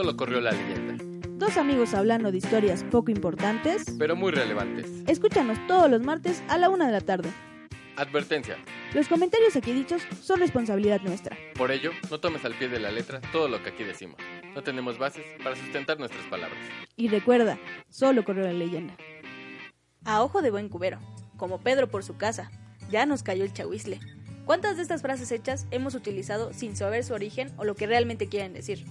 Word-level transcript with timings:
solo 0.00 0.16
corrió 0.16 0.40
la 0.40 0.52
leyenda. 0.52 1.04
Dos 1.36 1.58
amigos 1.58 1.92
hablando 1.92 2.32
de 2.32 2.38
historias 2.38 2.84
poco 2.84 3.10
importantes. 3.10 3.84
Pero 3.98 4.16
muy 4.16 4.32
relevantes. 4.32 4.86
Escúchanos 5.06 5.58
todos 5.66 5.90
los 5.90 6.00
martes 6.00 6.42
a 6.48 6.56
la 6.56 6.70
una 6.70 6.86
de 6.86 6.92
la 6.92 7.02
tarde. 7.02 7.30
Advertencia. 7.96 8.56
Los 8.94 9.08
comentarios 9.08 9.56
aquí 9.56 9.72
dichos 9.72 10.00
son 10.22 10.40
responsabilidad 10.40 11.02
nuestra. 11.02 11.36
Por 11.54 11.70
ello, 11.70 11.90
no 12.10 12.18
tomes 12.18 12.46
al 12.46 12.54
pie 12.54 12.68
de 12.68 12.80
la 12.80 12.90
letra 12.90 13.20
todo 13.30 13.46
lo 13.48 13.62
que 13.62 13.70
aquí 13.70 13.84
decimos. 13.84 14.16
No 14.54 14.62
tenemos 14.62 14.96
bases 14.96 15.26
para 15.44 15.54
sustentar 15.54 15.98
nuestras 15.98 16.24
palabras. 16.28 16.58
Y 16.96 17.08
recuerda, 17.08 17.58
solo 17.90 18.24
corrió 18.24 18.44
la 18.44 18.54
leyenda. 18.54 18.96
A 20.06 20.22
ojo 20.22 20.40
de 20.40 20.50
buen 20.50 20.70
cubero, 20.70 20.98
como 21.36 21.60
Pedro 21.60 21.90
por 21.90 22.04
su 22.04 22.16
casa, 22.16 22.50
ya 22.90 23.04
nos 23.04 23.22
cayó 23.22 23.44
el 23.44 23.52
chahuizle. 23.52 24.00
¿Cuántas 24.50 24.74
de 24.74 24.82
estas 24.82 25.00
frases 25.00 25.30
hechas 25.30 25.68
hemos 25.70 25.94
utilizado 25.94 26.52
sin 26.52 26.74
saber 26.74 27.04
su 27.04 27.14
origen 27.14 27.52
o 27.56 27.62
lo 27.62 27.76
que 27.76 27.86
realmente 27.86 28.26
quieren 28.26 28.52
decir? 28.52 28.84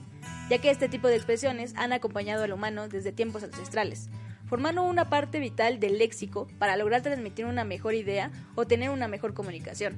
Ya 0.49 0.59
que 0.59 0.69
este 0.69 0.87
tipo 0.87 1.09
de 1.09 1.17
expresiones 1.17 1.73
han 1.75 1.91
acompañado 1.91 2.45
al 2.45 2.53
humano 2.53 2.87
desde 2.87 3.11
tiempos 3.11 3.43
ancestrales, 3.43 4.09
formando 4.45 4.83
una 4.83 5.09
parte 5.09 5.41
vital 5.41 5.81
del 5.81 5.97
léxico 5.97 6.47
para 6.59 6.77
lograr 6.77 7.01
transmitir 7.01 7.43
una 7.43 7.65
mejor 7.65 7.93
idea 7.93 8.31
o 8.55 8.67
tener 8.67 8.89
una 8.89 9.09
mejor 9.09 9.33
comunicación. 9.33 9.97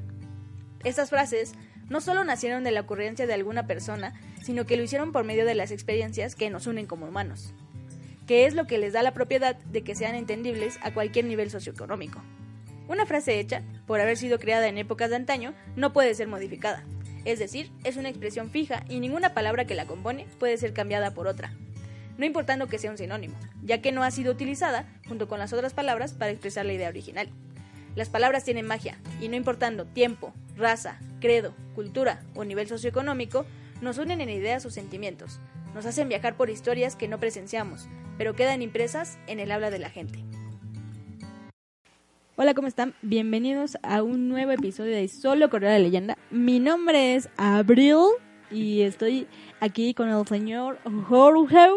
Estas 0.84 1.12
frases 1.12 1.54
no 1.90 2.02
solo 2.02 2.24
nacieron 2.24 2.64
de 2.64 2.72
la 2.72 2.82
ocurrencia 2.82 3.28
de 3.28 3.34
alguna 3.36 3.68
persona, 3.68 4.20
sino 4.42 4.66
que 4.66 4.78
lo 4.78 4.82
hicieron 4.82 5.12
por 5.12 5.26
medio 5.26 5.46
de 5.46 5.54
las 5.54 5.70
experiencias 5.70 6.34
que 6.34 6.50
nos 6.50 6.66
unen 6.66 6.88
como 6.88 7.06
humanos, 7.06 7.54
que 8.26 8.48
es 8.48 8.56
lo 8.56 8.66
que 8.66 8.80
les 8.80 8.94
da 8.94 9.04
la 9.04 9.14
propiedad 9.14 9.58
de 9.58 9.84
que 9.84 9.94
sean 9.94 10.16
entendibles 10.16 10.80
a 10.82 10.92
cualquier 10.92 11.26
nivel 11.26 11.52
socioeconómico. 11.52 12.20
Una 12.92 13.06
frase 13.06 13.40
hecha, 13.40 13.64
por 13.88 14.02
haber 14.02 14.18
sido 14.18 14.38
creada 14.38 14.68
en 14.68 14.78
épocas 14.78 15.10
de 15.10 15.16
antaño, 15.16 15.54
no 15.78 15.94
puede 15.94 16.14
ser 16.14 16.28
modificada, 16.28 16.84
es 17.24 17.40
decir, 17.40 17.72
es 17.86 17.96
una 17.96 18.10
expresión 18.10 18.50
fija 18.50 18.84
y 18.90 19.00
ninguna 19.00 19.34
palabra 19.34 19.64
que 19.64 19.76
la 19.76 19.88
compone 19.88 20.28
puede 20.40 20.58
ser 20.58 20.74
cambiada 20.74 21.14
por 21.14 21.26
otra, 21.26 21.54
no 22.18 22.26
importando 22.26 22.68
que 22.68 22.80
sea 22.80 22.92
un 22.92 22.98
sinónimo, 22.98 23.38
ya 23.64 23.82
que 23.82 23.94
no 23.94 24.04
ha 24.04 24.12
sido 24.12 24.34
utilizada 24.34 24.92
junto 25.08 25.30
con 25.30 25.40
las 25.40 25.54
otras 25.54 25.74
palabras 25.74 26.12
para 26.12 26.32
expresar 26.32 26.66
la 26.66 26.74
idea 26.74 26.90
original. 26.90 27.30
Las 27.96 28.10
palabras 28.10 28.44
tienen 28.44 28.68
magia, 28.68 29.00
y 29.22 29.30
no 29.30 29.38
importando 29.38 29.86
tiempo, 29.86 30.34
raza, 30.58 31.00
credo, 31.22 31.56
cultura 31.76 32.24
o 32.36 32.44
nivel 32.44 32.68
socioeconómico, 32.68 33.46
nos 33.80 34.00
unen 34.00 34.20
en 34.20 34.30
ideas 34.30 34.66
o 34.66 34.70
sentimientos, 34.70 35.40
nos 35.74 35.86
hacen 35.86 36.10
viajar 36.10 36.36
por 36.36 36.50
historias 36.50 36.98
que 36.98 37.08
no 37.08 37.22
presenciamos, 37.22 37.88
pero 38.18 38.36
quedan 38.36 38.62
impresas 38.62 39.18
en 39.28 39.40
el 39.40 39.50
habla 39.54 39.72
de 39.72 39.80
la 39.80 39.90
gente. 39.90 40.26
Hola, 42.36 42.54
¿cómo 42.54 42.68
están? 42.68 42.94
Bienvenidos 43.02 43.78
a 43.84 44.02
un 44.04 44.30
nuevo 44.30 44.52
episodio 44.52 44.96
de 44.96 45.08
Solo 45.08 45.50
Correr 45.50 45.72
la 45.72 45.80
Leyenda. 45.80 46.18
Mi 46.32 46.60
nombre 46.60 47.16
es 47.16 47.30
Abril 47.38 47.98
y 48.50 48.82
estoy 48.82 49.28
aquí 49.60 49.94
con 49.94 50.10
el 50.10 50.26
señor 50.28 50.80
Jorge. 51.08 51.68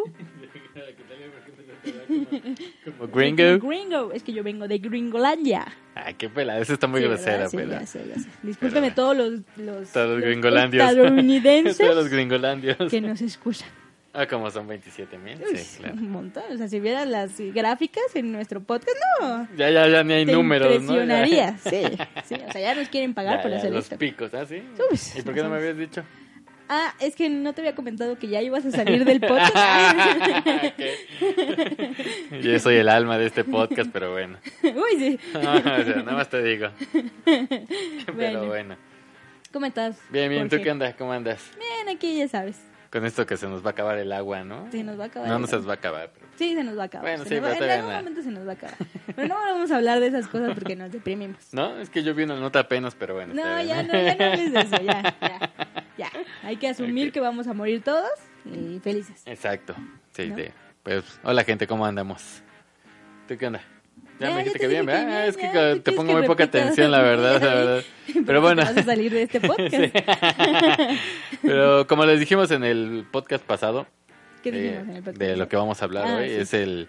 Como 2.85 3.09
gringo. 3.13 3.59
Gringo, 3.69 4.13
es 4.13 4.23
que 4.23 4.33
yo 4.33 4.43
vengo 4.43 4.67
de 4.69 4.79
Gringolandia. 4.79 5.67
Ay, 5.95 6.15
qué 6.15 6.29
pela, 6.31 6.59
eso 6.59 6.73
está 6.73 6.87
muy 6.87 7.01
Sí, 7.01 7.07
grosera. 7.07 7.49
Sí, 7.49 7.57
pela. 7.57 7.81
ya 7.81 7.87
sé, 7.87 8.05
ya 8.09 8.19
sé. 8.21 8.29
Discúlpeme 8.43 8.91
todos 8.93 9.17
los, 9.17 9.31
los, 9.57 9.91
Todos 9.93 10.09
los 10.09 10.19
los 10.21 10.25
gringolandios. 10.25 10.83
estadounidenses 10.89 11.79
Todos 11.79 11.95
los 11.97 12.09
gringolandios. 12.09 12.77
que 12.91 13.01
nos 13.01 13.21
escuchan. 13.21 13.69
Ah, 14.17 14.27
como 14.29 14.49
son 14.51 14.69
27 14.69 15.19
mil. 15.19 15.39
Sí, 15.57 15.79
claro. 15.79 15.95
Un 15.95 16.11
montón. 16.11 16.45
O 16.53 16.57
sea, 16.57 16.69
si 16.69 16.79
vieras 16.79 17.09
las 17.09 17.33
gráficas 17.53 18.05
en 18.15 18.31
nuestro 18.31 18.63
podcast, 18.63 18.97
no. 19.21 19.49
Ya, 19.57 19.71
ya, 19.71 19.89
ya 19.89 20.05
ni 20.05 20.13
hay 20.15 20.25
te 20.27 20.33
números, 20.33 20.69
¿no? 20.83 20.95
impresionaría. 20.95 21.59
Sí, 21.65 21.83
sí. 22.25 22.35
O 22.49 22.53
sea, 22.53 22.61
ya 22.61 22.75
nos 22.77 22.89
quieren 22.89 23.13
pagar 23.13 23.39
Ya, 23.39 23.43
por 23.43 23.51
ya, 23.51 23.57
hacer 23.59 23.73
los 23.73 23.85
esto. 23.85 23.99
picos, 23.99 24.33
¿ah, 24.35 24.47
sí? 24.47 24.63
Uy, 24.91 24.99
¿Y 25.19 25.23
por 25.23 25.35
qué 25.35 25.43
no 25.43 25.51
me 25.51 25.57
habías 25.57 25.77
dicho? 25.77 26.05
Ah, 26.69 26.95
es 27.01 27.15
que 27.17 27.29
no 27.29 27.53
te 27.53 27.61
había 27.61 27.75
comentado 27.75 28.17
que 28.19 28.29
ya 28.29 28.41
ibas 28.41 28.65
a 28.65 28.71
salir 28.71 29.05
del 29.05 29.21
podcast. 29.21 29.55
Yo 32.43 32.59
soy 32.59 32.77
el 32.77 32.89
alma 32.89 33.19
de 33.19 33.27
este 33.27 33.45
podcast, 33.45 33.91
pero 33.93 34.13
bueno. 34.13 34.39
Uy, 34.63 34.99
sí. 34.99 35.19
o 35.35 35.41
sea, 35.43 35.85
nada 35.97 36.13
más 36.13 36.29
te 36.31 36.43
digo. 36.43 36.69
Pero 37.25 38.15
Bueno. 38.15 38.47
bueno. 38.47 38.77
¿Cómo 39.53 39.67
estás? 39.67 39.99
Bien, 40.11 40.31
bien, 40.31 40.49
¿tú 40.49 40.57
qué 40.63 40.71
andas? 40.71 40.95
¿Cómo 40.97 41.13
andas? 41.13 41.43
Bien, 41.59 41.95
aquí 41.95 42.17
ya 42.17 42.29
sabes. 42.29 42.57
Con 42.95 43.05
esto 43.05 43.27
que 43.27 43.37
se 43.37 43.49
nos 43.49 43.61
va 43.65 43.71
a 43.71 43.73
acabar 43.73 43.99
el 43.99 44.13
agua, 44.13 44.45
¿no? 44.45 44.71
Se 44.71 44.85
nos 44.85 44.97
va 44.97 45.03
a 45.03 45.07
acabar. 45.09 45.29
No, 45.29 45.39
no 45.41 45.49
se 45.49 45.57
nos 45.57 45.67
va 45.67 45.73
a 45.73 45.75
acabar. 45.75 46.11
pero- 46.15 46.27
Sí, 46.39 46.55
se 46.55 46.63
nos 46.63 46.79
va 46.79 46.83
a 46.83 46.87
acabar. 46.87 47.05
Bueno, 47.11 47.25
Se 47.25 47.29
sí, 47.31 47.41
va- 47.41 47.49
pero 47.53 47.65
En 47.65 47.71
algún 47.73 47.93
momento 47.93 48.23
se 48.23 48.31
nos 48.31 48.47
va 48.47 48.53
a 48.53 48.55
acabar. 48.55 48.77
Pero 49.17 49.29
no 49.29 49.35
vamos 49.35 49.71
a 49.73 49.77
hablar 49.77 49.99
de 49.99 50.07
esas 50.07 50.29
cosas 50.29 50.55
porque 50.55 50.77
nos 50.77 50.93
deprimimos. 50.93 51.53
No, 51.53 51.77
es 51.79 51.91
que 51.91 52.05
yo 52.05 52.15
vi 52.15 52.23
una 52.23 52.37
nota 52.37 52.61
apenas, 52.61 52.95
pero 52.95 53.15
bueno. 53.15 53.35
No, 53.35 53.43
ya 53.63 53.83
no, 53.83 53.93
ya 53.95 54.15
no 54.17 54.25
hables 54.25 54.53
de 54.53 54.61
eso, 54.61 54.77
ya, 54.83 55.03
ya, 55.21 55.51
ya. 55.99 56.11
Hay 56.45 56.57
que 56.57 56.69
asumir 56.69 57.11
que 57.11 57.19
vamos 57.19 57.49
a 57.49 57.53
morir 57.53 57.83
todos 57.83 58.11
y 58.45 58.79
felices. 58.79 59.23
Exacto. 59.27 59.75
Sí, 60.13 60.29
¿No? 60.31 60.37
de- 60.37 60.53
pues, 60.85 61.19
hola 61.25 61.43
gente, 61.43 61.67
¿cómo 61.67 61.85
andamos? 61.87 62.43
¿Tú 63.27 63.37
qué 63.37 63.47
onda? 63.49 63.61
Ya, 64.21 64.31
me 64.31 64.39
dijiste 64.39 64.59
te 64.59 64.59
que 64.61 64.69
bien, 64.69 64.87
que 64.87 64.93
¿verdad? 64.93 65.27
es 65.27 65.37
que 65.37 65.47
¿tú 65.77 65.81
te 65.81 65.93
pongo 65.93 66.13
que 66.13 66.19
muy 66.19 66.27
poca 66.27 66.45
atención, 66.45 66.91
la 66.91 67.03
verdad, 67.03 67.43
la 67.43 67.55
verdad. 67.55 67.83
Pero 68.27 68.41
bueno, 68.41 68.63
Vas 68.63 68.77
a 68.77 68.83
salir 68.85 69.13
de 69.13 69.23
este 69.23 69.41
podcast. 69.47 69.95
Pero 71.43 71.87
como 71.87 72.05
les 72.07 72.21
dijimos 72.21 72.51
en 72.51 72.65
el 72.65 73.05
podcast 73.11 73.45
pasado, 73.45 73.87
¿Qué 74.43 74.53
de, 74.53 74.61
dijimos 74.63 74.85
en 74.89 74.97
el 74.97 75.03
podcast? 75.03 75.19
de 75.19 75.37
lo 75.37 75.49
que 75.49 75.57
vamos 75.57 75.83
a 75.83 75.85
hablar 75.85 76.05
Ah, 76.07 76.17
hoy, 76.19 76.29
sí. 76.29 76.35
es 76.37 76.55
el 76.55 76.89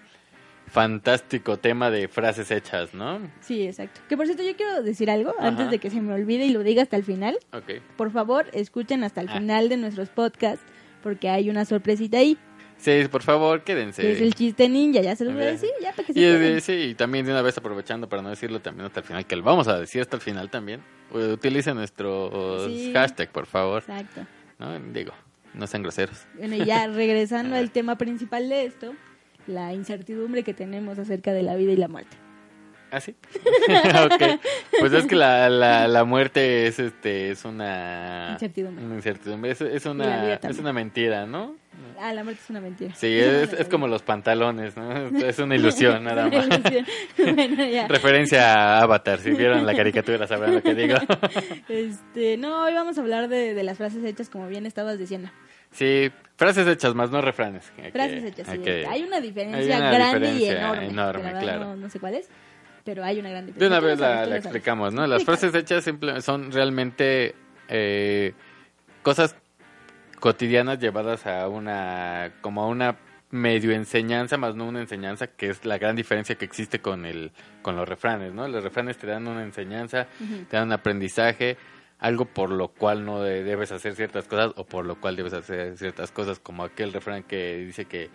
fantástico 0.67 1.57
tema 1.57 1.89
de 1.91 2.07
frases 2.07 2.49
hechas, 2.51 2.93
¿no? 2.93 3.19
Sí, 3.41 3.65
exacto. 3.67 4.01
Que 4.09 4.17
por 4.17 4.25
cierto, 4.25 4.43
yo 4.43 4.55
quiero 4.55 4.81
decir 4.83 5.09
algo 5.09 5.33
Ajá. 5.37 5.47
antes 5.47 5.69
de 5.69 5.79
que 5.79 5.89
se 5.89 6.01
me 6.01 6.13
olvide 6.13 6.45
y 6.45 6.51
lo 6.51 6.63
diga 6.63 6.81
hasta 6.83 6.95
el 6.95 7.03
final. 7.03 7.37
Ok. 7.53 7.81
Por 7.97 8.11
favor, 8.11 8.47
escuchen 8.53 9.03
hasta 9.03 9.21
el 9.21 9.29
Ah. 9.29 9.37
final 9.37 9.69
de 9.69 9.77
nuestros 9.77 10.09
podcasts 10.09 10.65
porque 11.03 11.29
hay 11.29 11.49
una 11.49 11.65
sorpresita 11.65 12.17
ahí. 12.17 12.37
Sí, 12.77 13.03
por 13.09 13.23
favor, 13.23 13.63
quédense. 13.63 14.11
Es 14.11 14.21
el 14.21 14.35
chiste 14.35 14.69
ninja, 14.69 15.01
ya 15.01 15.15
se 15.15 15.25
los 15.25 15.33
voy 15.33 15.43
a 15.43 15.47
decir, 15.47 15.69
ya 15.81 15.91
para 15.91 16.05
que 16.05 16.13
se 16.13 16.19
Y 16.19 16.23
queden. 16.23 16.61
sí, 16.61 16.73
y 16.73 16.95
también 16.95 17.25
de 17.25 17.31
una 17.31 17.41
vez 17.41 17.57
aprovechando 17.57 18.07
para 18.07 18.21
no 18.21 18.29
decirlo 18.29 18.59
también 18.61 18.85
hasta 18.85 18.99
el 18.99 19.05
final, 19.05 19.25
que 19.25 19.35
lo 19.35 19.43
vamos 19.43 19.67
a 19.67 19.79
decir 19.79 20.01
hasta 20.01 20.15
el 20.17 20.21
final 20.21 20.49
también. 20.49 20.81
u- 21.11 21.17
Utilicen 21.33 21.75
nuestros 21.75 22.65
Sí. 22.71 22.91
hashtag, 22.93 23.29
por 23.31 23.45
favor. 23.47 23.83
Exacto. 23.87 24.25
¿no? 24.59 24.79
Digo, 24.93 25.13
no 25.53 25.65
sean 25.67 25.83
groseros. 25.83 26.25
Bueno, 26.37 26.55
y 26.55 26.65
ya 26.65 26.87
regresando 26.87 27.55
al 27.55 27.71
tema 27.71 27.97
principal 27.97 28.49
de 28.49 28.65
esto, 28.65 28.93
la 29.47 29.73
incertidumbre 29.73 30.43
que 30.43 30.53
tenemos 30.53 30.97
acerca 30.99 31.31
de 31.33 31.43
la 31.43 31.55
vida 31.55 31.71
y 31.71 31.77
la 31.77 31.87
muerte. 31.87 32.17
¿Ah, 32.95 33.01
sí? 33.01 33.13
ok. 34.05 34.39
Pues 34.79 34.93
es 34.93 35.05
que 35.05 35.15
la, 35.15 35.49
la, 35.49 35.87
la 35.89 36.03
muerte 36.05 36.65
es 36.67 36.79
este 36.79 37.29
es 37.31 37.43
una 37.43 38.29
Incertidumbre. 38.33 38.85
una 38.85 38.95
incertidumbre. 38.95 39.51
Es, 39.51 39.59
es 39.61 39.85
una 39.85 40.35
es 40.35 40.59
una 40.59 40.71
mentira, 40.71 41.25
¿no? 41.25 41.55
Ah, 41.99 42.13
la 42.13 42.23
muerte 42.23 42.39
es 42.41 42.49
una 42.49 42.61
mentira. 42.61 42.95
Sí, 42.95 43.07
es, 43.19 43.51
es 43.51 43.67
como 43.67 43.87
los 43.89 44.01
pantalones, 44.01 44.77
¿no? 44.77 44.93
Es 45.19 45.39
una 45.39 45.55
ilusión 45.55 46.05
nada 46.05 46.27
más. 46.29 46.47
ilusión. 46.47 46.85
bueno, 47.35 47.65
ya. 47.65 47.87
Referencia 47.89 48.53
a 48.53 48.81
Avatar, 48.83 49.19
si 49.19 49.31
vieron 49.31 49.65
la 49.65 49.75
caricatura 49.75 50.25
sabrán 50.25 50.55
lo 50.55 50.63
que 50.63 50.73
digo. 50.73 50.95
Este, 51.67 52.37
no, 52.37 52.63
hoy 52.63 52.73
vamos 52.73 52.97
a 52.97 53.01
hablar 53.01 53.27
de, 53.27 53.53
de 53.53 53.63
las 53.63 53.77
frases 53.77 54.03
hechas 54.05 54.29
como 54.29 54.47
bien 54.47 54.65
estabas 54.65 54.97
diciendo. 54.97 55.29
Sí, 55.71 56.09
frases 56.37 56.65
hechas 56.67 56.95
más, 56.95 57.11
no 57.11 57.21
refranes. 57.21 57.69
Hay 57.83 57.91
Frases 57.91 58.23
hechas, 58.23 58.47
sí. 58.49 58.59
que- 58.59 58.85
Hay 58.87 59.03
una 59.03 59.19
diferencia 59.19 59.75
hay 59.75 59.81
una 59.81 59.91
grande 59.91 60.29
y 60.29 60.33
diferencia 60.33 60.59
enorme. 60.59 60.85
enorme, 60.87 61.23
verdad 61.23 61.41
claro. 61.41 61.59
No, 61.65 61.75
no 61.75 61.89
sé 61.89 61.99
cuál 61.99 62.13
es, 62.15 62.29
pero 62.85 63.03
hay 63.03 63.19
una 63.19 63.29
gran 63.31 63.45
De 63.47 63.51
diferencia. 63.51 63.77
una 63.79 63.87
vez 63.87 63.99
la, 63.99 64.23
sabes, 64.25 64.45
explicamos, 64.45 64.93
¿no? 64.93 65.05
Las 65.07 65.25
frases 65.25 65.53
hechas 65.53 65.83
simple- 65.83 66.21
son 66.21 66.51
realmente 66.53 67.35
eh, 67.67 68.33
cosas 69.01 69.35
cotidianas 70.19 70.79
llevadas 70.79 71.25
a 71.25 71.47
una, 71.49 72.31
como 72.41 72.63
a 72.63 72.67
una 72.67 72.97
medio 73.31 73.71
enseñanza, 73.71 74.37
más 74.37 74.55
no 74.55 74.65
una 74.65 74.79
enseñanza, 74.81 75.27
que 75.27 75.49
es 75.49 75.65
la 75.65 75.77
gran 75.77 75.95
diferencia 75.95 76.35
que 76.35 76.45
existe 76.45 76.79
con 76.79 77.05
el, 77.05 77.31
con 77.61 77.75
los 77.75 77.87
refranes, 77.89 78.33
¿no? 78.33 78.47
Los 78.47 78.63
refranes 78.63 78.97
te 78.97 79.07
dan 79.07 79.27
una 79.27 79.43
enseñanza, 79.43 80.07
te 80.49 80.55
dan 80.55 80.67
un 80.67 80.73
aprendizaje, 80.73 81.57
algo 81.99 82.25
por 82.25 82.49
lo 82.51 82.69
cual 82.69 83.03
no 83.03 83.21
de- 83.21 83.43
debes 83.43 83.71
hacer 83.71 83.95
ciertas 83.95 84.25
cosas 84.27 84.53
o 84.55 84.65
por 84.65 84.85
lo 84.85 84.95
cual 85.01 85.15
debes 85.15 85.33
hacer 85.33 85.77
ciertas 85.77 86.11
cosas, 86.11 86.39
como 86.39 86.63
aquel 86.63 86.93
refrán 86.93 87.23
que 87.23 87.57
dice 87.57 87.85
que 87.85 88.09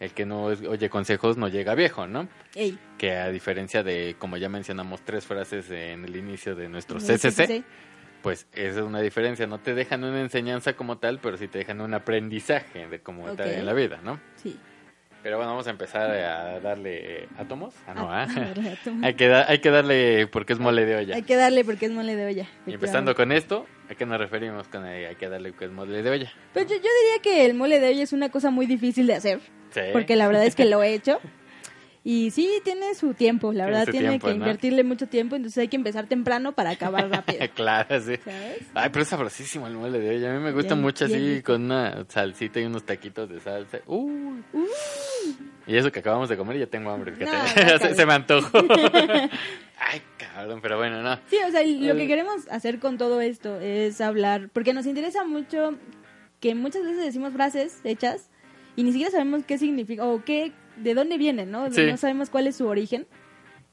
el 0.00 0.10
que 0.12 0.26
no 0.26 0.50
es- 0.52 0.62
oye 0.62 0.88
consejos 0.90 1.36
no 1.36 1.48
llega 1.48 1.74
viejo, 1.74 2.06
¿no? 2.06 2.28
Ey, 2.54 2.78
que 2.98 3.12
a 3.16 3.30
diferencia 3.30 3.82
de, 3.82 4.16
como 4.18 4.36
ya 4.36 4.48
mencionamos, 4.48 5.00
tres 5.02 5.24
frases 5.26 5.70
en 5.70 6.04
el 6.04 6.16
inicio 6.16 6.54
de 6.54 6.68
nuestro 6.68 6.98
CCC, 7.00 7.64
pues 8.22 8.46
esa 8.52 8.80
es 8.80 8.84
una 8.84 9.00
diferencia. 9.00 9.46
No 9.46 9.58
te 9.58 9.74
dejan 9.74 10.02
una 10.04 10.20
enseñanza 10.20 10.74
como 10.74 10.98
tal, 10.98 11.18
pero 11.20 11.36
sí 11.36 11.48
te 11.48 11.58
dejan 11.58 11.80
un 11.80 11.94
aprendizaje 11.94 12.88
de 12.88 13.00
cómo 13.00 13.24
Ok. 13.24 13.36
tal 13.36 13.48
en 13.50 13.64
la 13.66 13.72
vida, 13.72 14.00
¿no? 14.02 14.20
Sí. 14.36 14.58
Pero 15.22 15.38
bueno, 15.38 15.50
vamos 15.52 15.66
a 15.66 15.70
empezar 15.70 16.08
a 16.10 16.60
darle 16.60 17.28
átomos. 17.36 17.74
Ah, 17.86 17.94
no, 17.94 18.08
Ah, 18.12 18.26
hay, 19.02 19.14
que 19.14 19.26
da- 19.28 19.46
hay 19.48 19.58
que 19.58 19.70
darle 19.70 20.26
porque 20.28 20.52
es 20.52 20.58
mole 20.60 20.84
de 20.86 20.96
olla. 20.96 21.16
Hay 21.16 21.22
que 21.22 21.36
darle 21.36 21.64
porque 21.64 21.86
es 21.86 21.92
mole 21.92 22.14
de 22.16 22.26
olla. 22.26 22.46
Y 22.66 22.74
empezando 22.74 23.14
con 23.14 23.32
esto, 23.32 23.66
¿a 23.90 23.94
qué 23.94 24.06
nos 24.06 24.18
referimos 24.18 24.68
con 24.68 24.84
el 24.86 25.06
hay 25.06 25.16
que 25.16 25.28
darle 25.28 25.50
porque 25.50 25.66
es 25.66 25.70
mole 25.70 26.02
de 26.02 26.10
olla? 26.10 26.32
Pero 26.52 26.68
yo, 26.68 26.76
yo 26.76 26.82
diría 26.82 27.22
que 27.22 27.46
el 27.46 27.54
mole 27.54 27.80
de 27.80 27.88
olla 27.88 28.02
es 28.02 28.12
una 28.12 28.30
cosa 28.30 28.50
muy 28.50 28.66
difícil 28.66 29.06
de 29.06 29.14
hacer. 29.14 29.40
Sí. 29.70 29.80
Porque 29.92 30.16
la 30.16 30.26
verdad 30.26 30.44
es 30.44 30.54
que 30.54 30.64
lo 30.64 30.82
he 30.82 30.94
hecho. 30.94 31.20
Y 32.08 32.30
sí, 32.30 32.48
tiene 32.62 32.94
su 32.94 33.14
tiempo, 33.14 33.52
la 33.52 33.66
verdad 33.66 33.84
tiene 33.90 34.10
tiempo, 34.10 34.28
que 34.28 34.34
¿no? 34.34 34.38
invertirle 34.38 34.84
mucho 34.84 35.08
tiempo, 35.08 35.34
entonces 35.34 35.58
hay 35.58 35.66
que 35.66 35.74
empezar 35.74 36.06
temprano 36.06 36.52
para 36.52 36.70
acabar 36.70 37.08
rápido. 37.10 37.40
claro, 37.52 37.98
sí. 38.00 38.14
¿Sabes? 38.24 38.58
Ay, 38.74 38.90
pero 38.92 39.02
es 39.02 39.08
sabrosísimo 39.08 39.66
el 39.66 39.74
mole 39.74 39.98
de 39.98 40.10
hoy. 40.10 40.24
A 40.24 40.32
mí 40.32 40.38
me 40.38 40.52
gusta 40.52 40.74
Bien, 40.74 40.82
mucho 40.84 41.06
bien 41.08 41.18
así 41.32 41.42
con 41.42 41.64
una 41.64 42.04
salsita 42.08 42.60
y 42.60 42.64
unos 42.66 42.84
taquitos 42.86 43.28
de 43.28 43.40
salsa. 43.40 43.78
Uy. 43.86 44.44
Y 45.66 45.76
eso 45.76 45.90
que 45.90 45.98
acabamos 45.98 46.28
de 46.28 46.36
comer, 46.36 46.58
ya 46.58 46.66
tengo 46.68 46.90
hambre. 46.90 47.12
No, 47.18 47.26
se, 47.80 47.94
se 47.96 48.06
me 48.06 48.12
antojó. 48.12 48.56
Ay, 49.78 50.00
cabrón, 50.16 50.60
pero 50.62 50.76
bueno, 50.78 51.02
no. 51.02 51.18
Sí, 51.28 51.38
o 51.44 51.50
sea, 51.50 51.62
lo 51.64 51.94
Eh. 51.94 51.96
que 51.96 52.06
queremos 52.06 52.46
hacer 52.52 52.78
con 52.78 52.98
todo 52.98 53.20
esto 53.20 53.60
es 53.60 54.00
hablar, 54.00 54.48
porque 54.52 54.72
nos 54.74 54.86
interesa 54.86 55.24
mucho 55.24 55.74
que 56.38 56.54
muchas 56.54 56.82
veces 56.84 57.04
decimos 57.04 57.32
frases 57.32 57.80
hechas 57.82 58.30
y 58.76 58.84
ni 58.84 58.92
siquiera 58.92 59.10
sabemos 59.10 59.42
qué 59.44 59.58
significa 59.58 60.04
o 60.04 60.22
qué, 60.24 60.52
de 60.76 60.94
dónde 60.94 61.18
vienen, 61.18 61.50
¿no? 61.50 61.70
Sí. 61.72 61.84
No 61.86 61.96
sabemos 61.96 62.30
cuál 62.30 62.46
es 62.46 62.56
su 62.56 62.66
origen 62.66 63.06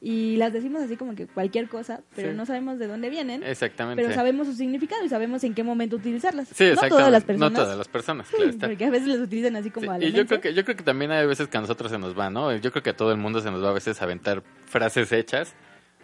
y 0.01 0.35
las 0.35 0.51
decimos 0.51 0.81
así 0.81 0.97
como 0.97 1.15
que 1.15 1.27
cualquier 1.27 1.69
cosa, 1.69 2.01
pero 2.15 2.31
Sí. 2.31 2.37
no 2.37 2.45
sabemos 2.45 2.77
de 2.77 2.87
dónde 2.87 3.09
vienen, 3.09 3.41
Exactamente. 3.43 4.01
pero 4.03 4.13
sabemos 4.13 4.47
su 4.47 4.53
significado 4.53 5.03
y 5.05 5.09
sabemos 5.09 5.43
en 5.45 5.53
qué 5.53 5.63
momento 5.63 5.95
utilizarlas. 5.95 6.49
Sí, 6.49 6.65
no 6.75 6.89
todas 6.89 7.09
las 7.11 7.23
personas. 7.23 7.51
No 7.53 7.59
todas 7.59 7.77
las 7.77 7.87
personas, 7.87 8.27
claro 8.35 8.49
está. 8.49 8.67
Porque 8.67 8.83
a 8.85 8.89
veces 8.89 9.07
las 9.07 9.19
utilizan 9.19 9.55
así 9.55 9.69
como 9.69 9.85
Sí, 9.85 9.89
a 9.91 9.97
lo 9.99 10.05
y 10.07 10.11
yo 10.11 10.25
creo 10.25 10.41
que 10.41 10.53
yo 10.53 10.65
creo 10.65 10.75
que 10.75 10.83
también 10.83 11.11
hay 11.11 11.25
veces 11.25 11.47
que 11.47 11.57
a 11.57 11.61
nosotros 11.61 11.89
se 11.91 11.97
nos 11.99 12.17
va, 12.19 12.29
¿no? 12.29 12.53
Yo 12.57 12.71
creo 12.71 12.83
que 12.83 12.89
a 12.89 12.97
todo 12.97 13.11
el 13.11 13.17
mundo 13.17 13.39
se 13.39 13.49
nos 13.49 13.63
va 13.63 13.69
a 13.69 13.73
veces 13.73 14.01
aventar 14.01 14.43
frases 14.65 15.11
hechas, 15.13 15.53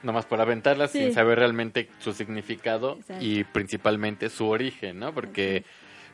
nomás 0.02 0.26
por 0.26 0.40
aventarlas 0.40 0.92
Sí. 0.92 1.00
sin 1.00 1.14
saber 1.14 1.40
realmente 1.40 1.90
su 2.00 2.14
significado 2.14 2.96
Exacto. 3.00 3.26
y 3.26 3.44
principalmente 3.44 4.30
su 4.30 4.48
origen, 4.48 5.00
¿no? 5.00 5.14
Porque 5.14 5.66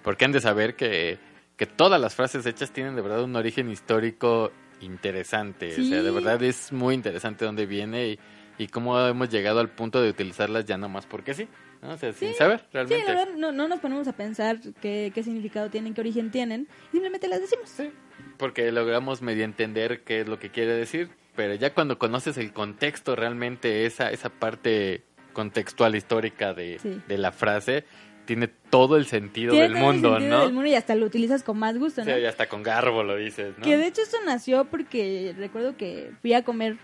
porque 0.02 0.26
han 0.26 0.32
de 0.32 0.42
saber 0.42 0.76
que 0.76 1.20
que 1.56 1.68
todas 1.68 2.02
las 2.02 2.16
frases 2.16 2.46
hechas 2.48 2.72
tienen 2.72 2.96
de 2.96 3.02
verdad 3.04 3.24
un 3.24 3.36
origen 3.36 3.70
histórico 3.70 4.52
interesante, 4.82 5.70
o 5.72 5.84
sea, 5.84 6.02
de 6.04 6.10
Sí. 6.10 6.16
verdad 6.16 6.42
es 6.44 6.72
muy 6.72 6.94
interesante 6.96 7.46
dónde 7.46 7.66
viene 7.66 8.08
y, 8.10 8.20
y 8.58 8.68
cómo 8.68 9.00
hemos 9.00 9.30
llegado 9.30 9.60
al 9.60 9.70
punto 9.70 10.02
de 10.02 10.10
utilizarlas 10.10 10.66
ya 10.66 10.78
nomás 10.78 11.06
porque 11.06 11.34
sí, 11.34 11.48
¿no? 11.82 11.92
O 11.92 11.98
sea, 11.98 12.14
sin 12.14 12.34
saber 12.36 12.60
Sí, 12.60 12.66
realmente. 12.74 13.06
la 13.06 13.14
verdad, 13.16 13.34
no, 13.36 13.52
no 13.52 13.68
nos 13.68 13.80
ponemos 13.80 14.08
a 14.08 14.14
pensar 14.14 14.60
qué, 14.82 15.12
qué 15.14 15.24
significado 15.24 15.70
tienen, 15.70 15.94
qué 15.94 16.02
origen 16.02 16.32
tienen, 16.32 16.68
simplemente 16.92 17.28
las 17.28 17.42
decimos. 17.42 17.70
Sí, 17.70 17.92
porque 18.38 18.72
logramos 18.72 19.22
medio 19.22 19.44
entender 19.44 20.04
qué 20.04 20.22
es 20.22 20.28
lo 20.28 20.40
que 20.40 20.50
quiere 20.50 20.74
decir, 20.74 21.10
pero 21.36 21.54
ya 21.56 21.74
cuando 21.74 21.98
conoces 22.00 22.38
el 22.38 22.54
contexto 22.54 23.16
realmente, 23.16 23.86
esa, 23.86 24.10
esa 24.12 24.30
parte 24.30 25.04
contextual 25.34 25.96
histórica 25.96 26.54
de, 26.54 26.80
Sí. 26.80 27.02
de 27.08 27.18
la 27.18 27.32
frase, 27.34 27.84
tiene 28.26 28.48
todo 28.48 28.98
el 28.98 29.06
sentido 29.06 29.52
Tiene 29.52 29.70
del 29.70 29.78
todo 29.78 29.90
el 29.90 29.94
mundo, 29.94 30.10
sentido 30.12 30.38
¿no? 30.38 30.44
del 30.46 30.54
mundo 30.54 30.70
y 30.70 30.76
hasta 30.76 30.96
lo 30.96 31.06
utilizas 31.06 31.44
con 31.44 31.58
más 31.58 31.78
gusto, 31.78 32.04
Sí, 32.04 32.10
¿no? 32.10 32.18
ya 32.18 32.30
hasta 32.30 32.48
con 32.48 32.64
garbo 32.64 33.04
lo 33.04 33.16
dices, 33.16 33.58
¿no? 33.58 33.64
Que 33.64 33.78
de 33.78 33.88
hecho 33.88 34.02
esto 34.02 34.18
nació 34.26 34.66
porque 34.66 35.34
recuerdo 35.38 35.78
que 35.78 36.12
fui 36.22 36.34
a 36.34 36.44
comer 36.44 36.78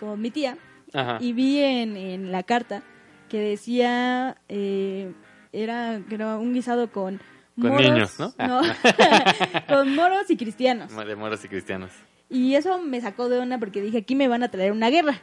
con 0.00 0.20
mi 0.20 0.30
tía 0.30 0.58
Ajá. 0.92 1.18
y 1.20 1.32
vi 1.32 1.60
en, 1.60 1.96
en 1.96 2.32
la 2.32 2.42
carta 2.42 2.82
que 3.28 3.38
decía, 3.40 4.36
eh, 4.48 5.12
era, 5.52 6.00
era 6.10 6.36
un 6.38 6.52
guisado 6.54 6.90
con... 6.90 7.20
Con 7.60 7.70
moros, 7.70 7.90
niños, 7.90 8.18
¿no? 8.18 8.34
con 9.68 9.94
moros 9.94 10.30
y 10.30 10.36
cristianos. 10.36 10.94
De 10.94 11.16
moros 11.16 11.44
y 11.44 11.48
cristianos. 11.48 11.90
Y 12.28 12.54
eso 12.54 12.78
me 12.82 13.00
sacó 13.00 13.28
de 13.28 13.38
onda 13.38 13.58
porque 13.58 13.80
dije, 13.80 13.98
aquí 13.98 14.14
me 14.14 14.28
van 14.28 14.42
a 14.42 14.50
traer 14.50 14.72
una 14.72 14.90
guerra, 14.90 15.20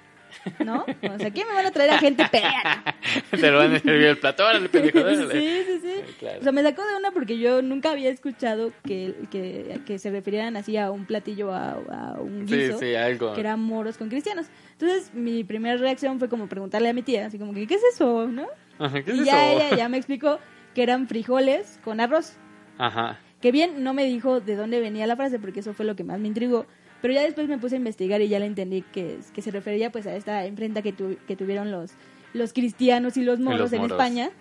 ¿no? 0.63 0.85
O 0.85 1.17
sea, 1.17 1.27
aquí 1.27 1.43
me 1.47 1.53
van 1.53 1.65
a 1.65 1.71
traer 1.71 1.91
a 1.91 1.97
gente 1.99 2.25
peleada. 2.31 2.83
Te 3.31 3.51
lo 3.51 3.57
van 3.59 3.75
a 3.75 3.79
servir 3.79 4.07
el 4.07 4.17
plato, 4.17 4.45
órale, 4.45 4.69
pendejo, 4.69 4.99
órale. 4.99 5.31
Sí, 5.31 5.63
sí, 5.65 5.79
sí. 5.81 6.15
Claro. 6.19 6.39
O 6.39 6.43
sea, 6.43 6.51
me 6.51 6.63
sacó 6.63 6.85
de 6.85 6.95
una 6.95 7.11
porque 7.11 7.37
yo 7.37 7.61
nunca 7.61 7.91
había 7.91 8.09
escuchado 8.09 8.71
que, 8.83 9.15
que, 9.31 9.79
que 9.85 9.99
se 9.99 10.11
refirieran 10.11 10.55
así 10.57 10.77
a 10.77 10.91
un 10.91 11.05
platillo, 11.05 11.51
a, 11.53 11.71
a 11.71 12.19
un 12.19 12.45
guiso, 12.45 12.79
sí, 12.79 12.95
algo. 12.95 13.33
que 13.33 13.39
eran 13.41 13.59
moros 13.59 13.97
con 13.97 14.09
cristianos. 14.09 14.47
Entonces, 14.73 15.13
mi 15.13 15.43
primera 15.43 15.77
reacción 15.77 16.19
fue 16.19 16.29
como 16.29 16.47
preguntarle 16.47 16.89
a 16.89 16.93
mi 16.93 17.01
tía, 17.03 17.25
así 17.27 17.37
como 17.37 17.53
que, 17.53 17.67
¿qué 17.67 17.75
es 17.75 17.83
eso, 17.93 18.27
no? 18.27 18.47
Ajá, 18.79 19.03
¿Qué 19.03 19.11
es 19.11 19.17
y 19.17 19.21
eso? 19.21 19.25
ya 19.25 19.51
ella 19.53 19.75
ya 19.75 19.89
me 19.89 19.97
explicó 19.97 20.39
que 20.73 20.83
eran 20.83 21.07
frijoles 21.07 21.79
con 21.83 21.99
arroz. 21.99 22.37
Ajá. 22.77 23.19
Que 23.41 23.51
bien, 23.51 23.83
no 23.83 23.93
me 23.93 24.05
dijo 24.05 24.39
de 24.39 24.55
dónde 24.55 24.79
venía 24.79 25.05
la 25.05 25.15
frase, 25.15 25.37
porque 25.37 25.59
eso 25.59 25.73
fue 25.73 25.85
lo 25.85 25.95
que 25.95 26.03
más 26.03 26.19
me 26.19 26.27
intrigó. 26.29 26.65
Pero 27.03 27.13
ya 27.13 27.21
después 27.21 27.47
me 27.49 27.57
puse 27.57 27.75
a 27.75 27.77
investigar 27.79 28.21
y 28.21 28.29
ya 28.29 28.39
le 28.39 28.45
entendí 28.45 28.81
que, 28.81 29.19
que 29.33 29.41
se 29.43 29.51
refería 29.51 29.91
pues 29.91 30.07
a 30.07 30.15
esta 30.15 30.45
enfrenta 30.45 30.81
que, 30.81 30.93
tu- 30.93 31.17
que 31.27 31.35
tuvieron 31.35 31.69
los, 31.69 31.91
los 32.33 32.53
cristianos 32.53 33.17
y 33.17 33.23
los 33.23 33.39
moros 33.39 33.59
los 33.59 33.73
en 33.73 33.81
moros. 33.81 33.91
España. 33.99 34.31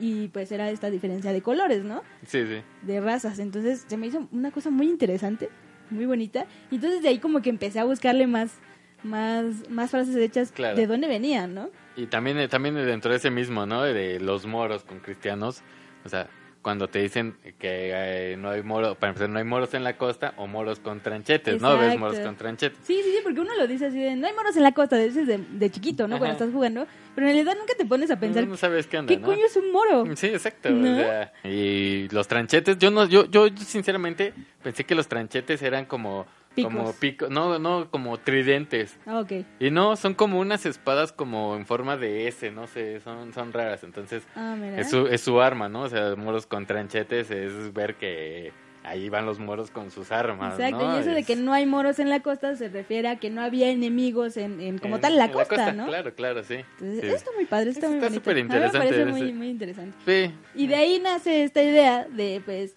Y 0.00 0.28
pues 0.28 0.50
era 0.50 0.70
esta 0.70 0.88
diferencia 0.88 1.32
de 1.34 1.42
colores, 1.42 1.84
¿no? 1.84 2.02
Sí, 2.26 2.44
sí. 2.46 2.62
De 2.82 3.00
razas. 3.02 3.38
Entonces 3.38 3.84
se 3.86 3.96
me 3.98 4.06
hizo 4.06 4.26
una 4.32 4.50
cosa 4.50 4.70
muy 4.70 4.86
interesante, 4.88 5.50
muy 5.90 6.06
bonita. 6.06 6.46
Y 6.70 6.76
entonces 6.76 7.02
de 7.02 7.10
ahí 7.10 7.18
como 7.18 7.42
que 7.42 7.50
empecé 7.50 7.80
a 7.80 7.84
buscarle 7.84 8.26
más, 8.26 8.54
más, 9.02 9.68
más 9.68 9.90
frases 9.90 10.16
hechas 10.16 10.52
Claro. 10.52 10.74
de 10.76 10.86
dónde 10.86 11.08
venían, 11.08 11.54
¿no? 11.54 11.68
Y 11.96 12.06
también, 12.06 12.48
también 12.48 12.74
dentro 12.76 13.10
de 13.10 13.18
ese 13.18 13.30
mismo, 13.30 13.66
¿no? 13.66 13.82
De 13.82 14.20
los 14.20 14.46
moros 14.46 14.84
con 14.84 15.00
cristianos. 15.00 15.60
O 16.04 16.08
sea, 16.08 16.28
cuando 16.66 16.88
te 16.88 16.98
dicen 16.98 17.36
que 17.60 17.92
eh, 17.94 18.36
no 18.36 18.50
hay 18.50 18.60
moros, 18.64 18.96
para 18.96 19.10
empezar, 19.10 19.28
no 19.28 19.38
hay 19.38 19.44
moros 19.44 19.72
en 19.74 19.84
la 19.84 19.96
costa 19.96 20.34
o 20.36 20.48
moros 20.48 20.80
con 20.80 20.98
tranchetes, 20.98 21.62
¿no? 21.62 21.78
Ves 21.78 21.96
moros 21.96 22.18
con 22.18 22.34
tranchetes. 22.34 22.76
Sí, 22.82 23.00
sí, 23.04 23.12
sí, 23.12 23.18
porque 23.22 23.38
uno 23.38 23.54
lo 23.54 23.68
dice 23.68 23.86
así 23.86 24.00
de, 24.00 24.16
no 24.16 24.26
hay 24.26 24.34
moros 24.34 24.56
en 24.56 24.64
la 24.64 24.72
costa, 24.72 24.96
dices 24.96 25.28
de, 25.28 25.38
de 25.38 25.70
chiquito, 25.70 26.08
¿no? 26.08 26.18
Cuando 26.18 26.32
estás 26.32 26.50
jugando. 26.50 26.88
Pero 27.14 27.28
en 27.28 27.34
realidad 27.34 27.54
nunca 27.56 27.74
te 27.78 27.86
pones 27.86 28.10
a 28.10 28.18
pensar, 28.18 28.42
no, 28.42 28.50
no 28.50 28.56
sabes 28.56 28.88
qué 28.88 28.98
onda, 28.98 29.14
¿qué 29.14 29.20
¿no? 29.20 29.28
coño 29.28 29.46
es 29.46 29.54
un 29.54 29.70
moro? 29.70 30.06
Sí, 30.16 30.26
exacto. 30.26 30.70
¿No? 30.70 30.92
o 30.92 30.96
sea, 30.96 31.32
y 31.44 32.08
los 32.08 32.26
tranchetes, 32.26 32.76
yo 32.78 32.90
no, 32.90 33.06
yo, 33.06 33.30
yo 33.30 33.46
sinceramente 33.58 34.34
pensé 34.60 34.82
que 34.82 34.96
los 34.96 35.06
tranchetes 35.06 35.62
eran 35.62 35.84
como, 35.84 36.26
Picos. 36.56 36.72
como 36.74 36.92
pico, 36.94 37.28
no, 37.28 37.58
no, 37.60 37.88
como 37.90 38.18
tridentes. 38.18 38.96
Ah, 39.06 39.20
ok. 39.20 39.32
Y 39.60 39.70
no, 39.70 39.94
son 39.94 40.14
como 40.14 40.40
unas 40.40 40.66
espadas 40.66 41.12
como 41.12 41.54
en 41.54 41.66
forma 41.66 41.96
de 41.96 42.26
S, 42.26 42.50
no 42.50 42.66
sé, 42.66 42.98
son, 43.00 43.32
son 43.32 43.52
raras. 43.52 43.84
Entonces, 43.84 44.22
Ah, 44.34 44.56
es 44.76 44.90
su, 44.90 45.06
es 45.06 45.20
su 45.20 45.40
arma, 45.40 45.68
¿no? 45.68 45.82
O 45.82 45.88
sea, 45.88 46.16
moros 46.16 46.46
con 46.46 46.66
tranchetes 46.66 47.30
es 47.30 47.72
ver 47.72 47.94
que 47.96 48.52
ahí 48.84 49.08
van 49.08 49.26
los 49.26 49.40
moros 49.40 49.72
con 49.72 49.90
sus 49.90 50.12
armas, 50.12 50.54
Exacto, 50.60 50.86
¿no? 50.86 50.96
y 50.96 51.00
eso 51.00 51.10
de 51.10 51.24
que 51.24 51.34
no 51.34 51.52
hay 51.52 51.66
moros 51.66 51.98
en 51.98 52.08
la 52.08 52.20
costa 52.20 52.54
se 52.54 52.68
refiere 52.68 53.08
a 53.08 53.16
que 53.16 53.30
no 53.30 53.42
había 53.42 53.68
enemigos 53.70 54.36
en, 54.36 54.60
en 54.60 54.78
como 54.78 54.94
en- 54.94 55.00
tal 55.02 55.16
la 55.16 55.24
en 55.24 55.32
costa, 55.32 55.72
¿no? 55.72 55.86
Claro, 55.86 56.14
claro, 56.14 56.44
sí. 56.44 56.54
Entonces, 56.78 57.00
Sí. 57.00 57.06
está 57.16 57.30
muy 57.34 57.46
padre, 57.46 57.70
está, 57.70 57.80
Está 57.80 57.88
muy 57.90 57.98
bonito. 57.98 58.14
súper 58.20 58.38
interesante 58.38 58.78
me 58.78 59.12
parece 59.12 59.32
muy 59.34 59.48
interesante. 59.48 59.96
Sí. 60.06 60.32
Y 60.54 60.68
de 60.68 60.76
ahí 60.76 61.00
nace 61.00 61.42
esta 61.42 61.64
idea 61.64 62.06
de, 62.08 62.40
pues, 62.44 62.76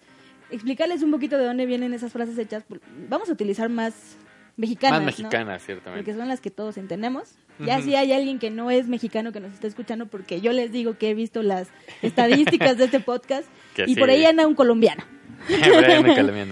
explicarles 0.50 1.02
un 1.02 1.10
poquito 1.10 1.38
de 1.38 1.44
dónde 1.44 1.66
vienen 1.66 1.92
esas 1.94 2.12
frases 2.12 2.36
hechas. 2.38 2.64
Vamos 3.08 3.28
a 3.28 3.32
utilizar 3.32 3.68
más 3.68 4.16
mexicanas, 4.56 5.02
Más 5.02 5.18
¿no? 5.18 5.24
mexicanas, 5.24 5.62
ciertamente. 5.64 6.02
Porque 6.04 6.18
son 6.18 6.28
las 6.28 6.40
que 6.40 6.50
todos 6.50 6.76
entendemos. 6.76 7.34
Ya 7.58 7.82
si 7.82 7.94
hay 7.94 8.12
alguien 8.12 8.38
que 8.38 8.50
no 8.50 8.70
es 8.70 8.88
mexicano 8.88 9.32
que 9.32 9.40
nos 9.40 9.52
está 9.52 9.66
escuchando, 9.66 10.06
porque 10.06 10.40
yo 10.40 10.52
les 10.52 10.72
digo 10.72 10.96
que 10.96 11.10
he 11.10 11.14
visto 11.14 11.42
las 11.42 11.68
estadísticas 12.00 12.78
de 12.78 12.84
este 12.86 13.00
podcast 13.00 13.46
Que 13.74 13.82
y 13.84 13.94
sí. 13.94 13.96
por 14.00 14.08
ahí 14.10 14.24
anda 14.24 14.46
un 14.46 14.54
colombiano. 14.54 15.04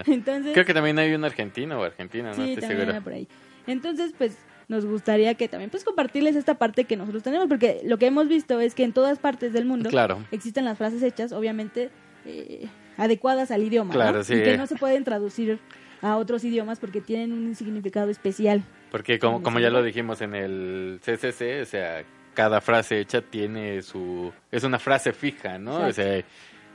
Entonces, 0.06 0.53
Creo 0.53 0.65
que 0.65 0.75
también 0.75 0.99
hay 0.99 1.12
un 1.15 1.25
argentino 1.25 1.81
o 1.81 1.85
argentina, 1.85 2.28
no 2.31 2.35
sí, 2.35 2.52
estoy 2.52 2.61
también 2.61 2.81
seguro. 2.87 3.05
por 3.05 3.12
ahí. 3.12 3.28
Entonces, 3.67 4.12
pues 4.17 4.37
nos 4.69 4.85
gustaría 4.85 5.35
que 5.35 5.49
también 5.49 5.71
pues 5.71 5.85
compartirles 5.85 6.37
esta 6.37 6.55
parte 6.55 6.85
que 6.85 6.97
nosotros 6.97 7.23
tenemos, 7.23 7.49
porque 7.49 7.81
lo 7.85 7.99
que 7.99 8.07
hemos 8.07 8.28
visto 8.28 8.61
es 8.61 8.75
que 8.75 8.85
en 8.85 8.93
todas 8.93 9.19
partes 9.19 9.52
del 9.52 9.64
mundo 9.64 9.88
Claro. 9.90 10.25
existen 10.31 10.64
las 10.64 10.76
frases 10.78 11.02
hechas, 11.02 11.33
obviamente 11.33 11.90
eh, 12.26 12.67
adecuadas 12.99 13.50
al 13.50 13.62
idioma, 13.62 13.95
¿no? 13.95 14.00
Claro, 14.00 14.23
sí. 14.25 14.35
y 14.35 14.43
que 14.43 14.59
no 14.59 14.67
se 14.67 14.76
pueden 14.76 15.05
traducir 15.05 15.59
a 16.02 16.17
otros 16.17 16.45
idiomas 16.45 16.78
porque 16.78 17.00
tienen 17.00 17.33
un 17.33 17.55
significado 17.55 18.11
especial. 18.11 18.62
Porque 18.90 19.19
como, 19.19 19.38
¿Me 19.38 19.45
como 19.45 19.59
ya 19.61 19.71
lo 19.71 19.83
dijimos 19.83 20.21
en 20.21 20.35
el 20.35 21.00
CCC, 21.02 21.62
o 21.62 21.64
sea, 21.64 22.05
cada 22.35 22.61
frase 22.61 23.00
hecha 23.00 23.21
tiene 23.23 23.83
su... 23.83 24.33
es 24.52 24.62
una 24.64 24.78
frase 24.78 25.12
fija, 25.12 25.59
¿no? 25.59 25.87
O 25.87 25.93
sea, 25.93 26.23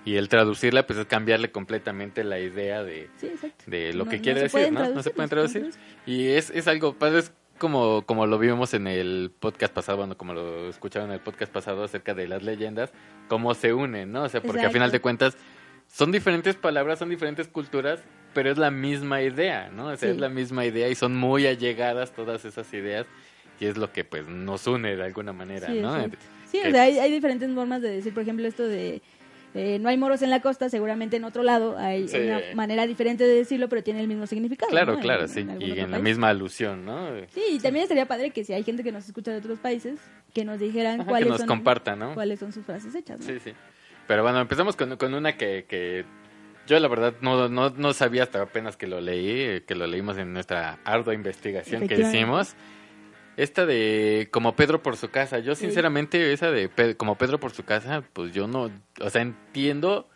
y 0.06 0.16
el 0.18 0.28
traducirla 0.28 0.86
pues 0.86 1.00
es 1.00 1.06
cambiarle 1.06 1.52
completamente 1.52 2.26
la 2.26 2.38
idea 2.40 2.84
de, 2.84 3.10
Sí, 3.16 3.32
de 3.68 3.94
lo 3.94 4.04
No- 4.04 4.10
que 4.12 4.18
no 4.18 4.24
quiere 4.24 4.42
decir, 4.42 4.72
¿no? 4.74 4.80
No 4.90 5.02
se 5.02 5.12
traducir, 5.12 5.14
pueden 5.14 5.36
no 5.36 5.48
se 5.48 5.50
pueden 5.50 5.70
traducir. 5.70 5.82
Y 6.06 6.28
es, 6.28 6.50
es 6.50 6.68
algo, 6.68 6.94
padre, 6.96 7.20
es 7.20 7.32
como, 7.58 8.02
como 8.06 8.26
lo 8.26 8.38
vimos 8.38 8.74
en 8.74 8.88
el 8.88 9.32
podcast 9.40 9.74
pasado, 9.74 10.00
bueno, 10.00 10.18
como 10.18 10.34
lo 10.34 10.68
escucharon 10.68 11.08
en 11.10 11.14
el 11.14 11.22
podcast 11.22 11.54
pasado 11.54 11.84
acerca 11.86 12.14
de 12.14 12.28
las 12.28 12.44
leyendas, 12.44 12.92
cómo 13.30 13.54
se 13.54 13.74
unen, 13.74 14.12
¿no? 14.12 14.24
O 14.24 14.30
sea, 14.30 14.42
porque 14.42 14.58
Exacto. 14.58 14.74
final 14.74 14.92
de 14.92 15.00
cuentas 15.00 15.38
son 15.94 16.12
diferentes 16.12 16.56
palabras, 16.56 16.98
son 16.98 17.10
diferentes 17.10 17.48
culturas, 17.48 18.00
pero 18.34 18.50
es 18.50 18.58
la 18.58 18.72
misma 18.72 19.22
idea, 19.22 19.70
¿no? 19.72 19.86
O 19.90 19.96
sea, 19.96 20.10
Sí. 20.10 20.16
es 20.16 20.20
la 20.20 20.30
misma 20.30 20.66
idea 20.66 20.90
y 20.90 20.96
son 20.96 21.16
muy 21.16 21.46
allegadas 21.46 22.12
todas 22.14 22.44
esas 22.46 22.74
ideas 22.74 23.06
y 23.60 23.66
es 23.68 23.78
lo 23.78 23.92
que 23.94 24.04
pues 24.04 24.28
nos 24.28 24.66
une 24.66 24.96
de 24.96 25.04
alguna 25.04 25.34
manera, 25.34 25.68
Sí, 25.68 25.80
¿no? 25.80 25.94
Sí, 26.52 26.60
Que- 26.62 26.68
o 26.68 26.72
sea, 26.72 26.82
hay, 26.84 26.98
hay 26.98 27.12
diferentes 27.12 27.54
formas 27.54 27.82
de 27.84 27.90
decir, 27.92 28.12
por 28.12 28.24
ejemplo, 28.24 28.48
esto 28.48 28.68
de 28.68 29.04
eh, 29.56 29.78
no 29.80 29.88
hay 29.90 29.98
moros 29.98 30.24
en 30.24 30.32
la 30.32 30.42
costa, 30.42 30.68
seguramente 30.68 31.18
en 31.18 31.26
otro 31.26 31.44
lado 31.44 31.78
hay 31.78 32.06
una 32.16 32.40
manera 32.56 32.88
diferente 32.88 33.24
de 33.24 33.36
decirlo, 33.36 33.70
pero 33.70 33.84
tiene 33.84 34.02
el 34.02 34.08
mismo 34.08 34.26
significado. 34.26 34.72
Claro, 34.72 34.94
¿no? 34.96 35.00
claro, 35.00 35.22
En- 35.24 35.30
sí. 35.30 35.42
en 35.42 35.62
y 35.62 35.80
en 35.80 35.92
la 35.92 36.00
misma 36.00 36.30
alusión, 36.30 36.84
¿no? 36.86 37.10
Sí, 37.36 37.42
y 37.52 37.60
también 37.60 37.84
estaría 37.84 38.08
padre 38.08 38.32
que 38.32 38.44
si 38.44 38.52
hay 38.54 38.64
gente 38.64 38.84
que 38.84 38.92
nos 38.92 39.06
escucha 39.06 39.30
de 39.32 39.38
otros 39.38 39.60
países, 39.60 40.00
que 40.34 40.44
nos 40.44 40.60
dijeran 40.60 41.02
Ajá, 41.02 41.10
cuáles 41.10 41.26
que 41.26 41.30
nos 41.30 41.40
son 41.42 41.48
compartan, 41.48 42.00
¿no? 42.00 42.16
cuáles 42.16 42.40
son 42.40 42.52
sus 42.52 42.66
frases 42.66 42.96
hechas. 42.96 43.20
¿no? 43.20 43.26
Sí, 43.28 43.34
sí. 43.44 43.54
Pero 44.08 44.24
bueno, 44.24 44.40
empezamos 44.40 44.76
con, 44.76 44.98
con 44.98 45.14
una 45.14 45.38
que, 45.38 45.66
que 45.68 46.06
Yo 46.68 46.80
la 46.80 46.88
verdad 46.88 47.16
no, 47.22 47.48
no, 47.50 47.70
no 47.70 47.94
sabía 47.94 48.24
hasta 48.24 48.42
apenas 48.42 48.78
que 48.78 48.88
lo 48.88 49.02
leí, 49.02 49.62
que 49.62 49.76
lo 49.76 49.88
leímos 49.88 50.18
en 50.18 50.34
nuestra 50.34 50.80
ardua 50.86 51.14
investigación 51.14 51.88
que 51.88 51.96
hicimos. 52.00 52.56
Esta 53.36 53.66
de 53.66 54.28
como 54.32 54.56
Pedro 54.56 54.84
por 54.84 54.96
su 54.96 55.10
casa, 55.10 55.40
yo 55.40 55.56
sinceramente 55.56 56.34
esa 56.34 56.52
de 56.52 56.70
como 56.98 57.16
Pedro 57.18 57.40
por 57.40 57.52
su 57.52 57.64
casa, 57.64 58.04
pues 58.14 58.32
yo 58.32 58.48
no, 58.48 58.70
o 59.02 59.10
sea, 59.10 59.24
entiendo 59.24 60.08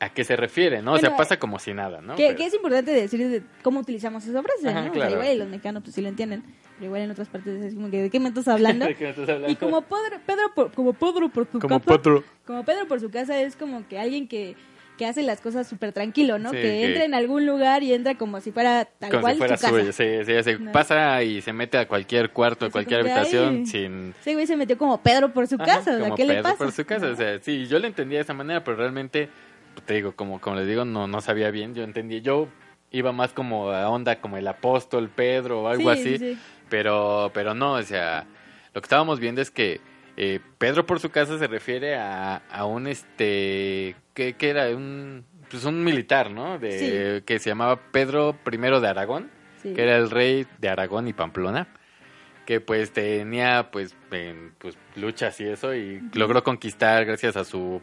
a 0.00 0.08
qué 0.10 0.24
se 0.24 0.34
refiere, 0.36 0.80
¿no? 0.80 0.92
o 0.92 0.98
sea, 0.98 1.16
pasa 1.16 1.38
como 1.38 1.58
si 1.58 1.74
nada, 1.74 2.00
¿no? 2.00 2.14
que, 2.16 2.26
Pero- 2.28 2.36
que 2.38 2.46
es 2.46 2.54
importante 2.54 2.92
decir 2.92 3.28
de 3.28 3.42
cómo 3.62 3.80
utilizamos 3.80 4.24
esa 4.24 4.42
frase, 4.42 4.68
Ajá, 4.68 4.82
¿no? 4.82 4.88
O 4.88 4.92
claro. 4.92 5.10
sea, 5.10 5.18
igual 5.20 5.38
los 5.40 5.48
mexicanos 5.48 5.82
pues 5.82 5.94
sí 5.94 6.00
lo 6.00 6.08
entienden, 6.08 6.42
pero 6.78 6.86
igual 6.86 7.02
en 7.02 7.10
otras 7.10 7.28
partes 7.28 7.60
es 7.62 7.74
como 7.74 7.90
que, 7.90 8.02
¿de 8.02 8.10
qué 8.10 8.20
me 8.20 8.28
estás 8.28 8.46
hablando? 8.48 8.86
¿De 8.88 8.94
qué 8.94 9.04
me 9.04 9.10
estás 9.10 9.28
hablando? 9.28 9.50
y 9.50 9.56
como 9.56 9.82
Pedro, 9.82 10.20
Pedro 10.24 10.54
por, 10.54 10.72
como 10.72 10.92
Pedro 10.92 11.28
por 11.28 11.46
su 11.50 11.58
Como 11.58 11.80
casa, 11.80 12.00
Pedro. 12.00 12.24
como 12.46 12.64
Pedro 12.64 12.86
por 12.86 13.00
su 13.00 13.10
casa 13.10 13.40
es 13.40 13.56
como 13.56 13.86
que 13.88 13.98
alguien 13.98 14.28
que, 14.28 14.54
que 14.96 15.06
hace 15.06 15.22
las 15.22 15.40
cosas 15.40 15.66
súper 15.68 15.92
tranquilo, 15.92 16.38
¿no? 16.38 16.50
Sí, 16.50 16.56
que, 16.56 16.62
que- 16.62 16.84
entra 16.86 17.04
en 17.04 17.14
algún 17.14 17.46
lugar 17.46 17.82
y 17.82 17.92
entra 17.92 18.14
como 18.16 18.40
si 18.40 18.52
fuera 18.52 18.84
tal 18.84 19.10
Como 19.10 19.22
cual 19.22 19.34
si 19.34 19.38
fuera 19.38 19.56
su 19.56 19.62
casa. 19.64 19.76
suyo, 19.76 19.92
sí, 19.92 20.24
sí, 20.24 20.42
se 20.42 20.58
No. 20.58 20.72
pasa 20.72 21.22
y 21.24 21.40
se 21.42 21.52
mete 21.52 21.78
a 21.78 21.88
cualquier 21.88 22.30
cuarto, 22.30 22.66
a 22.66 22.70
cualquier 22.70 23.00
habitación 23.00 23.66
sin... 23.66 24.14
Ese 24.20 24.34
güey 24.34 24.46
se 24.46 24.56
metió 24.56 24.78
como 24.78 25.02
Pedro 25.02 25.32
por 25.32 25.46
su 25.48 25.56
Ajá, 25.56 25.66
casa, 25.66 25.80
o 25.92 25.96
sea, 25.98 26.02
como 26.04 26.16
¿qué 26.16 26.24
le 26.24 26.34
Pedro 26.34 26.42
pasa? 26.44 26.56
por 26.64 26.72
su 26.72 26.84
casa, 26.84 27.06
¿No? 27.06 27.12
o 27.12 27.16
sea, 27.16 27.38
sí, 27.40 27.66
yo 27.66 27.78
lo 27.78 27.86
entendía 27.86 28.18
de 28.18 28.22
esa 28.22 28.34
manera, 28.34 28.62
pero 28.64 28.76
realmente, 28.76 29.28
te 29.84 29.94
digo, 29.94 30.12
como, 30.16 30.40
como 30.40 30.56
les 30.56 30.66
digo, 30.68 30.84
no, 30.84 31.06
no 31.06 31.20
sabía 31.20 31.50
bien, 31.50 31.74
yo 31.74 31.82
entendí, 31.84 32.20
yo 32.20 32.48
iba 32.90 33.12
más 33.12 33.32
como 33.32 33.70
a 33.70 33.88
onda 33.90 34.20
como 34.20 34.36
el 34.38 34.48
apóstol 34.48 35.10
Pedro 35.10 35.62
o 35.62 35.68
algo 35.68 35.92
Sí, 35.92 36.00
así, 36.00 36.18
sí, 36.18 36.34
sí. 36.34 36.38
Pero 36.68 37.30
pero 37.34 37.54
no, 37.54 37.72
o 37.74 37.82
sea, 37.82 38.26
lo 38.74 38.80
que 38.80 38.86
estábamos 38.86 39.20
viendo 39.20 39.40
es 39.40 39.50
que 39.50 39.80
eh, 40.16 40.40
Pedro 40.58 40.84
por 40.86 41.00
su 41.00 41.10
casa 41.10 41.38
se 41.38 41.46
refiere 41.46 41.96
a, 41.96 42.36
a 42.50 42.64
un 42.64 42.86
este 42.86 43.94
que, 44.14 44.34
que 44.34 44.50
era 44.50 44.68
un 44.68 45.24
pues 45.50 45.64
un 45.64 45.82
militar, 45.82 46.30
¿no? 46.30 46.58
De 46.58 47.22
que 47.24 47.38
se 47.38 47.50
llamaba 47.50 47.80
Pedro 47.92 48.36
I 48.50 48.56
de 48.58 48.88
Aragón, 48.88 49.30
Sí. 49.62 49.72
que 49.74 49.82
era 49.82 49.96
el 49.96 50.10
rey 50.10 50.46
de 50.58 50.68
Aragón 50.68 51.08
y 51.08 51.12
Pamplona, 51.12 51.66
que 52.46 52.60
pues 52.60 52.92
tenía 52.92 53.70
pues 53.72 53.96
en, 54.12 54.54
pues 54.58 54.78
luchas 54.94 55.40
y 55.40 55.48
eso 55.48 55.74
y 55.74 56.00
logró 56.14 56.44
conquistar 56.44 57.04
gracias 57.04 57.36
a 57.36 57.44
su 57.44 57.80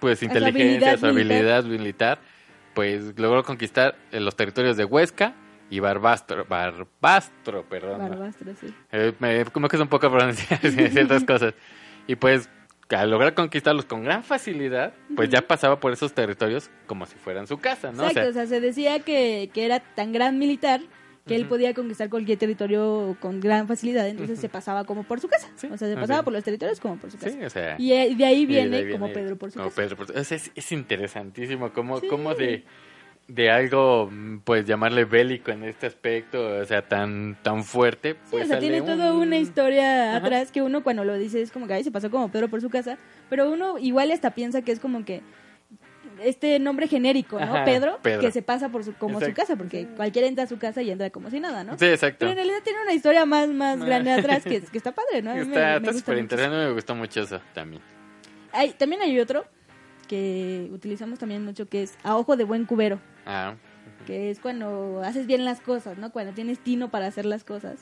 pues 0.00 0.22
inteligencia, 0.22 0.92
a 0.92 0.98
su 0.98 1.06
habilidad 1.06 1.58
habilidad 1.58 1.64
militar, 1.64 2.18
pues 2.74 3.16
logró 3.18 3.44
conquistar 3.44 3.96
eh, 4.10 4.18
los 4.20 4.34
territorios 4.36 4.76
de 4.76 4.84
Huesca 4.84 5.34
y 5.76 5.80
Barbastro, 5.80 6.44
Barbastro, 6.48 7.64
perdón. 7.68 7.98
¿no? 8.02 8.08
Barbastro, 8.10 8.52
sí. 8.60 8.72
Eh, 8.92 9.12
me, 9.18 9.44
como 9.46 9.68
que 9.68 9.76
es 9.76 9.82
un 9.82 9.88
poco 9.88 10.10
pronunciar 10.10 10.60
ciertas 10.90 11.24
cosas. 11.26 11.54
Y 12.06 12.16
pues, 12.16 12.48
al 12.90 13.10
lograr 13.10 13.34
conquistarlos 13.34 13.84
con 13.86 14.04
gran 14.04 14.22
facilidad, 14.22 14.92
pues 15.16 15.30
ya 15.30 15.42
pasaba 15.46 15.80
por 15.80 15.92
esos 15.92 16.12
territorios 16.12 16.70
como 16.86 17.06
si 17.06 17.16
fueran 17.16 17.46
su 17.46 17.58
casa, 17.58 17.92
¿no? 17.92 18.04
O 18.04 18.06
Exacto, 18.06 18.32
sea, 18.34 18.42
o 18.44 18.46
sea, 18.46 18.46
se 18.46 18.60
decía 18.60 19.00
que, 19.00 19.50
que 19.52 19.64
era 19.64 19.80
tan 19.80 20.12
gran 20.12 20.38
militar 20.38 20.80
que 21.26 21.34
él 21.36 21.46
podía 21.46 21.72
conquistar 21.72 22.10
cualquier 22.10 22.36
territorio 22.38 23.16
con 23.18 23.40
gran 23.40 23.66
facilidad, 23.66 24.06
entonces 24.06 24.38
se 24.38 24.50
pasaba 24.50 24.84
como 24.84 25.04
por 25.04 25.20
su 25.20 25.28
casa. 25.28 25.48
Sí, 25.56 25.68
o 25.72 25.78
sea, 25.78 25.88
se 25.88 25.94
pasaba 25.94 26.22
por 26.22 26.34
los 26.34 26.44
territorios 26.44 26.78
como 26.80 26.98
por 26.98 27.10
su 27.10 27.16
casa. 27.16 27.30
sí, 27.30 27.42
o 27.42 27.48
sea. 27.48 27.76
Y 27.78 28.14
de 28.14 28.24
ahí 28.26 28.40
de 28.44 28.46
viene 28.46 28.90
como 28.90 29.10
Pedro 29.10 29.36
por 29.36 29.50
su 29.50 29.58
como 29.58 29.70
casa. 29.70 29.80
Pedro 29.82 29.96
por 29.96 30.06
su- 30.08 30.12
o 30.12 30.22
sea, 30.22 30.36
es, 30.36 30.52
es 30.54 30.70
interesantísimo 30.72 31.72
cómo, 31.72 31.98
Sí. 32.00 32.08
cómo 32.08 32.34
de, 32.34 32.64
de 33.26 33.50
algo, 33.50 34.08
mm, 34.12 34.40
pues 34.40 34.66
llamarle 34.66 35.04
bélico 35.06 35.50
en 35.50 35.64
este 35.64 35.86
aspecto, 35.86 36.58
o 36.58 36.64
sea, 36.66 36.82
tan, 36.82 37.36
tan 37.42 37.64
fuerte. 37.64 38.12
Sí, 38.12 38.18
pues 38.30 38.44
o 38.44 38.46
sea, 38.46 38.56
sale 38.56 38.60
tiene 38.70 38.82
toda 38.82 39.12
un- 39.14 39.20
una 39.28 39.38
historia 39.38 40.16
Ajá. 40.16 40.16
atrás 40.26 40.52
que 40.52 40.60
uno 40.62 40.82
cuando 40.82 41.04
lo 41.04 41.14
dice 41.16 41.40
es 41.40 41.50
como 41.50 41.66
que 41.66 41.74
ahí 41.74 41.84
se 41.84 41.90
pasó 41.90 42.10
como 42.10 42.28
Pedro 42.30 42.48
por 42.48 42.60
su 42.60 42.68
casa, 42.68 42.98
pero 43.30 43.50
uno 43.50 43.78
igual 43.78 44.10
hasta 44.10 44.30
piensa 44.34 44.60
que 44.62 44.72
es 44.72 44.78
como 44.80 45.04
que 45.06 45.22
este 46.22 46.58
nombre 46.60 46.86
genérico, 46.86 47.38
¿no? 47.40 47.44
Ajá, 47.56 47.64
Pedro, 47.64 47.98
Pedro. 48.02 48.20
que 48.20 48.30
se 48.30 48.40
pasa 48.42 48.68
por 48.68 48.84
su, 48.84 48.92
como 48.94 49.20
su 49.20 49.32
casa, 49.32 49.56
porque 49.56 49.86
cualquiera 49.96 50.28
entra 50.28 50.44
a 50.44 50.46
su 50.46 50.58
casa 50.58 50.80
y 50.82 50.90
entra 50.90 51.10
como 51.10 51.28
si 51.30 51.40
nada, 51.40 51.64
¿no? 51.64 51.76
Sí, 51.78 51.86
exacto. 51.86 52.18
Pero 52.20 52.30
en 52.32 52.36
realidad 52.36 52.58
tiene 52.62 52.82
una 52.82 52.92
historia 52.92 53.24
más, 53.26 53.48
más 53.48 53.80
Ah. 53.80 53.84
grande 53.84 54.12
atrás 54.12 54.44
que, 54.44 54.60
que 54.72 54.78
está 54.78 54.92
padre, 54.92 55.22
¿no? 55.22 55.30
A 55.32 55.34
mí 55.34 55.40
Está 55.40 55.92
súper 55.92 56.18
interesante, 56.18 56.56
me 56.58 56.72
gustó 56.72 56.94
mucho 56.94 57.22
eso 57.22 57.40
también. 57.52 57.82
Hay, 58.52 58.70
también 58.74 59.02
hay 59.02 59.18
otro 59.18 59.44
que 60.14 60.68
utilizamos 60.72 61.18
también 61.18 61.44
mucho 61.44 61.68
que 61.68 61.82
es 61.82 61.98
a 62.04 62.16
ojo 62.16 62.36
de 62.36 62.44
buen 62.44 62.64
cubero, 62.66 63.00
Ah, 63.26 63.54
que 64.06 64.30
es 64.30 64.38
cuando 64.38 65.02
haces 65.04 65.26
bien 65.26 65.44
las 65.44 65.60
cosas, 65.60 65.98
¿no? 65.98 66.12
Cuando 66.12 66.32
tienes 66.32 66.58
tino 66.60 66.90
para 66.90 67.06
hacer 67.06 67.24
las 67.26 67.42
cosas. 67.42 67.80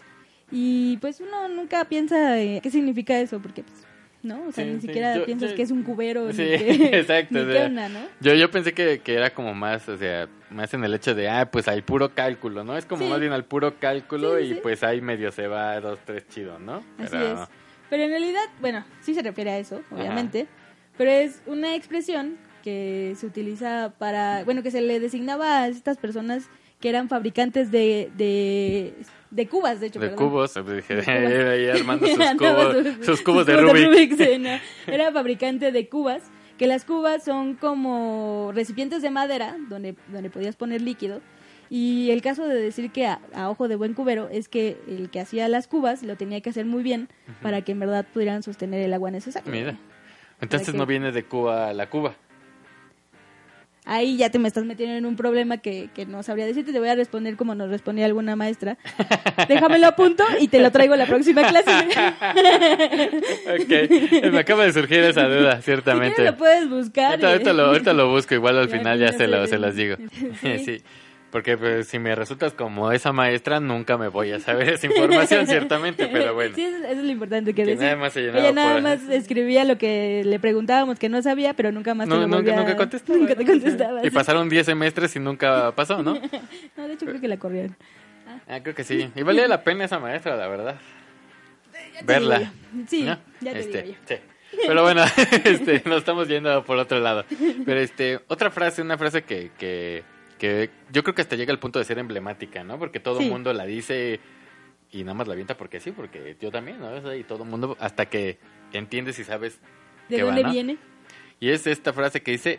Y 0.50 0.96
pues 0.98 1.20
uno 1.20 1.48
nunca 1.48 1.84
piensa 1.86 2.38
eh, 2.40 2.60
qué 2.62 2.70
significa 2.70 3.18
eso, 3.18 3.40
porque 3.40 3.62
pues, 3.64 3.84
¿no? 4.22 4.44
O 4.46 4.52
sea, 4.52 4.64
Sí, 4.64 4.70
ni 4.70 4.80
sí, 4.80 4.86
siquiera 4.86 5.16
yo- 5.16 5.24
piensas 5.26 5.50
yo- 5.50 5.56
que 5.56 5.62
es 5.62 5.70
un 5.70 5.82
cubero, 5.82 6.32
Sí, 6.32 6.42
ni 6.50 6.58
que, 6.58 6.98
exacto, 7.00 7.34
ni 7.34 7.40
o 7.40 7.46
qué 7.46 7.52
sea, 7.52 7.66
onda, 7.66 7.88
¿no? 7.88 8.00
Yo, 8.20 8.34
yo 8.34 8.50
pensé 8.50 8.72
que, 8.72 9.00
que 9.00 9.14
era 9.14 9.30
como 9.34 9.52
más, 9.54 9.88
o 9.88 9.96
sea, 9.98 10.28
más 10.50 10.72
en 10.74 10.84
el 10.84 10.94
hecho 10.94 11.14
de, 11.14 11.28
ah, 11.28 11.50
pues 11.50 11.68
hay 11.68 11.82
puro 11.82 12.14
cálculo, 12.14 12.64
¿no? 12.64 12.76
Es 12.78 12.86
como 12.86 13.06
más 13.08 13.18
bien 13.20 13.32
al 13.32 13.44
puro 13.44 13.78
cálculo 13.78 14.38
y 14.40 14.54
pues 14.54 14.82
ahí 14.84 15.00
medio 15.00 15.32
se 15.32 15.46
va 15.48 15.80
dos, 15.80 15.98
tres 16.04 16.26
chido, 16.28 16.58
¿no? 16.58 16.76
Así 16.98 17.08
Pero- 17.10 17.42
es. 17.42 17.48
Pero 17.90 18.04
en 18.04 18.10
realidad, 18.10 18.44
bueno, 18.60 18.84
sí 19.02 19.12
se 19.14 19.20
refiere 19.22 19.50
a 19.50 19.58
eso, 19.58 19.82
obviamente, 19.90 20.46
pero 21.02 21.10
es 21.10 21.42
una 21.46 21.74
expresión 21.74 22.36
que 22.62 23.14
se 23.16 23.26
utiliza 23.26 23.92
para, 23.98 24.44
bueno, 24.44 24.62
que 24.62 24.70
se 24.70 24.80
le 24.80 25.00
designaba 25.00 25.62
a 25.62 25.68
estas 25.68 25.96
personas 25.98 26.48
que 26.80 26.88
eran 26.88 27.08
fabricantes 27.08 27.70
de, 27.72 28.10
de, 28.16 28.94
de 29.30 29.48
cubas, 29.48 29.80
de 29.80 29.86
hecho. 29.88 29.98
De 30.00 30.08
perdón. 30.10 30.28
cubos, 30.28 30.54
dije, 30.54 30.94
ahí 31.10 31.68
armando 31.80 32.06
sus 32.06 32.16
cubos, 32.38 32.76
sus- 32.96 33.06
sus 33.06 33.20
cubos 33.22 33.46
de 33.46 33.56
Rubik. 33.56 34.16
sí, 34.16 34.38
no. 34.38 34.50
Era 34.86 35.10
fabricante 35.12 35.72
de 35.72 35.88
cubas, 35.88 36.22
que 36.58 36.66
las 36.68 36.84
cubas 36.84 37.24
son 37.24 37.54
como 37.54 38.52
recipientes 38.54 39.02
de 39.02 39.10
madera 39.10 39.56
donde, 39.68 39.96
donde 40.08 40.30
podías 40.30 40.54
poner 40.56 40.82
líquido. 40.82 41.20
Y 41.70 42.10
el 42.10 42.20
caso 42.20 42.46
de 42.46 42.54
decir 42.60 42.90
que 42.92 43.06
a, 43.06 43.20
a 43.34 43.48
ojo 43.48 43.66
de 43.66 43.76
buen 43.76 43.94
cubero 43.94 44.28
es 44.30 44.48
que 44.48 44.76
el 44.86 45.08
que 45.10 45.20
hacía 45.20 45.48
las 45.48 45.66
cubas 45.68 46.02
lo 46.02 46.16
tenía 46.16 46.40
que 46.42 46.50
hacer 46.50 46.66
muy 46.66 46.82
bien 46.82 47.08
para 47.42 47.62
que 47.62 47.72
en 47.72 47.80
verdad 47.80 48.06
pudieran 48.12 48.42
sostener 48.42 48.80
el 48.82 48.92
agua 48.92 49.10
necesaria. 49.10 49.50
Mira, 49.50 49.78
entonces 50.42 50.74
no 50.74 50.84
viene 50.84 51.10
de 51.12 51.24
Cuba 51.24 51.68
a 51.68 51.72
la 51.72 51.88
Cuba. 51.88 52.14
Ahí 53.84 54.16
ya 54.16 54.30
te 54.30 54.38
me 54.38 54.46
estás 54.46 54.64
metiendo 54.64 54.94
en 54.94 55.04
un 55.06 55.16
problema 55.16 55.58
que, 55.58 55.90
que 55.92 56.06
no 56.06 56.22
sabría 56.22 56.46
decirte. 56.46 56.72
Te 56.72 56.78
voy 56.78 56.88
a 56.88 56.94
responder 56.94 57.36
como 57.36 57.56
nos 57.56 57.68
respondía 57.68 58.06
alguna 58.06 58.36
maestra. 58.36 58.78
Déjamelo 59.48 59.88
a 59.88 59.96
punto 59.96 60.22
y 60.38 60.46
te 60.46 60.60
lo 60.60 60.70
traigo 60.70 60.94
la 60.94 61.06
próxima 61.06 61.42
clase. 61.48 61.70
ok, 63.60 64.30
me 64.32 64.38
acaba 64.38 64.64
de 64.64 64.72
surgir 64.72 65.00
esa 65.00 65.26
duda, 65.28 65.56
Si 65.56 65.62
ciertamente. 65.62 66.14
quieres 66.14 66.32
lo 66.32 66.38
puedes 66.38 66.70
buscar. 66.70 67.24
Ahorita, 67.24 67.52
lo, 67.52 67.66
ahorita 67.66 67.92
lo 67.92 68.08
busco, 68.08 68.34
igual 68.34 68.58
al 68.58 68.68
final 68.70 69.00
ya 69.00 69.12
se, 69.12 69.26
lo, 69.26 69.46
se 69.48 69.58
las 69.58 69.74
digo. 69.74 69.96
Sí. 70.42 70.80
Porque 71.32 71.56
pues, 71.58 71.88
si 71.88 71.98
me 71.98 72.14
resultas 72.14 72.52
como 72.52 72.92
esa 72.92 73.10
maestra, 73.12 73.58
nunca 73.58 73.96
me 73.98 74.06
voy 74.08 74.30
a 74.32 74.38
saber 74.38 74.68
esa 74.68 74.86
información, 74.86 75.46
ciertamente, 75.48 76.06
pero 76.06 76.34
bueno. 76.34 76.54
Sí, 76.54 76.62
eso, 76.62 76.76
es 76.86 76.98
lo 76.98 77.10
importante 77.10 77.54
que, 77.54 77.62
Que 77.64 77.70
decir. 77.70 77.82
nada 77.82 77.96
más 77.96 78.12
se 78.12 78.20
llenaba 78.20 78.38
Ella 78.40 78.52
nada 78.52 78.72
por- 78.74 78.82
más 78.82 79.00
escribía 79.08 79.64
lo 79.64 79.78
que 79.78 80.22
le 80.24 80.38
preguntábamos 80.38 80.98
que 80.98 81.08
no 81.08 81.20
sabía, 81.22 81.54
pero 81.54 81.72
nunca 81.72 81.94
más 81.94 82.06
te 82.06 82.14
No, 82.14 82.20
lo 82.20 82.26
nunca, 82.28 82.54
nunca 82.54 82.76
contestaba. 82.76 83.18
Nunca 83.18 83.34
te 83.34 83.44
contestaba. 83.46 84.00
Y 84.02 84.04
sí. 84.04 84.10
pasaron 84.10 84.48
10 84.48 84.66
semestres 84.66 85.16
y 85.16 85.20
nunca 85.20 85.72
pasó, 85.74 86.02
¿no? 86.02 86.20
No, 86.76 86.86
de 86.86 86.94
hecho 86.94 87.06
creo 87.06 87.20
que 87.20 87.28
la 87.28 87.38
corrieron. 87.38 87.76
Ah, 88.46 88.60
creo 88.62 88.74
que 88.74 88.84
sí. 88.84 89.10
Y 89.16 89.22
valía 89.22 89.48
la 89.48 89.64
pena 89.64 89.86
esa 89.86 89.98
maestra, 89.98 90.36
la 90.36 90.46
verdad. 90.48 90.76
Te 91.98 92.04
Verla. 92.04 92.52
Sí, 92.88 93.02
¿no? 93.04 93.18
ya 93.40 93.52
te 93.52 93.58
Este, 93.60 93.82
digo 93.82 93.94
yo. 94.08 94.14
sí. 94.16 94.20
Pero 94.66 94.82
bueno, 94.82 95.02
este, 95.44 95.82
nos 95.86 95.98
estamos 95.98 96.28
yendo 96.28 96.62
por 96.64 96.76
otro 96.76 97.00
lado. 97.00 97.24
Pero 97.64 97.80
este, 97.80 98.20
otra 98.28 98.50
frase, 98.50 98.82
una 98.82 98.98
frase 98.98 99.22
que, 99.22 99.50
que, 99.58 100.02
que 100.42 100.70
yo 100.90 101.04
creo 101.04 101.14
que 101.14 101.22
hasta 101.22 101.36
llega 101.36 101.52
al 101.52 101.60
punto 101.60 101.78
de 101.78 101.84
ser 101.84 102.00
emblemática, 102.00 102.64
¿no? 102.64 102.76
Porque 102.76 102.98
todo 102.98 103.18
el 103.20 103.26
Sí. 103.26 103.30
mundo 103.30 103.52
la 103.52 103.64
dice 103.64 104.18
y 104.90 105.04
nada 105.04 105.14
más 105.14 105.28
la 105.28 105.34
avienta 105.34 105.56
porque 105.56 105.78
sí, 105.78 105.92
porque 105.92 106.36
yo 106.40 106.50
también, 106.50 106.80
¿no? 106.80 107.14
Y 107.14 107.22
todo 107.22 107.44
el 107.44 107.48
mundo, 107.48 107.76
hasta 107.78 108.06
que 108.06 108.38
entiendes 108.72 109.20
y 109.20 109.24
sabes 109.24 109.60
¿De 110.08 110.16
qué 110.16 110.22
va, 110.24 110.30
dónde 110.30 110.42
¿no? 110.42 110.50
viene? 110.50 110.78
Y 111.38 111.50
es 111.50 111.68
esta 111.68 111.92
frase 111.92 112.22
que 112.24 112.32
dice, 112.32 112.58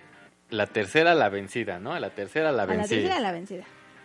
la 0.50 0.66
tercera 0.68 1.14
la 1.14 1.28
vencida, 1.28 1.80
¿no? 1.82 2.00
La 2.00 2.12
tercera 2.12 2.54
la 2.54 2.64
A 2.64 2.68
la 2.68 2.74
vencida. 2.78 3.00
tercera 3.02 3.20
la 3.20 3.32
vencida. 3.34 3.64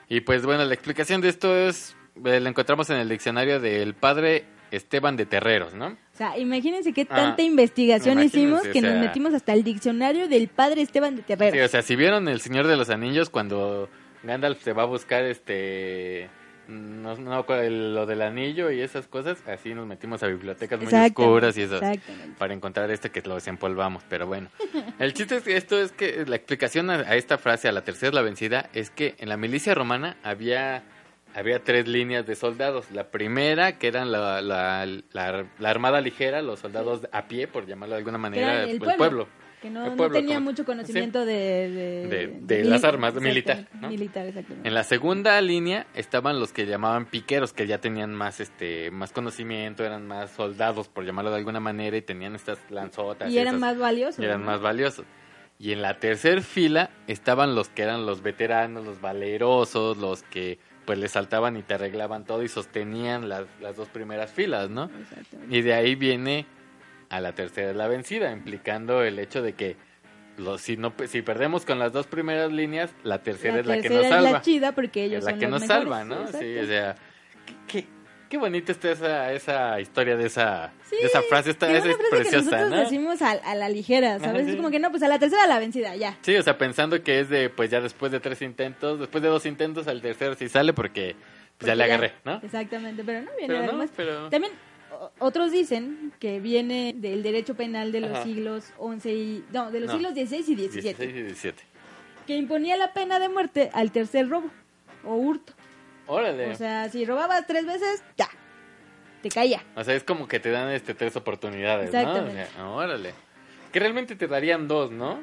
Y 0.09 0.23
pues 0.23 0.45
bueno, 0.45 0.65
la 0.65 0.75
explicación 0.75 1.21
de 1.21 1.29
esto 1.29 1.57
es, 1.57 1.95
eh, 2.25 2.41
la 2.41 2.49
encontramos 2.49 2.91
en 2.91 2.97
el 2.97 3.09
diccionario 3.09 3.61
del 3.61 3.95
padre 3.95 4.45
Esteban 4.71 5.17
de 5.17 5.27
Terreros, 5.27 5.75
¿no? 5.75 5.87
O 5.89 5.97
sea, 6.17 6.37
imagínense 6.39 6.93
qué 6.93 7.07
Ah, 7.11 7.15
tanta 7.17 7.43
investigación 7.43 8.23
hicimos 8.23 8.67
o 8.67 8.71
que 8.73 8.81
nos 8.81 8.95
metimos 8.99 9.35
hasta 9.35 9.53
el 9.53 9.63
diccionario 9.65 10.29
del 10.29 10.49
padre 10.49 10.83
Esteban 10.83 11.17
de 11.17 11.23
Sí, 11.23 11.29
Terrero. 11.29 11.65
o 11.65 11.69
sea, 11.69 11.83
si 11.83 11.97
vieron 11.97 12.29
El 12.29 12.41
Señor 12.41 12.67
de 12.67 12.77
los 12.77 12.91
Anillos 12.91 13.31
cuando 13.31 13.89
Gandalf 14.23 14.63
se 14.63 14.73
va 14.73 14.83
a 14.83 14.87
buscar 14.87 15.25
este 15.25 16.29
no, 16.69 17.17
no 17.17 17.47
lo 17.49 18.05
del 18.07 18.21
anillo 18.21 18.71
y 18.71 18.83
esas 18.83 19.07
cosas, 19.09 19.39
así 19.49 19.73
nos 19.73 19.87
metimos 19.87 20.23
a 20.23 20.27
bibliotecas 20.27 20.79
muy 20.79 20.93
oscuras 20.93 21.57
y 21.57 21.63
eso 21.63 21.81
para 22.37 22.53
encontrar 22.53 22.91
este 22.91 23.09
que 23.11 23.23
lo 23.23 23.37
desempolvamos, 23.37 24.03
pero 24.09 24.27
bueno. 24.27 24.51
El 24.99 25.15
chiste 25.15 25.37
es 25.37 25.43
que 25.45 25.57
esto 25.57 25.81
es 25.81 25.93
que 25.93 26.27
la 26.27 26.37
explicación 26.37 26.91
a, 26.91 26.97
a 26.97 27.17
esta 27.17 27.39
frase, 27.39 27.69
a 27.69 27.73
la 27.73 27.85
tercera 27.85 28.09
es 28.09 28.15
la 28.15 28.21
vencida, 28.23 28.69
es 28.75 28.91
que 28.91 29.15
en 29.19 29.31
la 29.31 29.39
milicia 29.39 29.75
romana 29.75 30.19
había 30.23 30.83
había 31.39 31.63
tres 31.63 31.87
líneas 31.89 32.27
de 32.27 32.35
soldados. 32.37 32.91
La 32.91 33.11
primera, 33.11 33.79
que 33.79 33.87
eran 33.89 34.11
la, 34.13 34.41
la, 34.43 34.87
la- 35.13 35.47
la 35.59 35.71
armada 35.71 36.01
ligera, 36.01 36.43
los 36.43 36.61
soldados 36.61 37.07
a 37.13 37.29
pie, 37.29 37.47
por 37.49 37.67
llamarlo 37.67 37.95
de 37.95 37.99
alguna 37.99 38.19
manera, 38.19 38.65
el 38.65 38.71
el 38.71 38.79
pueblo. 38.79 38.97
pueblo. 38.97 39.29
Que 39.63 39.71
no, 39.71 39.91
tenía 40.13 40.37
como- 40.37 40.51
mucho 40.51 40.65
conocimiento 40.65 41.25
de... 41.27 41.35
De, 41.35 42.09
De- 42.09 42.27
de 42.43 42.63
mili- 42.63 42.69
las 42.69 42.85
armas, 42.85 43.15
militar, 43.15 43.67
¿no? 43.81 43.89
Militar, 43.89 44.25
exactamente. 44.27 44.69
En 44.69 44.73
la 44.73 44.85
segunda 44.85 45.41
línea 45.41 45.87
estaban 45.95 46.39
los 46.39 46.53
que 46.53 46.65
llamaban 46.65 47.07
piqueros, 47.07 47.53
que 47.53 47.67
ya 47.67 47.79
tenían 47.79 48.15
más 48.15 48.39
este 48.39 48.93
más 48.93 49.11
conocimiento, 49.11 49.85
eran 49.85 50.07
más 50.07 50.31
soldados, 50.31 50.87
por 50.87 51.05
llamarlo 51.05 51.33
de 51.33 51.39
alguna 51.39 51.59
manera, 51.59 51.97
y 51.97 52.03
tenían 52.03 52.37
estas 52.37 52.59
lanzotas. 52.71 53.33
Y 53.33 53.39
eran 53.39 53.55
esas- 53.57 53.61
más 53.61 53.79
valiosos. 53.79 54.21
y 54.21 54.25
eran 54.27 54.45
más 54.45 54.61
valiosos. 54.61 55.05
Y 55.59 55.73
en 55.73 55.83
la 55.83 55.99
tercer 55.99 56.43
fila 56.43 56.91
estaban 57.09 57.57
los 57.57 57.69
que 57.69 57.83
eran 57.83 58.07
los 58.07 58.23
veteranos, 58.23 58.85
los 58.87 59.01
valerosos, 59.01 59.97
los 59.97 60.23
que 60.23 60.61
pues 60.89 60.99
les 60.99 61.11
saltaban 61.11 61.55
y 61.59 61.63
te 61.63 61.75
arreglaban 61.75 62.25
todo 62.25 62.43
y 62.43 62.49
sostenían 62.49 63.29
las, 63.29 63.45
las 63.61 63.77
dos 63.77 63.89
primeras 63.89 64.33
filas, 64.33 64.71
¿no? 64.71 64.85
Exactamente. 64.85 65.55
Y 65.55 65.61
de 65.61 65.75
ahí 65.75 65.95
viene 65.97 66.47
a 67.11 67.21
la 67.21 67.33
tercera 67.33 67.75
la 67.75 67.89
vencida, 67.89 68.33
implicando 68.33 69.03
el 69.03 69.19
hecho 69.19 69.43
de 69.43 69.53
que 69.53 69.77
los, 70.39 70.63
si, 70.63 70.79
no, 70.79 70.95
si 71.07 71.21
perdemos 71.21 71.67
con 71.67 71.79
las 71.79 71.93
dos 71.93 72.07
primeras 72.07 72.51
líneas, 72.51 72.91
la 73.03 73.23
tercera 73.23 73.57
La 73.57 73.61
es 73.61 73.67
la 73.67 73.81
que 73.83 73.91
nos 73.91 74.03
es 74.03 74.09
salva. 74.09 74.31
la 74.31 74.41
chida 74.41 74.73
porque 74.73 75.05
ellos 75.05 75.19
es 75.19 75.25
la 75.27 75.31
son 75.33 75.41
que 75.41 75.47
los 75.49 75.61
nos 75.61 75.69
mejores, 75.69 75.83
salva, 75.83 76.05
¿no? 76.05 76.27
Sí, 76.29 76.57
o 76.57 76.65
sea, 76.65 76.97
qué, 77.67 77.85
qué, 78.29 78.39
bonita 78.39 78.73
está 78.73 78.91
esa, 78.91 79.33
esa 79.33 79.81
historia 79.81 80.17
de 80.17 80.27
esa, 80.27 80.73
Sí, 80.89 80.97
de 80.97 81.07
esa 81.07 81.23
frase, 81.23 81.55
que 81.57 81.77
es 81.77 81.83
preciosa, 82.11 82.31
que 82.31 82.37
nosotros 82.37 82.71
¿no? 82.71 82.77
decimos 82.77 83.23
a, 83.23 83.31
a 83.31 83.55
la 83.55 83.69
ligera, 83.69 84.19
¿sabes? 84.19 84.35
Ajá, 84.35 84.45
sí. 84.45 84.51
Es 84.51 84.57
como 84.57 84.71
que 84.71 84.79
no, 84.79 84.91
pues 84.91 85.03
a 85.03 85.09
la 85.09 85.19
tercera 85.19 85.47
la 85.47 85.59
vencida, 85.59 85.97
ya. 85.97 86.17
Sí, 86.23 86.37
o 86.37 86.43
sea, 86.43 86.57
pensando 86.59 87.03
que 87.03 87.21
es 87.21 87.29
de, 87.29 87.51
pues 87.51 87.71
ya 87.71 87.81
después 87.81 88.13
de 88.13 88.21
tres 88.21 88.43
intentos, 88.43 88.99
después 89.01 89.23
de 89.23 89.29
dos 89.29 89.47
intentos, 89.47 89.87
al 89.89 90.01
tercero 90.01 90.35
sí 90.35 90.49
sale 90.49 90.73
porque 90.73 91.17
pues, 91.59 91.67
ya 91.67 91.75
le 91.75 91.85
agarré, 91.85 92.13
¿no? 92.25 92.41
Exactamente, 92.43 93.03
pero 93.05 93.23
no 93.23 93.31
viene 93.37 93.47
Pero 93.49 93.59
no, 93.59 93.65
algo 93.65 93.77
más. 93.79 93.91
pero... 93.97 94.29
También 94.31 94.53
otros 95.19 95.53
dicen 95.53 96.13
que 96.19 96.41
viene 96.41 96.93
del 96.97 97.23
derecho 97.23 97.55
penal 97.55 97.93
de 97.93 98.01
los 98.01 98.11
Ajá. 98.11 98.25
siglos 98.25 98.73
11 98.79 99.13
y... 99.13 99.45
No, 99.53 99.71
de 99.71 99.81
los 99.81 99.89
No. 99.89 99.95
siglos 99.95 100.15
16 100.15 100.49
y 100.49 100.55
17. 100.55 101.07
16 101.07 101.11
y 101.11 101.23
17. 101.23 101.63
Que 102.27 102.37
imponía 102.37 102.77
la 102.77 102.93
pena 102.93 103.19
de 103.21 103.29
muerte 103.29 103.71
al 103.73 103.93
tercer 103.93 104.29
robo 104.29 104.51
o 105.05 105.15
hurto. 105.15 105.53
Órale. 106.09 106.51
O 106.51 106.55
sea, 106.57 106.89
si 106.89 107.05
robabas 107.05 107.47
tres 107.47 107.65
veces, 107.67 108.03
ya. 108.17 108.29
Te 109.23 109.29
caía. 109.29 109.63
O 109.77 109.85
sea, 109.85 109.95
es 109.95 110.05
como 110.05 110.27
que 110.29 110.41
te 110.41 110.51
dan 110.51 110.71
este 110.71 110.95
tres 110.95 111.15
oportunidades, 111.17 111.93
¿no? 111.93 112.13
O 112.25 112.31
sea, 112.31 112.69
órale. 112.69 113.15
Que 113.73 113.79
realmente 113.81 114.17
te 114.17 114.27
darían 114.27 114.67
dos, 114.69 114.91
¿no? 114.91 115.23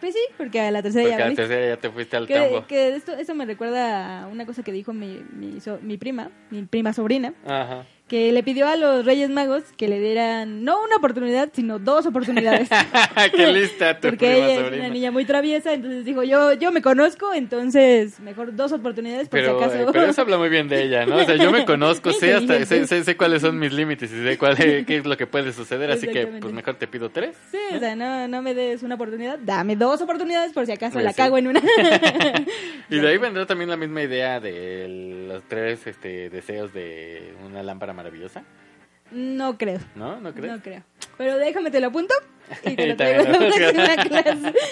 Pues 0.00 0.12
sí, 0.14 0.20
porque 0.36 0.60
a 0.60 0.70
la 0.70 0.82
tercera 0.82 1.04
Porque 1.04 1.18
ya 1.18 1.24
a 1.24 1.28
la 1.30 1.34
tercera 1.34 1.66
ya 1.68 1.76
te 1.80 1.90
fuiste 1.90 2.16
al 2.16 2.26
Que, 2.26 2.34
tambo. 2.34 2.66
que 2.66 2.94
esto, 2.96 3.12
esto 3.12 3.34
me 3.34 3.46
recuerda 3.46 4.22
a 4.22 4.26
una 4.26 4.44
cosa 4.44 4.62
que 4.62 4.72
dijo 4.72 4.92
mi, 4.92 5.24
mi, 5.32 5.60
so- 5.60 5.78
mi 5.80 5.96
prima, 5.96 6.30
mi 6.50 6.62
prima 6.64 6.92
sobrina, 6.92 7.32
Ajá. 7.46 7.84
Que 8.08 8.32
le 8.32 8.42
pidió 8.42 8.68
a 8.68 8.76
los 8.76 9.04
Reyes 9.06 9.30
Magos 9.30 9.62
que 9.78 9.88
le 9.88 9.98
dieran 9.98 10.62
no 10.62 10.82
una 10.84 10.96
oportunidad, 10.96 11.48
sino 11.54 11.78
dos 11.78 12.04
oportunidades. 12.04 12.68
Qué 13.34 13.46
lista 13.52 13.98
tu 13.98 14.08
Porque 14.08 14.26
prima 14.30 14.36
ella 14.46 14.54
es 14.54 14.60
sobrina. 14.60 14.84
una 14.84 14.92
niña 14.92 15.10
muy 15.10 15.24
traviesa, 15.24 15.72
entonces 15.72 16.04
dijo, 16.04 16.22
yo 16.22 16.52
yo 16.52 16.70
me 16.70 16.82
conozco, 16.82 17.32
entonces 17.32 18.20
mejor 18.20 18.54
dos 18.54 18.72
oportunidades 18.72 19.28
por 19.30 19.40
Pero, 19.40 19.58
si 19.58 19.64
acaso. 19.64 19.82
eh, 19.82 19.92
pero 19.92 20.06
eso 20.06 20.20
habla 20.20 20.36
muy 20.36 20.50
bien 20.50 20.68
de 20.68 20.82
ella, 20.82 21.06
¿no? 21.06 21.16
O 21.16 21.24
sea, 21.24 21.36
yo 21.36 21.50
me 21.50 21.64
conozco, 21.66 22.12
sé 22.12 22.34
hasta, 22.34 22.64
sé, 22.66 22.86
sé, 22.86 23.04
sé 23.04 23.16
cuáles 23.16 23.40
son 23.40 23.58
mis 23.58 23.72
límites 23.72 24.12
y 24.12 24.22
sé 24.22 24.36
cuál, 24.36 24.56
qué 24.56 24.84
es 24.88 25.06
lo 25.06 25.16
que 25.16 25.26
puede 25.26 25.52
suceder, 25.54 25.90
así 25.90 26.06
que 26.06 26.26
pues 26.26 26.52
mejor 26.52 26.74
te 26.74 26.86
pido 26.86 27.08
tres. 27.08 27.34
Sí, 27.50 27.58
o 27.74 27.78
sea, 27.78 27.96
no, 27.96 28.28
no 28.28 28.42
me 28.42 28.52
des 28.52 28.82
una 28.82 28.96
oportunidad, 28.96 29.38
dame 29.38 29.76
dos 29.76 30.02
oportunidades 30.02 30.52
por 30.52 30.66
si 30.66 30.72
acaso 30.72 31.00
la 31.00 31.10
sí. 31.12 31.16
cago 31.16 31.38
en 31.38 31.46
una. 31.48 31.62
Y 32.90 32.98
de 32.98 33.08
ahí 33.08 33.16
vendrá 33.16 33.46
también 33.46 33.70
la 33.70 33.78
misma 33.78 34.02
idea 34.02 34.40
de 34.40 35.24
los 35.26 35.42
tres 35.44 35.86
este, 35.86 36.28
deseos 36.28 36.72
de 36.74 37.32
una 37.46 37.62
lámpara 37.62 37.93
maravillosa, 37.94 38.42
no 39.10 39.56
creo, 39.58 39.78
¿no? 39.94 40.20
¿No 40.20 40.32
crees? 40.34 40.52
no 40.52 40.60
creo. 40.62 40.82
Pero 41.16 41.38
déjame, 41.38 41.70
te 41.70 41.80
lo 41.80 41.86
apunto 41.88 42.12
y 42.64 42.70
te 42.76 42.86
lo 42.88 42.96
traigo 42.96 43.22
la 43.24 43.38
próxima 43.38 43.96
clase. 43.96 44.54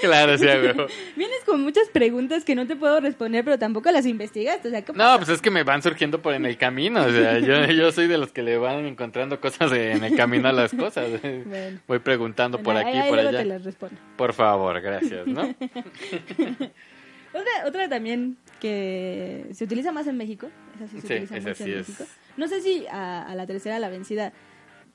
Claro, 0.00 0.36
sí, 0.38 0.44
huevo. 0.46 0.86
Vienes 1.16 1.38
con 1.44 1.60
muchas 1.62 1.88
preguntas 1.88 2.44
que 2.44 2.54
no 2.54 2.66
te 2.66 2.76
puedo 2.76 3.00
responder, 3.00 3.44
pero 3.44 3.58
tampoco 3.58 3.90
las 3.90 4.04
investigaste, 4.06 4.68
o 4.68 4.70
sea, 4.70 4.82
¿qué 4.82 4.92
No, 4.92 5.16
pues 5.16 5.28
es 5.30 5.40
que 5.40 5.50
me 5.50 5.62
van 5.64 5.82
surgiendo 5.82 6.20
por 6.22 6.34
en 6.34 6.44
el 6.46 6.56
camino. 6.56 7.04
O 7.04 7.10
sea, 7.10 7.38
yo, 7.38 7.64
yo 7.66 7.90
soy 7.92 8.06
de 8.08 8.18
los 8.18 8.32
que 8.32 8.42
le 8.42 8.58
van 8.58 8.84
encontrando 8.86 9.40
cosas 9.40 9.72
en 9.72 10.02
el 10.04 10.16
camino 10.16 10.48
a 10.48 10.52
las 10.52 10.72
cosas. 10.72 11.08
Bueno. 11.22 11.80
Voy 11.86 11.98
preguntando 12.00 12.58
por 12.58 12.74
Bueno, 12.74 12.88
aquí, 12.88 12.98
ahí- 12.98 13.10
por 13.10 13.18
allá. 13.18 13.38
te 13.38 13.44
las 13.44 13.64
respondo. 13.64 13.96
Por 14.16 14.32
favor, 14.32 14.80
gracias, 14.80 15.26
¿no? 15.26 15.54
Otra, 17.34 17.66
otra 17.66 17.88
también 17.88 18.36
que 18.60 19.46
se 19.52 19.64
utiliza 19.64 19.90
más 19.92 20.06
en 20.06 20.16
México, 20.16 20.48
esa 20.76 20.86
sí 20.88 21.00
se 21.00 21.06
Sí, 21.06 21.14
utiliza 21.14 21.36
esa 21.38 21.48
mucho 21.50 21.64
sí 21.64 21.70
en. 21.72 21.78
México. 21.78 22.04
No 22.36 22.48
sé 22.48 22.60
si 22.60 22.86
a, 22.88 23.22
a 23.26 23.34
la 23.34 23.46
tercera, 23.46 23.78
la 23.78 23.88
vencida, 23.88 24.32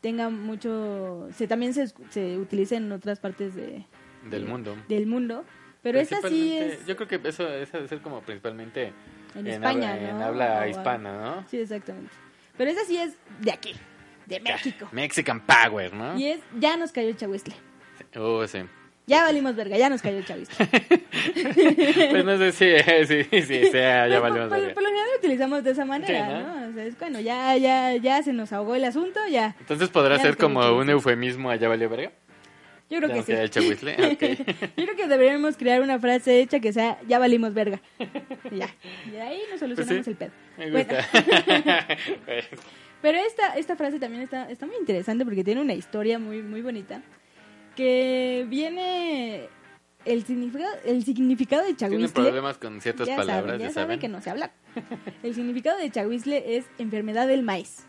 tenga 0.01 0.29
mucho, 0.29 1.27
se 1.35 1.47
también 1.47 1.73
se, 1.73 1.87
se 2.09 2.37
utiliza 2.37 2.75
en 2.77 2.91
otras 2.91 3.19
partes 3.19 3.55
de, 3.55 3.85
Del 4.29 4.45
mundo. 4.45 4.75
del 4.87 5.07
mundo, 5.07 5.43
pero 5.81 5.99
esta 5.99 6.21
sí 6.27 6.55
es 6.57 6.85
Yo 6.85 6.95
creo 6.95 7.07
que 7.07 7.27
eso, 7.27 7.47
eso 7.51 7.77
debe 7.77 7.87
ser 7.87 8.01
como 8.01 8.21
principalmente 8.21 8.93
en 9.35 9.47
España, 9.47 9.93
habla, 9.93 10.09
en 10.09 10.17
¿no? 10.17 10.25
habla 10.25 10.67
hispana, 10.67 11.17
¿no? 11.17 11.47
Sí, 11.49 11.57
exactamente. 11.59 12.11
Pero 12.57 12.71
esa 12.71 12.85
sí 12.85 12.97
es 12.97 13.15
de 13.41 13.51
aquí, 13.51 13.73
de 14.25 14.39
México. 14.39 14.87
Mexican 14.91 15.41
Power, 15.45 15.93
¿no? 15.93 16.17
Y 16.17 16.27
es, 16.27 16.39
ya 16.59 16.77
nos 16.77 16.91
cayó 16.91 17.09
el 17.09 17.17
chahuistle. 17.17 17.55
Oh, 18.15 18.45
sí. 18.47 18.59
Ya 19.07 19.23
valimos 19.23 19.55
verga, 19.55 19.77
ya 19.77 19.89
nos 19.89 20.01
cayó 20.01 20.17
el 20.17 20.25
chahuistle. 20.25 20.67
Pues 22.11 22.25
no 22.25 22.37
sé 22.37 22.51
si, 22.51 23.05
sí, 23.23 23.41
sí, 23.41 23.65
sea, 23.71 24.07
ya 24.07 24.19
Pues, 24.19 24.33
valió 24.33 24.49
por, 24.49 24.83
lo 24.83 24.89
general 24.89 25.07
lo 25.13 25.17
utilizamos 25.17 25.63
de 25.63 25.71
esa 25.71 25.85
manera, 25.85 26.27
¿no? 26.41 26.61
¿no? 26.61 26.69
O 26.69 26.73
sea, 26.73 26.85
es 26.85 26.99
bueno, 26.99 27.19
ya, 27.21 27.55
ya, 27.57 27.95
ya 27.95 28.21
se 28.21 28.33
nos 28.33 28.51
ahogó 28.51 28.75
el 28.75 28.83
asunto, 28.83 29.19
ya. 29.29 29.55
Entonces 29.61 29.89
podrá 29.89 30.17
Ya 30.17 30.23
ser 30.23 30.37
como 30.37 30.59
un 30.75 30.89
eufemismo 30.89 31.49
a 31.49 31.55
ya 31.55 31.69
valió 31.69 31.89
verga. 31.89 32.11
Yo 32.89 32.97
creo 32.99 33.09
Ya 33.09 33.15
que 33.15 33.21
sí. 33.21 33.25
queda 33.27 33.43
el 33.43 33.49
chahuistle, 33.49 33.93
ok. 34.13 34.21
Yo 34.77 34.83
creo 34.85 34.95
que 34.95 35.07
deberíamos 35.07 35.55
crear 35.57 35.81
una 35.81 35.99
frase 35.99 36.41
hecha 36.41 36.59
que 36.59 36.73
sea 36.73 36.97
ya 37.07 37.17
valimos 37.17 37.53
verga. 37.53 37.79
Ya. 38.51 38.69
Y 39.05 39.11
de 39.11 39.21
ahí 39.21 39.39
nos 39.49 39.59
solucionamos 39.59 40.05
Pues 40.05 40.05
sí, 40.05 40.11
el 40.11 40.17
pedo. 40.17 40.31
Me 40.57 40.71
gusta. 40.71 41.07
Pues, 42.25 42.45
pero 43.01 43.17
esta, 43.19 43.55
esta 43.57 43.75
frase 43.75 43.99
también 43.99 44.23
está, 44.23 44.49
está 44.49 44.65
muy 44.65 44.75
interesante 44.77 45.23
porque 45.25 45.43
tiene 45.43 45.61
una 45.61 45.73
historia 45.73 46.19
muy, 46.19 46.41
muy 46.41 46.61
bonita. 46.61 47.01
Que 47.77 48.45
viene 48.49 49.47
el 50.03 50.25
significado, 50.25 50.73
el 50.83 51.05
significado 51.05 51.61
de 51.63 51.73
Tienen 51.75 51.97
chahuistle. 51.99 52.23
problemas 52.23 52.57
con 52.57 52.81
ciertas 52.81 53.07
ya 53.07 53.15
palabras, 53.15 53.45
saben, 53.45 53.59
ya 53.61 53.67
ya 53.67 53.73
saben 53.73 53.85
saben. 53.87 53.99
que 53.99 54.07
no 54.09 54.21
se 54.21 54.29
habla. 54.31 54.51
El 55.23 55.33
significado 55.35 55.77
de 55.77 55.89
chahuistle 55.91 56.57
es 56.57 56.65
enfermedad 56.79 57.27
del 57.27 57.43
maíz. 57.43 57.85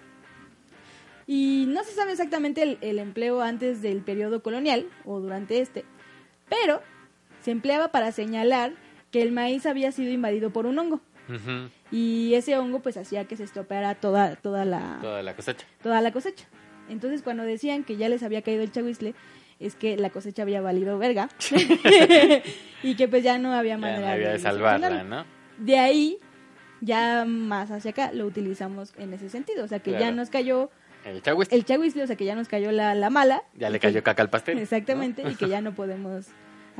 Y 1.26 1.64
no 1.68 1.84
se 1.84 1.92
sabe 1.92 2.12
exactamente 2.12 2.62
el, 2.62 2.78
el 2.80 2.98
empleo 2.98 3.42
antes 3.42 3.82
del 3.82 4.00
periodo 4.02 4.42
colonial 4.42 4.86
o 5.04 5.20
durante 5.20 5.60
este, 5.60 5.84
pero 6.48 6.80
se 7.42 7.50
empleaba 7.50 7.88
para 7.88 8.12
señalar 8.12 8.72
que 9.10 9.20
el 9.22 9.32
maíz 9.32 9.66
había 9.66 9.92
sido 9.92 10.10
invadido 10.12 10.50
por 10.50 10.66
un 10.66 10.78
hongo. 10.78 11.00
Y 11.90 12.32
ese 12.34 12.56
hongo 12.56 12.80
pues 12.80 12.96
hacía 12.96 13.26
que 13.26 13.36
se 13.36 13.44
estropeara 13.44 13.94
toda, 13.94 14.36
toda, 14.36 14.64
la, 14.64 14.98
Toda 15.02 15.22
la 15.22 15.34
cosecha. 15.36 15.66
toda 15.82 16.00
la 16.00 16.12
cosecha. 16.12 16.46
Entonces 16.88 17.20
cuando 17.22 17.42
decían 17.42 17.84
que 17.84 17.96
ya 17.98 18.08
les 18.08 18.22
había 18.22 18.40
caído 18.40 18.62
el 18.62 18.72
chahuistle, 18.72 19.14
es 19.60 19.74
que 19.74 19.96
la 19.96 20.10
cosecha 20.10 20.42
había 20.42 20.60
valido 20.60 20.98
verga 20.98 21.28
y 22.82 22.94
que 22.94 23.08
pues 23.08 23.22
ya 23.24 23.38
no 23.38 23.52
había 23.52 23.74
Ya 23.74 23.78
manera 23.78 24.00
no 24.00 24.12
había 24.12 24.30
de 24.32 24.38
salvarla, 24.38 25.02
¿no? 25.04 25.24
De 25.58 25.78
ahí, 25.78 26.18
ya 26.80 27.24
más 27.26 27.70
hacia 27.70 27.90
acá, 27.90 28.12
lo 28.12 28.26
utilizamos 28.26 28.92
en 28.98 29.12
ese 29.12 29.28
sentido. 29.28 29.64
O 29.64 29.68
sea, 29.68 29.80
que 29.80 29.92
ya 29.92 30.12
nos 30.12 30.30
cayó 30.30 30.70
El 31.04 31.20
chahuistle. 31.22 31.56
el 31.58 31.64
o 32.04 32.06
sea, 32.06 32.16
que 32.16 32.24
ya 32.24 32.36
nos 32.36 32.46
cayó 32.48 32.70
la, 32.70 32.94
la 32.94 33.10
mala. 33.10 33.42
Ya 33.54 33.68
le 33.70 33.80
que- 33.80 33.88
cayó 33.88 34.02
caca 34.04 34.22
al 34.22 34.30
pastel. 34.30 34.58
Exactamente, 34.58 35.22
y 35.28 35.34
que 35.34 35.48
ya 35.48 35.60
no 35.60 35.74
podemos 35.74 36.26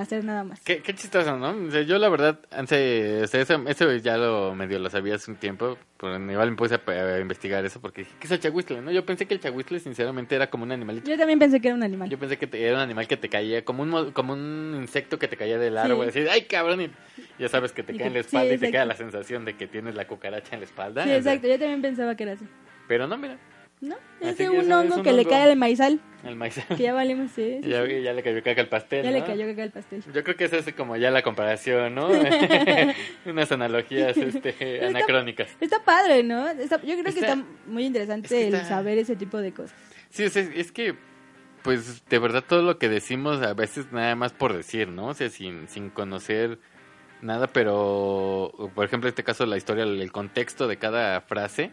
hacer 0.02 0.24
nada 0.24 0.44
más. 0.44 0.60
Qué, 0.60 0.80
qué 0.82 0.94
chistoso, 0.94 1.36
¿no? 1.36 1.50
O 1.66 1.70
sea, 1.70 1.82
yo 1.82 1.98
la 1.98 2.08
verdad, 2.08 2.38
antes, 2.50 3.24
o 3.24 3.26
sea, 3.26 3.40
eso, 3.40 3.62
eso 3.66 3.94
ya 3.96 4.16
lo 4.16 4.54
medio 4.54 4.78
lo 4.78 4.88
sabía 4.90 5.14
hace 5.16 5.30
un 5.30 5.36
tiempo, 5.36 5.76
pero 5.98 6.16
igual 6.30 6.50
me 6.50 6.56
puse 6.56 6.74
a, 6.76 6.90
a 6.90 7.18
investigar 7.20 7.64
eso 7.64 7.80
porque 7.80 8.02
dije, 8.02 8.14
¿qué 8.20 8.26
es 8.26 8.30
el 8.32 8.40
chahuistle? 8.40 8.80
¿no? 8.82 8.90
Yo 8.90 9.04
pensé 9.04 9.26
que 9.26 9.34
el 9.34 9.40
chahuistle 9.40 9.80
sinceramente 9.80 10.34
era 10.36 10.48
como 10.48 10.64
un 10.64 10.72
animalito. 10.72 11.10
Yo 11.10 11.16
también 11.18 11.38
pensé 11.38 11.60
que 11.60 11.68
era 11.68 11.74
un 11.76 11.82
animal. 11.82 12.08
Yo 12.08 12.18
pensé 12.18 12.36
que 12.38 12.46
te- 12.46 12.62
era 12.62 12.76
un 12.76 12.80
animal 12.82 13.06
que 13.08 13.16
te 13.16 13.28
caía, 13.28 13.64
como 13.64 13.82
un, 13.82 13.88
mo- 13.90 14.12
como 14.12 14.32
un 14.34 14.76
insecto 14.80 15.18
que 15.18 15.28
te 15.28 15.36
caía 15.36 15.58
del 15.58 15.76
árbol, 15.78 16.10
Sí. 16.12 16.20
así, 16.20 16.28
¡ay, 16.30 16.42
cabrón! 16.42 16.80
Y 16.82 16.90
ya 17.38 17.48
sabes 17.48 17.72
que 17.72 17.82
te 17.82 17.96
cae 17.96 18.06
en 18.06 18.12
la 18.14 18.20
espalda 18.20 18.48
sí, 18.50 18.54
y 18.54 18.58
te 18.58 18.70
queda 18.70 18.84
la 18.84 18.94
sensación 18.96 19.44
de 19.44 19.54
que 19.56 19.66
tienes 19.66 19.94
la 19.94 20.06
cucaracha 20.06 20.54
en 20.54 20.60
la 20.60 20.66
espalda. 20.66 21.04
Sí, 21.04 21.10
o 21.10 21.12
sea, 21.22 21.32
exacto, 21.34 21.48
yo 21.48 21.58
también 21.58 21.82
pensaba 21.82 22.14
que 22.14 22.22
era 22.22 22.32
así. 22.32 22.44
pero 22.86 23.06
no, 23.06 23.16
mira, 23.18 23.36
¿No? 23.80 23.96
Es 24.20 24.36
de 24.36 24.50
un 24.50 24.70
hongo 24.72 24.96
un 24.96 25.02
que 25.04 25.12
le 25.12 25.24
cae 25.24 25.50
al 25.50 25.56
maizal, 25.56 26.00
el 26.24 26.34
maíz. 26.34 26.60
que 26.68 26.82
ya 26.82 26.92
valimos, 26.92 27.30
sí. 27.30 27.60
sí, 27.62 27.68
ya, 27.68 27.86
sí. 27.86 28.02
ya 28.02 28.12
le 28.12 28.22
cayó 28.24 28.42
caca 28.42 28.60
al 28.60 28.68
pastel, 28.68 29.04
Ya 29.04 29.10
le 29.12 29.22
cayó 29.22 29.46
caca 29.46 29.62
al 29.62 29.70
pastel. 29.70 30.02
Yo 30.12 30.24
creo 30.24 30.36
que 30.36 30.44
esa 30.44 30.56
es 30.56 30.72
como 30.74 30.96
ya 30.96 31.12
la 31.12 31.22
comparación, 31.22 31.94
¿no? 31.94 32.08
Unas 33.26 33.52
analogías 33.52 34.16
este, 34.16 34.84
anacrónicas. 34.84 35.48
Está 35.60 35.84
padre, 35.84 36.24
¿no? 36.24 36.48
Está- 36.48 36.82
yo 36.82 36.94
creo 37.00 37.04
que 37.14 37.20
Está- 37.20 37.38
muy 37.66 37.84
interesante 37.86 38.26
es 38.26 38.50
que 38.50 38.56
el 38.58 38.64
saber 38.66 38.98
ese 38.98 39.14
tipo 39.14 39.38
de 39.38 39.52
cosas. 39.52 39.76
Sí, 40.10 40.24
o 40.24 40.30
sea, 40.30 40.42
es 40.42 40.72
que, 40.72 40.96
pues, 41.62 42.04
de 42.06 42.18
verdad 42.18 42.42
todo 42.46 42.62
lo 42.62 42.78
que 42.78 42.88
decimos 42.88 43.40
a 43.42 43.54
veces 43.54 43.92
nada 43.92 44.16
más 44.16 44.32
por 44.32 44.54
decir, 44.56 44.88
¿no? 44.88 45.06
O 45.08 45.14
sea, 45.14 45.30
sin, 45.30 45.68
sin 45.68 45.90
conocer 45.90 46.58
nada, 47.22 47.46
pero, 47.46 48.52
por 48.74 48.84
ejemplo, 48.84 49.08
en 49.08 49.12
este 49.12 49.24
caso 49.24 49.46
la 49.46 49.56
historia, 49.56 49.84
el 49.84 50.12
contexto 50.12 50.66
de 50.66 50.78
cada 50.78 51.20
frase, 51.20 51.70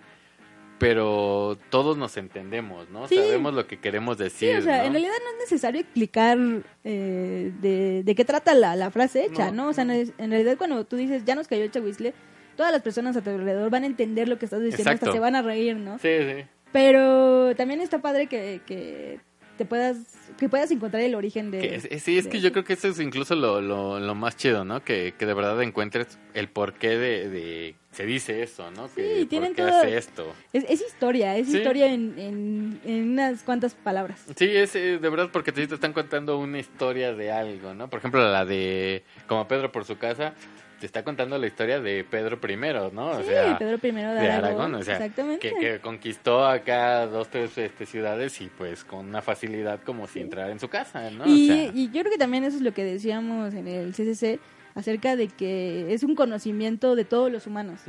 pero 0.77 1.57
todos 1.69 1.97
nos 1.97 2.17
entendemos, 2.17 2.89
¿no? 2.89 3.07
Sí. 3.07 3.15
Sabemos 3.15 3.53
lo 3.53 3.65
que 3.67 3.79
queremos 3.79 4.17
Sí, 4.17 4.23
decir, 4.23 4.57
o 4.57 4.61
sea, 4.61 4.79
¿no? 4.79 4.83
en 4.85 4.91
realidad 4.93 5.13
no 5.23 5.29
es 5.37 5.49
necesario 5.49 5.81
explicar 5.81 6.37
eh, 6.83 7.51
de, 7.61 8.03
de 8.03 8.15
qué 8.15 8.25
trata 8.25 8.53
la, 8.53 8.75
la 8.75 8.91
frase 8.91 9.25
hecha, 9.25 9.51
No, 9.51 9.63
¿no? 9.63 9.69
O 9.69 9.73
sea, 9.73 9.83
en 9.83 10.29
realidad 10.31 10.57
cuando 10.57 10.83
tú 10.85 10.95
dices, 10.97 11.23
ya 11.25 11.35
nos 11.35 11.47
cayó 11.47 11.63
el 11.63 11.71
chahuizle, 11.71 12.13
todas 12.55 12.71
las 12.71 12.81
personas 12.81 13.15
a 13.15 13.21
tu 13.21 13.29
alrededor 13.29 13.69
van 13.69 13.83
a 13.83 13.87
entender 13.87 14.27
lo 14.27 14.37
que 14.37 14.45
estás 14.45 14.61
diciendo, 14.61 14.91
Exacto. 14.91 15.05
hasta 15.05 15.13
se 15.13 15.19
van 15.19 15.35
a 15.35 15.41
reír, 15.41 15.77
¿no? 15.77 15.97
Sí, 15.99 16.09
sí. 16.19 16.45
Pero 16.71 17.55
también 17.55 17.79
está 17.79 17.99
padre 17.99 18.27
que, 18.27 18.61
que 18.65 19.19
te 19.57 19.63
puedas 19.65 19.97
que 20.37 20.49
puedas 20.49 20.69
encontrar 20.71 21.01
el 21.03 21.15
origen 21.15 21.51
de... 21.51 21.75
Es- 21.75 22.03
sí, 22.03 22.17
es 22.17 22.25
de 22.25 22.29
que 22.29 22.39
yo 22.41 22.51
creo 22.51 22.63
que 22.63 22.73
eso 22.73 22.87
es 22.89 22.99
incluso 22.99 23.35
lo, 23.35 23.61
lo, 23.61 23.99
lo 23.99 24.15
más 24.15 24.35
chido, 24.35 24.65
¿no? 24.65 24.83
Que, 24.83 25.13
que 25.17 25.25
de 25.25 25.33
verdad 25.33 25.61
encuentres 25.63 26.17
el 26.33 26.49
porqué 26.49 26.89
de, 26.97 27.29
de 27.29 27.75
se 27.91 28.05
dice 28.05 28.43
eso, 28.43 28.69
¿no? 28.71 28.87
Sí, 28.89 28.95
que 28.95 29.25
tienen 29.29 29.53
por 29.53 29.65
qué 29.65 29.71
todo- 29.71 29.79
hace 29.81 29.97
esto. 29.97 30.33
Es, 30.53 30.65
es 30.69 30.81
historia, 30.81 31.37
es 31.37 31.47
Sí. 31.47 31.57
historia 31.57 31.87
en, 31.93 32.19
en, 32.19 32.79
en 32.85 33.11
unas 33.11 33.43
cuantas 33.43 33.73
palabras. 33.75 34.25
Sí, 34.35 34.45
es 34.49 34.75
eh, 34.75 34.97
de 34.99 35.09
verdad 35.09 35.29
porque 35.31 35.51
te, 35.51 35.65
te 35.67 35.75
están 35.75 35.93
contando 35.93 36.37
una 36.37 36.59
historia 36.59 37.13
de 37.13 37.31
algo, 37.31 37.73
¿no? 37.73 37.89
Por 37.89 37.99
ejemplo, 37.99 38.21
la 38.29 38.43
de 38.45 39.03
como 39.27 39.47
Pedro 39.47 39.71
por 39.71 39.85
su 39.85 39.97
casa, 39.97 40.33
te 40.79 40.85
está 40.85 41.03
contando 41.03 41.37
la 41.37 41.47
historia 41.47 41.79
de 41.79 42.03
Pedro 42.03 42.39
I, 42.47 42.55
¿no? 42.93 43.11
O 43.11 43.19
sí, 43.19 43.29
sea, 43.29 43.57
Pedro 43.57 43.77
I 43.81 43.91
de 43.91 44.01
de 44.01 44.01
Aragón, 44.03 44.45
Aragón, 44.45 44.75
o 44.75 44.83
sea, 44.83 44.95
exactamente. 44.95 45.49
que, 45.49 45.59
que 45.59 45.79
conquistó 45.79 46.45
acá 46.45 47.07
dos, 47.07 47.29
tres 47.29 47.57
este, 47.57 47.85
ciudades 47.85 48.39
y 48.41 48.47
pues 48.47 48.83
con 48.83 49.07
una 49.07 49.21
facilidad 49.21 49.79
como 49.83 50.07
si 50.07 50.19
entrara 50.19 50.51
en 50.51 50.59
su 50.59 50.67
casa, 50.67 51.09
¿no? 51.11 51.25
y, 51.25 51.49
o 51.49 51.53
sea, 51.53 51.71
y 51.73 51.85
yo 51.91 52.01
creo 52.01 52.11
que 52.11 52.17
también 52.17 52.43
eso 52.43 52.57
es 52.57 52.63
lo 52.63 52.73
que 52.73 52.83
decíamos 52.83 53.53
en 53.53 53.67
el 53.67 53.93
CCC 53.93 54.39
acerca 54.75 55.15
de 55.15 55.29
que 55.29 55.93
es 55.93 56.03
un 56.03 56.15
conocimiento 56.15 56.95
de 56.95 57.05
todos 57.05 57.31
los 57.31 57.47
humanos. 57.47 57.79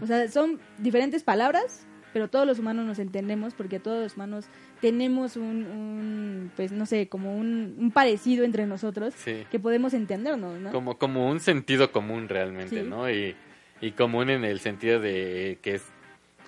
O 0.00 0.06
sea, 0.06 0.28
son 0.28 0.60
diferentes 0.78 1.24
palabras, 1.24 1.86
pero 2.14 2.28
todos 2.28 2.46
los 2.46 2.58
humanos 2.58 2.86
nos 2.86 2.98
entendemos 2.98 3.52
porque 3.52 3.78
todos 3.80 4.02
los 4.02 4.14
humanos 4.14 4.46
tenemos 4.80 5.36
un, 5.36 5.66
un, 5.66 6.50
pues 6.56 6.72
no 6.72 6.86
sé, 6.86 7.08
como 7.08 7.36
un, 7.36 7.74
un 7.78 7.90
parecido 7.90 8.44
entre 8.44 8.66
nosotros 8.66 9.12
Sí. 9.14 9.44
que 9.50 9.58
podemos 9.58 9.92
entendernos, 9.92 10.58
¿no? 10.60 10.70
como, 10.72 10.96
como 10.96 11.28
un 11.28 11.40
sentido 11.40 11.92
común 11.92 12.28
realmente, 12.28 12.82
Sí. 12.82 12.88
¿no? 12.88 13.10
Y, 13.10 13.34
y 13.82 13.90
común 13.90 14.30
en 14.30 14.44
el 14.44 14.60
sentido 14.60 15.00
de 15.00 15.58
que 15.60 15.74
es 15.74 15.82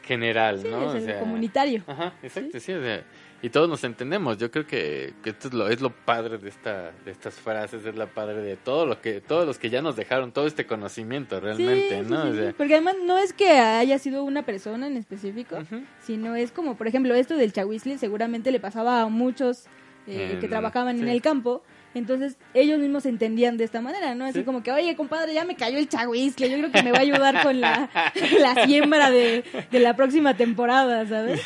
general, 0.04 0.60
Sí, 0.62 0.68
¿no? 0.70 0.84
es 0.88 0.94
O 0.94 0.96
el 0.98 1.04
sea, 1.04 1.18
comunitario. 1.20 1.82
Ajá, 1.86 2.14
exacto, 2.22 2.60
sí. 2.60 2.72
o 2.72 2.80
sea, 2.80 3.02
y 3.42 3.50
todos 3.50 3.68
nos 3.68 3.84
entendemos. 3.84 4.38
Yo 4.38 4.50
creo 4.50 4.66
que, 4.66 5.12
que 5.22 5.30
esto 5.30 5.48
es 5.48 5.54
lo, 5.54 5.68
es 5.68 5.80
lo 5.80 5.90
padre 5.90 6.38
de 6.38 6.48
esta, 6.48 6.92
de 7.04 7.10
estas 7.10 7.34
frases, 7.34 7.84
es 7.84 7.94
la 7.96 8.06
padre 8.06 8.40
de 8.42 8.56
todo 8.56 8.86
lo 8.86 9.00
que, 9.00 9.20
todos 9.20 9.46
los 9.46 9.58
que 9.58 9.70
ya 9.70 9.82
nos 9.82 9.94
dejaron 9.96 10.32
todo 10.32 10.46
este 10.46 10.66
conocimiento 10.66 11.38
realmente, 11.40 12.02
Sí, 12.04 12.10
¿no? 12.10 12.22
sí, 12.22 12.28
O 12.28 12.32
sí, 12.32 12.38
sea, 12.38 12.48
sí. 12.50 12.54
Porque 12.56 12.74
además 12.74 12.96
no 13.04 13.18
es 13.18 13.32
que 13.32 13.50
haya 13.50 13.98
sido 13.98 14.24
una 14.24 14.44
persona 14.44 14.86
en 14.86 14.96
específico, 14.96 15.58
sino 16.04 16.34
es 16.34 16.50
como, 16.52 16.76
por 16.76 16.88
ejemplo, 16.88 17.14
esto 17.14 17.36
del 17.36 17.52
chahuizle 17.52 17.98
seguramente 17.98 18.50
le 18.50 18.60
pasaba 18.60 19.02
a 19.02 19.06
muchos 19.08 19.66
eh, 20.06 20.30
En- 20.34 20.40
que 20.40 20.48
trabajaban 20.48 20.98
en 20.98 21.08
el 21.08 21.20
campo. 21.20 21.62
Entonces 21.94 22.36
ellos 22.52 22.78
mismos 22.78 23.04
se 23.04 23.08
entendían 23.08 23.56
de 23.56 23.64
esta 23.64 23.80
manera, 23.80 24.14
¿no? 24.14 24.26
Así 24.26 24.40
Sí. 24.40 24.44
como 24.44 24.62
que, 24.62 24.70
oye, 24.70 24.94
compadre, 24.96 25.32
ya 25.32 25.44
me 25.46 25.56
cayó 25.56 25.78
el 25.78 25.88
chahuizle, 25.88 26.50
yo 26.50 26.58
creo 26.58 26.70
que 26.70 26.82
me 26.82 26.92
va 26.92 26.98
a 26.98 27.00
ayudar 27.00 27.42
con 27.42 27.58
la, 27.60 27.88
la 28.40 28.66
siembra 28.66 29.10
de, 29.10 29.44
de 29.70 29.80
la 29.80 29.96
próxima 29.96 30.36
temporada, 30.36 31.06
¿sabes? 31.06 31.40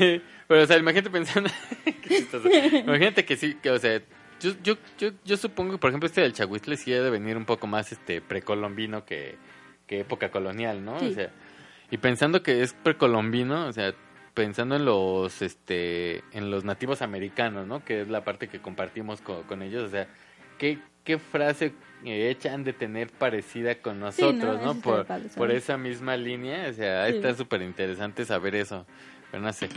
Pero 0.51 0.65
o 0.65 0.67
sea, 0.67 0.79
imagínate 0.79 1.11
pensando, 1.11 1.49
imagínate 2.85 3.25
que 3.25 3.37
sí, 3.37 3.55
que 3.63 3.71
o 3.71 3.79
sea, 3.79 4.01
yo, 4.41 4.51
yo, 4.65 4.75
yo, 4.99 5.11
yo 5.25 5.37
supongo 5.37 5.73
que 5.75 5.79
por 5.79 5.91
ejemplo 5.91 6.09
este 6.09 6.23
del 6.23 6.33
Chahuizle 6.33 6.77
sí 6.77 6.93
ha 6.93 7.01
de 7.03 7.09
venir 7.09 7.37
un 7.37 7.45
poco 7.45 7.69
más 7.69 7.93
este 7.93 8.21
precolombino 8.21 9.05
que, 9.05 9.37
que 9.87 10.01
época 10.01 10.33
colonial, 10.33 10.85
¿no? 10.85 10.99
Sí. 10.99 11.07
O 11.07 11.13
sea, 11.13 11.31
y 11.93 11.99
pensando 11.99 12.43
que 12.43 12.63
es 12.63 12.73
precolombino, 12.73 13.67
o 13.69 13.73
sea, 13.73 13.95
pensando 14.35 14.75
en 14.75 14.85
los 14.87 15.41
este 15.41 16.25
en 16.33 16.51
los 16.51 16.65
nativos 16.65 17.01
americanos, 17.01 17.69
¿no? 17.69 17.85
Que 17.85 18.01
es 18.01 18.09
la 18.09 18.25
parte 18.25 18.49
que 18.49 18.61
compartimos 18.61 19.21
con, 19.21 19.45
con 19.45 19.63
ellos, 19.63 19.85
o 19.85 19.89
sea, 19.91 20.09
¿qué, 20.59 20.79
qué 21.05 21.19
frase 21.19 21.75
eh, 22.05 22.29
hecha 22.29 22.55
han 22.55 22.65
de 22.65 22.73
tener 22.73 23.13
parecida 23.13 23.77
con 23.77 23.95
Sí, 24.11 24.23
¿no? 24.23 24.33
nosotros, 24.33 24.63
¿no? 24.63 24.81
Por, 24.81 25.07
padre 25.07 25.29
por 25.37 25.53
esa 25.53 25.77
misma 25.77 26.17
línea, 26.17 26.67
o 26.69 26.73
sea, 26.73 27.07
Sí. 27.09 27.15
está 27.15 27.35
súper 27.35 27.63
interesante 27.63 28.25
saber 28.25 28.57
eso. 28.57 28.85
Pero 29.31 29.43
no 29.43 29.53
sé. 29.53 29.69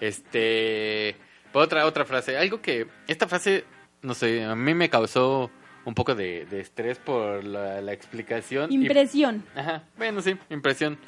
Este. 0.00 1.16
Otra, 1.52 1.86
otra 1.86 2.04
frase. 2.04 2.36
Algo 2.36 2.60
que. 2.62 2.86
Esta 3.08 3.26
frase, 3.28 3.64
no 4.02 4.14
sé, 4.14 4.44
a 4.44 4.54
mí 4.54 4.74
me 4.74 4.88
causó 4.90 5.50
un 5.84 5.94
poco 5.94 6.14
de, 6.14 6.46
de 6.46 6.60
estrés 6.60 6.98
por 6.98 7.44
la, 7.44 7.80
la 7.80 7.92
explicación. 7.92 8.70
y- 8.72 8.76
Impresión. 8.76 9.44
ajá, 9.54 9.84
bueno, 9.96 10.20
sí, 10.22 10.36
impresión. 10.50 10.98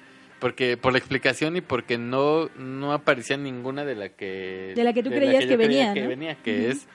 Porque 0.40 0.76
por 0.76 0.92
la 0.92 0.98
explicación 0.98 1.56
y 1.56 1.60
porque 1.62 1.96
no, 1.96 2.50
no 2.58 2.92
aparecía 2.92 3.36
ninguna 3.36 3.84
de 3.84 3.94
la 3.94 4.08
que. 4.10 4.72
De 4.76 4.84
la 4.84 4.92
que 4.92 5.02
tú 5.02 5.10
creías 5.10 5.44
que 5.46 5.56
creía 5.56 5.56
venía, 5.56 5.94
que 5.94 6.06
venía, 6.06 6.34
que 6.36 6.70
es. 6.70 6.86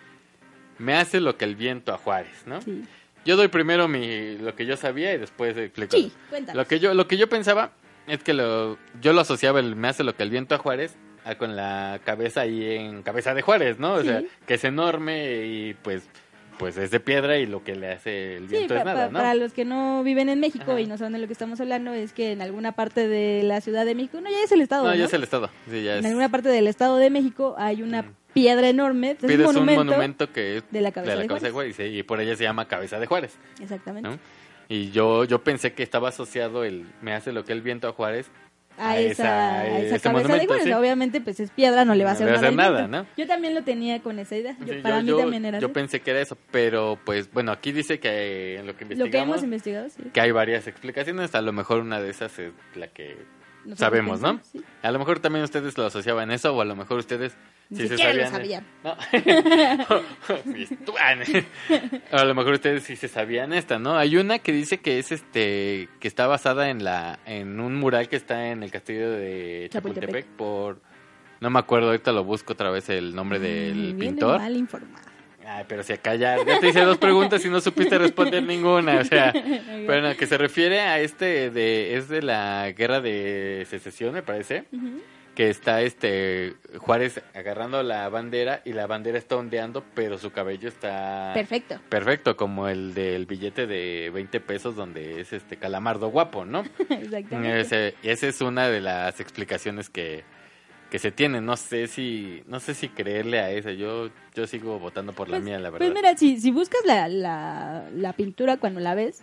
Me 0.78 0.94
hace 0.96 1.20
lo 1.20 1.36
que 1.38 1.46
el 1.46 1.56
viento 1.56 1.94
a 1.94 1.98
Juárez, 1.98 2.44
¿no? 2.46 2.62
Sí, 2.62 2.84
Yo 3.26 3.36
doy 3.36 3.48
primero 3.50 3.88
mi, 3.88 4.38
lo 4.38 4.56
que 4.56 4.66
yo 4.66 4.78
sabía 4.78 5.14
y 5.14 5.18
después 5.18 5.58
explico. 5.58 5.96
sí 5.98 6.12
cuéntanos. 6.30 6.56
Lo 6.62 6.68
que 6.68 6.80
yo, 6.80 6.94
lo 6.94 7.08
que 7.08 7.18
yo 7.18 7.28
pensaba 7.28 7.72
es 8.10 8.24
que 8.24 8.34
lo, 8.34 8.78
yo 9.02 9.14
lo 9.14 9.22
asociaba 9.22 9.60
el 9.60 9.76
me 9.76 9.88
hace 9.88 10.04
lo 10.04 10.16
que 10.16 10.24
el 10.24 10.30
viento 10.30 10.56
a 10.56 10.58
Juárez 10.58 10.96
a 11.26 11.36
con 11.36 11.56
la 11.56 12.00
cabeza 12.06 12.42
ahí 12.42 12.64
en 12.76 13.04
cabeza 13.04 13.34
de 13.34 13.42
Juárez, 13.42 13.78
¿no? 13.80 13.94
O 13.96 14.02
Sí. 14.02 14.08
sea, 14.08 14.24
que 14.48 14.54
es 14.56 14.64
enorme 14.64 15.46
y 15.46 15.74
pues, 15.76 16.04
pues 16.58 16.78
es 16.78 16.92
de 16.92 17.00
piedra 17.00 17.38
y 17.38 17.46
lo 17.46 17.64
que 17.64 17.76
le 17.76 17.92
hace 17.92 18.38
el 18.38 18.48
viento 18.48 18.76
es 18.76 18.84
nada, 18.86 19.08
¿no? 19.08 19.14
para 19.20 19.34
los 19.34 19.54
que 19.54 19.64
no 19.66 20.04
viven 20.04 20.28
en 20.30 20.40
México 20.40 20.72
Ajá. 20.72 20.82
y 20.82 20.88
no 20.88 20.98
saben 20.98 21.14
de 21.14 21.20
lo 21.20 21.28
que 21.28 21.34
estamos 21.34 21.60
hablando, 21.62 21.94
es 21.94 22.12
que 22.14 22.32
en 22.32 22.42
alguna 22.42 22.72
parte 22.74 23.08
de 23.08 23.44
la 23.44 23.62
Ciudad 23.62 23.86
de 23.86 23.96
México, 23.96 24.20
no, 24.22 24.30
ya 24.30 24.44
es 24.44 24.52
el 24.52 24.62
estado, 24.62 24.84
no, 24.86 24.92
¿no? 24.92 24.96
ya 24.98 25.06
es 25.06 25.14
el 25.14 25.24
estado. 25.24 25.50
Sí, 25.70 25.84
ya 25.84 25.94
es. 25.96 26.00
En 26.00 26.06
alguna 26.08 26.30
parte 26.30 26.50
del 26.50 26.68
estado 26.68 26.98
de 26.98 27.10
México 27.10 27.56
hay 27.58 27.82
una 27.84 28.02
Mm. 28.04 28.14
piedra 28.34 28.70
enorme, 28.70 29.12
es 29.12 29.18
Pides 29.18 29.40
un 29.40 29.46
monumento. 29.46 29.82
un 29.82 29.88
monumento 29.88 30.32
que 30.34 30.58
es 30.58 30.64
de 30.72 30.82
la 30.82 30.92
cabeza 30.92 31.16
de 31.16 31.28
cabeza 31.28 31.46
de 31.48 31.52
Juárez 31.52 31.80
y 31.80 32.04
por 32.04 32.20
ella 32.22 32.36
se 32.36 32.44
llama 32.44 32.66
cabeza 32.68 33.00
de 33.00 33.06
Juárez, 33.08 33.38
Exactamente. 33.62 34.10
¿no? 34.10 34.20
Y 34.70 34.92
yo, 34.92 35.26
yo 35.26 35.44
pensé 35.44 35.74
que 35.74 35.84
estaba 35.84 36.10
asociado 36.10 36.64
el 36.64 36.86
me 37.02 37.14
hace 37.14 37.32
lo 37.34 37.44
que 37.44 37.52
el 37.54 37.62
viento 37.62 37.88
a 37.88 37.92
Juárez 37.92 38.30
A, 38.78 38.92
a 38.92 39.00
esa, 39.00 39.12
esa- 39.12 39.50
a 39.50 39.60
a 39.62 39.80
esa 39.80 39.96
ese 39.96 40.00
cabeza 40.00 40.36
de 40.38 40.46
Juárez. 40.46 40.64
sí. 40.66 40.72
Obviamente, 40.74 41.20
pues 41.22 41.40
es 41.40 41.50
piedra, 41.52 41.84
no 41.86 41.96
le 41.96 42.04
va 42.06 42.12
a 42.12 42.14
No 42.14 42.16
hacer, 42.18 42.26
le 42.28 42.32
va 42.32 42.36
a 42.36 42.40
hacer 42.40 42.50
al 42.52 42.56
nada, 42.56 42.78
viento. 42.88 42.98
¿no? 43.00 43.06
Yo 43.18 43.28
también 43.28 43.56
lo 43.56 43.64
tenía 43.64 44.00
con 44.02 44.20
esa 44.20 44.38
idea. 44.38 44.56
Yo- 44.64 44.74
Sí, 44.76 44.80
para 44.82 44.98
yo- 44.98 45.02
mí 45.04 45.10
yo- 45.10 45.18
también 45.18 45.44
era 45.46 45.60
Yo 45.60 45.68
así. 45.68 45.74
pensé 45.74 46.00
que 46.02 46.12
era 46.12 46.22
eso, 46.22 46.38
pero 46.52 46.98
pues 47.04 47.32
bueno, 47.34 47.52
aquí 47.52 47.72
dice 47.72 48.00
que 48.00 48.58
en 48.60 48.68
lo 48.68 48.78
que 48.78 48.86
Lo 48.86 48.90
que 48.90 48.94
investigamos 48.94 49.34
hemos 49.34 49.44
investigado, 49.44 49.90
sí. 49.90 50.04
que 50.14 50.22
hay 50.22 50.32
varias 50.32 50.68
explicaciones, 50.68 51.34
a 51.36 51.42
lo 51.42 51.52
mejor 51.52 51.80
una 51.82 52.00
de 52.00 52.10
esas 52.12 52.38
es 52.40 52.54
la 52.76 52.88
que 52.88 53.18
Nosotros 53.66 53.80
sabemos, 53.80 54.22
¿no? 54.22 54.38
pensamos, 54.38 54.48
sí. 54.52 54.62
A 54.84 54.92
lo 54.92 55.00
mejor 55.00 55.20
también 55.20 55.44
ustedes 55.44 55.78
lo 55.78 55.86
asociaban 55.88 56.30
a 56.32 56.36
eso 56.36 56.56
o 56.56 56.62
a 56.62 56.66
lo 56.66 56.76
mejor 56.76 57.00
ustedes 57.00 57.36
Ni 57.70 57.78
sí 57.78 57.88
siquiera 57.88 58.14
lo 58.14 58.30
sabían. 58.30 58.66
¿no? 58.84 58.96
A 62.12 62.24
lo 62.26 62.36
mejor 62.36 62.54
ustedes 62.54 62.84
sí 62.84 62.96
se 62.96 63.08
sabían 63.08 63.54
esta, 63.54 63.80
¿no? 63.80 63.98
Hay 63.98 64.18
una 64.18 64.40
que 64.40 64.52
dice 64.52 64.80
que 64.80 65.00
es 65.00 65.12
este 65.12 65.88
que 66.00 66.08
está 66.08 66.28
basada 66.28 66.70
en 66.70 66.84
la 66.84 67.20
en 67.26 67.60
un 67.60 67.76
mural 67.76 68.10
que 68.10 68.16
está 68.16 68.50
en 68.50 68.64
el 68.64 68.72
castillo 68.72 69.12
de 69.12 69.68
Chapultepec. 69.72 70.10
Chapultepec 70.10 70.36
por 70.38 70.82
no 71.42 71.50
me 71.50 71.60
acuerdo, 71.60 71.88
ahorita 71.88 72.12
lo 72.12 72.24
busco 72.24 72.54
otra 72.54 72.70
vez 72.70 72.90
el 72.90 73.16
nombre 73.16 73.40
del 73.40 73.94
Mm, 73.96 74.00
pintor. 74.00 74.40
mal 74.40 74.56
informado. 74.58 75.08
Ay, 75.48 75.66
pero 75.68 75.82
si 75.84 75.94
acá 75.94 76.14
ya, 76.16 76.36
ya 76.46 76.60
te 76.60 76.68
hice 76.68 76.82
dos 76.82 76.98
preguntas 77.00 77.44
y 77.44 77.50
no 77.50 77.60
supiste 77.60 77.98
responder 77.98 78.44
ninguna, 78.44 79.00
o 79.00 79.04
sea, 79.04 79.34
bueno, 79.86 80.16
que 80.16 80.28
se 80.28 80.38
refiere 80.38 80.82
a 80.82 81.00
este 81.00 81.50
de 81.50 81.96
es 81.96 82.08
de 82.08 82.22
la 82.22 82.70
guerra 82.72 83.00
de 83.02 83.66
secesión, 83.68 84.14
me 84.14 84.22
parece, 84.22 84.66
Ujú. 84.72 85.02
Que 85.36 85.50
está 85.50 85.82
este 85.82 86.56
Juárez 86.80 87.22
agarrando 87.34 87.82
la 87.84 88.10
bandera 88.10 88.62
y 88.66 88.74
la 88.74 88.88
bandera 88.88 89.18
está 89.18 89.38
ondeando, 89.38 89.86
pero 89.96 90.18
su 90.18 90.32
cabello 90.32 90.68
está 90.68 91.32
Perfecto. 91.34 91.80
perfecto, 91.88 92.36
como 92.36 92.68
el 92.68 92.94
del 92.94 93.26
billete 93.26 93.66
de 93.68 94.12
20 94.14 94.40
pesos 94.42 94.76
donde 94.76 95.22
es 95.22 95.32
este 95.32 95.56
calamardo 95.58 96.10
guapo, 96.10 96.44
¿no? 96.46 96.64
Exactamente. 96.90 97.60
Ese- 97.62 97.96
esa 98.04 98.28
es 98.28 98.42
una 98.42 98.68
de 98.68 98.82
las 98.82 99.20
explicaciones 99.20 99.90
que 99.90 100.24
que 100.90 100.98
se 100.98 101.12
tienen, 101.12 101.46
no 101.46 101.56
sé 101.56 101.86
si 101.86 102.42
no 102.48 102.60
sé 102.60 102.74
si 102.74 102.90
creerle 102.90 103.40
a 103.40 103.52
esa, 103.52 103.72
yo 103.72 104.10
yo 104.34 104.48
sigo 104.48 104.80
votando 104.80 105.14
por 105.14 105.30
la 105.30 105.38
Pues- 105.38 105.44
mía, 105.46 105.60
la 105.60 105.70
verdad. 105.70 105.86
Pues 105.88 105.96
mira, 105.96 106.18
si, 106.18 106.40
si 106.42 106.50
buscas 106.52 106.82
la, 106.84 107.08
la, 107.08 107.88
la 107.96 108.14
pintura 108.14 108.58
cuando 108.58 108.80
la 108.80 108.96
ves, 108.96 109.22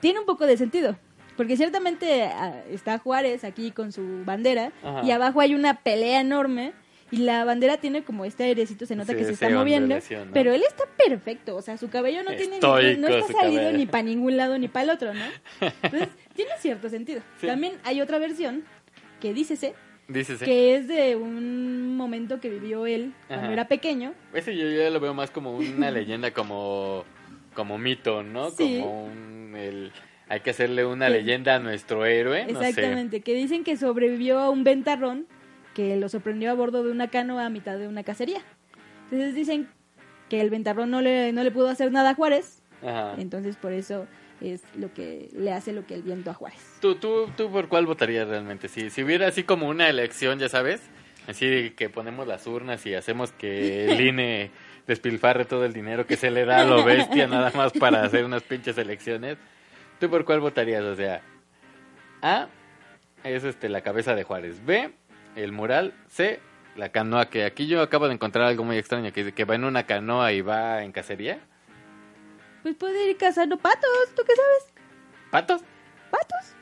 tiene 0.00 0.18
un 0.18 0.26
poco 0.26 0.44
de 0.46 0.56
sentido. 0.56 0.96
Porque 1.38 1.56
ciertamente 1.56 2.24
ah, 2.24 2.64
está 2.68 2.98
Juárez 2.98 3.44
aquí 3.44 3.70
con 3.70 3.92
su 3.92 4.24
bandera 4.24 4.72
Ajá. 4.82 5.02
y 5.04 5.12
abajo 5.12 5.40
hay 5.40 5.54
una 5.54 5.82
pelea 5.82 6.20
enorme 6.20 6.72
y 7.12 7.18
la 7.18 7.44
bandera 7.44 7.76
tiene 7.76 8.02
como 8.02 8.24
este 8.24 8.42
airecito, 8.42 8.86
se 8.86 8.96
nota 8.96 9.12
Sí, 9.12 9.18
que 9.18 9.24
se 9.24 9.32
está 9.34 9.48
moviendo, 9.48 9.96
pero 10.32 10.52
él 10.52 10.62
está 10.68 10.84
perfecto, 10.96 11.54
o 11.54 11.62
sea, 11.62 11.76
su 11.76 11.90
cabello 11.90 12.24
no 12.24 12.34
tiene 12.34 12.56
Estoico 12.56 13.00
no, 13.00 13.08
no 13.08 13.14
está 13.14 13.32
salido 13.34 13.62
cabello. 13.62 13.78
ni 13.78 13.86
para 13.86 14.02
ningún 14.02 14.36
lado 14.36 14.58
ni 14.58 14.66
para 14.66 14.82
el 14.82 14.90
otro, 14.90 15.14
¿no? 15.14 15.24
Entonces, 15.82 16.08
tiene 16.34 16.50
cierto 16.58 16.88
sentido. 16.90 17.22
Sí. 17.40 17.46
También 17.46 17.74
hay 17.84 18.00
otra 18.00 18.18
versión 18.18 18.64
que 19.20 19.32
dícese 19.32 19.74
Dícese. 20.08 20.44
que 20.44 20.74
es 20.74 20.88
de 20.88 21.14
un 21.14 21.96
momento 21.96 22.40
que 22.40 22.50
vivió 22.50 22.84
él 22.84 23.14
cuando 23.28 23.44
Ajá. 23.44 23.52
era 23.52 23.68
pequeño 23.68 24.12
Ese 24.34 24.56
yo 24.56 24.68
ya 24.68 24.90
lo 24.90 24.98
veo 24.98 25.14
más 25.14 25.30
como 25.30 25.56
una 25.56 25.92
leyenda, 25.92 26.32
como, 26.32 27.04
como 27.54 27.78
mito, 27.78 28.24
¿no? 28.24 28.50
Sí. 28.50 28.80
Como 28.80 29.04
un, 29.04 29.54
el, 29.56 29.92
hay 30.28 30.40
que 30.40 30.50
hacerle 30.50 30.84
una 30.84 31.08
leyenda 31.08 31.56
a 31.56 31.58
nuestro 31.58 32.04
héroe, 32.04 32.46
no 32.52 32.60
sé. 32.60 32.68
Exactamente, 32.68 33.20
que 33.20 33.34
dicen 33.34 33.64
que 33.64 33.76
sobrevivió 33.76 34.38
a 34.38 34.50
un 34.50 34.64
ventarrón 34.64 35.26
que 35.74 35.96
lo 35.96 36.08
sorprendió 36.08 36.50
a 36.50 36.54
bordo 36.54 36.82
de 36.82 36.90
una 36.90 37.08
canoa 37.08 37.46
a 37.46 37.50
mitad 37.50 37.78
de 37.78 37.88
una 37.88 38.02
cacería. 38.02 38.42
Entonces 39.04 39.34
dicen 39.34 39.68
que 40.28 40.40
el 40.40 40.50
ventarrón 40.50 40.90
no 40.90 41.00
le, 41.00 41.32
no 41.32 41.42
le 41.44 41.50
pudo 41.50 41.68
hacer 41.68 41.92
nada 41.92 42.10
a 42.10 42.14
Juárez, 42.14 42.62
Ajá. 42.82 43.14
entonces 43.18 43.56
por 43.56 43.72
eso 43.72 44.06
es 44.40 44.62
lo 44.76 44.92
que 44.92 45.30
le 45.32 45.52
hace 45.52 45.72
lo 45.72 45.86
que 45.86 45.94
el 45.94 46.02
viento 46.02 46.30
a 46.30 46.34
Juárez. 46.34 46.60
¿Tú, 46.80 46.96
tú, 46.96 47.28
¿Tú 47.36 47.50
por 47.50 47.68
cuál 47.68 47.86
votarías 47.86 48.28
realmente? 48.28 48.68
Si, 48.68 48.90
si 48.90 49.02
hubiera 49.02 49.28
así 49.28 49.44
como 49.44 49.68
una 49.68 49.88
elección, 49.88 50.38
ya 50.38 50.48
sabes, 50.48 50.82
así 51.26 51.70
que 51.76 51.88
ponemos 51.88 52.26
las 52.26 52.46
urnas 52.46 52.84
y 52.86 52.94
hacemos 52.94 53.32
que 53.32 53.90
el 53.90 54.00
INE 54.00 54.50
despilfarre 54.86 55.44
todo 55.44 55.64
el 55.64 55.72
dinero 55.72 56.06
que 56.06 56.16
se 56.16 56.30
le 56.30 56.44
da 56.44 56.62
a 56.62 56.64
lo 56.64 56.84
bestia 56.84 57.26
nada 57.26 57.52
más 57.54 57.72
para 57.72 58.02
hacer 58.02 58.24
unas 58.24 58.42
pinches 58.42 58.78
elecciones, 58.78 59.36
¿tú 59.98 60.08
por 60.10 60.24
cuál 60.24 60.40
votarías? 60.40 60.82
O 60.84 60.94
sea, 60.96 61.22
A 62.22 62.48
es 63.24 63.44
este 63.44 63.68
la 63.68 63.80
cabeza 63.82 64.14
de 64.14 64.24
Juárez, 64.24 64.64
B 64.64 64.92
el 65.36 65.52
mural, 65.52 65.94
C 66.08 66.40
la 66.76 66.90
canoa, 66.90 67.26
que 67.28 67.44
aquí 67.44 67.66
yo 67.66 67.82
acabo 67.82 68.06
de 68.06 68.14
encontrar 68.14 68.46
algo 68.46 68.62
muy 68.64 68.76
extraño, 68.78 69.12
que 69.12 69.24
dice 69.24 69.34
que 69.34 69.44
va 69.44 69.56
en 69.56 69.64
una 69.64 69.84
canoa 69.84 70.32
y 70.32 70.40
va 70.42 70.84
en 70.84 70.92
cacería. 70.92 71.40
Pues 72.62 72.76
puede 72.76 73.10
ir 73.10 73.16
cazando 73.16 73.56
patos, 73.56 73.88
¿tú 74.16 74.22
qué 74.26 74.32
sabes? 74.34 74.74
¿Patos? 75.30 75.62
¿Patos? 76.10 76.52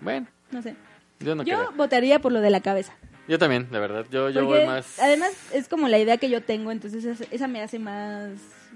Bueno, 0.00 0.26
No 0.50 0.62
sé. 0.62 0.76
yo 1.20 1.34
no 1.34 1.42
yo 1.42 1.56
creo. 1.58 1.72
votaría 1.72 2.18
por 2.20 2.32
lo 2.32 2.40
de 2.40 2.50
la 2.50 2.60
cabeza. 2.60 2.94
Yo 3.26 3.38
también, 3.38 3.70
de 3.70 3.78
verdad. 3.78 4.04
Yo, 4.10 4.28
yo 4.30 4.44
Porque 4.44 4.58
voy 4.60 4.66
más... 4.66 4.98
además 5.00 5.32
es 5.52 5.68
como 5.68 5.88
la 5.88 5.98
idea 5.98 6.18
que 6.18 6.28
yo 6.30 6.42
tengo, 6.42 6.70
entonces 6.70 7.04
esa, 7.04 7.24
esa 7.30 7.48
me 7.48 7.62
hace 7.62 7.78
más 7.78 8.32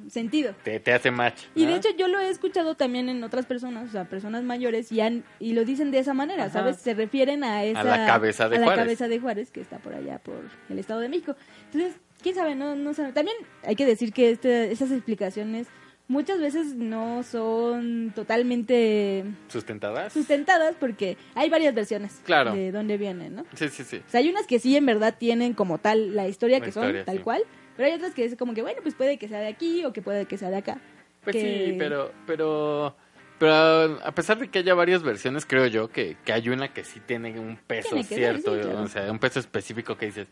sentido. 0.08 0.54
te, 0.64 0.80
te 0.80 0.92
hace 0.92 1.10
match. 1.10 1.42
Y 1.54 1.66
de 1.66 1.74
hecho 1.76 1.88
yo 1.96 2.08
lo 2.08 2.18
he 2.20 2.28
escuchado 2.30 2.74
también 2.74 3.08
en 3.08 3.22
otras 3.24 3.46
personas, 3.46 3.88
o 3.88 3.92
sea, 3.92 4.04
personas 4.04 4.42
mayores, 4.44 4.90
y, 4.92 5.00
han, 5.00 5.24
y 5.40 5.52
lo 5.52 5.64
dicen 5.64 5.90
de 5.90 5.98
esa 5.98 6.14
manera, 6.14 6.44
Ajá. 6.44 6.52
¿sabes? 6.52 6.76
Se 6.76 6.94
refieren 6.94 7.44
a 7.44 7.64
esa... 7.64 7.82
la 7.84 8.06
cabeza 8.06 8.48
de 8.48 8.56
a 8.56 8.60
la 8.60 8.66
Juárez. 8.66 8.84
cabeza 8.84 9.08
de 9.08 9.18
Juárez, 9.20 9.50
que 9.50 9.60
está 9.60 9.78
por 9.78 9.94
allá, 9.94 10.18
por 10.18 10.40
el 10.68 10.78
Estado 10.78 11.00
de 11.00 11.08
México. 11.08 11.34
Entonces, 11.72 11.94
quién 12.22 12.34
sabe, 12.34 12.54
no, 12.54 12.76
no 12.76 12.94
sabe. 12.94 13.12
También 13.12 13.36
hay 13.64 13.76
que 13.76 13.86
decir 13.86 14.12
que 14.12 14.30
este, 14.30 14.72
esas 14.72 14.90
explicaciones 14.90 15.66
muchas 16.10 16.40
veces 16.40 16.74
no 16.74 17.22
son 17.22 18.12
totalmente 18.14 19.24
¿Sustentadas? 19.48 20.12
sustentadas 20.12 20.74
porque 20.80 21.16
hay 21.34 21.50
varias 21.50 21.74
versiones 21.74 22.20
Claro. 22.24 22.54
de 22.54 22.72
dónde 22.72 22.96
vienen, 22.96 23.34
¿no? 23.36 23.44
Sí, 23.54 23.68
sí, 23.68 23.84
sí. 23.84 23.96
O 24.06 24.10
sea, 24.10 24.20
hay 24.20 24.30
unas 24.30 24.46
que 24.46 24.58
sí 24.58 24.74
en 24.76 24.86
verdad 24.86 25.16
tienen 25.18 25.52
como 25.54 25.78
tal 25.78 26.16
la 26.16 26.26
historia 26.28 26.58
La 26.58 26.64
que 26.64 26.70
historia, 26.70 27.00
son, 27.00 27.04
tal 27.06 27.16
sí. 27.18 27.22
cual, 27.22 27.42
pero 27.78 27.88
hay 27.90 27.94
otras 27.94 28.12
que 28.12 28.24
es 28.24 28.34
como 28.34 28.54
que, 28.54 28.60
bueno, 28.62 28.80
pues 28.82 28.96
puede 28.96 29.18
que 29.18 29.28
sea 29.28 29.38
de 29.38 29.46
aquí 29.46 29.84
o 29.84 29.92
que 29.92 30.02
puede 30.02 30.26
que 30.26 30.36
sea 30.36 30.50
de 30.50 30.56
acá. 30.56 30.78
Pues 31.22 31.36
que- 31.36 31.66
sí, 31.70 31.76
pero, 31.78 32.10
pero, 32.26 32.96
pero 33.38 34.00
a 34.04 34.12
pesar 34.12 34.36
de 34.38 34.48
que 34.48 34.58
haya 34.58 34.74
varias 34.74 35.04
versiones, 35.04 35.46
creo 35.46 35.66
yo 35.68 35.88
que, 35.88 36.16
que 36.24 36.32
hay 36.32 36.48
una 36.48 36.72
que 36.74 36.82
sí 36.82 36.98
tiene 37.06 37.38
un 37.38 37.56
peso 37.56 37.90
Tiene 37.90 38.02
que 38.02 38.08
ser, 38.16 38.18
cierto, 38.40 38.54
sí, 38.56 38.60
claro. 38.62 38.82
o 38.82 38.88
sea, 38.88 39.12
un 39.12 39.20
peso 39.20 39.38
específico 39.38 39.96
que 39.96 40.06
dices, 40.06 40.26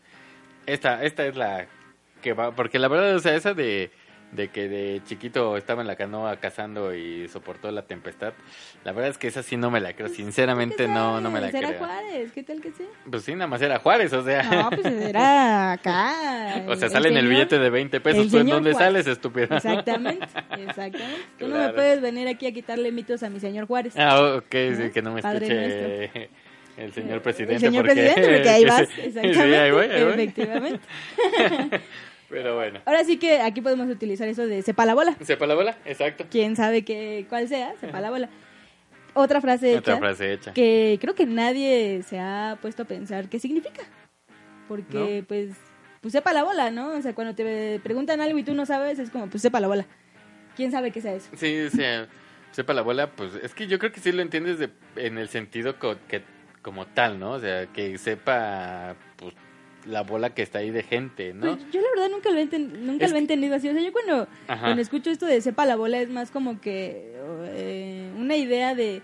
esta, 0.65 1.01
esta 1.05 1.25
es 1.25 1.37
la 1.37 1.67
que 2.21 2.33
va, 2.33 2.51
porque 2.53 2.79
la 2.79 2.89
verdad, 2.89 3.15
o 3.15 3.19
sea, 3.19 3.33
esa 3.35 3.53
de, 3.53 3.91
de 4.31 4.49
que 4.49 4.67
de 4.67 5.01
chiquito 5.05 5.55
estaba 5.55 5.81
en 5.81 5.87
la 5.87 5.95
canoa 5.95 6.35
cazando 6.37 6.93
y 6.93 7.27
soportó 7.29 7.71
la 7.71 7.83
tempestad, 7.83 8.33
la 8.83 8.91
verdad 8.91 9.11
es 9.11 9.17
que 9.17 9.27
esa 9.27 9.41
sí 9.41 9.55
no 9.55 9.71
me 9.71 9.79
la 9.79 9.93
creo, 9.93 10.09
sinceramente 10.09 10.75
¿Qué 10.75 10.87
no, 10.89 11.21
no 11.21 11.31
me 11.31 11.39
la 11.39 11.47
sabes? 11.49 11.61
Era 11.63 11.67
creo. 11.77 11.79
Juárez, 11.87 12.31
¿qué 12.33 12.43
tal 12.43 12.59
que 12.61 12.71
sí? 12.71 12.83
Pues 13.09 13.23
sí, 13.23 13.33
nada 13.33 13.47
más 13.47 13.61
era 13.61 13.79
Juárez, 13.79 14.11
o 14.11 14.23
sea. 14.23 14.43
No, 14.43 14.69
pues 14.69 14.85
era 14.85 15.71
acá. 15.71 16.13
O 16.67 16.75
sea, 16.75 16.89
sale 16.89 17.09
en 17.09 17.17
el 17.17 17.27
billete 17.27 17.57
de 17.59 17.69
20 17.69 17.99
pesos. 18.01 18.25
el 18.25 18.29
¿Tú 18.31 18.37
en 18.37 18.43
señor 18.43 18.55
dónde 18.57 18.71
Juárez. 18.73 18.87
sales, 19.05 19.07
estúpido? 19.07 19.55
Exactamente, 19.55 20.25
exactamente. 20.67 21.21
Tú 21.39 21.47
no 21.47 21.57
me 21.57 21.69
puedes 21.69 22.01
venir 22.01 22.27
aquí 22.27 22.47
a 22.47 22.51
quitarle 22.51 22.91
mitos 22.91 23.23
a 23.23 23.29
mi 23.29 23.39
señor 23.39 23.65
Juárez. 23.67 23.93
Ah, 23.97 24.35
ok, 24.37 24.49
que 24.49 25.01
no 25.03 25.13
me 25.13 25.21
escuche 25.21 26.11
el 26.77 26.93
señor 26.93 27.21
presidente. 27.21 27.55
el 27.55 27.61
señor 27.61 27.85
porque- 27.85 28.01
presidente, 28.01 28.33
porque 28.35 28.49
ahí 28.49 28.65
vas. 28.65 28.89
Sí, 28.89 29.01
Exactamente, 29.05 29.57
ahí 29.57 29.71
voy, 29.71 29.85
ahí 29.85 30.03
voy. 30.03 30.13
efectivamente. 30.13 30.81
Pero 32.29 32.55
bueno. 32.55 32.81
Ahora 32.85 33.03
sí 33.03 33.17
que 33.17 33.39
aquí 33.41 33.61
podemos 33.61 33.87
utilizar 33.89 34.27
eso 34.27 34.45
de 34.45 34.61
sepa 34.61 34.85
la 34.85 34.93
bola. 34.95 35.15
¿Sepa 35.21 35.47
la 35.47 35.55
bola? 35.55 35.77
Exacto. 35.85 36.25
Quién 36.29 36.55
sabe 36.55 36.83
qué, 36.83 37.25
cuál 37.29 37.47
sea, 37.47 37.73
sepa 37.79 38.01
la 38.01 38.09
bola. 38.09 38.29
Otra 39.13 39.41
frase 39.41 39.69
hecha. 39.71 39.79
Otra 39.79 39.97
frase 39.97 40.33
hecha. 40.33 40.53
que 40.53 40.97
creo 41.01 41.15
que 41.15 41.25
nadie 41.25 42.03
se 42.03 42.19
ha 42.19 42.57
puesto 42.61 42.83
a 42.83 42.85
pensar 42.85 43.29
qué 43.29 43.39
significa. 43.39 43.81
Porque, 44.67 45.23
pues, 45.27 45.51
pues 46.01 46.11
sepa 46.11 46.33
la 46.33 46.43
bola, 46.43 46.69
¿no? 46.71 46.89
O 46.91 47.01
sea, 47.01 47.15
cuando 47.15 47.33
te 47.33 47.79
preguntan 47.83 48.19
algo 48.21 48.37
y 48.37 48.43
tú 48.43 48.53
no 48.53 48.65
sabes, 48.65 48.99
es 48.99 49.09
como, 49.09 49.27
pues 49.27 49.41
sepa 49.41 49.59
la 49.59 49.67
bola. 49.67 49.85
¿Quién 50.55 50.71
sabe 50.71 50.91
qué 50.91 51.01
sea 51.01 51.13
eso? 51.13 51.29
Sí, 51.35 51.69
sí. 51.71 51.81
Sepa 52.51 52.73
la 52.73 52.81
bola, 52.81 53.11
pues 53.11 53.35
es 53.41 53.53
que 53.53 53.67
yo 53.67 53.79
creo 53.79 53.91
que 53.91 53.99
sí 53.99 54.11
lo 54.11 54.21
entiendes 54.21 54.59
de- 54.59 54.69
en 54.95 55.17
el 55.17 55.29
sentido 55.29 55.77
co- 55.79 55.97
que 56.07 56.21
como 56.61 56.85
tal, 56.87 57.19
¿no? 57.19 57.31
O 57.33 57.39
sea, 57.39 57.67
que 57.67 57.97
sepa 57.97 58.95
pues, 59.15 59.33
la 59.87 60.03
bola 60.03 60.33
que 60.33 60.41
está 60.41 60.59
ahí 60.59 60.69
de 60.71 60.83
gente, 60.83 61.33
¿no? 61.33 61.55
Pues 61.55 61.71
yo 61.71 61.81
la 61.81 61.87
verdad 61.95 62.09
nunca 62.11 62.29
lo 62.29 62.37
he, 62.39 62.43
enten- 62.49 62.71
nunca 62.79 63.05
Es 63.05 63.11
lo 63.11 63.17
he 63.17 63.21
entendido 63.21 63.55
así. 63.55 63.69
O 63.69 63.73
sea, 63.73 63.81
yo 63.81 63.91
cuando, 63.91 64.27
cuando 64.45 64.81
escucho 64.81 65.09
esto 65.09 65.25
de 65.25 65.41
sepa 65.41 65.65
la 65.65 65.75
bola 65.75 65.99
es 65.99 66.09
más 66.09 66.29
como 66.31 66.59
que 66.61 67.13
eh, 67.55 68.11
una 68.17 68.35
idea 68.35 68.75
de... 68.75 69.01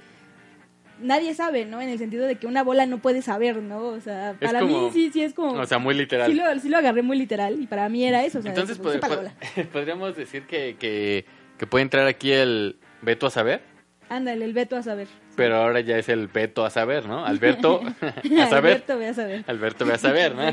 Nadie 1.01 1.33
sabe, 1.33 1.65
¿no? 1.65 1.81
En 1.81 1.89
el 1.89 1.97
sentido 1.97 2.25
de 2.27 2.35
que 2.35 2.45
una 2.47 2.63
bola 2.63 2.85
no 2.85 2.99
puede 2.99 3.21
saber, 3.21 3.57
¿no? 3.57 3.79
O 3.87 3.99
sea, 3.99 4.35
para 4.39 4.59
como- 4.59 4.83
mí 4.85 4.89
sí, 4.93 5.09
sí 5.11 5.21
es 5.23 5.33
como... 5.33 5.53
O 5.53 5.65
sea, 5.65 5.79
muy 5.79 5.95
literal. 5.95 6.31
Sí 6.31 6.37
lo, 6.37 6.59
sí 6.59 6.69
lo 6.69 6.77
agarré 6.77 7.01
muy 7.01 7.17
literal 7.17 7.59
y 7.61 7.67
para 7.67 7.89
mí 7.89 8.05
era 8.05 8.23
eso. 8.23 8.39
O 8.39 8.41
sea, 8.41 8.51
Entonces, 8.51 8.79
pod- 8.79 8.99
pod- 8.99 9.15
bola. 9.17 9.33
podríamos 9.73 10.15
decir 10.15 10.43
que, 10.43 10.75
que, 10.79 11.25
que 11.57 11.67
puede 11.67 11.81
entrar 11.81 12.07
aquí 12.07 12.31
el 12.31 12.77
Beto 13.01 13.25
a 13.27 13.31
saber, 13.31 13.61
Ándale, 14.09 14.45
el 14.45 14.53
veto 14.53 14.75
a 14.75 14.83
saber. 14.83 15.07
Pero 15.35 15.57
ahora 15.57 15.79
ya 15.81 15.97
es 15.97 16.09
el 16.09 16.27
Beto 16.27 16.65
a 16.65 16.69
saber, 16.69 17.05
¿no? 17.05 17.25
Alberto 17.25 17.81
a 18.01 18.47
saber. 18.47 18.71
Alberto, 18.73 18.97
ve 18.97 19.07
a 19.07 19.13
saber. 19.13 19.43
Alberto 19.47 19.85
ve 19.85 19.93
a 19.93 19.97
saber, 19.97 20.35
¿no? 20.35 20.43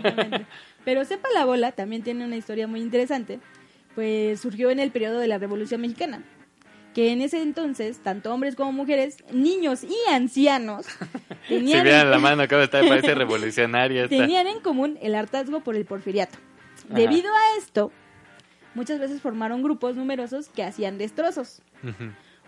Pero 0.85 1.05
Sepa 1.05 1.29
la 1.35 1.45
Bola 1.45 1.73
también 1.73 2.03
tiene 2.03 2.25
una 2.25 2.37
historia 2.37 2.67
muy 2.67 2.81
interesante, 2.81 3.41
pues 3.95 4.41
surgió 4.41 4.71
en 4.71 4.81
el 4.81 4.91
periodo 4.91 5.19
de 5.19 5.29
la 5.29 5.39
Revolución 5.39 5.83
Mexicana, 5.83 6.23
que 6.95 7.13
en 7.13 7.21
ese 7.21 7.43
entonces, 7.43 7.99
tanto 8.03 8.33
hombres 8.33 8.57
como 8.57 8.73
mujeres, 8.73 9.19
niños 9.33 9.85
y 9.85 9.97
ancianos, 10.11 10.87
Si 11.49 11.55
tenían, 11.57 11.85
vieran 11.85 12.11
la 12.11 12.19
mano, 12.19 12.43
acaba 12.43 12.61
de 12.61 12.67
estar, 12.67 12.87
parece 12.87 13.15
revolucionaria 13.17 14.05
esta. 14.05 14.17
tenían 14.17 14.47
en 14.47 14.61
común 14.61 14.99
el 15.03 15.15
hartazgo 15.15 15.61
por 15.61 15.77
el 15.77 15.85
porfiriato. 15.85 16.39
Ajá. 16.87 16.99
Debido 16.99 17.31
a 17.33 17.59
esto, 17.59 17.93
muchas 18.75 18.99
veces 18.99 19.21
formaron 19.21 19.63
grupos 19.63 19.97
numerosos 19.97 20.49
que 20.49 20.63
hacían 20.63 20.99
destrozos. 20.99 21.63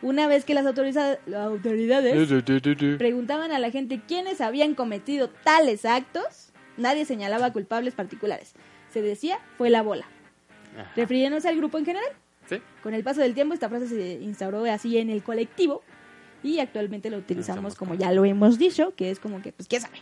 Una 0.03 0.27
vez 0.27 0.45
que 0.45 0.55
las 0.55 0.67
autoriza- 0.67 1.19
autoridades 1.37 2.29
preguntaban 2.99 3.53
a 3.53 3.59
la 3.59 3.71
gente 3.71 4.01
quiénes 4.07 4.41
habían 4.41 4.75
cometido 4.75 5.29
tales 5.31 5.85
actos, 5.85 6.53
nadie 6.77 7.05
señalaba 7.05 7.53
culpables 7.53 7.95
particulares. 7.95 8.53
Se 8.93 9.01
decía 9.01 9.39
fue 9.57 9.71
la 9.71 9.83
bola, 9.83 10.05
Ajá. 10.77 10.93
refiriéndose 10.97 11.49
al 11.49 11.57
grupo 11.57 11.79
en 11.79 11.85
general. 11.85 12.11
¿Sí? 12.49 12.57
Con 12.83 12.95
el 12.95 13.05
paso 13.05 13.21
del 13.21 13.35
tiempo 13.35 13.55
esta 13.55 13.69
frase 13.69 13.87
se 13.89 14.15
instauró 14.23 14.65
así 14.65 14.99
en 14.99 15.09
el 15.11 15.23
colectivo 15.23 15.83
y 16.43 16.59
actualmente 16.59 17.09
lo 17.09 17.19
utilizamos 17.19 17.77
como 17.77 17.95
ya 17.95 18.11
lo 18.11 18.25
hemos 18.25 18.59
dicho, 18.59 18.93
que 18.97 19.11
es 19.11 19.21
como 19.21 19.41
que 19.41 19.53
pues 19.53 19.69
quién 19.69 19.81
sabe. 19.83 19.99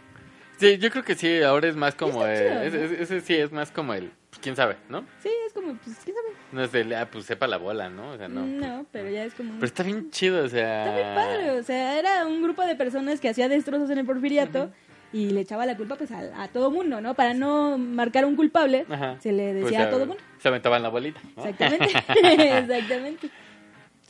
Sí, 0.61 0.79
yo 0.79 0.91
creo 0.91 1.03
que 1.03 1.15
sí, 1.15 1.43
ahora 1.43 1.69
es 1.69 1.75
más 1.77 1.95
como... 1.95 2.25
eh, 2.27 2.35
ese, 2.35 2.55
¿no? 2.55 2.61
ese- 2.85 3.03
ese 3.03 3.21
sí 3.23 3.35
es 3.35 3.51
más 3.51 3.71
como 3.73 3.95
el... 3.95 4.11
pues, 4.31 4.41
¿Quién 4.43 4.55
sabe, 4.57 4.77
no? 4.91 5.05
Sí, 5.23 5.31
es 5.47 5.53
como 5.55 5.75
pues 5.75 5.97
quién 6.05 6.15
sabe. 6.15 6.29
No 6.53 6.63
es 6.63 6.71
de... 6.71 6.95
Ah, 6.97 7.09
pues 7.11 7.25
sepa 7.25 7.47
la 7.47 7.57
bola, 7.57 7.89
¿no? 7.89 8.11
O 8.11 8.17
sea, 8.19 8.29
no. 8.29 8.45
No, 8.47 8.85
pero 8.93 9.09
ya 9.09 9.25
es 9.25 9.33
como 9.35 9.55
Pero 9.55 9.65
está 9.67 9.83
bien 9.83 10.11
chido, 10.11 10.45
o 10.45 10.49
sea... 10.49 10.85
Está 10.85 10.95
bien 10.97 11.15
padre, 11.15 11.51
o 11.59 11.63
sea, 11.63 11.99
era 11.99 12.27
un 12.27 12.43
grupo 12.43 12.63
de 12.65 12.77
personas 12.77 13.21
que 13.21 13.29
hacía 13.31 13.49
destrozos 13.49 13.89
en 13.91 13.99
el 13.99 14.05
porfiriato 14.07 14.71
y 15.13 15.31
le 15.31 15.41
echaba 15.41 15.65
la 15.67 15.77
culpa 15.77 15.97
pues 15.97 16.11
a, 16.13 16.43
a 16.43 16.49
todo 16.49 16.71
mundo, 16.71 17.01
¿no? 17.01 17.15
Para 17.15 17.35
no 17.35 17.79
marcar 17.79 18.25
un 18.27 18.37
culpable, 18.37 18.85
Ajá. 18.89 19.17
se 19.21 19.33
le 19.33 19.53
Pues, 19.53 19.65
decía 19.65 19.85
a 19.87 19.91
todo 19.91 20.07
mundo. 20.07 20.23
Se 20.39 20.49
aventaban 20.49 20.83
la 20.83 20.89
bolita, 20.91 21.21
¿no? 21.37 21.47
Exactamente, 21.47 21.87
exactamente. 22.59 23.31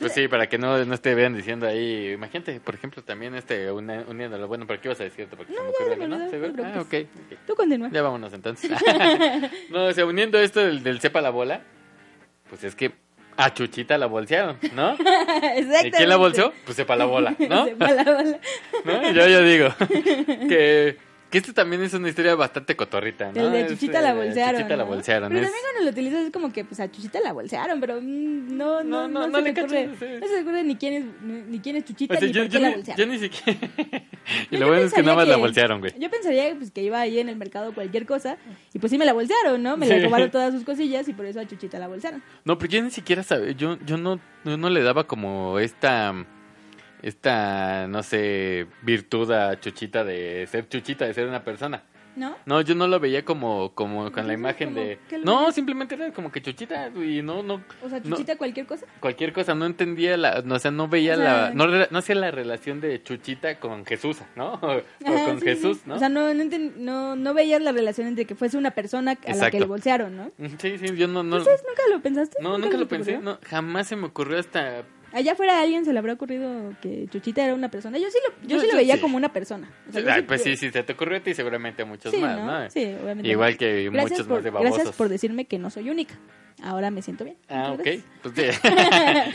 Pues 0.01 0.13
sí, 0.13 0.27
para 0.27 0.47
que 0.49 0.57
no, 0.57 0.83
no 0.83 0.97
te 0.97 1.15
vean 1.15 1.35
diciendo 1.35 1.67
ahí... 1.67 2.11
Imagínate, 2.11 2.59
por 2.59 2.75
ejemplo, 2.75 3.03
también 3.03 3.35
este... 3.35 3.71
una- 3.71 4.03
uniéndolo. 4.07 4.47
Bueno, 4.47 4.65
¿pero 4.67 4.81
qué 4.81 4.87
ibas 4.89 4.99
a 4.99 5.03
decirte? 5.05 5.35
Porque 5.37 5.53
No, 5.53 5.59
se 5.59 5.63
me 5.63 5.69
ocurrió 5.69 6.07
¿no? 6.07 6.17
no. 6.17 6.23
Ah, 6.23 6.27
ok. 6.27 6.89
preocupes. 6.89 7.07
ok. 7.31 7.39
Tú 7.47 7.55
continúa. 7.55 7.89
Ya 7.91 8.01
vámonos 8.01 8.33
entonces. 8.33 8.71
no, 9.69 9.85
o 9.85 9.93
sea, 9.93 10.05
uniendo 10.05 10.39
esto 10.39 10.59
del, 10.59 10.83
del 10.83 10.99
sepa 10.99 11.21
la 11.21 11.29
bola, 11.29 11.61
pues 12.49 12.63
es 12.63 12.75
que 12.75 12.91
a 13.37 13.53
Chuchita 13.53 13.97
la 13.97 14.07
bolsearon, 14.07 14.57
¿no? 14.75 14.91
Exactamente. 14.91 15.87
¿Y 15.87 15.91
quién 15.91 16.09
la 16.09 16.17
bolseó? 16.17 16.51
Pues 16.65 16.75
sepa 16.75 16.95
la 16.95 17.05
bola, 17.05 17.33
¿no? 17.49 17.65
Sepa 17.65 17.91
la 17.91 18.03
bola. 18.03 18.39
¿No? 18.85 19.11
Yo, 19.11 19.27
yo 19.27 19.41
digo 19.43 19.69
que, 20.49 20.97
que 21.31 21.37
esto 21.39 21.53
también 21.53 21.81
es 21.81 21.93
una 21.93 22.09
historia 22.09 22.35
bastante 22.35 22.75
cotorrita, 22.75 23.31
¿no? 23.31 23.41
El 23.47 23.51
de 23.53 23.61
Es, 23.61 23.67
Chuchita 23.69 23.99
eh, 23.99 24.01
la 24.03 24.13
bolsearon. 24.13 24.55
Chuchita 24.61 24.75
la 24.77 24.83
¿no? 24.83 24.89
bolsearon. 24.89 25.29
Pero 25.29 25.41
es- 25.41 25.47
también 25.47 25.63
cuando 25.63 25.83
lo 25.85 25.89
utilizas 25.91 26.25
es 26.25 26.31
como 26.31 26.51
que 26.53 26.65
pues 26.65 26.79
a 26.81 26.91
Chuchita 26.91 27.19
la 27.21 27.31
bolsearon, 27.33 27.79
pero 27.79 28.01
mm, 28.01 28.57
no, 28.57 28.83
No, 28.83 29.07
no, 29.07 29.07
no, 29.07 29.27
no, 29.27 29.37
se 29.37 29.41
le 29.43 29.51
ocurre. 29.61 29.89
sí. 29.97 30.05
No 30.21 30.27
se 30.27 30.41
ocurre 30.41 30.63
ni 30.63 30.75
quién 30.75 30.93
es, 30.93 31.05
ni, 31.47 31.59
quién 31.59 31.77
es 31.77 31.85
Chuchita 31.85 32.13
o 32.15 32.17
sea, 32.19 32.27
ni 32.27 32.33
yo, 32.33 32.41
por 32.43 32.51
yo 32.51 32.59
qué 32.59 32.63
la 32.65 32.75
bolsearon. 32.75 33.05
yo 33.05 33.11
ni 33.13 33.19
siquiera... 33.19 33.59
y 34.51 34.57
lo 34.57 34.67
bueno 34.67 34.83
es 34.83 34.93
que 34.93 35.01
nada 35.03 35.15
más 35.15 35.27
la 35.27 35.37
bolsearon, 35.37 35.79
güey. 35.79 35.93
Yo 35.97 36.09
pensaría 36.11 36.53
pues, 36.55 36.69
que 36.71 36.83
iba 36.83 36.99
ahí 36.99 37.19
en 37.19 37.29
el 37.29 37.37
mercado 37.37 37.73
cualquier 37.73 38.05
cosa 38.05 38.37
y 38.73 38.79
pues 38.79 38.91
sí 38.91 38.97
me 38.97 39.05
la 39.05 39.13
bolsearon, 39.13 39.63
¿no? 39.63 39.77
Me 39.77 39.87
Sí. 39.87 39.93
le 39.93 40.03
robaron 40.03 40.29
todas 40.31 40.53
sus 40.53 40.63
cosillas 40.63 41.07
y 41.07 41.13
por 41.13 41.25
eso 41.25 41.39
a 41.39 41.47
Chuchita 41.47 41.79
la 41.79 41.87
bolsearon. 41.87 42.21
No, 42.45 42.57
pero 42.57 42.71
yo 42.71 42.81
ni 42.83 42.91
siquiera 42.91 43.23
sabía, 43.23 43.51
yo, 43.51 43.77
yo 43.85 43.97
no, 43.97 44.19
yo 44.45 44.57
no 44.57 44.69
le 44.69 44.83
daba 44.83 45.05
como 45.07 45.59
esta, 45.59 46.13
esta, 47.01 47.87
no 47.87 48.03
sé, 48.03 48.67
virtud 48.83 49.31
a 49.31 49.59
Chuchita 49.59 50.03
de 50.03 50.47
ser 50.47 50.67
Chuchita, 50.69 51.05
de 51.05 51.13
ser 51.13 51.27
una 51.27 51.43
persona. 51.43 51.83
¿No? 52.13 52.35
No, 52.45 52.59
yo 52.59 52.75
no 52.75 52.87
lo 52.89 52.99
veía 52.99 53.23
como, 53.23 53.73
como 53.73 54.11
con 54.11 54.27
la 54.27 54.33
imagen 54.33 54.73
de... 54.75 54.99
¿Qué 55.07 55.17
lo 55.17 55.23
No, 55.23 55.51
simplemente 55.53 55.95
era 55.95 56.11
como 56.11 56.29
que 56.29 56.41
Chuchita 56.41 56.89
y 56.89 57.21
no, 57.21 57.41
no... 57.41 57.63
O 57.81 57.87
sea, 57.89 58.01
no- 58.03 58.09
chuchita 58.17 58.35
cualquier 58.37 58.65
cosa. 58.65 58.85
cualquier 58.99 59.31
cosa, 59.31 59.55
no 59.55 59.65
entendía 59.65 60.17
la... 60.17 60.41
No, 60.41 60.55
o 60.55 60.59
sea, 60.59 60.71
no 60.71 60.89
veía 60.89 61.13
O 61.13 61.17
sea- 61.17 61.49
la... 61.49 61.53
No, 61.53 61.67
no 61.89 61.97
hacía 61.97 62.15
la 62.15 62.29
relación 62.29 62.81
de 62.81 63.01
Chuchita 63.01 63.61
con 63.61 63.85
Jesús, 63.85 64.17
¿no? 64.35 64.55
O, 64.61 64.81
con 65.25 65.39
sí, 65.39 65.45
Jesús, 65.45 65.77
sí. 65.77 65.83
¿no? 65.85 65.95
O 65.95 65.99
sea, 65.99 66.09
no, 66.09 66.33
no, 66.33 66.43
no, 66.75 67.15
no 67.15 67.33
veías 67.33 67.61
la 67.61 67.71
relación 67.71 68.07
entre 68.07 68.25
que 68.25 68.35
fuese 68.35 68.57
una 68.57 68.71
persona 68.71 69.17
a 69.25 69.33
la 69.35 69.49
que 69.49 69.59
le 69.61 69.65
bolsearon, 69.65 70.17
¿no? 70.17 70.31
Sí, 70.57 70.77
sí, 70.79 70.93
yo 70.97 71.07
no... 71.07 71.23
no 71.23 71.37
¿Ustedes 71.37 71.63
nunca 71.65 71.83
lo 71.95 72.01
pensaste? 72.01 72.43
no, 72.43 72.57
nunca 72.57 72.71
se 72.73 72.77
lo 72.77 72.87
pensé, 72.89 73.19
no, 73.19 73.39
jamás 73.47 73.87
se 73.87 73.95
me 73.95 74.07
ocurrió 74.07 74.37
hasta... 74.37 74.83
Allá 75.13 75.33
afuera 75.33 75.57
a 75.59 75.61
alguien 75.61 75.83
se 75.85 75.91
le 75.93 75.99
habrá 75.99 76.13
ocurrido 76.13 76.73
que 76.81 77.07
Chuchita 77.09 77.43
era 77.43 77.53
una 77.53 77.69
persona. 77.69 77.97
Yo 77.97 78.09
sí 78.09 78.17
lo, 78.27 78.47
yo 78.47 78.59
sí 78.61 78.67
lo 78.71 78.77
veía 78.77 78.95
sí. 78.95 79.01
como 79.01 79.17
una 79.17 79.33
persona. 79.33 79.69
O 79.89 79.91
sea, 79.91 80.01
Ay, 80.13 80.21
sí- 80.21 80.25
pues 80.27 80.41
sí, 80.43 80.55
sí, 80.55 80.69
se 80.71 80.83
te 80.83 80.93
ocurrió 80.93 81.17
a 81.17 81.21
ti 81.21 81.33
seguramente 81.33 81.81
a 81.81 81.85
muchos 81.85 82.11
Sí, 82.13 82.17
más, 82.21 82.37
¿no? 82.37 82.45
¿no? 82.61 82.69
Sí, 82.69 82.85
obviamente. 83.03 83.29
Igual 83.29 83.57
que 83.57 83.89
Gracias 83.89 84.11
muchos 84.11 84.27
por, 84.27 84.35
más 84.37 84.43
de 84.45 84.49
babosos. 84.51 84.75
Gracias 84.75 84.95
por 84.95 85.09
decirme 85.09 85.45
que 85.45 85.59
no 85.59 85.69
soy 85.69 85.89
única. 85.89 86.15
Ahora 86.63 86.91
me 86.91 87.01
siento 87.01 87.23
bien. 87.23 87.37
Ah, 87.49 87.71
ok. 87.71 87.81
Pues 88.21 88.35
sí. 88.35 88.43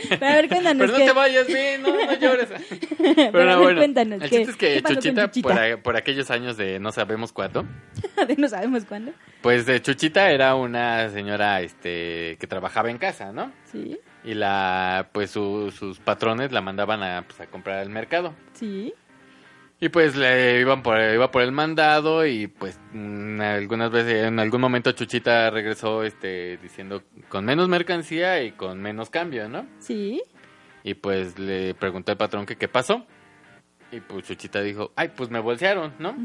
Pero 0.09 0.25
a 0.25 0.35
ver, 0.35 0.47
cuéntanos. 0.47 0.79
Pero 0.79 0.91
no 0.93 0.97
¿qué- 0.97 1.05
te 1.05 1.11
vayas, 1.11 1.47
bien, 1.47 1.81
no, 1.81 1.89
no 1.89 2.13
llores. 2.13 2.47
Pero 3.31 3.51
a 3.51 3.57
ver, 3.57 3.75
cuéntanos, 3.75 4.21
El 4.21 4.29
¿qué- 4.29 4.37
chiste 4.45 4.51
es 4.51 4.57
que 4.57 4.81
Chuchita, 4.81 5.25
Chuchita? 5.25 5.49
Por, 5.49 5.59
a- 5.59 5.77
por 5.77 5.95
aquellos 5.97 6.31
años 6.31 6.55
de 6.57 6.79
no 6.79 6.91
sabemos 6.93 7.33
cuándo, 7.33 7.65
de 8.27 8.35
no 8.37 8.47
sabemos 8.47 8.85
cuándo. 8.85 9.11
pues 9.41 9.65
de 9.65 9.81
Chuchita 9.81 10.31
era 10.31 10.55
una 10.55 11.09
señora 11.09 11.59
este 11.61 12.37
que 12.39 12.47
trabajaba 12.47 12.89
en 12.91 12.97
casa, 12.97 13.33
¿no? 13.33 13.51
Sí, 13.71 13.97
Y 14.23 14.33
la 14.33 15.09
pues 15.13 15.31
su- 15.31 15.71
sus 15.71 15.99
patrones 15.99 16.51
la 16.51 16.61
mandaban 16.61 17.01
a, 17.03 17.21
pues, 17.21 17.39
a 17.41 17.47
comprar 17.47 17.79
al 17.79 17.89
mercado. 17.89 18.33
sí. 18.53 18.93
Y 19.79 19.89
pues 19.89 20.15
le 20.15 20.59
iban 20.59 20.81
por 20.81 20.99
iba 20.99 21.29
por 21.29 21.43
el 21.43 21.51
mandado 21.51 22.25
y 22.25 22.47
pues 22.47 22.79
algunas 23.39 23.91
veces 23.91 24.23
en 24.25 24.39
algún 24.39 24.59
momento 24.59 24.91
Chuchita 24.91 25.51
regresó 25.51 26.01
este 26.03 26.57
diciendo 26.57 27.03
con 27.29 27.45
menos 27.45 27.69
mercancía 27.69 28.41
y 28.41 28.53
con 28.53 28.81
menos 28.81 29.11
cambio, 29.11 29.47
¿no? 29.47 29.67
Sí. 29.77 30.23
Y 30.83 30.95
pues 30.95 31.37
le 31.37 31.75
preguntó 31.75 32.11
al 32.11 32.17
patrón 32.17 32.47
que 32.47 32.55
qué 32.55 32.67
pasó. 32.67 33.05
Y 33.91 33.99
pues 33.99 34.25
Chuchita 34.25 34.61
dijo, 34.63 34.93
ay, 34.95 35.11
pues 35.15 35.29
me 35.29 35.39
bolsearon, 35.39 35.93
¿no? 35.99 36.15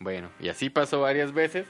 Bueno, 0.00 0.30
y 0.40 0.48
así 0.48 0.68
pasó 0.68 1.00
varias 1.02 1.32
veces, 1.32 1.68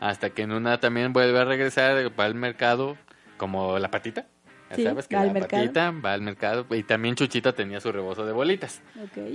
hasta 0.00 0.30
que 0.30 0.40
en 0.40 0.52
una 0.52 0.80
también 0.80 1.12
vuelve 1.12 1.38
a 1.38 1.44
regresar, 1.44 2.10
va 2.18 2.24
al 2.24 2.34
mercado, 2.34 2.96
como 3.36 3.78
la 3.78 3.90
patita. 3.90 4.24
Ya 4.72 4.76
Sí, 4.76 4.82
sabes 4.84 5.06
que 5.08 5.16
va 5.16 5.22
al 5.22 5.32
mercado. 5.32 5.62
patita 5.62 5.90
va 5.90 6.12
al 6.14 6.22
mercado. 6.22 6.66
Y 6.70 6.82
también 6.82 7.14
Chuchita 7.14 7.52
tenía 7.52 7.80
su 7.80 7.92
rebozo 7.92 8.24
de 8.26 8.32
bolitas. 8.32 8.80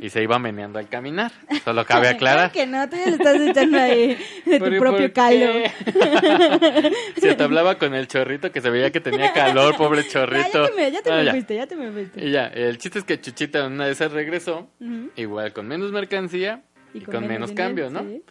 Y 0.01 0.09
se 0.09 0.23
iba 0.23 0.39
meneando 0.39 0.79
al 0.79 0.89
caminar. 0.89 1.31
Solo 1.63 1.85
cabe 1.87 2.09
aclarar. 2.09 2.51
Que 2.51 2.65
no, 2.65 2.89
tú 2.89 2.95
ya 2.97 3.05
le 3.05 3.11
estás 3.17 3.39
echando 3.39 3.77
ahí 3.79 4.17
de 4.45 4.59
tu 4.59 4.65
propio 4.77 4.97
¿por 5.07 5.13
caldo. 5.13 5.45
qué? 5.53 6.91
Se 7.21 7.35
te 7.35 7.43
hablaba 7.43 7.77
con 7.77 7.93
el 7.93 8.07
chorrito 8.07 8.51
que 8.51 8.61
se 8.61 8.69
veía 8.69 8.91
que 8.91 8.99
tenía 8.99 9.31
calor, 9.33 9.75
pobre 9.77 10.07
chorrito. 10.09 10.63
ya 10.63 10.69
te 10.69 10.75
me, 10.75 10.91
ya 10.91 11.01
te 11.01 11.11
Ah, 11.11 11.17
me 11.17 11.25
ya. 11.25 11.31
fuiste, 11.31 11.55
ya 11.55 11.67
te 11.67 11.75
me 11.75 11.91
fuiste. 11.91 12.25
Y 12.25 12.31
ya, 12.31 12.47
el 12.47 12.77
chiste 12.77 12.99
es 12.99 13.05
que 13.05 13.19
Chuchita 13.19 13.65
una 13.67 13.85
de 13.85 13.91
esas 13.91 14.11
regresó, 14.11 14.69
igual 15.15 15.53
con 15.53 15.67
menos 15.67 15.91
mercancía 15.91 16.61
y, 16.93 17.01
con, 17.01 17.27
menos, 17.27 17.49
dinero, 17.49 17.67
cambio, 17.67 17.89
¿no? 17.89 18.01
sí. 18.01 18.23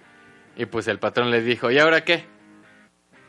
Y 0.56 0.64
pues 0.66 0.88
el 0.88 0.98
patrón 0.98 1.30
le 1.30 1.42
dijo, 1.42 1.70
¿y 1.70 1.78
ahora 1.78 2.02
qué? 2.04 2.24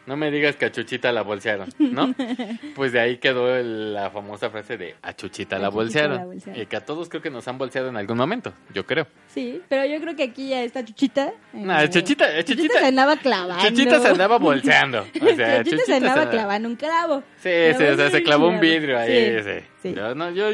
No 0.08 0.16
me 0.18 0.32
digas 0.32 0.56
que 0.56 0.66
a 0.66 0.72
Chuchita 0.72 1.12
la 1.12 1.22
bolsearon, 1.22 1.68
¿no? 1.78 2.16
pues 2.76 2.94
de 2.94 3.00
ahí 3.00 3.18
quedó 3.18 3.56
el- 3.56 3.94
la 3.94 4.10
famosa 4.10 4.50
frase 4.50 4.78
de 4.78 4.96
a 5.02 5.14
Chuchita, 5.14 5.58
A 5.58 5.60
la, 5.60 5.66
Chuchita 5.68 5.76
bolsearon. 5.76 6.18
la 6.18 6.26
bolsearon. 6.26 6.62
Y 6.62 6.66
que 6.66 6.76
a 6.78 6.86
todos 6.86 7.10
creo 7.10 7.22
que 7.22 7.30
nos 7.30 7.48
han 7.48 7.58
bolseado 7.58 7.90
en 7.90 7.98
algún 7.98 8.18
momento, 8.18 8.54
yo 8.74 8.86
creo. 8.86 9.06
Sí, 9.28 9.62
pero 9.68 9.86
yo 9.86 10.00
creo 10.02 10.16
que 10.16 10.24
aquí 10.24 10.50
ya 10.50 10.64
está 10.64 10.84
Chuchita. 10.84 11.28
eh, 11.28 11.34
No, 11.54 11.88
Chuchita, 11.88 12.44
Chuchita, 12.44 12.80
se 12.80 12.86
andaba 12.86 13.18
clavando. 13.18 13.68
Chuchita 13.70 14.00
se 14.00 14.08
andaba 14.08 14.38
bolseando. 14.40 15.06
O 15.22 15.36
sea, 15.36 15.64
Chuchita 15.64 15.84
se 15.86 15.96
andaba 15.96 16.30
clavando 16.30 16.70
un 16.70 16.76
clavo. 16.78 17.24
Sí, 17.44 17.50
sí, 17.78 17.84
o 17.84 17.96
sea, 17.98 18.10
se 18.10 18.24
clavó 18.24 18.48
un 18.48 18.60
vidrio 18.60 18.98
ahí. 18.98 19.40
Sí, 19.42 19.44
Sí, 19.44 19.66
sí. 19.90 19.94
Yo, 19.94 20.16
no, 20.16 20.32
yo, 20.32 20.52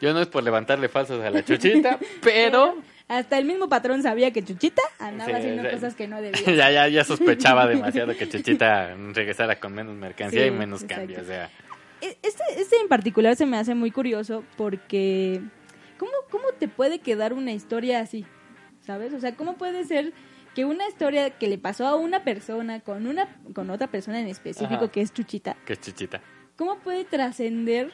yo 0.00 0.12
no 0.14 0.20
es 0.20 0.26
por 0.28 0.42
levantarle 0.42 0.88
falsos 0.88 1.22
a 1.22 1.30
la 1.30 1.44
Chuchita, 1.44 1.98
pero... 2.22 2.76
Hasta 3.08 3.38
el 3.38 3.44
mismo 3.44 3.68
patrón 3.68 4.02
sabía 4.02 4.32
que 4.32 4.42
Chuchita 4.44 4.82
andaba 4.98 5.30
Sí, 5.30 5.36
haciendo 5.36 5.70
cosas 5.70 5.94
que 5.94 6.08
no 6.08 6.20
debía. 6.20 6.40
ya, 6.54 6.70
ya, 6.70 6.88
ya 6.88 7.04
sospechaba 7.04 7.66
demasiado 7.68 8.16
que 8.16 8.28
Chuchita 8.28 8.94
regresara 9.12 9.60
con 9.60 9.74
menos 9.74 9.94
mercancía 9.94 10.42
Sí, 10.42 10.48
y 10.48 10.50
menos 10.50 10.82
cambio. 10.84 11.20
O 11.20 11.24
sea, 11.24 11.50
E- 12.00 12.18
Este, 12.22 12.42
este 12.56 12.76
en 12.80 12.88
particular 12.88 13.36
se 13.36 13.46
me 13.46 13.56
hace 13.58 13.74
muy 13.74 13.90
curioso 13.92 14.42
porque 14.56 15.40
¿cómo, 15.98 16.10
¿cómo 16.30 16.44
te 16.58 16.66
puede 16.68 16.98
quedar 16.98 17.32
una 17.32 17.52
historia 17.52 18.00
así? 18.00 18.26
¿Sabes? 18.80 19.12
O 19.14 19.20
sea, 19.20 19.34
¿cómo 19.36 19.54
puede 19.56 19.84
ser 19.84 20.12
que 20.54 20.64
una 20.64 20.88
historia 20.88 21.30
que 21.30 21.48
le 21.48 21.58
pasó 21.58 21.86
a 21.86 21.96
una 21.96 22.24
persona 22.24 22.80
con 22.80 23.06
una 23.06 23.28
con 23.54 23.68
otra 23.70 23.86
persona 23.88 24.20
en 24.20 24.26
específico 24.28 24.84
Ajá. 24.84 24.88
que 24.90 25.00
es 25.02 25.12
Chuchita, 25.12 25.56
que 25.66 25.74
es 25.74 25.80
Chuchita. 25.80 26.20
¿cómo 26.56 26.78
puede 26.78 27.04
trascender 27.04 27.92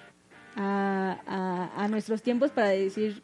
a, 0.57 1.19
a, 1.27 1.85
a 1.85 1.89
nuestros 1.89 2.23
tiempos 2.23 2.51
para 2.53 2.69
decir, 2.69 3.23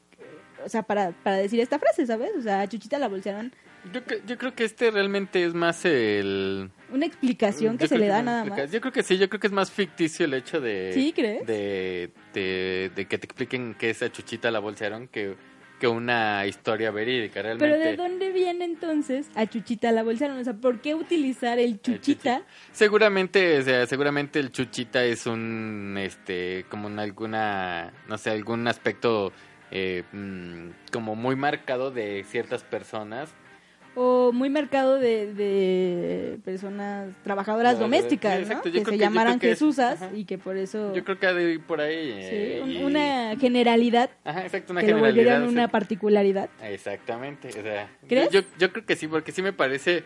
o 0.64 0.68
sea, 0.68 0.82
para, 0.82 1.12
para 1.12 1.36
decir 1.36 1.60
esta 1.60 1.78
frase, 1.78 2.06
¿sabes? 2.06 2.30
O 2.38 2.42
sea, 2.42 2.60
a 2.60 2.68
Chuchita 2.68 2.98
la 2.98 3.08
bolsearon. 3.08 3.52
Yo, 3.92 4.00
yo 4.26 4.36
creo 4.36 4.54
que 4.54 4.64
este 4.64 4.90
realmente 4.90 5.44
es 5.44 5.54
más 5.54 5.84
el... 5.84 6.70
Una 6.92 7.06
explicación 7.06 7.78
que 7.78 7.84
yo 7.84 7.88
se 7.88 7.98
le 7.98 8.08
da 8.08 8.22
nada 8.22 8.44
más. 8.44 8.70
Yo 8.70 8.80
creo 8.80 8.92
que 8.92 9.02
sí, 9.02 9.16
yo 9.18 9.28
creo 9.28 9.40
que 9.40 9.46
es 9.46 9.52
más 9.52 9.70
ficticio 9.70 10.26
el 10.26 10.34
hecho 10.34 10.60
de... 10.60 10.90
¿Sí, 10.92 11.12
crees? 11.14 11.46
De, 11.46 12.10
de, 12.34 12.90
de 12.94 13.06
que 13.06 13.18
te 13.18 13.26
expliquen 13.26 13.74
que 13.74 13.90
esa 13.90 14.10
Chuchita 14.10 14.50
la 14.50 14.58
bolsearon 14.58 15.06
que, 15.08 15.36
que 15.78 15.86
una 15.86 16.44
historia 16.46 16.90
verídica. 16.90 17.40
Realmente... 17.40 17.78
Pero 17.78 17.90
¿de 17.90 17.96
dónde 17.96 18.32
viene 18.32 18.64
entonces 18.64 19.30
a 19.36 19.46
Chuchita 19.46 19.92
la 19.92 20.02
bolsearon? 20.02 20.38
O 20.38 20.44
sea, 20.44 20.54
¿por 20.54 20.80
qué 20.80 20.94
utilizar 20.94 21.58
el 21.58 21.80
Chuchita? 21.80 22.42
Seguramente, 22.72 23.58
o 23.58 23.62
sea, 23.62 23.86
seguramente 23.86 24.40
el 24.40 24.50
chuchita 24.50 25.04
es 25.04 25.24
un, 25.26 25.96
este, 25.98 26.66
como 26.68 26.88
en 26.88 26.98
alguna, 26.98 27.92
no 28.08 28.18
sé, 28.18 28.30
algún 28.30 28.66
aspecto 28.66 29.32
eh, 29.70 30.04
mm, 30.12 30.70
como 30.92 31.14
muy 31.14 31.36
marcado 31.36 31.90
de 31.90 32.24
ciertas 32.28 32.62
personas. 32.64 33.30
O 34.00 34.30
muy 34.32 34.48
marcado 34.48 34.94
de, 34.96 35.32
de 35.34 36.38
personas 36.44 37.08
trabajadoras 37.24 37.80
domésticas, 37.80 38.46
Que 38.62 38.70
se 38.70 38.84
que- 38.84 38.98
llamaran 38.98 39.40
que 39.40 39.48
Jesusas 39.48 39.98
y 40.14 40.24
que 40.24 40.38
por 40.38 40.56
eso... 40.56 40.94
Yo 40.94 41.02
creo 41.02 41.18
que 41.18 41.26
ha 41.26 41.32
de 41.32 41.54
ir 41.54 41.60
por 41.62 41.80
ahí. 41.80 42.12
sí, 42.22 42.28
eh, 42.30 42.60
un- 42.62 42.70
y- 42.70 42.84
una 42.84 43.34
generalidad 43.40 44.10
Ajá, 44.24 44.42
exacto, 44.44 44.72
una 44.72 44.82
que 44.82 44.92
lo 44.92 44.98
generalidad. 44.98 45.42
una 45.48 45.66
particularidad. 45.66 46.48
Exactamente, 46.62 47.48
o 47.48 47.52
sea, 47.62 47.90
¿Crees? 48.06 48.30
Yo, 48.30 48.42
yo 48.58 48.70
creo 48.72 48.86
que 48.86 48.94
sí, 48.94 49.08
porque 49.08 49.32
sí 49.32 49.42
me 49.42 49.52
parece, 49.52 50.04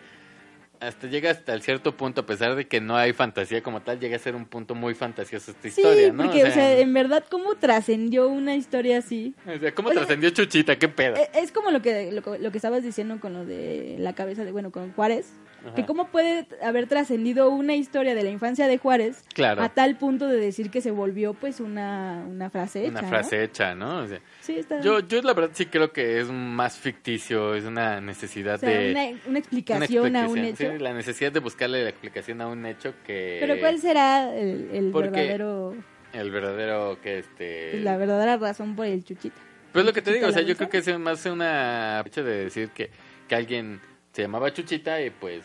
hasta 0.83 1.07
llega 1.07 1.31
hasta 1.31 1.55
el 1.55 1.63
cierto 1.63 1.97
punto, 1.97 2.23
a 2.23 2.27
pesar 2.27 2.55
de 2.57 2.67
que 2.67 2.81
no 2.81 2.97
hay 2.97 3.13
fantasía 3.13 3.63
como 3.63 3.81
tal, 3.83 4.01
llega 4.01 4.17
a 4.17 4.19
ser 4.19 4.35
un 4.35 4.45
punto 4.47 4.75
muy 4.75 4.95
fantasioso 4.95 5.51
esta 5.53 5.63
Sí, 5.63 5.69
historia, 5.69 6.13
¿no? 6.13 6.25
porque, 6.25 6.45
o 6.45 6.51
sea, 6.51 6.79
en 6.79 6.93
verdad, 6.93 7.25
¿cómo 7.31 7.55
trascendió 7.55 8.29
una 8.29 8.55
historia 8.57 8.99
así? 8.99 9.35
o 9.47 9.59
sea, 9.59 9.75
¿cómo 9.75 9.89
o 9.89 9.93
sea, 9.93 10.01
trascendió 10.03 10.31
Chuchita? 10.31 10.77
¿Qué 10.79 10.89
pedo? 10.89 11.17
E- 11.17 11.31
Es 11.35 11.53
como 11.53 11.71
lo 11.71 11.81
que, 11.83 12.11
lo, 12.13 12.23
que- 12.23 12.39
lo 12.39 12.51
que 12.51 12.59
estabas 12.59 12.83
diciendo 12.83 13.19
con 13.21 13.33
lo 13.33 13.45
de 13.45 13.97
la 13.99 14.13
cabeza 14.15 14.45
de, 14.45 14.53
bueno, 14.53 14.71
con 14.71 14.93
Juárez, 14.93 15.33
Ajá. 15.65 15.75
que 15.75 15.87
cómo 15.87 16.09
puede 16.09 16.47
haber 16.63 16.87
trascendido 16.87 17.51
una 17.51 17.75
historia 17.77 18.15
de 18.15 18.23
la 18.23 18.31
infancia 18.31 18.67
de 18.67 18.79
Juárez 18.79 19.25
Claro. 19.35 19.63
a 19.63 19.69
tal 19.69 19.97
punto 19.97 20.27
de 20.29 20.37
decir 20.39 20.71
que 20.71 20.81
se 20.81 20.91
volvió 20.91 21.35
pues 21.35 21.61
una, 21.61 22.25
una 22.29 22.51
frase 22.51 22.81
hecha, 22.83 22.91
Una 22.91 23.03
¿no? 23.03 23.09
frase 23.09 23.45
hecha, 23.45 23.75
¿no? 23.75 23.99
O 23.99 24.07
sea, 24.07 24.21
Sí, 24.41 24.57
está... 24.59 24.81
yo, 24.81 25.01
yo 25.01 25.23
la 25.23 25.35
verdad 25.35 25.51
sí 25.55 25.67
creo 25.67 25.93
que 25.93 26.21
es 26.21 26.29
más 26.31 26.77
ficticio, 26.79 27.55
es 27.55 27.65
una 27.65 28.01
necesidad 28.01 28.57
o 28.57 28.59
sea, 28.59 28.69
de... 28.71 28.91
una, 28.93 29.03
una 29.05 29.21
una 29.29 29.39
explicación 29.39 30.17
a 30.17 30.29
un 30.29 30.39
hecho. 30.39 30.71
sí, 30.73 30.79
la 30.79 30.93
necesidad 30.93 31.33
de 31.33 31.41
buscarle 31.41 31.83
la 31.85 31.91
explicación 31.91 32.41
a 32.41 32.49
un 32.49 32.67
hecho 32.67 32.95
que... 33.07 33.39
Pero 33.41 33.59
¿cuál 33.61 33.79
será 33.79 34.35
el, 34.37 34.69
el 34.73 34.91
Porque- 34.91 35.11
verdadero, 35.11 35.75
El 36.13 36.31
verdadero 36.31 36.99
que 37.01 37.19
este... 37.21 37.81
la 37.81 37.97
verdadera 37.97 38.37
razón 38.37 38.75
por 38.77 38.87
el 38.87 39.05
chuchita? 39.05 39.37
Pues 39.73 39.87
lo 39.87 39.93
que 39.95 40.03
te 40.03 40.13
digo, 40.13 40.27
o 40.29 40.33
sea, 40.33 40.43
yo 40.43 40.55
creo 40.57 40.69
que 40.69 40.79
es 40.79 40.99
más 40.99 41.25
una 41.25 42.03
hecho 42.05 42.23
de 42.23 42.45
decir 42.45 42.69
que, 42.71 42.91
que 43.27 43.35
alguien 43.35 43.81
se 44.13 44.23
llamaba 44.23 44.53
Chuchita 44.53 45.01
y 45.03 45.11
pues... 45.11 45.45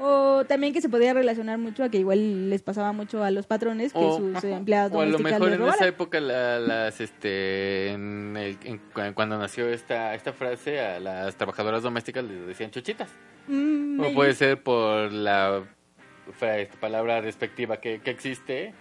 O 0.00 0.44
también 0.46 0.72
que 0.72 0.80
se 0.80 0.88
podía 0.88 1.12
relacionar 1.12 1.58
mucho 1.58 1.82
a 1.82 1.88
que 1.88 1.98
igual 1.98 2.50
les 2.50 2.62
pasaba 2.62 2.92
mucho 2.92 3.24
a 3.24 3.32
los 3.32 3.46
patrones 3.48 3.92
que 3.92 3.98
o, 3.98 4.16
sus 4.18 4.36
ajá, 4.36 4.48
empleadas 4.56 4.92
o 4.92 5.00
a 5.00 5.06
lo 5.06 5.18
mejor 5.18 5.52
en 5.52 5.60
esa 5.64 5.88
época 5.88 6.20
la- 6.20 6.60
las 6.60 7.00
este 7.00 7.88
en 7.88 8.36
el- 8.36 8.56
en 8.62 8.78
cu- 8.78 9.00
cuando 9.14 9.36
nació 9.38 9.68
esta 9.68 10.14
esta 10.14 10.32
frase 10.32 10.78
a 10.78 11.00
las 11.00 11.34
trabajadoras 11.34 11.82
domésticas 11.82 12.22
les 12.22 12.46
decían 12.46 12.70
chuchitas. 12.70 13.10
Mm, 13.48 13.98
o 14.00 14.14
puede 14.14 14.34
ser 14.34 14.62
por 14.62 15.10
la 15.10 15.64
palabra 16.80 17.20
respectiva 17.20 17.78
que, 17.78 18.00
que 18.00 18.10
existe 18.10 18.74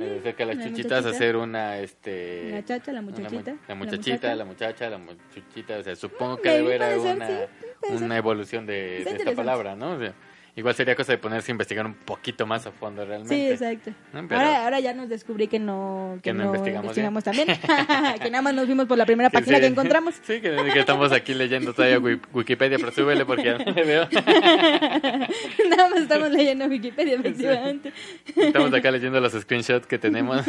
eh, 0.00 0.16
acerca 0.20 0.46
de 0.46 0.54
las 0.54 0.56
la 0.56 0.70
muchachita. 0.70 0.98
hacer 0.98 1.36
una 1.36 1.78
este 1.78 2.50
La 2.50 2.64
chacha, 2.64 2.92
la 2.92 3.00
una 3.00 3.10
muchachita. 3.10 3.56
la 3.68 3.74
muchachita 3.74 4.34
la 4.34 4.44
muchacha 4.44 4.90
la 4.90 4.98
muchachita 4.98 5.78
o 5.78 5.82
sea 5.82 5.96
supongo 5.96 6.36
que 6.38 6.48
Maybe, 6.48 6.72
debe 6.72 6.84
haber 6.84 6.98
una 7.16 7.28
sí, 7.28 8.04
una 8.04 8.16
evolución 8.16 8.66
de, 8.66 9.04
de 9.04 9.10
esta 9.10 9.32
palabra 9.32 9.76
no 9.76 9.92
o 9.92 9.98
sea, 9.98 10.14
igual 10.56 10.74
sería 10.74 10.94
cosa 10.96 11.12
de 11.12 11.18
ponerse 11.18 11.50
a 11.50 11.52
investigar 11.52 11.86
un 11.86 11.94
poquito 11.94 12.46
más 12.46 12.66
a 12.66 12.72
fondo 12.72 13.04
realmente. 13.04 13.34
Sí, 13.34 13.50
exacto. 13.50 13.92
No, 14.12 14.26
pero- 14.28 14.40
Ahora, 14.40 14.64
ahora 14.64 14.80
ya 14.80 14.92
nos 14.94 15.08
descubrí 15.08 15.46
que 15.48 15.58
no, 15.58 16.14
que 16.16 16.30
Que 16.30 16.32
no 16.34 16.44
no 16.44 16.46
investigamos 16.50 16.96
investigamos 16.96 17.24
también. 17.24 17.48
que 18.22 18.30
nada 18.30 18.42
más 18.42 18.54
nos 18.54 18.66
fuimos 18.66 18.86
por 18.86 18.98
la 18.98 19.06
primera 19.06 19.30
página 19.30 19.56
Sí. 19.56 19.60
que 19.62 19.66
encontramos. 19.68 20.14
Sí, 20.22 20.40
que, 20.40 20.50
que 20.72 20.78
estamos 20.80 21.12
aquí 21.12 21.34
leyendo 21.34 21.72
todavía 21.72 21.98
Wi- 21.98 22.20
Wikipedia, 22.32 22.78
pero 22.78 22.92
súbele 22.92 23.24
porque 23.24 23.44
ya 23.44 23.58
no 23.58 23.72
le 23.72 23.84
veo. 23.84 24.08
nada 25.70 25.88
más 25.90 26.00
estamos 26.02 26.30
leyendo 26.30 26.66
Wikipedia, 26.66 27.14
efectivamente. 27.14 27.92
Estamos 28.36 28.72
acá 28.74 28.90
leyendo 28.90 29.20
los 29.20 29.32
screenshots 29.32 29.86
que 29.86 29.98
tenemos. 29.98 30.44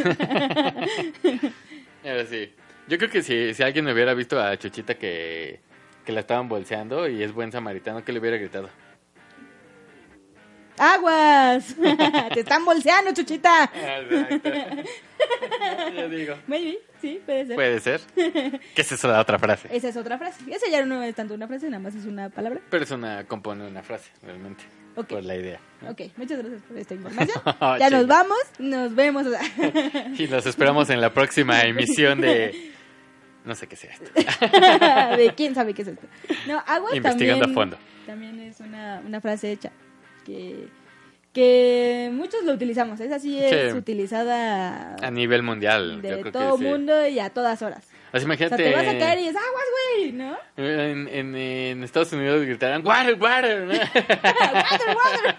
Ahora 2.04 2.26
sí. 2.26 2.52
Yo 2.88 2.98
creo 2.98 3.10
que 3.10 3.22
si, 3.22 3.54
si 3.54 3.64
alguien 3.64 3.88
hubiera 3.88 4.14
visto 4.14 4.42
a 4.42 4.58
Chuchita 4.58 4.96
que, 4.96 5.60
que 6.06 6.12
la 6.12 6.22
estaban 6.22 6.50
bolseando 6.50 7.08
y 7.08 7.24
es 7.24 7.32
buen 7.32 7.52
samaritano, 7.52 8.04
que 8.04 8.12
le 8.12 8.20
hubiera 8.20 8.38
gritado? 8.38 8.70
¡Aguas! 10.82 11.76
¡Te 12.34 12.40
están 12.40 12.66
bolseando, 12.66 13.14
chuchita! 13.14 13.66
Exacto. 13.66 14.90
Yo 15.96 16.10
digo. 16.10 16.36
Maybe, 16.48 16.80
sí, 17.00 17.22
puede 17.24 17.46
ser. 17.46 17.56
Puede 17.56 17.80
ser. 17.80 18.02
¿Qué 18.16 18.82
es 18.82 19.04
la 19.04 19.20
otra 19.22 19.38
frase? 19.38 19.68
Esa 19.72 19.90
es 19.90 19.96
otra 19.98 20.18
frase. 20.18 20.42
Esa 20.50 20.68
ya 20.72 20.84
no 20.84 21.04
es 21.04 21.14
tanto 21.14 21.36
una 21.36 21.48
frase, 21.48 21.70
nada 21.70 21.84
más 21.84 21.94
es 21.94 22.06
una 22.06 22.30
palabra. 22.30 22.62
Pero 22.72 22.84
es 22.84 22.90
una, 22.90 23.26
compone 23.26 23.68
una 23.68 23.84
frase, 23.84 24.10
realmente. 24.24 24.64
Ok. 24.96 25.08
Por 25.08 25.24
la 25.24 25.36
idea. 25.36 25.60
Ok, 25.88 26.02
muchas 26.18 26.40
gracias 26.40 26.64
por 26.64 26.76
esta 26.76 26.96
información. 26.96 27.42
Oh, 27.62 27.78
ya 27.78 27.92
nos 27.92 28.08
vamos, 28.08 28.40
nos 28.58 28.96
vemos. 28.96 29.28
Y 30.18 30.26
los 30.26 30.48
esperamos 30.48 30.90
en 30.90 31.00
la 31.00 31.14
próxima 31.14 31.62
emisión 31.62 32.22
de... 32.22 32.72
No 33.46 33.54
sé 33.54 33.68
qué 33.68 33.76
sea 33.76 33.92
esto. 33.92 35.18
de 35.18 35.34
quién 35.36 35.54
sabe 35.54 35.76
qué 35.76 35.84
es 35.84 35.90
esto. 35.90 36.08
No, 36.48 36.58
aguas 36.66 36.96
Investigando 36.96 37.46
también, 37.46 37.52
a 37.52 37.54
fondo. 37.54 37.78
también 38.08 38.40
es 38.40 38.60
una, 38.60 39.02
una 39.06 39.22
frase 39.22 39.52
hecha 39.52 39.72
que, 40.32 40.68
que 41.34 42.10
muchos 42.14 42.44
lo 42.44 42.54
utilizamos. 42.54 43.00
Esa 43.00 43.20
sí 43.20 43.40
es 43.40 43.72
Sí. 43.72 43.78
utilizada 43.78 44.96
A 45.02 45.12
nivel 45.12 45.44
mundial. 45.44 46.02
yo 46.02 46.10
de 46.16 46.20
creo 46.22 46.32
todo 46.32 46.58
que 46.58 46.64
sí. 46.64 46.70
mundo 46.70 47.08
y 47.08 47.20
a 47.20 47.30
todas 47.30 47.62
horas. 47.62 47.88
Así 48.14 48.18
O 48.18 48.20
sea, 48.20 48.26
imagínate... 48.26 48.64
te 48.64 48.74
vas 48.76 48.88
a 48.88 48.98
caer 48.98 49.20
y 49.20 49.28
es 49.28 49.36
aguas, 49.38 49.64
güey, 49.96 50.12
¿no? 50.12 50.38
En, 50.58 51.08
en, 51.08 51.34
en 51.36 51.84
Estados 51.86 52.12
Unidos 52.12 52.42
gritarán 52.46 52.86
water, 52.86 53.16
water. 53.18 53.62
¿no? 53.62 53.72
water, 53.74 54.98
water. 54.98 55.36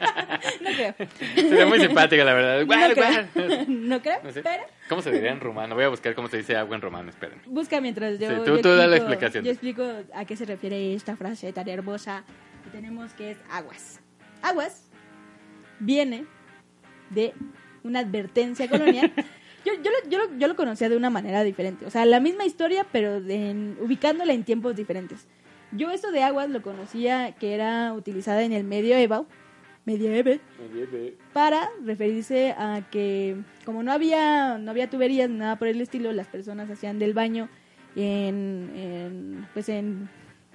No 0.63 0.71
creo. 0.71 0.95
Sería 1.35 1.67
muy 1.67 1.81
simpática, 1.81 2.25
la 2.25 2.33
verdad. 2.33 2.61
No 2.65 2.67
Water, 2.67 2.95
creo. 2.95 3.09
water. 3.45 3.69
No 3.69 4.01
creo, 4.01 4.21
No 4.25 4.33
sé. 4.33 4.43
pero 4.43 4.63
¿Cómo 4.89 5.03
se 5.03 5.11
diría 5.13 5.33
en 5.33 5.41
rumano? 5.41 5.75
Voy 5.75 5.85
a 5.85 5.89
buscar 5.89 6.15
cómo 6.15 6.29
se 6.29 6.39
dice 6.39 6.57
agua 6.57 6.75
en 6.77 6.81
rumano, 6.81 7.11
esperen. 7.11 7.41
busca 7.45 7.79
mientras 7.83 8.19
yo, 8.19 8.29
Sí, 8.31 8.35
tú- 8.43 8.57
yo 8.57 8.61
tú 8.63 8.69
da 8.71 8.87
la 8.87 8.97
explico- 8.97 9.13
explicación. 9.13 9.45
Yo 9.45 9.51
explico 9.51 9.85
a 10.15 10.25
qué 10.25 10.37
se 10.37 10.47
refiere 10.47 10.95
esta 10.95 11.15
frase 11.17 11.53
tan 11.53 11.69
hermosa 11.69 12.25
que 12.65 12.71
tenemos 12.71 13.13
que 13.13 13.33
es 13.33 13.39
aguas. 13.51 14.01
Aguas 14.43 14.91
viene 15.81 16.25
de 17.11 17.33
una 17.83 18.01
advertencia 18.01 18.69
colonial. 18.69 19.13
Yo, 19.65 19.73
yo, 19.75 19.93
lo, 19.93 20.11
yo, 20.11 20.19
lo, 20.19 20.39
yo 20.39 20.49
lo 20.49 20.57
conocía 20.57 20.89
de 20.89 20.97
una 20.97 21.09
manera 21.09 21.45
diferente. 21.45 21.87
O 21.87 21.91
sea, 21.91 22.05
la 22.05 22.19
misma 22.19 22.45
historia, 22.45 22.85
pero 22.91 23.21
de- 23.21 23.51
en- 23.51 23.77
ubicándola 23.81 24.33
en 24.33 24.43
tiempos 24.43 24.75
diferentes. 24.75 25.29
Yo 25.71 25.93
esto 25.93 26.11
de 26.11 26.21
aguas 26.25 26.51
lo 26.51 26.63
conocía 26.63 27.31
que 27.39 27.55
era 27.55 27.93
utilizada 27.93 28.43
en 28.43 28.53
el 28.53 28.65
medioevo, 28.65 29.29
medieval, 29.85 30.41
para 31.33 31.69
referirse 31.85 32.57
a 32.59 32.83
que 32.91 33.37
como 33.65 33.85
no 33.85 33.93
había 33.93 34.59
no 34.59 34.69
había 34.73 34.91
tuberías 34.91 35.31
nada 35.31 35.55
por 35.61 35.69
el 35.69 35.81
estilo, 35.81 36.11
las 36.11 36.27
personas 36.27 36.69
hacían 36.69 36.99
del 36.99 37.15
baño 37.15 37.49
en, 37.95 38.73
en, 38.75 39.47
pues 39.55 39.69
en 39.69 40.09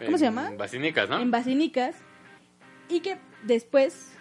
¿cómo 0.06 0.18
se 0.18 0.26
llama? 0.26 0.50
En 0.52 0.58
Basinicas, 0.58 1.10
¿no? 1.10 1.22
En 1.22 1.32
basinicas 1.32 1.96
y 2.90 3.00
que 3.02 3.18
después 3.44 4.14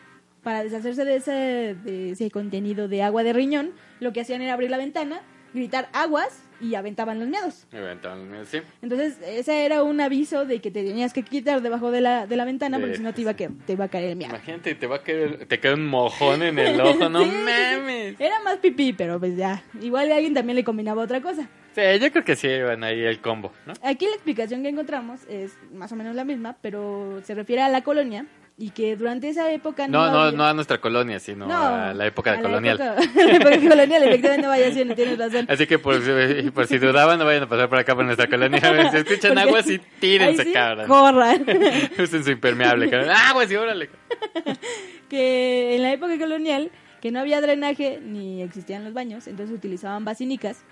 para 0.46 0.62
deshacerse 0.62 1.04
de 1.04 1.16
ese, 1.16 1.76
de 1.82 2.10
ese 2.12 2.30
contenido 2.30 2.86
de 2.86 3.02
agua 3.02 3.24
de 3.24 3.32
riñón, 3.32 3.72
lo 3.98 4.12
que 4.12 4.20
hacían 4.20 4.42
era 4.42 4.52
abrir 4.52 4.70
la 4.70 4.76
ventana, 4.76 5.22
gritar 5.52 5.88
aguas 5.92 6.40
y 6.60 6.76
aventaban 6.76 7.18
los 7.18 7.28
miedos. 7.28 7.66
Entonces, 7.72 8.48
sí. 8.48 8.58
Entonces, 8.80 9.18
ese 9.26 9.64
era 9.64 9.82
un 9.82 10.00
aviso 10.00 10.44
de 10.44 10.60
que 10.60 10.70
te 10.70 10.84
tenías 10.84 11.12
que 11.12 11.24
quitar 11.24 11.62
debajo 11.62 11.90
de 11.90 12.00
la, 12.00 12.28
de 12.28 12.36
la 12.36 12.44
ventana 12.44 12.78
porque 12.78 12.96
si 12.96 13.02
no 13.02 13.12
te 13.12 13.22
iba, 13.22 13.32
a 13.32 13.36
que, 13.36 13.48
te 13.66 13.72
iba 13.72 13.86
a 13.86 13.88
caer 13.88 14.10
el 14.10 14.16
miedo. 14.16 14.30
Imagínate, 14.30 14.76
te 14.76 14.86
va 14.86 14.96
a 14.96 15.02
caer, 15.02 15.46
te 15.46 15.58
cae 15.58 15.74
un 15.74 15.86
mojón 15.86 16.42
en 16.44 16.58
el 16.60 16.80
ojo, 16.80 17.08
no 17.08 17.24
Sí, 17.24 17.30
mames. 17.30 18.20
Era 18.20 18.40
más 18.44 18.58
pipí, 18.58 18.92
pero 18.92 19.18
pues 19.18 19.36
ya. 19.36 19.64
Igual 19.82 20.12
alguien 20.12 20.32
también 20.32 20.54
le 20.54 20.62
combinaba 20.62 21.02
otra 21.02 21.20
cosa. 21.20 21.48
Sí, 21.74 21.82
yo 22.00 22.12
creo 22.12 22.24
que 22.24 22.36
sí 22.36 22.46
iban 22.46 22.84
ahí 22.84 23.02
el 23.02 23.20
combo, 23.20 23.52
¿no? 23.66 23.74
Aquí 23.82 24.06
la 24.06 24.14
explicación 24.14 24.62
que 24.62 24.68
encontramos 24.68 25.22
es 25.28 25.58
más 25.72 25.90
o 25.90 25.96
menos 25.96 26.14
la 26.14 26.24
misma, 26.24 26.56
pero 26.62 27.20
se 27.24 27.34
refiere 27.34 27.62
a 27.62 27.68
la 27.68 27.82
colonia 27.82 28.26
y 28.58 28.70
que 28.70 28.96
durante 28.96 29.28
esa 29.28 29.50
época 29.52 29.86
No, 29.86 30.10
no, 30.10 30.18
había- 30.22 30.36
no 30.38 30.44
a 30.46 30.54
nuestra 30.54 30.80
colonia, 30.80 31.20
sino 31.20 31.44
a 31.54 31.92
la 31.92 32.06
época 32.06 32.32
a 32.32 32.36
la 32.36 32.42
colonial. 32.42 32.80
época- 32.80 33.10
la 33.26 33.32
época 33.36 33.68
colonial, 33.68 34.02
efectivamente, 34.04 34.46
vaya 34.46 34.72
siendo, 34.72 34.94
tienes 34.94 35.18
razón. 35.18 35.46
Así 35.50 35.66
que 35.66 35.78
por, 35.78 36.00
si- 36.02 36.50
por 36.50 36.66
si 36.66 36.78
dudaban, 36.78 37.18
no 37.18 37.26
vayan 37.26 37.42
a 37.42 37.48
pasar 37.48 37.68
por 37.68 37.78
acá 37.78 37.94
por 37.94 38.04
nuestra 38.06 38.28
colonia. 38.28 38.58
Si 38.90 38.96
escuchan 38.96 39.34
Porque- 39.34 39.40
agua, 39.48 39.62
sí, 39.62 39.80
tírense, 40.00 40.44
sí, 40.44 40.52
cabrón. 40.52 40.86
Corran. 40.88 41.44
Usen 41.98 42.24
su 42.24 42.30
impermeable, 42.30 42.88
cabrón. 42.88 43.10
Agua, 43.10 43.46
sí, 43.46 43.56
órale. 43.56 43.90
que 45.08 45.76
en 45.76 45.82
la 45.82 45.92
época 45.92 46.18
colonial, 46.18 46.70
que 47.00 47.10
no 47.10 47.20
había 47.20 47.40
drenaje 47.40 48.00
ni 48.02 48.42
existían 48.42 48.84
los 48.84 48.94
baños, 48.94 49.26
entonces 49.26 49.54
utilizaban 49.54 50.04
basinicas. 50.04 50.64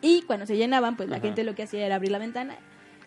Y 0.00 0.22
cuando 0.22 0.46
se 0.46 0.56
llenaban, 0.56 0.96
pues 0.96 1.08
la 1.08 1.20
gente 1.20 1.44
lo 1.44 1.54
que 1.54 1.62
hacía 1.62 1.86
era 1.86 1.94
abrir 1.94 2.10
la 2.10 2.18
ventana, 2.18 2.56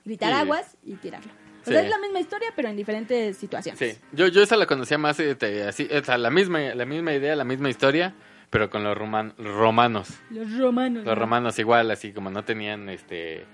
gritar 0.05 0.31
Sí. 0.31 0.39
aguas 0.39 0.77
y 0.85 0.93
tirarlo. 0.95 1.31
O 1.67 1.71
sea, 1.71 1.81
es 1.81 1.89
la 1.89 1.97
misma 1.99 2.19
historia, 2.19 2.49
pero 2.55 2.69
en 2.69 2.75
diferentes 2.77 3.37
situaciones. 3.37 3.79
Sí, 3.79 3.99
yo, 4.11 4.27
yo 4.27 4.41
esa 4.43 4.55
la 4.55 4.65
conocía 4.65 4.97
más 4.97 5.19
este, 5.19 5.63
así, 5.63 5.87
o 5.91 6.03
sea, 6.03 6.17
la 6.17 6.29
misma, 6.29 6.59
la 6.75 6.85
misma 6.85 7.13
idea, 7.13 7.35
la 7.35 7.43
misma 7.43 7.69
historia, 7.69 8.13
pero 8.49 8.69
con 8.69 8.83
los 8.83 8.97
roman- 8.97 9.33
romanos. 9.37 10.09
Los 10.29 10.57
romanos. 10.57 11.03
Los 11.05 11.15
¿no? 11.15 11.19
romanos 11.21 11.57
igual, 11.59 11.89
así 11.91 12.11
como 12.13 12.29
no 12.29 12.43
tenían 12.43 12.89
este 12.89 13.45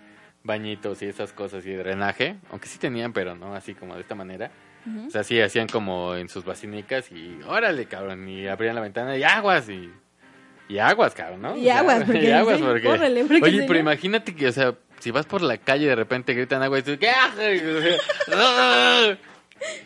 bañitos 0.44 1.02
y 1.02 1.06
esas 1.06 1.34
cosas 1.34 1.66
y 1.66 1.72
drenaje, 1.74 2.38
aunque 2.50 2.68
sí 2.68 2.80
tenían, 2.80 3.14
pero 3.14 3.36
no 3.36 3.54
así 3.56 3.74
como 3.76 3.96
de 3.96 4.02
esta 4.02 4.16
manera. 4.16 4.52
Ujú. 4.86 5.08
O 5.08 5.10
sea, 5.12 5.24
sí 5.24 5.40
hacían 5.40 5.68
como 5.68 6.16
en 6.16 6.28
sus 6.30 6.44
basinicas 6.44 7.12
y 7.12 7.40
órale, 7.48 7.86
cabrón, 7.86 8.28
y 8.28 8.48
abrían 8.48 8.74
la 8.76 8.82
ventana 8.82 9.16
y 9.18 9.24
aguas 9.24 9.70
y 9.70 9.92
y 10.68 10.80
aguas, 10.80 11.14
cabrón, 11.14 11.42
¿no? 11.42 11.58
Y 11.58 11.70
aguas, 11.70 12.04
porque 12.06 12.24
y 12.24 12.32
aguas 12.32 12.60
porque 12.60 12.84
córrele, 12.84 13.26
porque 13.26 13.44
Oye, 13.44 13.66
pero 13.68 13.80
imagínate 13.80 14.34
que, 14.34 14.48
o 14.48 14.52
sea, 14.52 14.74
si 15.02 15.12
vas 15.12 15.26
por 15.26 15.42
la 15.42 15.58
calle 15.58 15.86
y 15.86 15.88
de 15.88 15.96
repente 15.96 16.34
gritan 16.34 16.64
agua 16.64 16.80
y 16.80 16.84
tú, 16.84 16.98
¿qué 17.00 17.10
haces? 17.10 17.62
O 18.32 19.18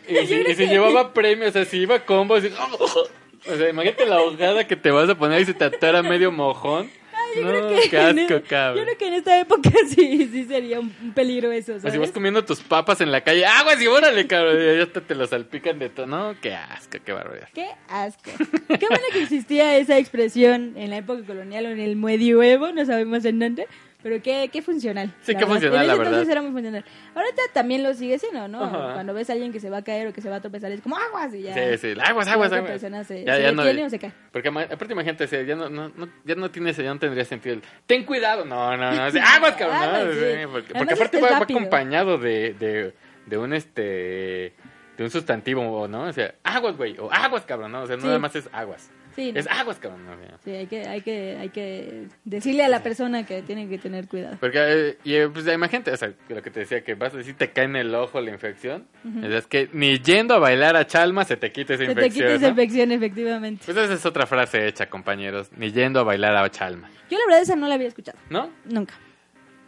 y 0.08 0.26
si, 0.26 0.34
y 0.36 0.54
si 0.54 0.66
llevaba 0.68 1.12
premios, 1.12 1.50
o 1.50 1.52
sea, 1.52 1.64
si 1.66 1.78
iba 1.78 1.98
combo, 2.00 2.36
así, 2.36 2.50
o 2.50 3.56
sea, 3.56 3.68
imagínate 3.68 4.06
la 4.06 4.16
ahogada 4.16 4.66
que 4.66 4.74
te 4.76 4.90
vas 4.90 5.08
a 5.10 5.14
poner 5.16 5.42
y 5.42 5.44
se 5.44 5.52
te 5.54 5.64
atora 5.64 6.02
medio 6.02 6.32
mojón. 6.32 6.90
Yo 7.34 7.42
no, 7.42 7.50
creo 7.50 7.68
que 7.82 7.90
qué 7.90 7.96
en- 7.98 8.18
asco, 8.20 8.34
Yo 8.38 8.44
cabrón. 8.44 8.84
creo 8.84 8.96
que 8.98 9.08
en 9.08 9.14
esta 9.14 9.38
época 9.38 9.70
sí, 9.94 10.30
sí 10.32 10.44
sería 10.44 10.80
un 10.80 10.90
peligro 11.14 11.52
eso, 11.52 11.74
O 11.74 11.78
¿sabes? 11.80 11.92
si 11.92 11.98
vas 11.98 12.10
comiendo 12.12 12.42
tus 12.44 12.60
papas 12.60 13.02
en 13.02 13.12
la 13.12 13.20
calle, 13.20 13.44
aguas 13.44 13.82
y 13.82 13.86
órale, 13.86 14.26
cabrón, 14.26 14.56
y 14.58 14.76
ya 14.78 14.82
hasta 14.84 15.02
te 15.02 15.14
lo 15.14 15.26
salpican 15.26 15.78
de 15.78 15.90
todo. 15.90 16.06
No, 16.06 16.34
qué 16.40 16.54
asco, 16.54 16.96
qué 17.04 17.12
barbaridad. 17.12 17.48
Qué 17.52 17.66
asco. 17.88 18.30
Qué 18.68 18.86
bueno 18.88 19.04
que 19.12 19.22
existía 19.22 19.76
esa 19.76 19.98
expresión 19.98 20.72
en 20.78 20.88
la 20.88 20.96
época 20.98 21.22
colonial 21.26 21.66
o 21.66 21.68
en 21.70 21.80
el 21.80 21.96
medioevo, 21.96 22.72
no 22.72 22.86
sabemos 22.86 23.22
en 23.26 23.38
dónde, 23.40 23.66
pero 24.08 24.22
qué, 24.22 24.48
qué 24.52 24.62
funcional. 24.62 25.08
Sí, 25.22 25.32
qué 25.32 25.38
verdad. 25.38 25.48
funcional, 25.48 25.80
En 25.80 25.86
la 25.88 25.94
verdad. 25.96 26.12
entonces 26.12 26.30
era 26.32 26.42
muy 26.42 26.52
funcional. 26.52 26.84
Ahorita 27.12 27.42
también 27.52 27.82
lo 27.82 27.92
sigue 27.92 28.20
siendo, 28.20 28.46
¿no? 28.46 28.62
Ajá. 28.62 28.92
Cuando 28.94 29.12
ves 29.14 29.28
a 29.30 29.32
alguien 29.32 29.52
que 29.52 29.58
se 29.58 29.68
va 29.68 29.78
a 29.78 29.82
caer 29.82 30.06
o 30.06 30.12
que 30.12 30.20
se 30.20 30.30
va 30.30 30.36
a 30.36 30.40
tropezar, 30.40 30.70
es 30.70 30.80
como 30.80 30.96
aguas 30.96 31.34
y 31.34 31.42
ya. 31.42 31.54
Sí, 31.54 31.78
sí, 31.78 32.00
aguas, 32.00 32.28
aguas, 32.28 32.52
aguas. 32.52 32.70
persona 32.70 33.02
se, 33.02 33.24
Ya, 33.24 33.34
se 33.34 33.42
ya 33.42 33.50
no- 33.52 33.64
detiene 33.64 33.86
o 33.86 33.90
se 33.90 33.98
cae. 33.98 34.12
Porque 34.30 34.48
aparte 34.48 34.92
imagínate, 34.92 35.26
ya 35.44 35.56
no, 35.56 35.68
no, 35.68 35.88
no- 35.88 36.08
ya 36.24 36.36
no 36.36 36.48
tiene, 36.52 36.72
ya 36.72 36.84
no 36.94 37.00
tendría 37.00 37.24
sentido 37.24 37.56
el, 37.56 37.62
ten 37.86 38.04
cuidado, 38.04 38.44
no, 38.44 38.76
no, 38.76 38.92
no, 38.92 39.06
o 39.06 39.10
sea, 39.10 39.34
aguas, 39.34 39.54
cabrón, 39.58 39.78
no, 39.78 39.84
Aguas, 39.84 40.14
sí. 40.14 40.20
sí, 40.20 40.46
porque, 40.52 40.92
aparte 40.94 41.20
va, 41.20 41.38
acompañado 41.38 42.18
de, 42.18 42.54
de, 42.54 42.94
de 43.26 43.38
un 43.38 43.52
este, 43.54 44.52
de 44.96 45.04
un 45.04 45.10
sustantivo, 45.10 45.88
¿no? 45.88 46.02
O 46.04 46.12
sea, 46.12 46.34
aguas, 46.44 46.76
güey, 46.76 46.96
o 46.98 47.12
aguas, 47.12 47.44
cabrón, 47.44 47.72
¿no? 47.72 47.82
O 47.82 47.86
sea, 47.86 47.96
no 47.96 48.02
Sí. 48.02 48.06
nada 48.06 48.18
más 48.18 48.34
es 48.36 48.48
aguas, 48.52 48.90
Sí, 49.16 49.32
no. 49.32 49.40
es 49.40 49.46
aguas, 49.48 49.78
cabrón, 49.78 50.04
¿no? 50.04 50.12
Sí, 50.44 50.50
hay 50.50 50.66
que, 50.66 50.86
hay 50.86 51.00
que, 51.00 51.36
hay 51.40 51.48
que 51.48 52.06
decirle 52.24 52.62
a 52.64 52.68
la 52.68 52.82
persona 52.82 53.24
que 53.24 53.40
tiene 53.42 53.66
que 53.68 53.78
tener 53.78 54.06
cuidado. 54.06 54.36
Porque, 54.38 54.58
eh, 54.60 54.98
y 55.04 55.14
eh, 55.14 55.28
pues 55.28 55.46
imagínate, 55.48 55.90
o 55.90 55.96
sea, 55.96 56.12
lo 56.28 56.42
que 56.42 56.50
te 56.50 56.60
decía, 56.60 56.84
que 56.84 56.94
vas 56.94 57.14
a 57.14 57.16
decir, 57.16 57.34
te 57.34 57.50
cae 57.50 57.64
en 57.64 57.76
el 57.76 57.94
ojo 57.94 58.20
la 58.20 58.30
infección, 58.30 58.86
es 59.24 59.46
que 59.46 59.70
ni 59.72 59.98
yendo 60.00 60.34
a 60.34 60.38
bailar 60.38 60.76
a 60.76 60.86
Chalma 60.86 61.24
se 61.24 61.36
te 61.36 61.50
quita 61.50 61.74
esa 61.74 61.86
Se 61.86 61.86
te 61.86 61.92
infección, 61.92 62.24
quita 62.26 62.34
esa 62.36 62.42
¿no? 62.46 62.50
infección, 62.50 62.92
efectivamente. 62.92 63.62
Pues 63.64 63.76
esa 63.76 63.94
es 63.94 64.04
otra 64.06 64.26
frase 64.26 64.68
hecha, 64.68 64.88
compañeros, 64.90 65.50
ni 65.56 65.72
yendo 65.72 65.98
a 65.98 66.02
bailar 66.04 66.36
a 66.36 66.50
Chalma, 66.50 66.90
Yo 67.10 67.18
la 67.18 67.24
verdad 67.24 67.40
esa 67.42 67.56
no 67.56 67.66
la 67.68 67.74
había 67.74 67.88
escuchado. 67.88 68.18
¿no? 68.30 68.50
Nunca. 68.66 68.94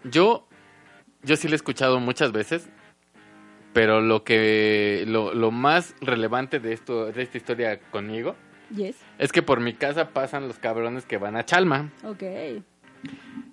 Yo, 0.04 0.46
yo 1.22 1.36
sí 1.36 1.48
lo 1.48 1.54
he 1.54 1.56
escuchado 1.56 1.98
muchas 2.00 2.32
veces, 2.32 2.68
pero 3.72 4.00
lo 4.00 4.24
que, 4.24 5.04
lo, 5.06 5.32
lo 5.34 5.50
más 5.50 5.94
relevante 6.00 6.60
de 6.60 6.72
esto, 6.74 7.06
de 7.12 7.22
esta 7.22 7.36
historia 7.38 7.80
conmigo, 7.90 8.36
Yes. 8.76 8.96
Es 9.18 9.32
que 9.32 9.42
por 9.42 9.60
mi 9.60 9.74
casa 9.74 10.08
pasan 10.10 10.48
los 10.48 10.58
cabrones 10.58 11.04
que 11.04 11.18
van 11.18 11.36
a 11.36 11.44
Chalma. 11.44 11.90
Ok. 12.04 12.22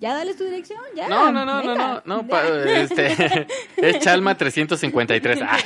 Ya 0.00 0.12
dales 0.14 0.36
tu 0.36 0.44
dirección, 0.44 0.80
ya. 0.94 1.08
No, 1.08 1.30
no, 1.32 1.44
no, 1.44 1.62
no, 1.62 1.68
venga. 1.68 2.02
no, 2.04 2.16
no, 2.22 2.26
pa- 2.26 2.46
este, 2.48 3.46
es 3.76 3.98
Chalma 4.00 4.36
353. 4.36 5.40
Ah. 5.42 5.58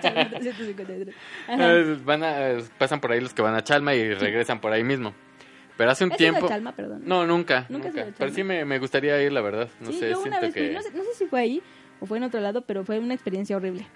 Chalma 0.00 0.28
353. 0.30 1.14
Ajá. 1.48 1.72
Eh, 1.74 1.98
van 2.04 2.22
a, 2.22 2.34
pasan 2.78 3.00
por 3.00 3.12
ahí 3.12 3.20
los 3.20 3.32
que 3.34 3.42
van 3.42 3.54
a 3.54 3.64
Chalma 3.64 3.94
y 3.94 4.12
regresan 4.14 4.60
por 4.60 4.72
ahí 4.72 4.84
mismo. 4.84 5.14
Pero 5.76 5.90
hace 5.90 6.04
un 6.04 6.12
¿Has 6.12 6.20
ido 6.20 6.28
a 6.28 6.32
tiempo... 6.32 6.48
Chalma, 6.48 6.72
perdón? 6.72 7.02
No, 7.04 7.26
nunca, 7.26 7.66
¿Nunca 7.68 7.88
nunca. 7.88 8.06
Pero 8.16 8.30
sí 8.32 8.44
me, 8.44 8.64
me 8.64 8.78
gustaría 8.78 9.20
ir, 9.22 9.32
la 9.32 9.40
verdad. 9.42 9.68
No 9.80 9.90
sí, 9.92 9.98
sé, 9.98 10.10
yo 10.10 10.20
una 10.22 10.40
vez 10.40 10.52
fui, 10.54 10.62
que... 10.62 10.72
no 10.72 10.80
sé, 10.82 10.90
no 10.92 11.02
sé 11.02 11.14
si 11.14 11.26
fue 11.26 11.40
ahí 11.40 11.62
o 12.00 12.06
fue 12.06 12.18
en 12.18 12.24
otro 12.24 12.40
lado, 12.40 12.62
pero 12.62 12.84
fue 12.84 12.98
una 12.98 13.14
experiencia 13.14 13.56
horrible. 13.56 13.86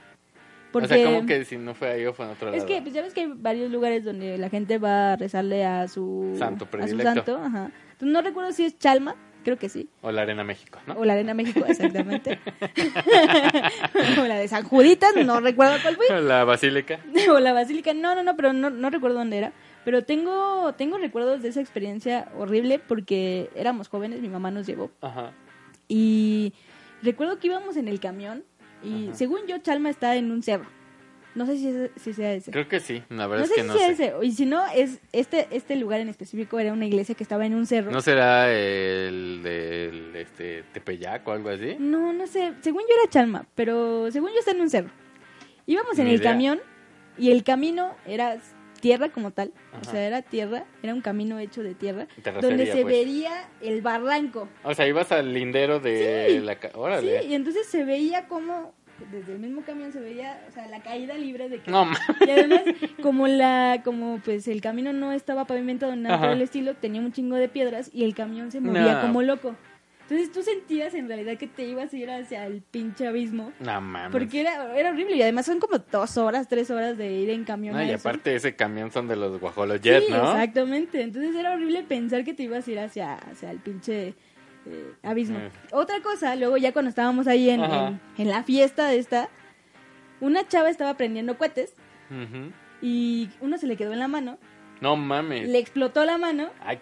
Porque 0.72 0.86
O 0.86 0.88
sea, 0.88 1.04
como 1.04 1.26
que 1.26 1.44
si 1.44 1.56
no 1.56 1.74
fue 1.74 1.90
ahí 1.90 2.06
o 2.06 2.12
fue 2.12 2.26
en 2.26 2.32
otro 2.32 2.50
lado. 2.50 2.56
es 2.56 2.64
que 2.64 2.80
pues, 2.80 2.94
ya 2.94 3.02
ves 3.02 3.12
que 3.12 3.22
hay 3.22 3.32
varios 3.34 3.70
lugares 3.70 4.04
donde 4.04 4.38
la 4.38 4.48
gente 4.48 4.78
va 4.78 5.12
a 5.12 5.16
rezarle 5.16 5.64
a 5.64 5.88
su 5.88 6.34
Santo 6.38 6.68
a 6.80 6.88
su 6.88 6.98
santo, 6.98 7.36
ajá. 7.36 7.70
Entonces, 7.92 8.14
no 8.14 8.22
recuerdo 8.22 8.52
si 8.52 8.64
es 8.64 8.78
Chalma, 8.78 9.16
creo 9.42 9.58
que 9.58 9.68
sí. 9.68 9.88
O 10.02 10.10
la 10.12 10.22
Arena 10.22 10.44
México, 10.44 10.78
¿no? 10.86 10.94
O 10.94 11.04
la 11.04 11.14
Arena 11.14 11.34
México, 11.34 11.64
exactamente. 11.66 12.38
o 14.20 14.24
la 14.26 14.36
de 14.36 14.48
San 14.48 14.64
Juditas, 14.64 15.14
no 15.16 15.40
recuerdo 15.40 15.74
cuál 15.82 15.96
fue. 15.96 16.20
La 16.22 16.44
Basílica. 16.44 17.00
o 17.30 17.40
la 17.40 17.52
Basílica, 17.52 17.92
no, 17.94 18.14
no, 18.14 18.22
no, 18.22 18.36
pero 18.36 18.52
no, 18.52 18.70
no 18.70 18.90
recuerdo 18.90 19.18
dónde 19.18 19.38
era. 19.38 19.52
Pero 19.84 20.04
tengo, 20.04 20.74
tengo 20.74 20.98
recuerdos 20.98 21.42
de 21.42 21.48
esa 21.48 21.60
experiencia 21.60 22.28
horrible 22.36 22.78
porque 22.78 23.50
éramos 23.54 23.88
jóvenes, 23.88 24.20
mi 24.20 24.28
mamá 24.28 24.50
nos 24.50 24.66
llevó. 24.66 24.90
Ajá. 25.00 25.32
Y 25.88 26.52
recuerdo 27.02 27.38
que 27.38 27.48
íbamos 27.48 27.76
en 27.76 27.88
el 27.88 27.98
camión 27.98 28.44
y 28.82 29.06
Ajá. 29.08 29.14
según 29.14 29.40
yo 29.46 29.58
Chalma 29.58 29.90
está 29.90 30.16
en 30.16 30.30
un 30.30 30.42
cerro. 30.42 30.66
No 31.34 31.46
sé 31.46 31.56
si, 31.58 31.68
es- 31.68 31.90
si 31.96 32.12
sea 32.12 32.32
ese. 32.34 32.50
Creo 32.50 32.66
que 32.68 32.80
sí, 32.80 33.04
la 33.08 33.24
No 33.24 33.28
verdad 33.28 33.44
sé 33.44 33.50
es 33.52 33.54
que 33.56 33.60
si 33.62 33.66
no 33.68 33.74
sea 33.76 33.86
sé. 33.86 33.92
ese. 33.92 34.14
Y 34.26 34.32
si 34.32 34.46
no, 34.46 34.66
es 34.74 34.98
este, 35.12 35.46
este 35.52 35.76
lugar 35.76 36.00
en 36.00 36.08
específico 36.08 36.58
era 36.58 36.72
una 36.72 36.86
iglesia 36.86 37.14
que 37.14 37.22
estaba 37.22 37.46
en 37.46 37.54
un 37.54 37.66
cerro. 37.66 37.92
¿No 37.92 38.00
será 38.00 38.52
el 38.52 39.40
del 39.44 40.16
este, 40.16 40.64
Tepeyac 40.72 41.26
o 41.28 41.32
algo 41.32 41.50
así? 41.50 41.76
No, 41.78 42.12
no 42.12 42.26
sé. 42.26 42.52
Según 42.62 42.82
yo 42.82 42.94
era 43.00 43.08
Chalma, 43.10 43.46
pero 43.54 44.10
según 44.10 44.30
yo 44.32 44.40
está 44.40 44.50
en 44.50 44.60
un 44.60 44.70
cerro. 44.70 44.90
Íbamos 45.66 45.96
en 46.00 46.06
Ni 46.06 46.14
el 46.14 46.20
idea. 46.20 46.32
camión 46.32 46.60
y 47.16 47.30
el 47.30 47.44
camino 47.44 47.94
era 48.06 48.36
tierra 48.80 49.10
como 49.10 49.30
tal. 49.30 49.52
O 49.80 49.84
sea, 49.84 50.06
era 50.06 50.22
tierra, 50.22 50.64
era 50.82 50.94
un 50.94 51.00
camino 51.00 51.38
hecho 51.38 51.62
de 51.62 51.74
tierra. 51.74 52.06
Donde 52.40 52.66
se 52.66 52.82
pues. 52.82 52.86
vería 52.86 53.48
el 53.60 53.82
barranco. 53.82 54.48
O 54.64 54.74
sea, 54.74 54.86
ibas 54.86 55.12
al 55.12 55.32
lindero 55.32 55.80
de 55.80 56.26
Sí. 56.30 56.38
la... 56.40 56.56
Órale. 56.74 57.22
Sí, 57.22 57.28
y 57.28 57.34
entonces 57.34 57.66
se 57.66 57.84
veía 57.84 58.26
como, 58.26 58.72
desde 59.10 59.32
el 59.32 59.38
mismo 59.38 59.62
camión 59.62 59.92
se 59.92 60.00
veía, 60.00 60.44
o 60.48 60.52
sea, 60.52 60.66
la 60.68 60.82
caída 60.82 61.14
libre 61.16 61.48
de 61.48 61.60
que... 61.60 61.70
No, 61.70 61.86
Y 62.26 62.30
además, 62.30 62.62
como 63.02 63.26
la, 63.28 63.80
como 63.84 64.20
pues 64.24 64.48
el 64.48 64.60
camino 64.60 64.92
no 64.92 65.12
estaba 65.12 65.44
pavimentado 65.46 65.94
nada 65.96 66.18
por 66.20 66.30
el 66.30 66.42
estilo, 66.42 66.74
tenía 66.74 67.00
un 67.00 67.12
chingo 67.12 67.36
de 67.36 67.48
piedras 67.48 67.90
y 67.92 68.04
el 68.04 68.14
camión 68.14 68.50
se 68.50 68.60
movía 68.60 68.94
No. 68.94 69.00
como 69.02 69.22
loco. 69.22 69.54
Entonces 70.10 70.32
tú 70.32 70.42
sentías 70.42 70.92
en 70.94 71.06
realidad 71.06 71.38
que 71.38 71.46
te 71.46 71.64
ibas 71.64 71.92
a 71.92 71.96
ir 71.96 72.10
hacia 72.10 72.44
el 72.46 72.62
pinche 72.62 73.06
abismo. 73.06 73.52
no 73.60 73.80
mames. 73.80 74.10
Porque 74.10 74.40
era, 74.40 74.76
era 74.76 74.90
horrible 74.90 75.14
y 75.14 75.22
además 75.22 75.46
son 75.46 75.60
como 75.60 75.78
dos 75.78 76.16
horas, 76.16 76.48
tres 76.48 76.68
horas 76.72 76.98
de 76.98 77.12
ir 77.12 77.30
en 77.30 77.44
camión. 77.44 77.76
No, 77.76 77.84
y 77.84 77.92
aparte 77.92 78.34
ese 78.34 78.56
camión 78.56 78.90
son 78.90 79.06
de 79.06 79.14
los 79.14 79.38
guajolojet, 79.38 80.02
sí, 80.04 80.12
¿no? 80.12 80.32
exactamente. 80.32 81.00
Entonces 81.02 81.34
era 81.36 81.52
horrible 81.52 81.84
pensar 81.84 82.24
que 82.24 82.34
te 82.34 82.42
ibas 82.42 82.66
a 82.66 82.70
ir 82.72 82.80
hacia, 82.80 83.14
hacia 83.14 83.52
el 83.52 83.58
pinche 83.60 84.14
eh, 84.66 84.92
abismo. 85.04 85.38
Eh. 85.38 85.50
Otra 85.70 86.00
cosa, 86.02 86.34
luego 86.34 86.56
ya 86.56 86.72
cuando 86.72 86.88
estábamos 86.88 87.28
ahí 87.28 87.48
en, 87.48 87.62
en, 87.62 88.00
en 88.18 88.28
la 88.28 88.42
fiesta 88.42 88.88
de 88.88 88.98
esta, 88.98 89.28
una 90.20 90.46
chava 90.48 90.70
estaba 90.70 90.94
prendiendo 90.94 91.38
cohetes 91.38 91.72
y 92.82 93.28
uno 93.40 93.58
se 93.58 93.66
le 93.68 93.76
quedó 93.76 93.92
en 93.92 94.00
la 94.00 94.08
mano, 94.08 94.38
No 94.80 94.96
mames. 94.96 95.48
le 95.48 95.58
explotó 95.58 96.04
la 96.04 96.18
mano 96.18 96.50
Ay, 96.64 96.78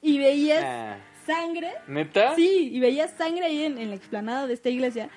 y 0.00 0.18
veías 0.18 0.62
ah. 0.64 0.96
Sangre. 1.26 1.70
¿Neta? 1.86 2.34
Sí, 2.34 2.70
y 2.72 2.80
veías 2.80 3.12
sangre 3.12 3.46
ahí 3.46 3.64
en, 3.64 3.78
en 3.78 3.90
la 3.90 3.96
explanada 3.96 4.46
de 4.46 4.54
esta 4.54 4.68
iglesia. 4.70 5.08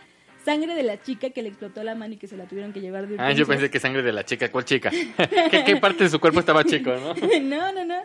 Sangre 0.44 0.76
de 0.76 0.84
la 0.84 1.02
chica 1.02 1.30
que 1.32 1.42
le 1.42 1.50
explotó 1.50 1.84
la 1.84 1.94
mano 1.94 2.14
y 2.14 2.18
que 2.18 2.28
se 2.28 2.38
la 2.38 2.46
tuvieron 2.46 2.72
que 2.72 2.80
llevar 2.80 3.06
de 3.08 3.18
Ah, 3.20 3.34
yo 3.34 3.46
pensé 3.46 3.70
que 3.70 3.80
sangre 3.82 4.02
de 4.02 4.14
la 4.14 4.24
chica. 4.24 4.50
¿Cuál 4.50 4.64
chica? 4.64 4.90
¿Qué, 5.52 5.64
qué 5.66 5.76
parte 5.78 6.06
de 6.06 6.10
su 6.10 6.20
cuerpo 6.20 6.40
estaba 6.40 6.64
chico, 6.64 6.92
no? 6.92 7.14
no, 7.42 7.74
no, 7.74 7.86
no. 7.86 7.96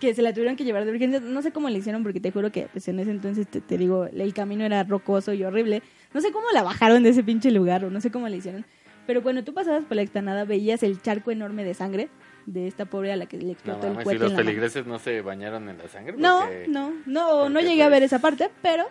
Que 0.00 0.14
se 0.14 0.22
la 0.22 0.32
tuvieron 0.32 0.56
que 0.56 0.64
llevar 0.64 0.84
de 0.84 0.90
urgencias. 0.90 1.22
No 1.22 1.40
sé 1.42 1.52
cómo 1.52 1.68
le 1.68 1.78
hicieron 1.78 2.02
porque 2.02 2.18
te 2.18 2.32
juro 2.32 2.50
que 2.50 2.66
pues, 2.72 2.88
en 2.88 2.98
ese 2.98 3.10
entonces 3.10 3.46
te, 3.46 3.60
te 3.60 3.78
digo, 3.78 4.06
el 4.06 4.34
camino 4.34 4.64
era 4.64 4.82
rocoso 4.82 5.32
y 5.34 5.44
horrible. 5.44 5.82
No 6.12 6.20
sé 6.20 6.32
cómo 6.32 6.46
la 6.52 6.62
bajaron 6.64 7.02
de 7.04 7.10
ese 7.10 7.22
pinche 7.22 7.50
lugar 7.50 7.84
o 7.84 7.90
no 7.90 8.00
sé 8.00 8.10
cómo 8.10 8.28
le 8.28 8.38
hicieron. 8.38 8.64
Pero 9.06 9.22
cuando 9.22 9.44
tú 9.44 9.52
pasabas 9.54 9.84
por 9.84 9.96
la 9.96 10.02
explanada 10.02 10.44
veías 10.44 10.82
el 10.82 11.00
charco 11.00 11.30
enorme 11.30 11.62
de 11.62 11.74
sangre 11.74 12.08
de 12.46 12.66
esta 12.66 12.84
pobre 12.84 13.12
a 13.12 13.16
la 13.16 13.26
que 13.26 13.38
le 13.38 13.44
No 13.46 13.52
explotó 13.52 13.86
el 13.86 13.92
mames, 13.94 13.98
si 14.00 14.04
cohete 14.04 14.18
los 14.24 14.30
en 14.32 14.36
la 14.36 14.42
mano. 14.52 14.84
no 14.92 14.98
se 14.98 15.20
bañaron 15.22 15.68
en 15.68 15.78
la 15.78 15.88
sangre. 15.88 16.14
No, 16.18 16.40
porque- 16.40 16.66
no, 16.68 16.92
no, 17.06 17.48
no 17.48 17.60
llegué 17.60 17.82
a 17.82 17.88
ver 17.88 18.00
pues- 18.00 18.12
esa 18.12 18.20
parte, 18.20 18.50
pero 18.62 18.86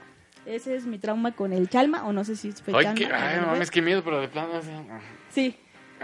ese 0.46 0.76
es 0.76 0.86
mi 0.86 0.98
trauma 0.98 1.32
con 1.34 1.54
el 1.54 1.70
chalma 1.70 2.06
o 2.06 2.14
no 2.14 2.24
sé 2.24 2.36
si 2.36 2.52
fue 2.52 2.74
Ay, 2.76 2.84
chalma. 2.86 2.96
qué, 2.96 3.06
ay, 3.14 3.36
no 3.38 3.42
no 3.44 3.48
mames, 3.54 3.72
qué 3.72 3.82
miedo, 3.82 4.04
pero 4.04 4.20
de 4.22 4.28
plano. 4.28 4.56
así- 4.56 4.70
Sí. 5.30 5.56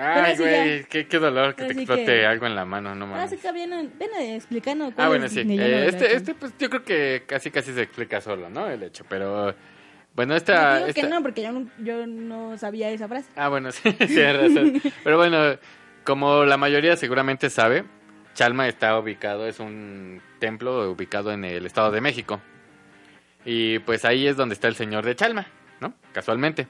Ay, 0.01 0.35
sí, 0.37 0.43
güey, 0.43 0.83
qué, 0.85 1.07
qué 1.07 1.19
dolor 1.19 1.55
que 1.55 1.65
te 1.65 1.73
explote 1.73 2.05
que- 2.05 2.25
algo 2.25 2.45
en 2.45 2.55
la 2.55 2.63
mano, 2.63 2.95
no 2.95 3.05
mames. 3.05 3.31
sí 3.31 3.37
que 3.37 3.51
viene, 3.51 3.89
viene 3.99 4.35
explicando. 4.35 4.93
Ah, 4.95 5.09
bueno, 5.09 5.27
sí. 5.27 5.41
Eh, 5.41 5.87
este, 5.89 6.15
este, 6.15 6.35
pues 6.35 6.53
yo 6.57 6.69
creo 6.69 6.85
que 6.85 7.23
casi 7.27 7.51
casi 7.51 7.73
se 7.73 7.81
explica 7.81 8.21
solo, 8.21 8.49
¿no? 8.49 8.67
El 8.69 8.81
hecho, 8.83 9.03
pero 9.09 9.53
bueno, 10.15 10.33
Yo 10.33 10.37
esta... 10.37 10.75
digo 10.75 10.85
que 10.93 11.01
esta- 11.01 11.09
no, 11.09 11.21
porque 11.21 11.41
yo 11.41 11.51
no, 11.51 11.69
yo 11.79 12.07
no 12.07 12.57
sabía 12.57 12.89
esa 12.91 13.09
frase. 13.09 13.29
Ah, 13.35 13.49
bueno, 13.49 13.71
sí, 13.73 13.91
tienes 13.91 14.37
razón. 14.37 14.81
Pero 15.03 15.17
bueno, 15.17 15.57
como 16.09 16.43
la 16.43 16.57
mayoría 16.57 16.97
seguramente 16.97 17.51
sabe, 17.51 17.85
Chalma 18.33 18.67
está 18.67 18.97
ubicado, 18.97 19.45
es 19.45 19.59
un 19.59 20.23
templo 20.39 20.89
ubicado 20.89 21.31
en 21.31 21.45
el 21.45 21.67
Estado 21.67 21.91
de 21.91 22.01
México. 22.01 22.41
Y 23.45 23.77
pues 23.77 24.05
ahí 24.05 24.25
es 24.25 24.35
donde 24.35 24.55
está 24.55 24.67
el 24.67 24.73
señor 24.73 25.05
de 25.05 25.15
Chalma, 25.15 25.45
¿no? 25.79 25.93
Casualmente. 26.11 26.65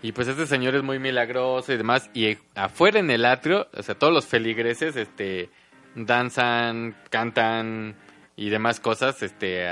Y 0.00 0.12
pues 0.12 0.28
este 0.28 0.46
señor 0.46 0.76
es 0.76 0.82
muy 0.82 0.98
milagroso 0.98 1.74
y 1.74 1.76
demás. 1.76 2.08
Y 2.14 2.38
afuera 2.54 3.00
en 3.00 3.10
el 3.10 3.26
atrio, 3.26 3.68
o 3.74 3.82
sea, 3.82 3.94
todos 3.94 4.14
los 4.14 4.24
feligreses, 4.24 4.96
este, 4.96 5.50
danzan, 5.94 6.96
cantan 7.10 7.96
y 8.34 8.48
demás 8.48 8.80
cosas, 8.80 9.22
este, 9.22 9.66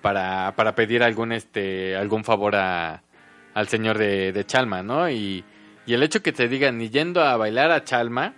para, 0.00 0.54
para 0.56 0.74
pedir 0.74 1.02
algún, 1.02 1.32
este, 1.32 1.94
algún 1.94 2.24
favor 2.24 2.56
a, 2.56 3.02
al 3.52 3.68
señor 3.68 3.98
de, 3.98 4.32
de 4.32 4.46
Chalma, 4.46 4.82
¿no? 4.82 5.10
Y, 5.10 5.44
y 5.88 5.94
el 5.94 6.02
hecho 6.02 6.22
que 6.22 6.32
te 6.32 6.48
digan 6.48 6.76
ni 6.76 6.90
yendo 6.90 7.22
a 7.22 7.34
bailar 7.38 7.70
a 7.70 7.82
Chalma 7.82 8.34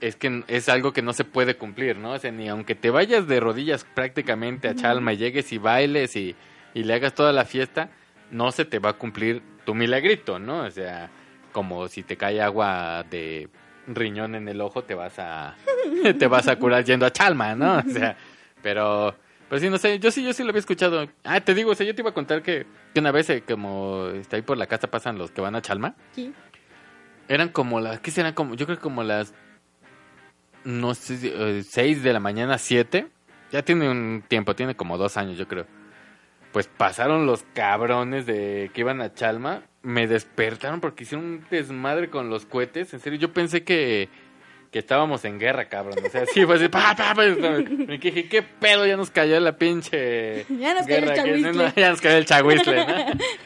es 0.00 0.14
que 0.14 0.44
es 0.46 0.68
algo 0.68 0.92
que 0.92 1.02
no 1.02 1.12
se 1.12 1.24
puede 1.24 1.56
cumplir, 1.56 1.96
¿no? 1.96 2.12
O 2.12 2.18
sea, 2.20 2.30
ni 2.30 2.48
aunque 2.48 2.76
te 2.76 2.90
vayas 2.90 3.26
de 3.26 3.40
rodillas 3.40 3.84
prácticamente 3.92 4.68
a 4.68 4.76
Chalma 4.76 5.14
y 5.14 5.16
llegues 5.16 5.52
y 5.52 5.58
bailes 5.58 6.14
y, 6.14 6.36
y 6.72 6.84
le 6.84 6.94
hagas 6.94 7.12
toda 7.12 7.32
la 7.32 7.44
fiesta, 7.44 7.88
no 8.30 8.52
se 8.52 8.64
te 8.64 8.78
va 8.78 8.90
a 8.90 8.92
cumplir 8.92 9.42
tu 9.64 9.74
milagrito, 9.74 10.38
¿no? 10.38 10.60
O 10.60 10.70
sea, 10.70 11.10
como 11.50 11.88
si 11.88 12.04
te 12.04 12.16
cae 12.16 12.40
agua 12.40 13.04
de 13.10 13.48
riñón 13.88 14.36
en 14.36 14.46
el 14.46 14.60
ojo, 14.60 14.84
te 14.84 14.94
vas 14.94 15.18
a 15.18 15.56
te 16.20 16.26
vas 16.28 16.46
a 16.46 16.54
curar 16.54 16.84
yendo 16.84 17.04
a 17.04 17.12
Chalma, 17.12 17.56
¿no? 17.56 17.78
O 17.78 17.90
sea, 17.90 18.16
pero 18.62 19.16
pues 19.48 19.62
sí, 19.62 19.70
no 19.70 19.78
sé, 19.78 19.98
yo 19.98 20.10
sí, 20.10 20.22
yo 20.24 20.32
sí 20.32 20.42
lo 20.42 20.50
había 20.50 20.60
escuchado. 20.60 21.08
Ah, 21.24 21.40
te 21.40 21.54
digo, 21.54 21.70
o 21.72 21.74
sea, 21.74 21.86
yo 21.86 21.94
te 21.94 22.02
iba 22.02 22.10
a 22.10 22.14
contar 22.14 22.42
que, 22.42 22.66
que 22.92 23.00
una 23.00 23.12
vez, 23.12 23.28
eh, 23.30 23.42
como 23.48 24.08
está 24.08 24.36
ahí 24.36 24.42
por 24.42 24.56
la 24.58 24.66
casa 24.66 24.90
pasan 24.90 25.18
los 25.18 25.30
que 25.30 25.40
van 25.40 25.54
a 25.54 25.62
Chalma, 25.62 25.94
Sí. 26.12 26.32
eran 27.28 27.48
como 27.50 27.80
las, 27.80 28.00
¿qué 28.00 28.10
serán? 28.10 28.34
Como, 28.34 28.54
yo 28.54 28.66
creo 28.66 28.78
que 28.78 28.82
como 28.82 29.02
las, 29.02 29.34
no 30.64 30.94
sé, 30.94 31.18
si, 31.18 31.28
eh, 31.32 31.62
seis 31.64 32.02
de 32.02 32.12
la 32.12 32.20
mañana, 32.20 32.58
siete. 32.58 33.08
Ya 33.52 33.62
tiene 33.62 33.88
un 33.88 34.24
tiempo, 34.26 34.56
tiene 34.56 34.74
como 34.74 34.98
dos 34.98 35.16
años, 35.16 35.36
yo 35.38 35.46
creo. 35.46 35.66
Pues 36.52 36.66
pasaron 36.68 37.26
los 37.26 37.44
cabrones 37.54 38.26
de 38.26 38.70
que 38.72 38.80
iban 38.80 39.00
a 39.00 39.12
Chalma, 39.14 39.62
me 39.82 40.06
despertaron 40.06 40.80
porque 40.80 41.04
hicieron 41.04 41.26
un 41.26 41.46
desmadre 41.50 42.08
con 42.10 42.30
los 42.30 42.46
cohetes. 42.46 42.94
En 42.94 43.00
serio, 43.00 43.18
yo 43.18 43.32
pensé 43.32 43.62
que, 43.64 44.08
que 44.74 44.80
estábamos 44.80 45.24
en 45.24 45.38
guerra, 45.38 45.68
cabrón. 45.68 45.94
O 46.04 46.10
sea, 46.10 46.26
sí, 46.26 46.44
fue 46.44 46.56
así, 46.56 46.66
pa, 46.66 46.96
pa, 46.96 47.14
me 47.14 47.28
dije, 47.96 48.28
¿qué 48.28 48.42
pedo? 48.42 48.84
Ya 48.84 48.96
nos 48.96 49.08
cayó 49.08 49.38
la 49.38 49.56
pinche 49.56 50.44
Ya 50.58 50.74
nos 50.74 50.82
cayó 50.84 50.96
el 50.98 51.04
guerra 51.04 51.14
que- 51.14 51.20
chagüistle. 51.20 51.52
no, 51.52 51.74
ya 51.76 51.90
nos 51.90 52.00
cayó 52.00 52.16
el 52.16 52.24
chagüistle, 52.26 52.84
¿no? 52.84 52.94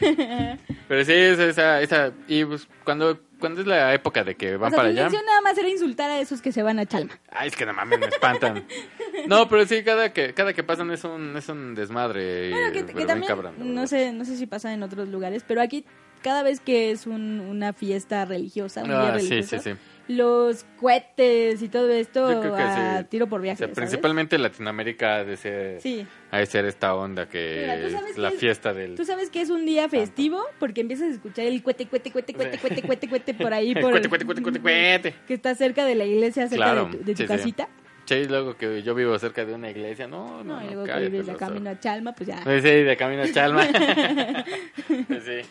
Pero 0.89 1.05
sí, 1.05 1.12
esa, 1.12 1.45
esa, 1.45 1.83
esa- 1.83 2.12
y 2.29 2.47
pues 2.47 2.66
cuando, 2.83 3.20
cuando 3.39 3.61
es 3.61 3.66
la 3.66 3.93
época 3.93 4.24
de 4.24 4.37
que 4.37 4.57
van 4.57 4.68
o 4.68 4.70
sea, 4.70 4.76
para 4.79 4.89
allá. 4.89 5.03
intención 5.03 5.26
nada 5.26 5.41
más 5.43 5.59
era 5.59 5.68
insultar 5.68 6.11
a 6.11 6.18
esos 6.18 6.41
que 6.41 6.51
se 6.51 6.62
van 6.62 6.79
a 6.79 6.87
Chalma. 6.87 7.18
Ay, 7.31 7.49
es 7.49 7.57
que 7.57 7.66
no 7.66 7.74
mames, 7.74 7.99
me 7.99 8.07
espantan. 8.07 8.64
No, 9.26 9.47
pero 9.51 9.66
sí, 9.66 9.85
cada 9.85 10.14
que, 10.14 10.33
cada 10.33 10.55
que 10.55 10.64
pasan 10.64 10.91
es 10.93 11.05
un, 11.05 11.37
es 11.37 11.47
un 11.51 11.74
desmadre. 11.74 12.49
Bueno, 12.51 12.72
que, 12.72 12.87
que 12.87 13.05
también, 13.05 13.29
cabrón, 13.29 13.55
la 13.59 13.64
no 13.66 13.87
sé, 13.87 14.12
no 14.14 14.24
sé 14.24 14.35
si 14.39 14.47
pasa 14.47 14.72
en 14.72 14.83
otros 14.83 15.09
lugares, 15.09 15.45
pero 15.47 15.61
aquí 15.61 15.85
cada 16.22 16.43
vez 16.43 16.61
que 16.61 16.91
es 16.91 17.07
un- 17.07 17.41
una 17.41 17.74
fiesta 17.74 18.24
religiosa, 18.24 18.81
un 18.83 18.89
día 18.89 19.12
Ah, 19.12 19.18
sí, 19.20 19.29
religioso, 19.29 19.62
sí, 19.62 19.72
sí. 19.72 19.76
Los 20.09 20.65
cohetes 20.81 21.63
y 21.63 21.69
todo 21.69 21.91
esto 21.91 22.33
Yo 22.33 22.41
creo 22.41 22.57
que 22.57 22.63
a 22.63 22.99
sí. 23.01 23.05
tiro 23.11 23.27
por 23.29 23.41
O 23.41 23.43
viaje, 23.43 23.59
sea, 23.59 23.67
¿sabes? 23.67 23.77
principalmente 23.77 24.39
Latinoamérica 24.39 25.23
de 25.25 25.37
ser, 25.37 25.81
Sí. 25.83 26.07
de 26.33 26.47
ser 26.47 26.65
esta 26.65 26.95
onda 26.95 27.29
que 27.29 27.59
Mira, 27.61 27.79
¿tú 28.01 28.07
es 28.07 28.19
la 28.19 28.29
qué 28.31 28.35
es? 28.35 28.41
fiesta 28.41 28.73
del... 28.73 28.95
Tú 28.95 29.05
sabes 29.05 29.29
que 29.31 29.41
es 29.43 29.51
un 29.51 29.67
día 29.67 29.89
festivo 29.89 30.43
porque 30.59 30.81
empiezas 30.81 31.09
a 31.11 31.13
escuchar 31.13 31.45
el 31.45 31.63
cuete, 31.63 31.87
cuete, 31.87 32.11
cuete, 32.11 32.33
cuete, 32.33 32.59
cuete, 32.59 32.83
cuete, 32.83 33.09
cuete 33.09 33.35
por 33.35 33.53
ahí, 33.53 33.75
por 33.75 33.91
Cuete, 33.91 34.09
cuete, 34.09 34.25
cuete, 34.25 34.43
cuete, 34.43 34.61
cuete. 34.61 35.15
que 35.27 35.35
está 35.35 35.55
cerca 35.55 35.85
de 35.85 35.95
la 35.95 36.05
iglesia, 36.07 36.49
cerca 36.49 36.65
Claro, 36.65 36.87
de 36.87 36.91
tu, 36.99 37.05
de 37.05 37.13
tu 37.15 37.23
sí, 37.23 37.29
casita. 37.29 37.69
Sí, 38.07 38.25
luego 38.25 38.57
que 38.57 38.83
yo 38.83 38.95
vivo 38.95 39.19
cerca 39.19 39.45
de 39.45 39.53
una 39.53 39.69
iglesia, 39.71 40.09
no, 40.09 40.43
no, 40.43 40.45
No, 40.45 40.61
no, 40.63 40.67
luego 40.67 40.85
que 40.85 40.99
vives 41.11 41.27
de 41.27 41.37
camino 41.37 41.69
a 41.69 41.79
Chalma, 41.79 42.15
pues 42.15 42.29
ya. 42.29 42.43
Sí, 42.43 42.61
de 42.63 42.97
camino 42.97 43.25
a 43.25 43.31
Chalma. 43.31 43.67
Sí. 44.89 45.43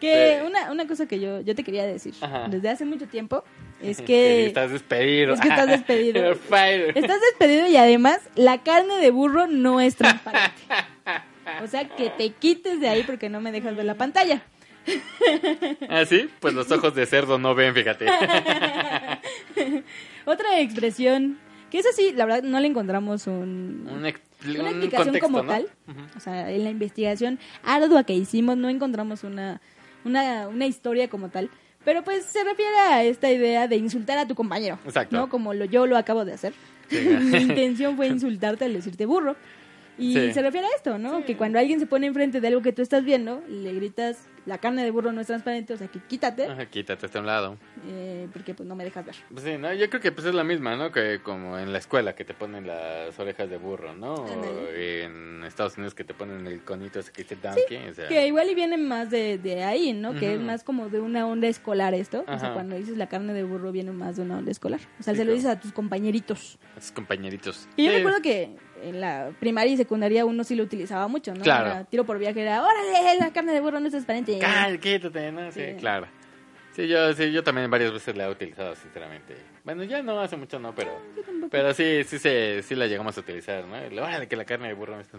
Que 0.00 0.38
Sí. 0.40 0.46
una, 0.46 0.70
una 0.70 0.86
cosa 0.86 1.06
que 1.06 1.18
yo, 1.20 1.40
yo 1.40 1.54
te 1.54 1.64
quería 1.64 1.86
decir 1.86 2.12
Ajá. 2.20 2.48
desde 2.48 2.68
hace 2.68 2.84
mucho 2.84 3.06
tiempo 3.08 3.44
es 3.82 3.96
Sí, 3.98 4.04
que 4.04 4.46
estás 4.46 4.70
despedido. 4.70 5.34
es 5.34 5.40
que 5.40 5.48
estás 5.48 5.66
despedido. 5.68 6.32
Estás 6.94 7.20
despedido 7.30 7.66
y 7.68 7.76
además 7.76 8.20
la 8.34 8.62
carne 8.62 8.96
de 8.96 9.10
burro 9.10 9.46
no 9.46 9.80
es 9.80 9.96
transparente. 9.96 10.62
O 11.62 11.66
sea, 11.66 11.88
que 11.88 12.10
te 12.10 12.30
quites 12.30 12.80
de 12.80 12.88
ahí 12.88 13.02
porque 13.04 13.28
no 13.28 13.40
me 13.40 13.52
dejas 13.52 13.74
ver 13.76 13.84
la 13.86 13.94
pantalla. 13.94 14.42
¿Ah, 15.88 16.04
sí? 16.04 16.28
Pues 16.40 16.54
los 16.54 16.70
ojos 16.70 16.94
de 16.94 17.06
cerdo 17.06 17.38
no 17.38 17.54
ven, 17.54 17.74
fíjate. 17.74 18.06
Otra 20.24 20.60
expresión, 20.60 21.38
que 21.70 21.78
es 21.78 21.86
así, 21.86 22.12
la 22.12 22.24
verdad 22.26 22.42
no 22.42 22.60
le 22.60 22.66
encontramos 22.68 23.26
un, 23.26 23.88
Un, 23.90 24.06
ex- 24.06 24.20
una 24.44 24.60
un 24.60 24.66
explicación 24.68 25.06
contexto, 25.06 25.26
como 25.26 25.42
¿no? 25.42 25.48
tal. 25.52 25.68
O 26.16 26.20
sea, 26.20 26.50
en 26.50 26.64
la 26.64 26.70
investigación 26.70 27.38
ardua 27.64 28.04
que 28.04 28.12
hicimos 28.14 28.56
no 28.56 28.68
encontramos 28.68 29.24
una, 29.24 29.60
una, 30.06 30.48
una 30.48 30.66
historia 30.66 31.08
como 31.08 31.28
tal. 31.28 31.50
Pero 31.84 32.02
pues 32.02 32.24
se 32.24 32.42
refiere 32.42 32.76
a 32.78 33.04
esta 33.04 33.30
idea 33.30 33.68
de 33.68 33.76
insultar 33.76 34.18
a 34.18 34.26
tu 34.26 34.34
compañero. 34.34 34.78
Exacto. 34.84 35.16
¿No? 35.16 35.28
Como 35.28 35.54
lo, 35.54 35.66
yo 35.66 35.86
lo 35.86 35.96
acabo 35.96 36.24
de 36.24 36.32
hacer. 36.32 36.52
Sí. 36.88 36.98
Mi 37.20 37.38
intención 37.38 37.96
fue 37.96 38.08
insultarte 38.08 38.64
al 38.64 38.72
decirte 38.72 39.06
burro. 39.06 39.36
Y 39.98 40.12
Sí. 40.12 40.32
se 40.34 40.42
refiere 40.42 40.66
a 40.66 40.70
esto, 40.76 40.98
¿no? 40.98 41.24
Que 41.24 41.36
cuando 41.36 41.58
alguien 41.58 41.80
se 41.80 41.86
pone 41.86 42.06
enfrente 42.06 42.40
de 42.40 42.48
algo 42.48 42.60
que 42.62 42.72
tú 42.72 42.82
estás 42.82 43.04
viendo, 43.04 43.42
le 43.48 43.72
gritas, 43.72 44.28
la 44.44 44.58
carne 44.58 44.84
de 44.84 44.90
burro 44.90 45.10
no 45.10 45.20
es 45.20 45.26
transparente, 45.26 45.72
o 45.72 45.76
sea, 45.76 45.88
que 45.88 45.98
quítate, 46.00 46.46
Ajá, 46.46 46.66
quítate 46.66 47.06
este 47.06 47.18
a 47.18 47.20
un 47.22 47.26
lado. 47.26 47.56
eh, 47.88 48.28
porque 48.32 48.54
pues 48.54 48.68
no 48.68 48.74
me 48.76 48.84
dejas 48.84 49.04
ver. 49.06 49.14
Pues 49.32 49.44
sí, 49.44 49.56
¿no? 49.58 49.72
Yo 49.72 49.88
creo 49.88 50.00
que 50.02 50.12
pues 50.12 50.26
es 50.26 50.34
la 50.34 50.44
misma, 50.44 50.76
¿no? 50.76 50.92
Que 50.92 51.20
como 51.22 51.58
en 51.58 51.72
la 51.72 51.78
escuela 51.78 52.14
que 52.14 52.24
te 52.24 52.34
ponen 52.34 52.66
las 52.66 53.18
orejas 53.18 53.48
de 53.50 53.56
burro, 53.56 53.94
¿no? 53.94 54.14
O 54.14 54.68
en 54.74 55.42
Estados 55.44 55.76
Unidos 55.76 55.94
que 55.94 56.04
te 56.04 56.14
ponen 56.14 56.46
el 56.46 56.62
conito 56.62 57.00
ese 57.00 57.10
que 57.12 57.22
dice 57.22 57.36
donkey, 57.36 57.88
o 57.88 57.94
sea... 57.94 58.08
Que 58.08 58.26
igual 58.26 58.48
y 58.50 58.54
viene 58.54 58.76
más 58.76 59.10
de, 59.10 59.38
de 59.38 59.64
ahí, 59.64 59.92
¿no? 59.92 60.14
Que 60.14 60.34
es 60.34 60.40
más 60.40 60.62
como 60.62 60.88
de 60.90 61.00
una 61.00 61.26
onda 61.26 61.48
escolar 61.48 61.94
esto. 61.94 62.24
O 62.28 62.38
sea, 62.38 62.52
cuando 62.52 62.76
dices 62.76 62.96
la 62.96 63.08
carne 63.08 63.32
de 63.32 63.44
burro 63.44 63.72
viene 63.72 63.92
más 63.92 64.16
de 64.16 64.22
una 64.22 64.38
onda 64.38 64.50
escolar. 64.50 64.80
O 65.00 65.02
sea, 65.02 65.14
Sí, 65.14 65.18
se 65.18 65.24
lo 65.24 65.32
dices 65.32 65.50
a 65.50 65.58
tus 65.60 65.72
compañeritos. 65.72 66.58
a 66.76 66.80
tus 66.80 66.92
compañeritos. 66.92 67.68
Y 67.76 67.84
yo 67.86 67.90
Sí. 67.90 67.96
recuerdo 67.96 68.20
que 68.22 68.50
en 68.88 69.00
la 69.00 69.30
primaria 69.40 69.72
y 69.72 69.76
secundaria 69.76 70.24
uno 70.24 70.44
sí 70.44 70.54
lo 70.54 70.62
utilizaba 70.64 71.08
mucho, 71.08 71.34
¿no? 71.34 71.42
Claro. 71.42 71.66
Era 71.70 71.84
tiro 71.84 72.04
por 72.04 72.18
viaje 72.18 72.42
era, 72.42 72.62
órale, 72.62 73.18
la 73.18 73.32
carne 73.32 73.52
de 73.52 73.60
burro 73.60 73.80
no 73.80 73.86
es 73.86 73.92
transparente. 73.92 74.38
Cal, 74.38 74.78
quítate, 74.80 75.32
¿no? 75.32 75.50
Sí, 75.52 75.60
Sí. 75.60 75.76
claro. 75.78 76.06
Sí 76.72 76.86
yo, 76.88 77.12
sí, 77.14 77.32
yo 77.32 77.42
también 77.42 77.70
varias 77.70 77.90
veces 77.90 78.14
la 78.16 78.26
he 78.26 78.30
utilizado, 78.30 78.74
sinceramente. 78.76 79.34
Bueno, 79.64 79.82
ya 79.84 80.02
no, 80.02 80.20
hace 80.20 80.36
mucho 80.36 80.58
no, 80.58 80.74
pero... 80.74 80.90
Pero 81.50 81.72
sí, 81.72 82.04
sí, 82.04 82.18
se, 82.18 82.62
sí 82.62 82.74
la 82.74 82.86
llegamos 82.86 83.16
a 83.16 83.20
utilizar, 83.20 83.64
¿no? 83.64 83.76
Órale, 84.02 84.28
que 84.28 84.36
la 84.36 84.44
carne 84.44 84.68
de 84.68 84.74
burro 84.74 84.94
no 84.94 85.00
está... 85.00 85.18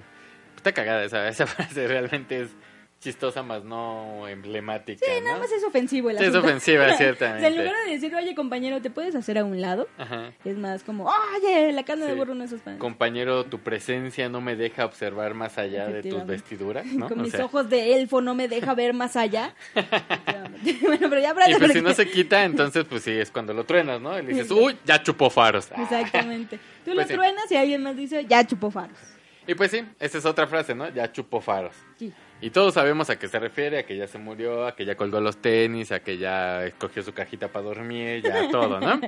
Está 0.56 0.72
cagada 0.72 1.04
esa, 1.04 1.28
esa 1.28 1.48
frase, 1.48 1.88
realmente 1.88 2.42
es 2.42 2.52
chistosa, 3.00 3.44
más 3.44 3.64
no 3.64 4.28
emblemática, 4.28 5.06
Sí, 5.06 5.12
¿no? 5.20 5.26
nada 5.28 5.40
más 5.40 5.52
es 5.52 5.64
ofensivo 5.64 6.10
el 6.10 6.18
Sí, 6.18 6.26
es 6.26 6.36
ofensiva, 6.36 6.84
o 6.86 6.88
sea, 6.90 6.98
ciertamente. 6.98 7.48
en 7.48 7.58
lugar 7.58 7.74
de 7.86 7.92
decir, 7.92 8.14
oye, 8.16 8.34
compañero, 8.34 8.82
¿te 8.82 8.90
puedes 8.90 9.14
hacer 9.16 9.38
a 9.38 9.46
un 9.46 9.62
lado? 9.62 9.88
Ajá. 9.98 10.32
Es 10.44 10.58
más 10.58 10.84
como, 10.84 11.06
oye, 11.06 11.72
la 11.74 11.84
carne 11.84 12.06
de 12.06 12.14
Sí. 12.14 12.18
burro 12.18 12.34
no 12.34 12.44
es 12.44 12.50
transparente. 12.50 12.82
Compañero, 12.82 13.44
tu 13.46 13.60
presencia 13.60 14.30
no 14.30 14.42
me 14.42 14.56
deja 14.56 14.84
observar 14.86 15.34
más 15.36 15.58
allá 15.58 15.88
de 15.88 16.02
tus 16.04 16.26
vestiduras, 16.26 16.86
¿no? 16.88 17.08
Con 17.08 17.20
O 17.20 17.24
mis 17.24 17.32
sea, 17.34 17.46
ojos 17.46 17.70
de 17.70 17.96
elfo 17.96 18.20
no 18.22 18.34
me 18.36 18.48
deja 18.48 18.74
ver 18.74 18.94
más 18.94 19.16
allá. 19.16 19.54
Bueno, 20.82 21.08
pero 21.10 21.22
ya 21.22 21.34
para 21.34 21.50
Y 21.50 21.56
pues 21.56 21.72
si 21.74 21.82
no 21.82 21.94
se 21.94 22.10
quita, 22.10 22.44
entonces 22.44 22.86
pues 22.90 23.04
sí, 23.04 23.12
es 23.12 23.30
cuando 23.32 23.54
lo 23.54 23.64
truenas, 23.64 24.02
¿no? 24.02 24.18
Y 24.18 24.24
le 24.24 24.34
dices, 24.34 24.50
uy, 24.52 24.78
ya 24.86 25.02
chupó 25.02 25.30
faros. 25.30 25.70
Ah. 25.76 25.84
Exactamente. 25.84 26.58
Tú 26.58 26.94
Pues 26.94 26.96
lo 26.98 27.04
sí. 27.04 27.14
truenas 27.14 27.52
y 27.52 27.56
alguien 27.56 27.84
más 27.84 27.96
dice, 27.96 28.26
ya 28.26 28.46
chupó 28.46 28.72
faros. 28.72 28.98
Y 29.46 29.54
pues 29.56 29.72
sí, 29.72 29.86
esa 30.00 30.18
es 30.18 30.26
otra 30.26 30.48
frase, 30.48 30.74
¿no? 30.76 30.90
Ya 30.90 31.12
chupó 31.12 31.40
faros. 31.42 31.76
Sí. 31.98 32.12
Y 32.40 32.52
todos 32.52 32.76
sabemos 32.76 33.10
a 33.10 33.18
qué 33.18 33.28
se 33.28 33.40
refiere, 33.40 33.80
a 33.80 33.86
que 33.86 33.98
ya 33.98 34.08
se 34.08 34.20
murió, 34.20 34.68
a 34.68 34.76
que 34.76 34.86
ya 34.86 34.96
colgó 34.96 35.20
los 35.20 35.38
tenis, 35.38 35.92
a 35.92 36.02
que 36.02 36.18
ya 36.18 36.66
escogió 36.66 37.02
su 37.02 37.14
cajita 37.14 37.48
para 37.48 37.66
dormir, 37.66 38.22
ya 38.22 38.48
todo, 38.52 38.80
¿no? 38.80 39.02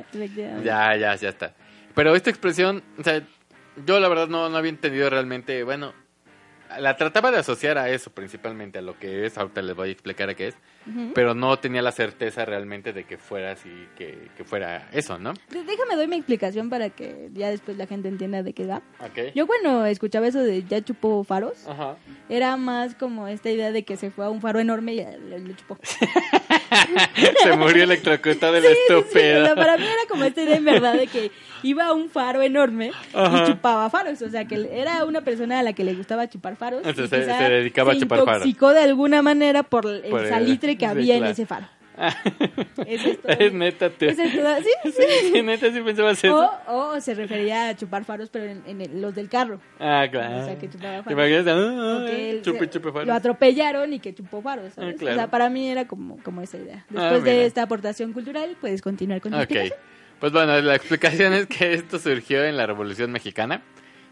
Ya, 0.64 0.96
ya, 0.96 1.16
ya 1.16 1.30
está. 1.30 1.54
Pero 1.94 2.16
esta 2.16 2.30
expresión, 2.30 2.84
o 2.98 3.04
sea, 3.04 3.22
yo 3.86 4.00
la 4.00 4.08
verdad 4.08 4.28
no, 4.28 4.50
no 4.50 4.58
había 4.58 4.72
entendido 4.72 5.10
realmente, 5.10 5.64
bueno, 5.64 5.94
la 6.80 6.96
trataba 6.98 7.32
de 7.32 7.38
asociar 7.38 7.78
a 7.78 7.90
eso 7.90 8.12
principalmente, 8.12 8.80
a 8.80 8.82
lo 8.82 8.98
que 8.98 9.26
es, 9.26 9.38
ahorita 9.38 9.62
les 9.62 9.76
voy 9.76 9.90
a 9.90 9.92
explicar 9.92 10.30
a 10.30 10.36
qué 10.36 10.48
es, 10.48 10.56
Pero 11.14 11.34
no 11.34 11.58
tenía 11.60 11.82
la 11.82 11.92
certeza 11.92 12.46
realmente 12.46 12.94
de 12.94 13.04
que 13.04 13.18
fuera 13.18 13.52
así, 13.52 13.70
que, 13.98 14.30
que 14.36 14.44
fuera 14.44 14.90
eso, 14.92 15.18
¿no? 15.20 15.34
Déjame 15.50 15.96
doy 15.96 16.08
mi 16.08 16.16
explicación 16.18 16.70
para 16.70 16.90
que 16.90 17.30
ya 17.34 17.50
después 17.50 17.78
la 17.78 17.88
gente 17.88 18.08
entienda 18.08 18.44
de 18.44 18.54
qué 18.54 18.66
va. 18.66 18.82
Ok. 19.00 19.34
Yo 19.36 19.48
cuando 19.48 19.86
escuchaba 19.86 20.28
eso 20.28 20.42
de 20.42 20.64
ya 20.64 20.82
chupó 20.82 21.24
faros, 21.24 21.68
Ajá. 21.68 21.96
era 22.30 22.56
más 22.58 22.96
como 22.96 23.28
esta 23.28 23.50
idea 23.50 23.72
de 23.72 23.84
que 23.84 23.98
se 23.98 24.12
fue 24.12 24.26
a 24.26 24.30
un 24.30 24.42
faro 24.42 24.60
enorme 24.60 24.94
y 24.94 24.98
le, 24.98 25.40
le 25.40 25.56
chupó. 25.56 25.78
Se 27.44 27.54
murió 27.56 27.84
electrocutado 27.84 28.56
el 28.56 28.64
Sí, 28.64 28.70
sí, 28.88 28.94
sí, 29.14 29.20
para 29.56 29.78
mí 29.78 29.84
era 29.86 30.08
como 30.10 30.24
esta 30.24 30.42
idea 30.44 30.58
en 30.58 30.66
verdad 30.66 30.94
de 30.94 31.08
que 31.08 31.32
iba 31.64 31.86
a 31.88 31.94
un 31.94 32.10
faro 32.10 32.42
enorme 32.42 32.92
Ajá. 33.14 33.44
y 33.44 33.48
chupaba 33.48 33.90
faros. 33.90 34.22
O 34.22 34.30
sea, 34.30 34.46
que 34.46 34.70
era 34.72 35.04
una 35.06 35.22
persona 35.22 35.60
a 35.60 35.64
la 35.64 35.74
que 35.74 35.84
le 35.84 35.94
gustaba 35.94 36.28
chupar 36.30 36.56
faros. 36.56 36.82
y 36.86 36.94
se- 36.94 37.08
se 37.08 37.18
dedicaba 37.18 37.92
a 37.92 37.96
se 37.96 38.02
chupar 38.02 38.20
faros. 38.20 38.34
intoxicó 38.46 38.72
de 38.72 38.82
alguna 38.82 39.22
manera 39.22 39.64
por 39.64 39.86
el 39.88 40.02
Por 40.04 40.28
salitre 40.28 40.78
que 40.78 40.86
había 40.86 41.16
en 41.18 41.26
ese 41.26 41.46
faro. 41.46 41.68
Es 42.86 43.54
neta, 43.54 43.90
tú. 43.90 44.06
Es. 44.06 44.16
Sí, 44.18 44.24
sí. 44.84 44.92
Sí, 44.92 45.32
sí, 45.34 45.42
neta, 45.42 45.72
sí 45.72 45.82
pensabas 45.82 46.24
eso. 46.24 46.50
O, 46.68 46.92
o 46.96 47.02
se 47.02 47.14
refería 47.14 47.70
a 47.70 47.76
chupar 47.76 48.06
faros, 48.06 48.30
pero 48.30 48.46
en, 48.46 48.64
en 48.66 48.82
el- 48.82 49.02
los 49.02 49.14
del 49.16 49.30
carro. 49.30 49.60
Ah, 49.80 50.08
claro. 50.10 50.42
O 50.42 50.46
sea, 50.46 50.58
que 50.58 50.70
chupaba 50.70 50.98
¿Te 50.98 51.04
faros. 51.04 51.20
imaginas? 51.20 51.48
O 51.48 52.06
Ah, 52.06 52.12
él 52.12 52.42
faros. 52.44 53.08
Lo 53.08 53.14
atropellaron 53.14 53.94
y 53.94 54.00
que 54.00 54.14
chupó 54.14 54.42
faros. 54.42 54.74
¿sabes? 54.74 54.96
Ah, 54.96 54.98
claro. 55.00 55.16
O 55.16 55.20
sea, 55.20 55.28
para 55.30 55.50
mí 55.50 55.70
era 55.70 55.88
como, 55.88 56.18
como 56.24 56.42
esa 56.42 56.58
idea. 56.58 56.86
Ah, 56.90 56.94
Después 57.12 57.24
de 57.24 57.46
esta 57.46 57.64
aportación 57.64 58.14
cultural, 58.14 58.56
puedes 58.60 58.82
continuar 58.82 59.22
con 59.22 59.32
tu 59.32 59.38
Ok. 59.38 59.72
Pues 60.20 60.34
bueno, 60.34 60.60
la 60.62 60.76
explicación 60.76 61.34
es 61.34 61.48
que 61.48 61.74
esto 61.74 61.98
surgió 61.98 62.44
en 62.44 62.58
la 62.58 62.66
Revolución 62.66 63.10
Mexicana. 63.12 63.62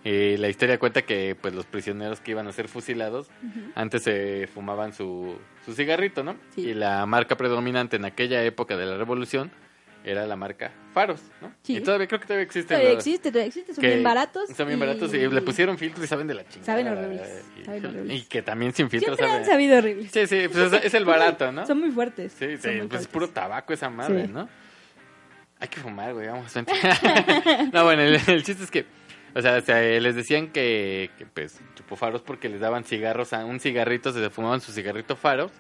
Y 0.10 0.38
la 0.38 0.48
historia 0.48 0.80
cuenta 0.80 1.02
que 1.02 1.36
pues 1.40 1.54
los 1.54 1.66
prisioneros 1.66 2.20
que 2.22 2.32
iban 2.32 2.48
a 2.48 2.52
ser 2.54 2.68
fusilados 2.68 3.28
antes 3.76 4.04
se 4.04 4.48
fumaban 4.54 4.94
su, 4.94 5.38
su 5.66 5.74
cigarrito, 5.74 6.24
¿no? 6.24 6.38
Sí. 6.56 6.62
Y 6.70 6.74
la 6.74 7.06
marca 7.06 7.36
predominante 7.36 7.96
en 7.98 8.06
aquella 8.06 8.44
época 8.44 8.78
de 8.78 8.86
la 8.86 8.96
Revolución 8.98 9.52
era 10.06 10.26
la 10.26 10.38
marca 10.38 10.72
Faros, 10.94 11.22
¿no? 11.42 11.52
Sí. 11.64 11.78
Y 11.78 11.82
todavía 11.82 12.08
creo 12.08 12.20
que 12.22 12.28
todavía 12.28 12.46
existe. 12.46 12.70
Todavía 12.76 12.92
existe, 12.94 13.30
todavía 13.32 13.48
existe. 13.48 13.74
Son 13.74 13.82
bien 13.82 14.02
baratos. 14.04 14.50
Son 14.56 14.66
bien 14.68 14.80
baratos 14.80 15.14
y 15.14 15.28
le 15.28 15.42
pusieron 15.42 15.78
filtros 15.78 16.06
y 16.06 16.08
saben 16.08 16.28
de 16.28 16.36
la 16.36 16.48
chingada. 16.48 16.66
Saben 16.66 16.88
horribles, 16.88 17.44
Y, 17.60 17.66
saben 17.66 17.86
horribles. 17.88 18.18
y 18.22 18.26
que 18.28 18.42
también 18.42 18.74
sin 18.74 18.90
filtros 18.90 19.18
Siempre 19.18 19.36
han 19.38 19.44
saben. 19.44 19.52
sabido 19.56 19.78
horribles. 19.80 20.12
Sí, 20.12 20.26
sí, 20.28 20.48
pues 20.48 20.72
es, 20.72 20.86
es 20.86 20.94
el 20.94 21.04
barato, 21.04 21.52
¿no? 21.52 21.66
Son 21.68 21.80
muy 21.82 21.92
fuertes. 21.92 22.32
Sí, 22.32 22.46
sí, 22.56 22.56
pues 22.62 22.66
es 22.66 22.88
fuertes. 22.88 23.08
puro 23.08 23.28
tabaco 23.30 23.74
esa 23.74 23.90
madre, 23.90 24.28
Sí. 24.28 24.32
¿no? 24.32 24.48
Hay 25.60 25.68
que 25.68 25.80
fumar, 25.82 26.14
güey, 26.14 26.28
vamos, 26.28 26.54
no, 27.74 27.84
bueno, 27.84 28.04
el, 28.04 28.20
el 28.28 28.44
chiste 28.44 28.64
es 28.64 28.70
que, 28.72 28.86
o 29.36 29.42
sea, 29.42 29.58
o 29.58 29.62
sea, 29.62 29.82
les 29.82 30.16
decían 30.16 30.48
que, 30.48 31.10
que, 31.18 31.26
pues, 31.26 31.60
chupó 31.76 31.96
faros 31.96 32.22
porque 32.22 32.50
les 32.50 32.60
daban 32.60 32.84
cigarros, 32.84 33.34
a 33.34 33.46
un 33.46 33.60
cigarrito, 33.60 34.12
se 34.12 34.30
fumaban 34.30 34.62
su 34.62 34.72
cigarrito 34.72 35.16
faros 35.16 35.52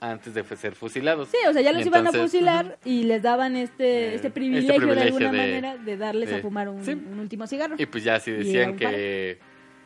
antes 0.00 0.34
de 0.34 0.44
ser 0.44 0.74
fusilados. 0.74 1.28
Sí, 1.28 1.38
o 1.48 1.52
sea, 1.52 1.62
ya 1.62 1.72
los 1.72 1.84
iban 1.86 2.06
a 2.06 2.12
fusilar 2.12 2.78
y 2.84 3.04
les 3.04 3.22
daban 3.22 3.56
este, 3.56 4.08
Eh, 4.10 4.14
este 4.16 4.30
privilegio, 4.30 4.72
de 4.72 4.78
privilegio 4.78 5.06
alguna 5.06 5.32
de- 5.32 5.38
manera 5.38 5.76
de 5.78 5.96
darles 5.96 6.28
de- 6.30 6.36
a 6.36 6.38
fumar 6.40 6.68
un, 6.68 6.84
sí. 6.84 6.92
un 6.92 7.18
último 7.18 7.46
cigarro. 7.46 7.76
Y 7.78 7.86
pues 7.86 8.04
ya 8.04 8.20
si 8.20 8.30
decían 8.30 8.76
que 8.76 9.38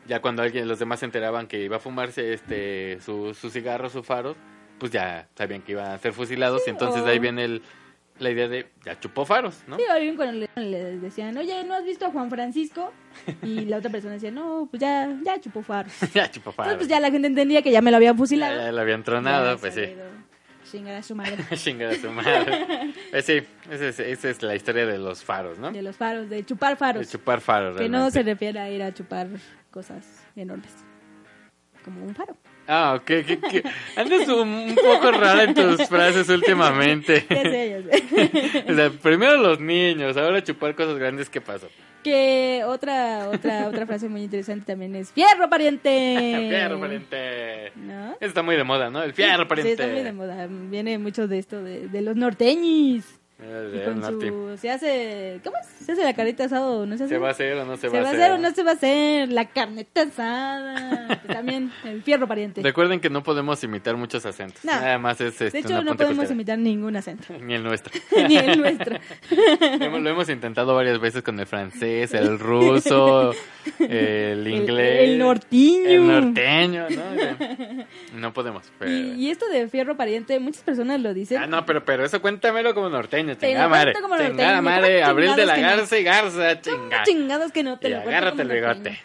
ya 0.09 0.21
cuando 0.21 0.43
alguien 0.43 0.67
los 0.67 0.79
demás 0.81 0.99
se 1.01 1.05
enteraban 1.07 1.47
que 1.47 1.63
iba 1.63 1.77
a 1.77 1.81
fumarse 1.81 2.33
este 2.33 2.99
su, 3.01 3.35
su 3.35 3.51
cigarro, 3.51 3.89
su 3.89 4.03
faros, 4.03 4.37
pues 4.81 4.91
ya 4.91 5.29
sabían 5.37 5.63
que 5.63 5.73
iban 5.73 5.93
a 5.93 5.99
ser 5.99 6.13
fusilados 6.13 6.63
y 6.67 6.71
entonces 6.71 7.03
o- 7.03 7.07
ahí 7.07 7.19
viene 7.21 7.45
el, 7.45 7.63
la 8.21 8.31
idea 8.31 8.49
de 8.49 8.71
ya 8.85 8.99
chupó 9.01 9.25
faros, 9.25 9.63
¿no? 9.67 9.77
Sí, 9.77 9.83
o 9.89 9.93
alguien 9.93 10.17
cuando 10.17 10.47
le, 10.57 10.63
le 10.63 10.99
decían, 10.99 11.37
oye, 11.37 11.65
¿no 11.65 11.75
has 11.75 11.85
visto 11.85 12.07
a 12.07 12.11
Juan 12.11 12.31
Francisco? 12.31 12.93
Y 13.43 13.67
la 13.67 13.79
otra 13.79 13.91
persona 13.91 14.15
decía, 14.15 14.31
no, 14.31 14.69
pues 14.71 14.81
ya, 14.81 15.09
ya 15.25 15.41
chupó 15.41 15.63
faros. 15.63 15.93
ya 16.15 16.31
chupó 16.31 16.51
Entonces, 16.51 16.55
faros. 16.55 16.77
pues 16.77 16.89
ya 16.89 17.01
la 17.01 17.11
gente 17.11 17.27
entendía 17.29 17.63
que 17.63 17.71
ya 17.73 17.81
me 17.83 17.91
lo 17.91 17.97
habían 17.97 18.17
fusilado. 18.17 18.61
ya 18.61 18.73
lo 18.73 18.81
habían 18.81 19.03
tronado, 19.03 19.59
pues 19.59 19.75
sí. 19.75 19.85
Chingar 20.71 20.95
a 20.97 21.03
su 21.03 21.17
madre. 21.17 21.37
Chinga 21.57 21.89
de 21.89 21.99
su 22.01 22.11
madre. 22.11 22.93
Pues 23.11 23.25
sí, 23.25 23.43
esa 23.71 23.89
es, 23.89 23.99
esa 23.99 24.31
es 24.31 24.43
la 24.43 24.55
historia 24.55 24.87
de 24.87 24.99
los 24.99 25.25
faros, 25.25 25.59
¿no? 25.59 25.73
De 25.73 25.83
los 25.83 25.97
faros, 25.97 26.29
de 26.31 26.45
chupar 26.47 26.71
De 26.73 26.77
faros. 26.77 27.11
chupar 27.11 27.41
faros. 27.41 27.77
que 27.77 27.89
no 27.89 28.09
se 28.11 28.23
refiere 28.23 28.61
a 28.61 28.71
ir 28.71 28.81
a 28.83 28.95
chupar 28.95 29.27
cosas 29.73 30.07
enormes. 30.37 30.73
Como 31.85 32.05
un 32.05 32.15
faro. 32.15 32.37
Ah, 32.73 32.95
ok. 32.95 33.05
que, 33.05 33.25
que- 33.25 33.63
Andas 33.97 34.29
un, 34.29 34.49
un 34.49 34.75
poco 34.77 35.11
rara 35.11 35.43
en 35.45 35.55
tus 35.55 35.89
frases 35.89 36.29
últimamente. 36.29 37.27
Ya 37.31 37.43
sé, 37.43 37.83
ya 37.89 37.99
sé. 37.99 38.65
o 38.73 38.75
sea, 38.77 38.91
primero 38.91 39.37
los 39.39 39.59
niños, 39.61 40.17
ahora 40.17 40.43
chupar 40.45 40.75
cosas 40.77 40.97
grandes, 40.99 41.29
¿qué 41.29 41.41
pasó? 41.41 41.69
Que 42.05 42.63
otra, 42.67 43.29
otra, 43.29 43.67
otra 43.69 43.85
frase 43.87 44.09
muy 44.09 44.23
interesante 44.23 44.65
también 44.65 44.95
es 44.97 45.13
¡Fierro, 45.13 45.51
pariente! 45.51 46.47
Fierro, 46.49 46.81
pariente. 46.81 47.73
¿No? 47.77 48.17
Está 48.21 48.43
muy 48.43 48.57
de 48.57 48.65
moda, 48.65 48.89
¿no? 48.89 49.03
El 49.03 49.13
fierro, 49.13 49.43
Sí, 49.43 49.49
pariente. 49.49 49.73
está 49.73 49.87
muy 49.89 50.03
de 50.03 50.13
moda. 50.13 50.47
Viene 50.49 50.97
mucho 50.99 51.27
de 51.29 51.39
esto 51.39 51.63
de, 51.63 51.89
de 51.89 52.01
los 52.01 52.17
norteñis. 52.17 53.20
El 53.43 53.75
Y 53.75 53.85
con 53.85 54.03
su... 54.03 54.59
Se 54.59 54.71
hace... 54.71 55.41
¿Cómo 55.43 55.57
es? 55.57 55.67
¿Se 55.87 55.93
hace 55.93 56.05
la 56.05 56.15
carnita 56.15 56.45
asada 56.45 56.67
o 56.67 56.87
no 56.87 56.97
se 56.99 57.05
hace? 57.05 57.15
¿Se 57.15 57.19
va 57.19 57.29
a 57.29 57.31
hacer 57.31 57.57
o 57.57 57.65
no 57.65 57.77
se, 57.77 57.89
¿Se 57.89 58.01
va 58.01 58.09
a 58.09 58.13
hacer 58.13 58.33
o 58.33 58.39
no 58.39 58.51
se 58.53 58.63
va 58.63 58.71
a 58.73 58.75
hacer? 58.75 59.33
La 59.33 59.47
carneta 59.47 60.03
asada. 60.03 61.21
también 61.27 61.73
el 61.85 62.03
fierro 62.03 62.29
pariente. 62.29 62.63
Recuerden 62.63 63.01
que 63.01 63.11
no 63.11 63.23
podemos 63.23 63.63
imitar 63.65 63.97
muchos 63.97 64.25
acentos. 64.27 64.65
No. 64.65 64.73
Nada 64.73 64.99
más 64.99 65.21
es 65.21 65.41
este, 65.41 65.51
De 65.51 65.59
hecho, 65.61 65.83
no 65.83 65.97
podemos 65.97 66.31
imitar 66.31 66.59
ningún 66.59 66.97
acento. 66.97 67.35
Ni 67.41 67.55
el 67.55 67.63
nuestro. 67.65 67.93
Ni 68.29 68.37
el 68.37 68.59
nuestro. 68.61 68.97
Lo 69.79 70.11
hemos- 70.11 70.29
intentado 70.31 70.75
varias 70.75 71.01
veces 71.01 71.23
con 71.23 71.41
el 71.41 71.47
francés, 71.47 72.15
el 72.15 72.39
ruso, 72.39 73.33
el 73.81 74.47
inglés. 74.47 75.09
el 75.09 75.19
norteño. 75.19 75.89
El 75.89 76.07
norteño, 76.07 76.87
¿no? 76.91 77.87
No 78.21 78.33
podemos. 78.33 78.71
Pero... 78.79 78.91
Y, 78.93 79.13
y 79.27 79.31
esto 79.31 79.49
de 79.49 79.67
fierro 79.69 79.97
pariente, 79.97 80.39
muchas 80.39 80.63
personas 80.63 81.01
lo 81.01 81.13
dicen. 81.15 81.39
Ah, 81.43 81.47
no, 81.47 81.67
pero, 81.67 81.85
pero 81.85 82.05
eso 82.05 82.21
cuéntamelo 82.23 82.75
como 82.75 82.89
norteño, 82.89 83.30
Lo 83.35 83.41
chingada 83.41 83.69
madre. 83.69 83.93
Chingada 83.95 84.63
madre, 84.63 85.01
¿cómo 85.01 85.11
Abril 85.11 85.37
de 85.37 85.47
la? 85.47 85.59
Garza 85.59 85.99
y 85.99 86.05
Garza, 86.05 86.61
¿Cómo 86.61 86.61
chingada. 86.63 87.05
chingados 87.05 87.53
que 87.53 87.63
no 87.63 87.79
te 87.79 87.89
lo 87.89 87.99
agárrate 87.99 88.43
el 88.43 88.49
bigote. 88.49 89.01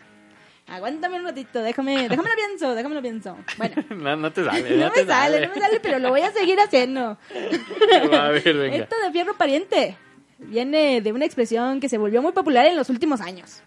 Aguántame 0.68 1.20
un 1.20 1.26
ratito, 1.26 1.62
déjame, 1.62 2.10
déjame 2.10 2.28
lo 2.30 2.36
pienso, 2.36 2.74
déjame 2.74 2.96
lo 2.96 3.02
pienso. 3.02 3.38
Bueno, 3.58 3.76
No, 3.92 4.16
no 4.16 4.32
te 4.32 4.44
sale, 4.44 4.70
no 4.78 4.86
no, 4.86 4.92
te 4.92 5.02
me 5.06 5.12
sale, 5.12 5.48
no 5.48 5.54
me 5.54 5.62
sale, 5.62 5.80
pero 5.80 6.00
lo 6.00 6.10
voy 6.10 6.22
a 6.22 6.32
seguir 6.32 6.60
haciendo. 6.60 7.18
A 8.12 8.30
ver, 8.30 8.54
venga. 8.54 8.78
Esto 8.78 8.96
de 9.04 9.12
fierro 9.12 9.38
pariente 9.38 9.96
viene 10.40 11.02
de 11.02 11.12
una 11.14 11.26
expresión 11.26 11.80
que 11.80 11.88
se 11.88 11.98
volvió 12.00 12.22
muy 12.22 12.32
popular 12.32 12.66
en 12.66 12.76
los 12.76 12.90
últimos 12.90 13.22
años. 13.22 13.62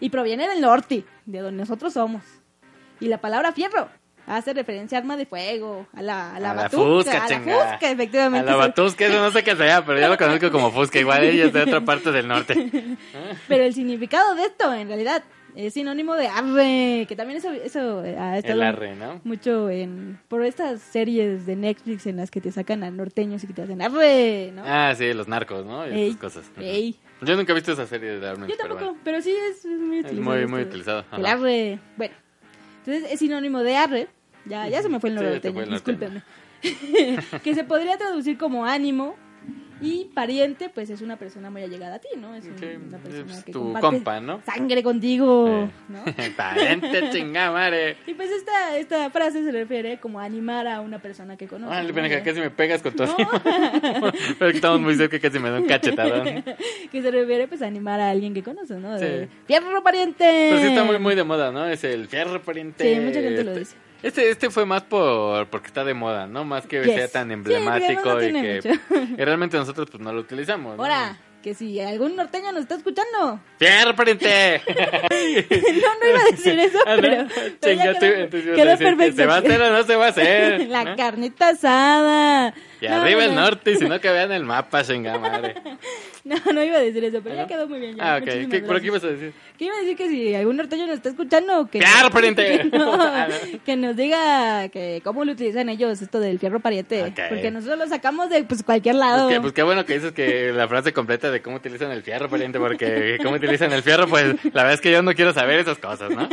Y 0.00 0.10
proviene 0.10 0.46
del 0.48 0.60
norte, 0.60 1.04
de 1.24 1.38
donde 1.40 1.62
nosotros 1.62 1.94
somos. 1.94 2.22
Y 3.00 3.08
la 3.08 3.18
palabra 3.18 3.52
fierro 3.52 3.88
hace 4.28 4.52
referencia 4.54 4.98
a 4.98 5.00
arma 5.00 5.16
de 5.16 5.26
fuego, 5.26 5.86
a 5.94 6.02
la, 6.02 6.34
a 6.36 6.40
la 6.40 6.50
A 6.50 6.54
la 6.54 6.70
fusca, 6.70 7.24
a 7.24 7.28
la 7.28 7.40
fusca, 7.40 7.90
efectivamente. 7.90 8.48
A 8.48 8.52
la 8.52 8.56
batusca, 8.56 9.06
eso 9.06 9.20
no 9.20 9.30
sé 9.30 9.42
qué 9.42 9.56
sea, 9.56 9.84
pero 9.84 9.98
yo 10.00 10.08
lo 10.08 10.16
conozco 10.18 10.50
como 10.50 10.70
Fusca. 10.70 10.98
Igual 10.98 11.24
ella 11.24 11.46
es 11.46 11.52
de 11.52 11.62
otra 11.62 11.80
parte 11.84 12.12
del 12.12 12.28
norte. 12.28 12.54
Pero 13.48 13.64
el 13.64 13.74
significado 13.74 14.34
de 14.34 14.42
esto, 14.44 14.72
en 14.74 14.88
realidad, 14.88 15.22
es 15.56 15.74
sinónimo 15.74 16.14
de 16.14 16.28
arre, 16.28 17.06
que 17.08 17.16
también 17.16 17.38
eso, 17.38 17.50
eso 17.50 18.04
eh, 18.04 18.16
ha 18.16 18.38
estado 18.38 18.60
El 18.62 18.68
arre, 18.68 18.94
¿no? 18.94 19.20
mucho 19.24 19.70
en 19.70 20.20
por 20.28 20.44
estas 20.44 20.80
series 20.80 21.46
de 21.46 21.56
Netflix 21.56 22.06
en 22.06 22.16
las 22.18 22.30
que 22.30 22.40
te 22.40 22.52
sacan 22.52 22.84
a 22.84 22.90
norteños 22.90 23.42
y 23.42 23.46
que 23.48 23.54
te 23.54 23.62
hacen 23.62 23.82
arre, 23.82 24.52
¿no? 24.54 24.62
Ah, 24.64 24.94
sí, 24.96 25.12
los 25.14 25.26
narcos, 25.26 25.64
¿no? 25.66 25.88
Y 25.88 25.92
Ey, 25.92 26.08
esas 26.10 26.20
cosas. 26.20 26.44
Ey. 26.58 26.96
Yo 27.22 27.34
nunca 27.34 27.50
he 27.50 27.54
visto 27.56 27.72
esa 27.72 27.86
serie 27.86 28.20
de 28.20 28.28
Armin. 28.28 28.48
Yo 28.48 28.54
pero 28.56 28.68
tampoco, 28.68 28.84
bueno. 28.90 29.00
pero 29.02 29.20
sí 29.22 29.32
es, 29.50 29.64
es 29.64 29.80
muy 29.80 29.98
Es 29.98 30.04
utilizado. 30.04 30.30
muy, 30.30 30.38
esto 30.38 30.48
muy 30.50 30.60
de- 30.60 30.66
utilizado. 30.68 31.04
El 31.16 31.26
arre. 31.26 31.78
Bueno, 31.96 32.14
entonces 32.84 33.10
es 33.12 33.18
sinónimo 33.18 33.60
de 33.64 33.76
arre. 33.76 34.08
Ya, 34.48 34.68
ya 34.68 34.82
se 34.82 34.88
me 34.88 34.98
fue 35.00 35.10
el 35.10 35.18
Sí, 35.18 35.24
te 35.24 35.30
norteño, 35.52 35.54
norteño. 35.54 35.74
discúlpenme. 35.74 36.22
que 37.44 37.54
se 37.54 37.64
podría 37.64 37.96
traducir 37.96 38.36
como 38.38 38.64
ánimo. 38.64 39.16
Y 39.80 40.06
pariente, 40.12 40.68
pues 40.70 40.90
es 40.90 41.02
una 41.02 41.16
persona 41.16 41.50
muy 41.50 41.62
allegada 41.62 41.94
a 41.94 41.98
ti, 42.00 42.08
¿no? 42.20 42.34
Es 42.34 42.44
un- 42.46 42.58
Sí, 42.58 42.66
una 42.84 42.98
persona 42.98 43.32
es 43.32 43.44
que 43.44 43.52
tu 43.52 43.72
compa, 43.74 44.18
¿no? 44.20 44.42
sangre 44.44 44.82
contigo, 44.82 45.68
Sí. 45.68 45.92
¿no? 45.92 46.04
Pariente, 46.36 47.10
chingada 47.12 47.52
madre. 47.52 47.96
Y 48.08 48.14
pues 48.14 48.28
esta, 48.28 48.76
esta 48.76 49.08
frase 49.10 49.44
se 49.44 49.52
refiere 49.52 50.00
como 50.00 50.18
a 50.18 50.24
animar 50.24 50.66
a 50.66 50.80
una 50.80 50.98
persona 51.00 51.36
que 51.36 51.46
conoce. 51.46 51.72
Ah, 51.72 51.84
¿no? 51.84 52.24
casi 52.24 52.40
me 52.40 52.50
pegas 52.50 52.82
con 52.82 52.94
todo. 52.96 53.06
No. 53.06 53.16
pero 54.40 54.50
que 54.50 54.56
estamos 54.56 54.80
muy 54.80 54.96
cerca, 54.96 55.20
casi 55.20 55.38
me 55.38 55.48
da 55.48 55.60
un 55.60 55.66
cachetadón. 55.68 56.42
que 56.90 57.00
se 57.00 57.10
refiere 57.12 57.46
pues 57.46 57.62
a 57.62 57.66
animar 57.68 58.00
a 58.00 58.10
alguien 58.10 58.34
que 58.34 58.42
conoce, 58.42 58.74
¿no? 58.80 58.98
De, 58.98 59.26
Sí. 59.26 59.30
¡Fierro 59.46 59.80
pariente! 59.84 60.24
Pero 60.50 60.58
sí 60.60 60.66
está 60.66 60.82
muy, 60.82 60.98
muy 60.98 61.14
de 61.14 61.22
moda, 61.22 61.52
¿no? 61.52 61.64
Es 61.68 61.84
el 61.84 62.08
fierro 62.08 62.42
pariente. 62.42 62.82
Sí, 62.96 63.00
mucha 63.00 63.20
gente 63.20 63.44
lo 63.44 63.54
dice. 63.54 63.76
Este, 64.02 64.30
este 64.30 64.50
fue 64.50 64.64
más 64.64 64.82
por 64.82 65.48
porque 65.48 65.66
está 65.68 65.84
de 65.84 65.94
moda, 65.94 66.26
¿no? 66.26 66.44
Más 66.44 66.66
que 66.66 66.82
Yes. 66.84 66.94
sea 66.94 67.08
tan 67.08 67.30
emblemático 67.32 68.14
no 68.14 68.22
y 68.22 68.32
que 68.32 68.78
y 69.18 69.24
realmente 69.24 69.56
nosotros 69.56 69.88
pues 69.90 70.00
no 70.02 70.12
lo 70.12 70.20
utilizamos. 70.20 70.76
¿no? 70.76 70.82
Ahora, 70.82 71.16
que 71.42 71.54
si 71.54 71.80
algún 71.80 72.14
norteño 72.16 72.52
nos 72.52 72.62
está 72.62 72.76
escuchando. 72.76 73.40
¡Fierro 73.58 73.94
pariente! 73.96 74.60
no, 74.68 75.94
no 76.00 76.08
iba 76.10 76.20
a 76.20 76.30
decir 76.30 76.58
eso, 76.58 76.78
Ah, 76.86 76.96
¿no? 76.96 77.02
pero, 77.02 77.26
ya 77.74 77.98
quedó, 77.98 78.30
quedó 78.30 78.64
decir 78.64 78.86
perfecto. 78.96 79.16
¿Se 79.16 79.26
va 79.26 79.34
a 79.34 79.38
hacer 79.38 79.62
o 79.62 79.70
no 79.70 79.82
se 79.82 79.96
va 79.96 80.06
a 80.06 80.08
hacer? 80.10 80.60
La 80.68 80.96
carnita 80.96 81.48
asada. 81.50 82.54
Y 82.80 82.86
No, 82.88 82.94
arriba 83.02 83.22
no, 83.22 83.28
el 83.30 83.34
no. 83.34 83.40
norte, 83.40 83.72
y 83.72 83.76
si 83.76 83.88
no 83.88 84.00
que 84.00 84.10
vean 84.10 84.30
el 84.32 84.44
mapa, 84.44 84.84
chinga 84.84 85.18
madre. 85.18 85.54
No, 86.24 86.36
no 86.52 86.62
iba 86.62 86.76
a 86.76 86.80
decir 86.80 87.02
eso, 87.04 87.20
pero 87.22 87.34
¿Ah, 87.34 87.38
ya 87.38 87.42
no? 87.42 87.48
quedó 87.48 87.68
muy 87.68 87.80
bien. 87.80 87.96
ya. 87.96 88.14
Ah, 88.14 88.18
ok. 88.18 88.50
¿Qué, 88.50 88.60
¿Por 88.66 88.80
qué 88.80 88.86
ibas 88.88 89.02
a 89.04 89.08
decir? 89.08 89.32
Que 89.56 89.64
iba 89.64 89.74
a 89.76 89.80
decir 89.80 89.96
que 89.96 90.08
si 90.08 90.34
algún 90.34 90.56
norteño 90.58 90.86
nos 90.86 90.96
está 90.96 91.08
escuchando, 91.08 91.68
que, 91.70 91.80
¡Fierro 91.80 92.10
pariente! 92.12 92.64
No, 92.72 92.98
que 93.64 93.76
nos 93.76 93.96
diga 93.96 94.68
que 94.68 95.00
cómo 95.02 95.24
lo 95.24 95.32
utilizan 95.32 95.68
ellos 95.70 96.00
esto 96.02 96.20
del 96.20 96.38
fierro 96.38 96.60
pariente. 96.60 97.02
Ok. 97.04 97.18
Porque 97.30 97.50
nosotros 97.50 97.78
lo 97.78 97.86
sacamos 97.88 98.28
de 98.30 98.44
pues 98.44 98.62
cualquier 98.62 98.96
lado. 98.96 99.24
Pues, 99.26 99.34
que, 99.36 99.40
pues 99.40 99.52
qué 99.54 99.62
bueno 99.62 99.84
que 99.86 99.94
dices 99.94 100.12
que 100.12 100.52
la 100.52 100.68
frase 100.68 100.92
completa 100.92 101.30
de 101.30 101.40
cómo 101.42 101.56
utilizan 101.56 101.90
el 101.90 102.02
fierro, 102.02 102.28
pariente, 102.28 102.58
porque 102.58 103.18
cómo 103.22 103.36
utilizan 103.36 103.72
el 103.72 103.82
fierro, 103.82 104.06
pues 104.06 104.34
la 104.44 104.62
verdad 104.62 104.74
es 104.74 104.80
que 104.80 104.92
yo 104.92 105.02
no 105.02 105.14
quiero 105.14 105.32
saber 105.32 105.58
esas 105.58 105.78
cosas, 105.78 106.10
¿no? 106.10 106.28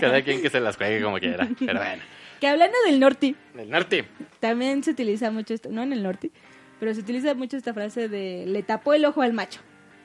Cada 0.00 0.22
quien 0.22 0.42
que 0.42 0.50
se 0.50 0.60
las 0.60 0.76
juegue 0.76 1.02
como 1.02 1.18
quiera. 1.18 1.48
Pero 1.58 1.78
bueno, 1.80 2.02
Que 2.40 2.48
hablando 2.48 2.76
del 2.86 2.98
norte, 2.98 3.34
el 3.56 3.70
norte. 3.70 4.06
también 4.40 4.82
se 4.82 4.92
utiliza 4.92 5.30
mucho 5.30 5.54
esto, 5.54 5.68
no 5.70 5.82
en 5.82 5.92
el 5.92 6.02
norte, 6.02 6.30
pero 6.78 6.94
se 6.94 7.00
utiliza 7.00 7.34
mucho 7.34 7.56
esta 7.56 7.74
frase 7.74 8.08
de 8.08 8.44
le 8.46 8.62
tapó 8.62 8.94
el 8.94 9.04
ojo 9.04 9.22
al 9.22 9.34
macho. 9.34 9.60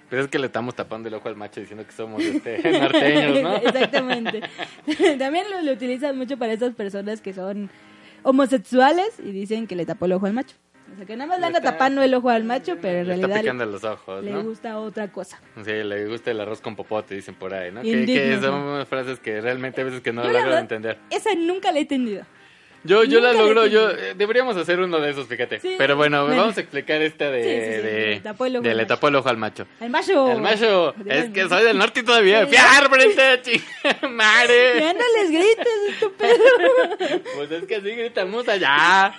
Pero 0.10 0.24
es 0.24 0.28
que 0.28 0.38
le 0.38 0.48
estamos 0.48 0.76
tapando 0.76 1.08
el 1.08 1.14
ojo 1.16 1.30
al 1.30 1.36
macho 1.36 1.62
diciendo 1.62 1.86
que 1.86 1.94
somos 1.94 2.22
este, 2.22 2.58
norteños, 2.80 3.42
¿no? 3.42 3.56
Exactamente. 3.64 4.42
también 5.18 5.50
lo, 5.50 5.62
lo 5.62 5.72
utilizan 5.72 6.18
mucho 6.18 6.38
para 6.38 6.54
esas 6.54 6.76
personas 6.76 7.22
que 7.22 7.34
son 7.34 7.70
homosexuales 8.24 9.20
y 9.20 9.32
dicen 9.32 9.66
que 9.66 9.76
le 9.76 9.86
tapó 9.86 10.06
el 10.06 10.14
ojo 10.14 10.26
al 10.26 10.34
macho. 10.34 10.56
O 10.96 10.98
sea, 10.98 11.06
que 11.06 11.18
nada 11.18 11.28
más 11.28 11.38
le 11.39 11.41
Le 11.41 11.48
anda 11.48 11.60
tapando 11.60 12.02
el 12.02 12.14
ojo 12.14 12.30
al 12.30 12.46
macho, 12.46 12.78
pero 12.82 13.00
en 13.00 13.08
Le 13.08 13.14
está 13.16 13.28
realidad 13.28 13.41
picando 13.41 13.66
los 13.66 13.84
ojos, 13.84 14.24
le 14.24 14.32
¿no? 14.32 14.43
gusta 14.43 14.80
otra 14.80 15.12
cosa. 15.12 15.41
Sí, 15.62 15.72
le 15.72 16.08
gusta 16.08 16.32
el 16.32 16.39
arroz 16.39 16.62
con 16.62 16.78
popote, 16.78 17.16
dicen 17.16 17.36
por 17.36 17.54
ahí, 17.54 17.70
¿no? 17.70 17.82
Que, 17.82 17.89
Indigno, 17.89 18.24
que 18.24 18.39
son 18.41 18.86
frases 18.86 19.20
que 19.20 19.41
realmente 19.41 19.82
a 19.82 19.84
veces 19.84 20.00
que 20.00 20.14
no 20.14 20.24
logro 20.24 20.58
entender. 20.58 20.98
Esa 21.10 21.36
nunca 21.36 21.74
la 21.74 21.80
he 21.80 21.82
entendido. 21.82 22.24
Yo, 22.86 23.04
yo 23.04 23.20
la 23.20 23.34
logro, 23.34 23.66
yo 23.66 23.90
eh, 23.90 24.14
deberíamos 24.16 24.56
hacer 24.58 24.80
uno 24.80 25.00
de 25.00 25.10
esos, 25.12 25.28
fíjate. 25.28 25.60
Sí, 25.60 25.76
Pero 25.78 25.96
bueno, 25.96 26.24
bueno. 26.26 26.42
vamos 26.44 26.58
a 26.58 26.62
explicar 26.62 27.02
esta 27.02 27.30
de, 27.32 27.44
Sí, 27.44 27.50
sí, 27.50 27.76
sí, 27.82 27.88
de, 27.88 28.08
le 28.16 28.20
tapó 28.22 28.46
el 28.46 28.56
ojo 28.58 28.64
de 28.64 28.70
al 28.72 28.78
le 28.78 28.84
macho. 28.84 28.96
tapó 28.96 29.08
el 29.08 29.16
ojo 29.16 29.30
al 29.30 29.38
macho. 29.38 29.68
El 29.82 29.90
macho. 30.42 30.96
Es 31.08 31.30
que 31.32 31.50
soy 31.50 31.64
del 31.64 31.78
norte 31.78 32.04
todavía. 32.04 32.46
Sí. 32.46 32.52
¡Fiar, 32.52 32.90
frente, 32.90 33.42
chingada 33.42 34.08
madre! 34.10 34.80
Ya 34.80 34.94
no 34.94 35.00
les 35.18 35.32
grites, 35.32 35.68
estúpido. 35.90 37.22
Pues 37.36 37.52
es 37.52 37.64
que 37.66 37.76
así 37.76 37.90
gritamos 37.92 38.48
allá. 38.48 39.14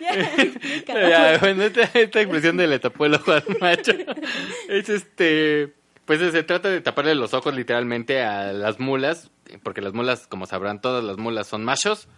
ya, 0.00 0.84
ya, 1.08 1.38
bueno, 1.38 1.62
esta, 1.64 1.82
esta 1.98 2.20
expresión 2.20 2.56
de 2.56 2.66
le 2.66 2.78
tapó 2.78 3.06
el 3.06 3.14
ojo 3.14 3.32
al 3.32 3.44
macho 3.60 3.92
es 4.68 4.88
este. 4.88 5.72
Pues 6.04 6.20
se 6.20 6.42
trata 6.42 6.68
de 6.68 6.82
taparle 6.82 7.14
los 7.14 7.32
ojos 7.32 7.54
literalmente 7.54 8.22
a 8.22 8.52
las 8.52 8.78
mulas, 8.78 9.30
porque 9.62 9.80
las 9.80 9.94
mulas, 9.94 10.26
como 10.26 10.44
sabrán, 10.46 10.82
todas 10.82 11.02
las 11.02 11.16
mulas 11.16 11.46
son 11.46 11.64
machos. 11.64 12.08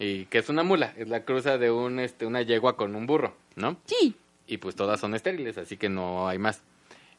¿Y 0.00 0.24
qué 0.24 0.38
es 0.38 0.48
una 0.48 0.62
mula? 0.62 0.94
Es 0.96 1.08
la 1.08 1.24
cruza 1.24 1.58
de 1.58 1.70
un, 1.70 2.00
este, 2.00 2.24
una 2.26 2.40
yegua 2.42 2.76
con 2.76 2.96
un 2.96 3.06
burro, 3.06 3.36
¿no? 3.54 3.76
Sí. 3.84 4.16
y 4.46 4.56
pues 4.56 4.74
todas 4.74 4.98
son 4.98 5.14
estériles, 5.14 5.58
así 5.58 5.76
que 5.76 5.88
no 5.88 6.26
hay 6.26 6.38
más. 6.38 6.62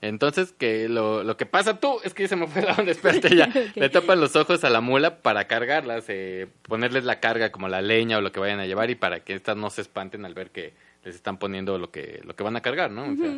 Entonces, 0.02 0.52
que 0.52 0.90
lo, 0.90 1.24
lo 1.24 1.38
que 1.38 1.46
pasa 1.46 1.80
tú, 1.80 2.00
es 2.04 2.16
que 2.16 2.28
se 2.28 2.36
me 2.36 2.48
fue 2.48 2.62
la 2.66 2.74
onda, 2.74 2.92
espérate 2.92 3.36
ya. 3.36 3.46
Ok. 3.70 3.76
Le 3.76 3.90
tapan 3.90 4.20
los 4.20 4.36
ojos 4.36 4.64
a 4.64 4.70
la 4.72 4.82
mula 4.82 5.22
para 5.22 5.46
cargarlas, 5.48 6.06
eh, 6.08 6.48
ponerles 6.64 7.06
la 7.06 7.20
carga 7.20 7.52
como 7.52 7.70
la 7.70 7.82
leña 7.82 8.18
o 8.18 8.22
lo 8.22 8.32
que 8.32 8.40
vayan 8.40 8.60
a 8.60 8.66
llevar 8.66 8.90
y 8.90 8.96
para 8.96 9.20
que 9.20 9.36
estas 9.36 9.56
no 9.56 9.70
se 9.70 9.82
espanten 9.82 10.26
al 10.26 10.34
ver 10.34 10.50
que 10.50 10.74
les 11.04 11.16
están 11.16 11.38
poniendo 11.38 11.78
lo 11.78 11.92
que, 11.92 12.22
lo 12.24 12.36
que 12.36 12.44
van 12.44 12.56
a 12.56 12.62
cargar, 12.62 12.90
¿no? 12.90 13.04
O 13.04 13.16
sea, 13.16 13.32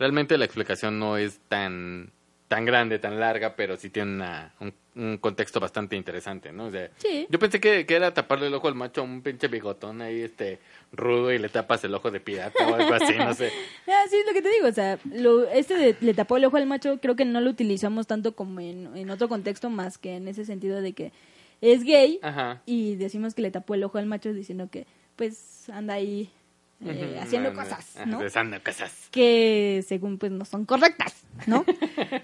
realmente 0.00 0.36
la 0.36 0.44
explicación 0.44 0.98
no 0.98 1.16
es 1.16 1.38
tan, 1.48 2.10
tan 2.50 2.64
grande, 2.64 2.98
tan 2.98 3.20
larga, 3.20 3.54
pero 3.54 3.76
sí 3.76 3.90
tiene 3.90 4.10
una- 4.12 4.52
un, 4.58 4.74
un 4.96 5.18
contexto 5.18 5.60
bastante 5.60 5.94
interesante, 5.94 6.50
¿no? 6.50 6.64
O 6.66 6.70
sea, 6.72 6.90
Sí. 6.96 7.28
yo 7.30 7.38
pensé 7.38 7.60
que, 7.60 7.86
que 7.86 7.94
era 7.94 8.12
taparle 8.12 8.48
el 8.48 8.54
ojo 8.54 8.66
al 8.66 8.74
macho 8.74 9.02
a 9.02 9.04
un 9.04 9.22
pinche 9.22 9.46
bigotón 9.46 10.02
ahí, 10.02 10.20
este, 10.22 10.58
rudo 10.90 11.32
y 11.32 11.38
le 11.38 11.48
tapas 11.48 11.84
el 11.84 11.94
ojo 11.94 12.10
de 12.10 12.18
pirata 12.18 12.66
o 12.66 12.74
algo 12.74 12.92
así, 12.94 13.14
no 13.16 13.32
sé. 13.34 13.52
Ah, 13.86 14.02
sí, 14.10 14.16
es 14.16 14.26
lo 14.26 14.32
que 14.32 14.42
te 14.42 14.50
digo, 14.50 14.66
o 14.66 14.72
sea, 14.72 14.98
lo, 15.14 15.48
este 15.48 15.74
de 15.74 15.96
le 16.00 16.12
tapó 16.12 16.38
el 16.38 16.44
ojo 16.44 16.56
al 16.56 16.66
macho, 16.66 16.98
creo 17.00 17.14
que 17.14 17.24
no 17.24 17.40
lo 17.40 17.50
utilizamos 17.50 18.08
tanto 18.08 18.34
como 18.34 18.58
en, 18.58 18.96
en 18.96 19.10
otro 19.10 19.28
contexto, 19.28 19.70
más 19.70 19.96
que 19.96 20.16
en 20.16 20.26
ese 20.26 20.44
sentido 20.44 20.80
de 20.80 20.92
que 20.92 21.12
es 21.60 21.84
gay 21.84 22.18
Ajá. 22.20 22.62
y 22.66 22.96
decimos 22.96 23.34
que 23.34 23.42
le 23.42 23.52
tapó 23.52 23.76
el 23.76 23.84
ojo 23.84 23.98
al 23.98 24.06
macho 24.06 24.32
diciendo 24.32 24.68
que, 24.72 24.86
pues, 25.14 25.70
anda 25.70 25.94
ahí 25.94 26.30
eh, 26.84 27.18
haciendo 27.20 27.52
cosas, 27.52 27.94
¿no? 28.06 28.20
Haciendo 28.20 28.62
cosas. 28.62 29.08
Que 29.10 29.84
según, 29.86 30.18
pues, 30.18 30.32
no 30.32 30.44
son 30.44 30.64
correctas, 30.64 31.24
¿no? 31.46 31.64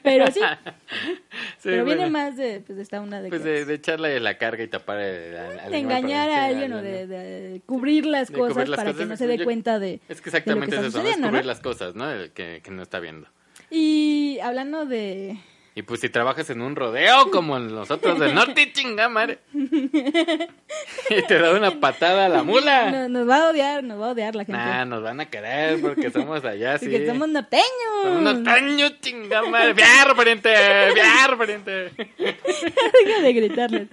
Pero 0.03 0.27
sí, 0.29 0.41
Sí, 1.59 1.71
pero 1.71 1.85
viene 1.85 2.03
bueno, 2.03 2.11
más 2.19 2.37
de, 2.37 2.61
pues, 2.61 2.77
de 2.77 2.83
esta 2.83 3.01
una 3.01 3.21
de 3.21 3.29
Pues 3.29 3.43
que... 3.43 3.49
de, 3.49 3.65
de 3.67 3.75
echarle 3.75 4.19
la 4.21 4.39
carga 4.39 4.63
y 4.65 4.69
tapar 4.69 5.01
el, 5.01 5.37
al- 5.37 5.59
al 5.61 5.71
de 5.73 5.79
engañar 5.79 6.29
para- 6.29 6.43
a 6.43 6.47
alguien 6.47 6.73
al- 6.73 6.79
o 6.79 6.83
de, 6.83 7.07
de 7.07 7.61
cubrir 7.67 8.07
las 8.07 8.29
de 8.29 8.35
cubrir 8.35 8.55
cosas 8.55 8.69
las 8.69 8.77
para 8.79 8.91
cosas. 8.93 9.05
que 9.05 9.09
no 9.11 9.17
se 9.17 9.27
dé 9.27 9.39
Yo- 9.39 9.45
cuenta 9.45 9.79
de, 9.79 10.01
Es 10.09 10.21
que 10.21 10.31
de 10.31 10.39
exactamente 10.39 10.77
lo 10.77 10.83
que 10.83 10.89
es 10.89 10.95
está 10.95 11.01
eso, 11.01 11.03
¿no? 11.03 11.09
Es 11.11 11.17
cubrir 11.29 11.43
¿no? 11.43 11.47
las 11.49 11.61
cosas, 11.61 11.95
¿no? 11.95 12.11
El 12.11 12.31
que, 12.33 12.61
que 12.63 12.71
no 12.71 12.83
está 12.83 12.99
viendo. 13.01 13.29
Y 13.71 14.39
hablando 14.43 14.87
de, 14.87 15.39
Y 15.79 15.83
pues 15.83 16.01
si 16.01 16.09
trabajas 16.09 16.49
en 16.49 16.63
un 16.63 16.75
rodeo 16.75 17.31
como 17.31 17.59
nosotros 17.59 18.19
del 18.19 18.35
norte, 18.35 18.73
chinga 18.75 19.11
madre. 19.11 19.41
y 19.53 21.23
te 21.29 21.39
da 21.39 21.53
una 21.53 21.71
patada 21.81 22.25
a 22.25 22.29
la 22.31 22.43
mula. 22.43 22.91
No, 22.91 23.09
nos 23.11 23.29
va 23.29 23.45
a 23.47 23.51
odiar, 23.51 23.85
nos 23.85 24.01
va 24.01 24.07
a 24.07 24.11
odiar 24.13 24.35
la 24.35 24.47
gente. 24.47 24.59
Nah, 24.59 24.87
nos 24.87 25.03
van 25.03 25.21
a 25.21 25.27
querer 25.29 25.79
porque 25.83 26.11
somos 26.11 26.43
allá, 26.47 26.79
sí. 26.79 26.87
Porque 26.87 27.07
somos 27.07 27.29
norteños. 27.29 27.67
Somos 28.05 28.23
norteños, 28.23 29.01
chinga 29.03 29.43
madre. 29.43 29.75
Viar, 29.75 30.17
pariente, 30.17 30.49
viar, 30.95 31.37
pariente. 31.37 31.71
Deja 32.19 33.21
de 33.23 33.33
gritarles. 33.35 33.89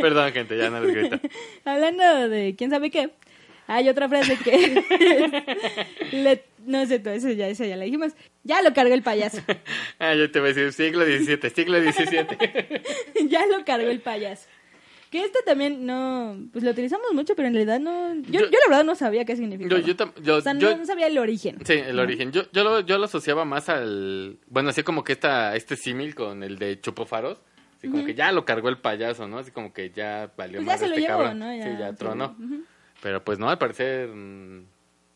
Perdón, 0.00 0.32
gente, 0.32 0.56
ya 0.56 0.70
no 0.70 0.80
les 0.80 0.94
grito. 0.94 1.20
Hablando 1.66 2.28
de 2.30 2.54
quién 2.56 2.70
sabe 2.70 2.90
qué, 2.90 3.10
hay 3.66 3.90
otra 3.90 4.08
frase 4.08 4.38
que... 4.38 4.82
le- 6.12 6.53
no 6.66 6.84
sé, 6.86 7.02
esa 7.04 7.32
ya, 7.32 7.48
esa 7.48 7.66
ya 7.66 7.76
la 7.76 7.84
dijimos. 7.84 8.12
Ya 8.42 8.62
lo 8.62 8.72
cargó 8.74 8.94
el 8.94 9.02
payaso. 9.02 9.38
Ah, 9.98 10.14
yo 10.14 10.30
te 10.30 10.40
voy 10.40 10.50
a 10.50 10.52
decir 10.54 10.72
siglo 10.72 11.04
XVII, 11.04 11.50
siglo 11.50 11.78
XVII. 11.80 13.28
ya 13.28 13.46
lo 13.46 13.64
cargó 13.64 13.88
el 13.88 14.00
payaso. 14.00 14.48
Que 15.10 15.22
este 15.24 15.38
también 15.46 15.86
no... 15.86 16.36
Pues 16.52 16.64
lo 16.64 16.72
utilizamos 16.72 17.06
mucho, 17.12 17.36
pero 17.36 17.46
en 17.46 17.54
realidad 17.54 17.78
no... 17.78 18.14
Yo, 18.22 18.40
Yo- 18.40 18.46
yo 18.50 18.58
la 18.64 18.68
verdad 18.68 18.84
no 18.84 18.96
sabía 18.96 19.24
qué 19.24 19.36
significaba. 19.36 19.80
Yo, 19.80 19.94
yo, 20.22 20.36
o 20.36 20.40
sea, 20.40 20.54
no- 20.54 20.84
sabía 20.84 21.06
el 21.06 21.16
origen. 21.18 21.58
Sí, 21.64 21.74
el 21.74 22.00
origen. 22.00 22.32
Yo, 22.32 22.50
yo, 22.52 22.64
lo, 22.64 22.80
yo 22.80 22.98
lo 22.98 23.04
asociaba 23.04 23.44
más 23.44 23.68
al... 23.68 24.38
Bueno, 24.48 24.70
así 24.70 24.82
como 24.82 25.04
que 25.04 25.12
esta, 25.12 25.54
este 25.54 25.76
símil 25.76 26.16
con 26.16 26.42
el 26.42 26.58
de 26.58 26.80
Chupofaros. 26.80 27.38
Así 27.78 27.88
como 27.88 28.04
que 28.04 28.14
ya 28.14 28.32
lo 28.32 28.44
cargó 28.44 28.68
el 28.70 28.78
payaso, 28.78 29.28
¿no? 29.28 29.38
Así 29.38 29.52
como 29.52 29.72
que 29.72 29.90
ya 29.90 30.32
valió 30.36 30.58
Pues 30.58 30.66
ya 30.66 30.72
más 30.72 30.80
se 30.80 30.88
lo 30.88 30.94
este 30.94 31.06
llevó, 31.06 31.18
cabrón. 31.18 31.38
¿no? 31.38 31.52
sí, 31.52 31.68
Ya, 31.78 31.92
tronó. 31.92 32.36
Pero 33.02 33.22
pues 33.24 33.38
no, 33.38 33.48
al 33.50 33.58
parecer 33.58 34.08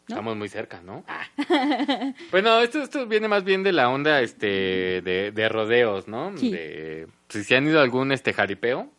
estamos 0.09 0.37
muy 0.37 0.49
cerca, 0.49 0.81
¿no? 0.83 1.05
Ah. 1.09 1.25
bueno, 2.31 2.61
esto, 2.61 2.83
esto 2.83 3.07
viene 3.07 3.29
más 3.29 3.45
bien 3.45 3.63
de 3.63 3.73
la 3.73 3.89
onda 3.91 4.21
este 4.21 5.01
de, 5.03 5.33
de 5.33 5.49
rodeos, 5.49 6.09
¿no? 6.09 6.37
Sí. 6.37 6.51
De, 6.51 7.07
si 7.29 7.45
se 7.45 7.57
han 7.57 7.67
ido 7.67 7.79
a 7.79 7.83
algún 7.83 8.13
este 8.13 8.33
jaripeo, 8.33 8.91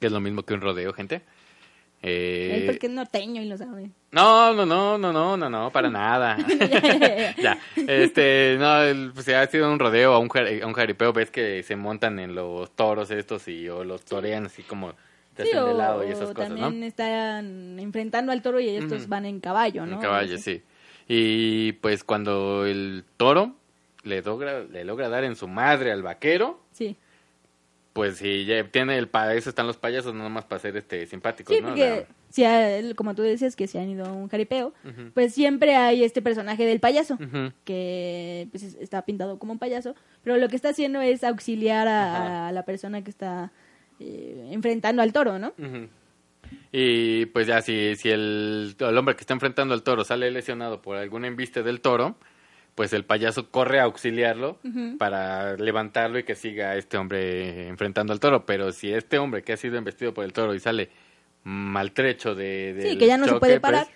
que 0.00 0.06
es 0.06 0.12
lo 0.12 0.20
mismo 0.20 0.42
que 0.44 0.54
un 0.54 0.60
rodeo, 0.60 0.92
gente. 0.92 1.22
Eh, 2.04 2.64
porque 2.66 2.88
es 2.88 2.92
norteño 2.92 3.40
y 3.42 3.44
lo 3.44 3.56
sabe. 3.56 3.90
no, 4.10 4.52
no, 4.54 4.66
no, 4.66 4.98
no, 4.98 5.12
no, 5.12 5.36
no, 5.36 5.48
no, 5.48 5.70
para 5.70 5.88
nada. 5.88 6.36
ya, 7.40 7.58
este, 7.76 8.56
no, 8.58 8.82
el- 8.82 9.12
pues, 9.14 9.24
si 9.26 9.32
ha 9.32 9.46
sido 9.46 9.70
un 9.72 9.78
rodeo, 9.78 10.12
a 10.14 10.18
un, 10.18 10.28
jar- 10.28 10.64
un 10.66 10.72
jaripeo, 10.72 11.12
ves 11.12 11.30
que 11.30 11.62
se 11.62 11.76
montan 11.76 12.18
en 12.18 12.34
los 12.34 12.74
toros 12.74 13.12
estos 13.12 13.46
y 13.46 13.68
o 13.68 13.84
los 13.84 14.04
torean 14.04 14.46
así 14.46 14.62
como 14.64 14.94
te 15.34 15.42
Sí, 15.44 15.48
hacen 15.50 15.64
de 15.64 15.72
o, 15.72 15.76
lado 15.76 16.04
y 16.04 16.08
o 16.08 16.12
esas 16.12 16.28
cosas, 16.30 16.48
también 16.48 16.80
¿no? 16.80 16.86
están 16.86 17.78
enfrentando 17.78 18.32
al 18.32 18.42
toro 18.42 18.60
y 18.60 18.68
estos 18.68 19.02
Ujú. 19.02 19.10
van 19.10 19.24
en 19.26 19.40
caballo, 19.40 19.86
¿no? 19.86 19.94
En 19.94 20.00
caballo, 20.00 20.38
sí. 20.38 20.62
Y 21.08 21.72
pues 21.72 22.04
cuando 22.04 22.64
el 22.66 23.04
toro 23.16 23.54
le 24.04 24.22
logra, 24.22 24.60
le 24.64 24.84
logra 24.84 25.08
dar 25.08 25.24
en 25.24 25.36
su 25.36 25.48
madre 25.48 25.92
al 25.92 26.02
vaquero, 26.02 26.60
Sí, 26.72 26.96
pues 27.92 28.16
si 28.18 28.46
ya 28.46 28.64
tiene 28.68 28.96
el 28.96 29.08
para 29.08 29.34
eso 29.34 29.50
están 29.50 29.66
los 29.66 29.76
payasos, 29.76 30.14
no 30.14 30.22
nomás 30.22 30.44
para 30.46 30.60
ser 30.60 30.76
este 30.78 31.06
simpáticos, 31.06 31.54
sí 31.54 31.60
¿no? 31.60 31.68
porque 31.68 32.06
si 32.30 32.44
ha- 32.44 32.94
como 32.96 33.14
tú 33.14 33.20
decías 33.20 33.54
que 33.54 33.66
se 33.66 33.78
han 33.78 33.90
ido 33.90 34.06
a 34.06 34.12
un 34.12 34.28
jaripeo, 34.28 34.72
pues 35.12 35.34
siempre 35.34 35.76
hay 35.76 36.02
este 36.02 36.22
personaje 36.22 36.64
del 36.64 36.80
payaso. 36.80 37.18
Que 37.64 38.48
pues, 38.50 38.62
es- 38.62 38.74
está 38.76 39.02
pintado 39.02 39.38
como 39.38 39.52
un 39.52 39.58
payaso, 39.58 39.94
pero 40.24 40.38
lo 40.38 40.48
que 40.48 40.56
está 40.56 40.70
haciendo 40.70 41.02
es 41.02 41.22
auxiliar 41.22 41.86
a, 41.88 42.48
a 42.48 42.52
la 42.52 42.64
persona 42.64 43.04
que 43.04 43.10
está 43.10 43.52
eh, 44.04 44.48
enfrentando 44.52 45.02
al 45.02 45.12
toro, 45.12 45.38
¿no? 45.38 45.52
Y 46.70 47.26
pues 47.26 47.46
ya 47.46 47.60
si, 47.62 47.96
si 47.96 48.08
el, 48.10 48.74
el 48.78 48.98
hombre 48.98 49.14
que 49.14 49.20
está 49.22 49.34
enfrentando 49.34 49.74
al 49.74 49.82
toro 49.82 50.04
sale 50.04 50.30
lesionado 50.30 50.80
por 50.82 50.96
algún 50.96 51.24
embiste 51.24 51.62
del 51.62 51.80
toro, 51.80 52.16
pues 52.74 52.92
el 52.94 53.04
payaso 53.04 53.50
corre 53.50 53.80
a 53.80 53.84
auxiliarlo 53.84 54.58
para 54.98 55.56
levantarlo 55.56 56.18
y 56.18 56.24
que 56.24 56.34
siga 56.34 56.76
este 56.76 56.96
hombre 56.96 57.68
enfrentando 57.68 58.12
al 58.12 58.20
toro. 58.20 58.46
Pero 58.46 58.72
si 58.72 58.92
este 58.92 59.18
hombre 59.18 59.42
que 59.42 59.52
ha 59.52 59.56
sido 59.56 59.76
embestido 59.76 60.14
por 60.14 60.24
el 60.24 60.32
toro 60.32 60.54
y 60.54 60.60
sale 60.60 60.90
maltrecho 61.44 62.34
de, 62.34 62.74
Sí, 62.80 62.88
del 62.88 62.98
que 62.98 63.06
ya 63.06 63.16
no 63.18 63.24
se 63.24 63.30
choque, 63.30 63.40
puede 63.40 63.60
pues. 63.60 63.88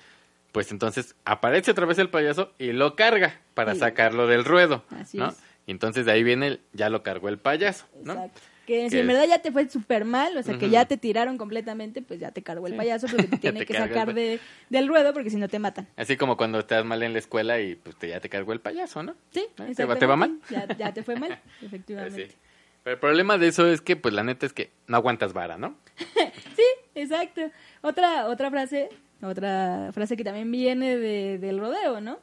Pues, 0.53 0.73
entonces 0.73 1.15
aparece 1.27 1.71
otra 1.71 1.85
vez 1.85 1.99
el 1.99 2.09
payaso 2.09 2.53
y 2.59 2.73
lo 2.73 2.97
carga 2.97 3.41
para 3.53 3.75
Sí. 3.75 3.81
sacarlo 3.81 4.27
del 4.27 4.43
ruedo, 4.45 4.85
Así 4.91 5.19
¿no? 5.19 5.29
es. 5.29 5.37
Y 5.67 5.71
entonces 5.71 6.07
de 6.07 6.13
ahí 6.13 6.23
viene 6.23 6.47
el, 6.47 6.61
ya 6.73 6.89
lo 6.89 7.03
cargó 7.03 7.29
el 7.29 7.37
payaso, 7.39 7.87
¿no? 8.03 8.13
Exacto. 8.15 8.41
Que 8.67 8.91
si 8.91 8.99
en 8.99 9.07
verdad 9.07 9.27
ya 9.29 9.39
te 9.41 9.53
fue 9.53 9.69
súper 9.69 10.05
mal, 10.05 10.37
o 10.37 10.43
sea, 10.43 10.59
que 10.59 10.69
ya 10.69 10.85
te 10.87 10.97
tiraron 10.97 11.39
completamente, 11.39 12.03
pues 12.03 12.19
ya 12.19 12.33
te 12.33 12.43
cargó 12.43 12.67
el 12.67 12.75
payaso 12.77 13.07
porque 13.07 13.29
te 13.29 13.37
tiene 13.39 13.61
te 13.61 13.67
que 13.67 13.73
el 13.75 13.79
sacar 13.79 14.13
de, 14.13 14.41
del 14.71 14.89
ruedo 14.89 15.13
porque 15.13 15.31
si 15.31 15.37
no 15.37 15.49
te 15.49 15.59
matan. 15.61 15.87
Así 15.97 16.17
como 16.17 16.37
cuando 16.37 16.59
estás 16.59 16.85
mal 16.85 17.03
en 17.05 17.13
la 17.13 17.21
escuela 17.21 17.61
y 17.61 17.77
pues 17.77 17.97
te, 17.97 18.09
ya 18.09 18.19
te 18.21 18.29
cargó 18.29 18.53
el 18.53 18.61
payaso, 18.61 19.03
¿no? 19.05 19.15
Sí, 19.31 19.47
¿Eh? 19.59 19.73
¿Te 19.77 19.85
va- 19.85 19.97
te 19.97 20.07
va 20.07 20.17
mal? 20.17 20.41
Ya, 20.51 20.67
ya 20.77 20.93
te 20.93 21.03
fue 21.05 21.17
mal, 21.17 21.39
efectivamente. 21.63 22.29
sí. 22.29 22.35
Pero 22.83 22.95
el 22.95 23.01
problema 23.01 23.37
de 23.39 23.49
eso 23.49 23.67
es 23.69 23.81
que, 23.81 23.97
pues 23.97 24.15
la 24.15 24.23
neta 24.23 24.47
es 24.47 24.53
que 24.53 24.71
no 24.87 24.97
aguantas 24.97 25.33
vara, 25.33 25.57
¿no? 25.59 25.77
Sí, 26.57 26.63
exacto. 26.95 27.43
Otra, 27.83 28.27
otra 28.29 28.51
frase, 28.51 28.89
otra 29.23 29.91
frase 29.93 30.17
que 30.17 30.25
también 30.25 30.51
viene 30.51 30.97
de, 30.97 31.39
del 31.39 31.59
rodeo, 31.59 32.01
¿no? 32.01 32.19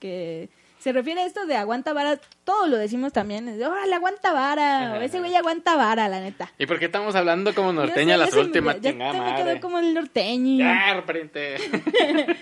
Que 0.00 0.48
se 0.78 0.92
refiere 0.92 1.20
a 1.22 1.26
esto 1.26 1.46
de 1.46 1.56
aguanta 1.56 1.92
vara, 1.92 2.18
todo 2.44 2.66
lo 2.68 2.76
decimos 2.76 3.12
también, 3.12 3.48
es 3.48 3.58
de, 3.58 3.66
órale, 3.66 3.94
aguanta 3.94 4.32
vara, 4.32 4.94
o 4.98 5.00
ese 5.02 5.18
güey 5.18 5.34
aguanta 5.34 5.76
vara, 5.76 6.08
la 6.08 6.20
neta. 6.20 6.50
¿Y 6.58 6.66
por 6.66 6.78
qué 6.78 6.84
estamos 6.86 7.14
hablando 7.16 7.54
como 7.54 7.72
norteña 7.72 8.14
sé, 8.14 8.18
las 8.18 8.30
ya 8.30 8.36
me- 8.36 8.42
últimas 8.42 8.74
ya- 8.76 8.80
ya 8.82 8.90
chingada 8.92 9.12
me 9.12 9.18
madre? 9.20 9.44
quedó 9.44 9.60
como 9.60 9.78
el 9.78 9.94
norteño. 9.94 10.58
Ya. 10.58 11.04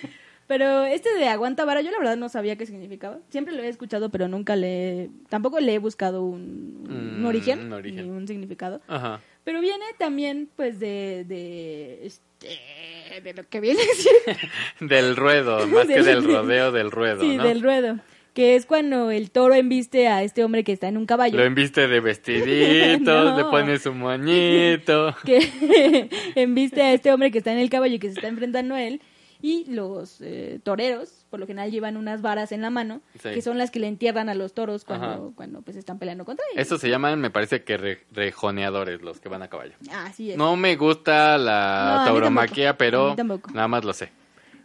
Pero 0.48 0.84
este 0.84 1.12
de 1.16 1.26
aguanta 1.28 1.64
vara, 1.64 1.80
yo 1.80 1.90
la 1.90 1.98
verdad 1.98 2.16
no 2.16 2.28
sabía 2.28 2.54
qué 2.54 2.66
significaba. 2.66 3.18
Siempre 3.30 3.52
lo 3.52 3.64
he 3.64 3.68
escuchado, 3.68 4.10
pero 4.10 4.28
nunca 4.28 4.54
le 4.54 5.10
tampoco 5.28 5.58
le 5.58 5.74
he 5.74 5.78
buscado 5.80 6.22
un, 6.22 6.86
un 6.88 7.22
Mm, 7.22 7.26
origen, 7.26 7.60
un 7.66 7.72
origen. 7.72 8.04
ni 8.04 8.10
un 8.16 8.28
significado. 8.28 8.80
Ajá. 8.86 9.20
Pero 9.42 9.60
viene 9.60 9.84
también, 9.98 10.48
pues, 10.54 10.78
de, 10.78 11.24
de, 11.26 12.06
este, 12.06 13.20
de 13.22 13.34
lo 13.34 13.48
que 13.48 13.58
viene 13.60 13.80
siendo 13.82 14.40
Del 14.94 15.16
ruedo, 15.16 15.66
más 15.66 15.86
que 15.88 15.94
Del- 15.94 16.04
del 16.04 16.24
rodeo 16.24 16.70
del 16.70 16.92
ruedo, 16.92 17.22
Sí, 17.22 17.36
¿no? 17.36 17.42
del 17.42 17.60
ruedo. 17.60 17.98
Que 18.36 18.54
es 18.54 18.66
cuando 18.66 19.10
el 19.10 19.30
toro 19.30 19.54
embiste 19.54 20.08
a 20.08 20.22
este 20.22 20.44
hombre 20.44 20.62
que 20.62 20.72
está 20.72 20.88
en 20.88 20.98
un 20.98 21.06
caballo. 21.06 21.38
Lo 21.38 21.44
enviste 21.44 21.88
de 21.88 22.00
vestiditos, 22.00 23.24
No. 23.30 23.34
le 23.38 23.44
pones 23.44 23.80
su 23.82 23.94
moñito. 23.94 25.16
Que 25.24 26.10
embiste 26.34 26.82
a 26.82 26.92
este 26.92 27.10
hombre 27.12 27.30
que 27.30 27.38
está 27.38 27.52
en 27.52 27.58
el 27.58 27.70
caballo 27.70 27.94
y 27.94 27.98
que 27.98 28.08
se 28.08 28.14
está 28.16 28.28
enfrentando 28.28 28.74
a 28.74 28.82
él. 28.82 29.00
Y 29.40 29.64
los 29.70 30.20
eh, 30.20 30.60
toreros, 30.62 31.24
por 31.30 31.40
lo 31.40 31.46
general, 31.46 31.70
llevan 31.70 31.96
unas 31.96 32.20
varas 32.20 32.52
en 32.52 32.60
la 32.60 32.68
mano, 32.70 33.00
Sí. 33.22 33.30
que 33.34 33.40
son 33.40 33.56
las 33.56 33.70
que 33.70 33.78
le 33.80 33.86
entierran 33.86 34.28
a 34.28 34.34
los 34.34 34.52
toros 34.54 34.84
cuando, 34.84 35.06
Ajá. 35.06 35.20
cuando 35.34 35.62
pues 35.62 35.76
están 35.78 35.98
peleando 35.98 36.24
contra 36.26 36.44
ellos. 36.52 36.66
Eso 36.66 36.76
se 36.78 36.90
llaman, 36.90 37.18
me 37.20 37.30
parece 37.30 37.62
que 37.64 37.76
re- 37.78 38.00
rejoneadores, 38.12 39.00
los 39.02 39.18
que 39.20 39.28
van 39.30 39.42
a 39.42 39.48
caballo. 39.48 39.72
Así 39.92 40.30
es. 40.32 40.36
No 40.36 40.56
me 40.56 40.76
gusta 40.76 41.38
la 41.38 42.02
tauromaquia, 42.06 42.76
pero 42.76 43.14
nada 43.54 43.68
más 43.68 43.84
lo 43.84 43.92
sé. 43.94 44.10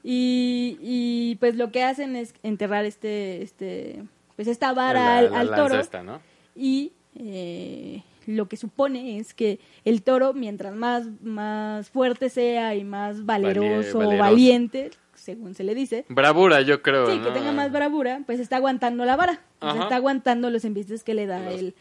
Y, 0.04 0.78
y 0.82 1.36
pues 1.40 1.56
lo 1.56 1.72
que 1.72 1.84
hacen 1.84 2.16
es 2.16 2.34
enterrar 2.44 2.86
este, 2.86 3.42
este, 3.44 4.04
pues 4.36 4.48
esta 4.48 4.74
vara 4.74 5.22
La- 5.22 5.40
al, 5.40 5.50
al 5.50 5.56
toro. 5.56 5.80
esta, 5.80 6.02
¿no? 6.04 6.20
y 6.56 6.92
eh, 7.16 8.04
lo 8.26 8.48
que 8.48 8.58
supone 8.58 9.18
es 9.20 9.34
que 9.34 9.60
el 9.86 10.02
toro 10.04 10.34
mientras 10.34 10.76
más 10.76 11.08
más 11.24 11.90
fuerte 11.90 12.30
sea 12.30 12.76
y 12.76 12.84
más 12.84 13.26
valeroso. 13.26 14.00
valiente 14.18 14.92
según 15.22 15.54
se 15.56 15.64
le 15.64 15.76
dice 15.76 16.06
Bravura, 16.10 16.62
yo 16.62 16.82
creo. 16.82 17.06
sí 17.12 17.20
que 17.20 17.30
tenga 17.32 17.52
más 17.52 17.72
bravura 17.72 18.22
pues 18.26 18.40
está 18.40 18.58
aguantando 18.58 19.06
la 19.06 19.16
vara 19.16 19.40
o 19.60 19.66
sea, 19.66 19.72
Ajá. 19.72 19.84
está 19.84 19.96
aguantando 19.98 20.50
los 20.50 20.66
embistes 20.66 21.04
que 21.04 21.14
le 21.14 21.28
da 21.28 21.40
Los 21.40 21.54
el, 21.60 21.76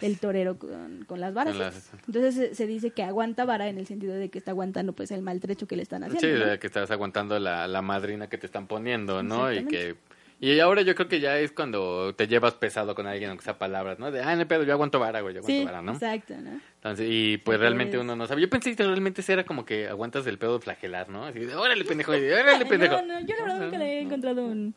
el 0.00 0.18
torero 0.18 0.58
con, 0.58 1.04
con 1.06 1.20
las 1.20 1.34
varas 1.34 1.56
las- 1.56 1.90
entonces 2.06 2.34
se, 2.34 2.54
se 2.54 2.66
dice 2.66 2.90
que 2.90 3.02
aguanta 3.02 3.44
vara 3.44 3.68
en 3.68 3.78
el 3.78 3.86
sentido 3.86 4.14
de 4.14 4.30
que 4.30 4.38
está 4.38 4.52
aguantando 4.52 4.94
pues 4.94 5.10
el 5.10 5.20
maltrecho 5.22 5.66
que 5.66 5.76
le 5.76 5.82
están 5.82 6.04
haciendo 6.04 6.20
Sí, 6.26 6.42
¿no? 6.44 6.50
de 6.50 6.58
que 6.58 6.66
estás 6.66 6.90
aguantando 6.90 7.38
la, 7.38 7.68
la 7.68 7.82
madrina 7.82 8.28
que 8.28 8.38
te 8.38 8.46
están 8.46 8.66
poniendo, 8.66 9.22
¿no? 9.22 9.52
Y 9.52 9.66
que 9.66 9.96
y 10.38 10.60
ahora 10.60 10.82
yo 10.82 10.94
creo 10.94 11.08
que 11.08 11.18
ya 11.18 11.38
es 11.38 11.52
cuando 11.52 12.14
te 12.14 12.28
llevas 12.28 12.54
pesado 12.54 12.94
con 12.94 13.06
alguien, 13.06 13.30
aunque 13.30 13.44
sea 13.44 13.58
palabras, 13.58 13.98
¿no? 13.98 14.10
De, 14.10 14.22
ah, 14.22 14.36
no 14.36 14.46
pedo, 14.46 14.64
yo 14.64 14.72
aguanto 14.72 14.98
vara, 14.98 15.22
güey, 15.22 15.34
yo 15.34 15.40
aguanto 15.40 15.58
sí 15.60 15.64
vara, 15.64 15.80
¿no? 15.80 15.92
exacto 15.92 16.34
¿no? 16.38 16.60
Entonces, 16.74 17.06
y 17.10 17.38
pues 17.38 17.58
realmente 17.58 17.96
es. 17.96 18.02
uno 18.02 18.16
no 18.16 18.26
sabe. 18.26 18.42
Yo 18.42 18.50
pensé 18.50 18.76
que 18.76 18.82
realmente 18.84 19.22
era 19.26 19.44
como 19.44 19.64
que 19.64 19.88
aguantas 19.88 20.26
el 20.26 20.38
pedo 20.38 20.60
flagelar, 20.60 21.08
¿no? 21.08 21.24
Así 21.24 21.40
de, 21.40 21.54
órale, 21.54 21.84
pendejo, 21.84 22.14
y 22.14 22.20
de, 22.20 22.34
órale, 22.34 22.66
pendejo. 22.66 22.96
no, 22.96 23.20
no, 23.20 23.20
yo 23.20 23.34
la 23.36 23.42
verdad 23.44 23.60
nunca 23.60 23.78
le 23.78 23.84
he 23.86 24.00
encontrado 24.02 24.44
un, 24.44 24.74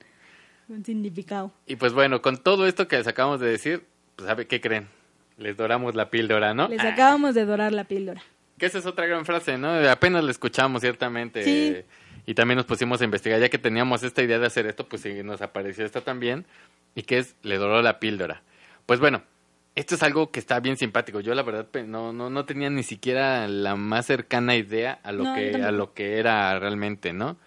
un 0.70 0.86
significado 0.86 1.52
Y 1.66 1.76
pues 1.76 1.92
bueno, 1.92 2.22
con 2.22 2.38
todo 2.38 2.66
esto 2.66 2.88
que 2.88 2.98
les 2.98 3.08
acabamos 3.08 3.42
de 3.42 3.48
decir, 3.48 3.86
pues 4.16 4.28
¿sabe 4.28 4.48
qué 4.48 4.62
creen? 4.62 4.88
Les 5.38 5.58
doramos 5.58 5.94
la 5.94 6.10
píldora, 6.10 6.54
¿no? 6.54 6.70
les 6.70 6.80
Ah, 6.82 6.90
acabamos 6.90 7.36
de 7.36 7.46
dorar 7.46 7.74
la 7.74 7.84
píldora 7.84 8.22
Que 8.58 8.66
esa 8.66 8.80
es 8.80 8.86
otra 8.86 9.06
gran 9.08 9.26
frase, 9.26 9.58
¿no? 9.58 9.74
Apenas 9.90 10.24
la 10.24 10.32
escuchamos, 10.32 10.82
ciertamente. 10.82 11.44
Sí. 11.44 11.84
Y 12.26 12.34
también 12.34 12.58
nos 12.58 12.66
pusimos 12.66 13.02
a 13.02 13.06
investigar, 13.06 13.40
ya 13.40 13.50
que 13.50 13.58
teníamos 13.58 14.04
esta 14.04 14.22
idea 14.22 14.40
de 14.40 14.48
hacer 14.48 14.66
esto, 14.68 14.88
pues 14.88 15.02
sí, 15.02 15.24
nos 15.24 15.42
apareció 15.42 15.86
esta 15.86 16.02
también. 16.02 16.46
Y 16.96 17.04
que 17.04 17.20
es, 17.20 17.36
le 17.44 17.58
doró 17.58 17.82
la 17.82 18.00
píldora. 18.00 18.42
Pues 18.86 19.00
bueno, 19.00 19.24
esto 19.76 19.96
es 19.96 20.04
algo 20.04 20.32
que 20.32 20.40
está 20.40 20.60
bien 20.60 20.78
simpático. 20.78 21.20
Yo 21.20 21.34
la 21.36 21.44
verdad 21.44 21.68
no, 21.86 22.12
no, 22.12 22.30
no 22.30 22.46
tenía 22.46 22.70
ni 22.70 22.84
siquiera 22.84 23.48
la 23.48 23.76
más 23.76 24.06
cercana 24.08 24.56
idea 24.56 25.00
a 25.04 25.12
lo, 25.12 25.24
No, 25.24 25.36
que, 25.36 25.56
a 25.56 25.72
lo 25.72 25.94
que 25.94 26.18
era 26.20 26.58
realmente, 26.60 27.14
¿no? 27.14 27.38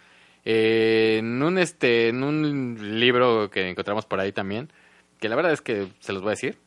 Eh, 0.44 1.16
en 1.18 1.42
un 1.42 1.58
este 1.58 2.08
en 2.08 2.24
un 2.24 2.98
libro 2.98 3.50
que 3.50 3.68
encontramos 3.68 4.06
por 4.06 4.18
ahí 4.18 4.32
también, 4.32 4.72
que 5.20 5.28
la 5.28 5.36
verdad 5.36 5.52
es 5.52 5.60
que 5.60 5.88
se 6.00 6.12
los 6.12 6.22
voy 6.22 6.30
a 6.30 6.32
decir, 6.32 6.58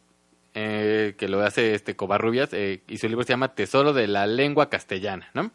eh, 0.53 1.16
que 1.18 1.28
lo 1.28 1.41
hace 1.41 1.74
este 1.74 1.95
Covarrubias, 1.95 2.53
eh, 2.53 2.82
y 2.88 2.97
su 2.97 3.08
libro 3.10 3.24
se 3.24 3.34
llama 3.34 3.56
Tesoro 3.56 3.91
de 3.91 4.08
la 4.08 4.28
Lengua 4.28 4.70
Castellana, 4.70 5.30
¿no? 5.34 5.51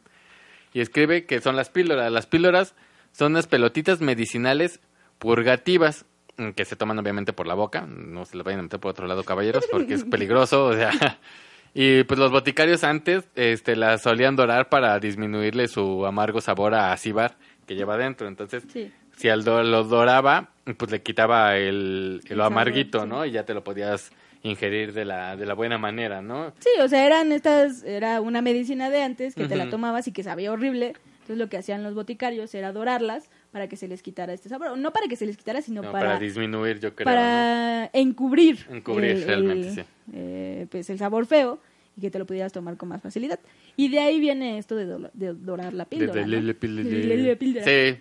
Y 0.72 0.80
escribe 0.80 1.26
que 1.26 1.40
son 1.40 1.56
las 1.56 1.68
píldoras. 1.70 2.10
Las 2.12 2.26
píldoras 2.26 2.74
son 3.12 3.32
unas 3.32 3.46
pelotitas 3.46 4.00
medicinales 4.00 4.80
purgativas 5.18 6.04
mm, 6.36 6.50
que 6.50 6.64
se 6.64 6.76
toman 6.76 6.98
obviamente 6.98 7.32
por 7.32 7.46
la 7.46 7.54
boca. 7.54 7.86
No 7.86 8.24
se 8.24 8.36
las 8.36 8.44
vayan 8.44 8.60
a 8.60 8.62
meter 8.64 8.80
por 8.80 8.90
otro 8.92 9.06
lado, 9.06 9.22
caballeros, 9.24 9.66
porque 9.70 9.94
es 9.94 10.04
peligroso, 10.10 10.64
o 10.66 10.74
sea... 10.74 10.90
Y 11.72 12.02
pues 12.02 12.18
los 12.18 12.32
boticarios 12.32 12.82
antes 12.82 13.28
este, 13.36 13.76
las 13.76 14.02
solían 14.02 14.34
dorar 14.34 14.68
para 14.68 14.98
disminuirle 14.98 15.68
su 15.68 16.04
amargo 16.04 16.40
sabor 16.40 16.74
a 16.74 16.90
acíbar 16.92 17.36
que 17.64 17.76
lleva 17.76 17.94
adentro. 17.94 18.26
Entonces, 18.26 18.64
Sí. 18.72 18.92
si 19.16 19.28
al 19.28 19.44
do- 19.44 19.62
lo 19.62 19.84
doraba, 19.84 20.48
pues 20.76 20.90
le 20.90 21.00
quitaba 21.00 21.56
el, 21.58 22.22
El 22.28 22.38
lo 22.38 22.44
amarguito. 22.44 23.06
¿no? 23.06 23.24
Y 23.24 23.30
ya 23.30 23.44
te 23.44 23.54
lo 23.54 23.62
podías 23.62 24.10
ingerir 24.42 24.92
de 24.92 25.04
la, 25.04 25.36
de 25.36 25.44
la 25.46 25.54
buena 25.54 25.76
manera, 25.78 26.22
¿no? 26.22 26.52
Sí, 26.60 26.70
o 26.80 26.88
sea, 26.88 27.04
eran 27.06 27.30
estas, 27.32 27.82
era 27.84 28.20
una 28.20 28.40
medicina 28.42 28.88
de 28.90 29.02
antes 29.02 29.34
que 29.34 29.46
te 29.46 29.56
la 29.56 29.68
tomabas 29.70 30.08
y 30.08 30.12
que 30.12 30.22
sabía 30.22 30.52
horrible. 30.52 30.94
Entonces 31.20 31.36
lo 31.38 31.48
que 31.48 31.58
hacían 31.58 31.82
los 31.82 31.94
boticarios 31.94 32.52
era 32.54 32.72
dorarlas 32.72 33.30
para 33.52 33.68
que 33.68 33.76
se 33.76 33.86
les 33.86 34.02
quitara 34.02 34.32
este 34.32 34.48
sabor. 34.48 34.76
No 34.78 34.92
para 34.92 35.06
que 35.06 35.16
se 35.16 35.26
les 35.26 35.36
quitara, 35.36 35.60
sino 35.62 35.82
No, 35.82 35.92
para, 35.92 36.06
para, 36.06 36.18
disminuir, 36.18 36.80
yo 36.80 36.94
creo. 36.94 37.04
¿no? 37.06 37.12
para 37.12 37.90
encubrir, 37.92 38.66
Encubrir, 38.70 39.24
realmente, 39.26 39.70
sí. 39.74 39.80
eh, 40.14 40.66
pues 40.70 40.88
el 40.90 40.98
sabor 40.98 41.26
feo 41.26 41.60
y 41.96 42.00
que 42.00 42.10
te 42.10 42.18
lo 42.18 42.26
pudieras 42.26 42.52
tomar 42.52 42.76
con 42.76 42.88
más 42.88 43.02
facilidad. 43.02 43.38
Y 43.76 43.88
de 43.90 43.98
ahí 44.00 44.18
viene 44.20 44.58
esto 44.58 44.74
de, 44.74 44.86
do- 44.86 45.10
de 45.12 45.34
dorar 45.34 45.72
la 45.74 45.84
píldora. 45.84 46.14
de- 46.14 46.20
de- 47.28 47.36
píldora. 47.36 47.64
Sí. 47.66 47.98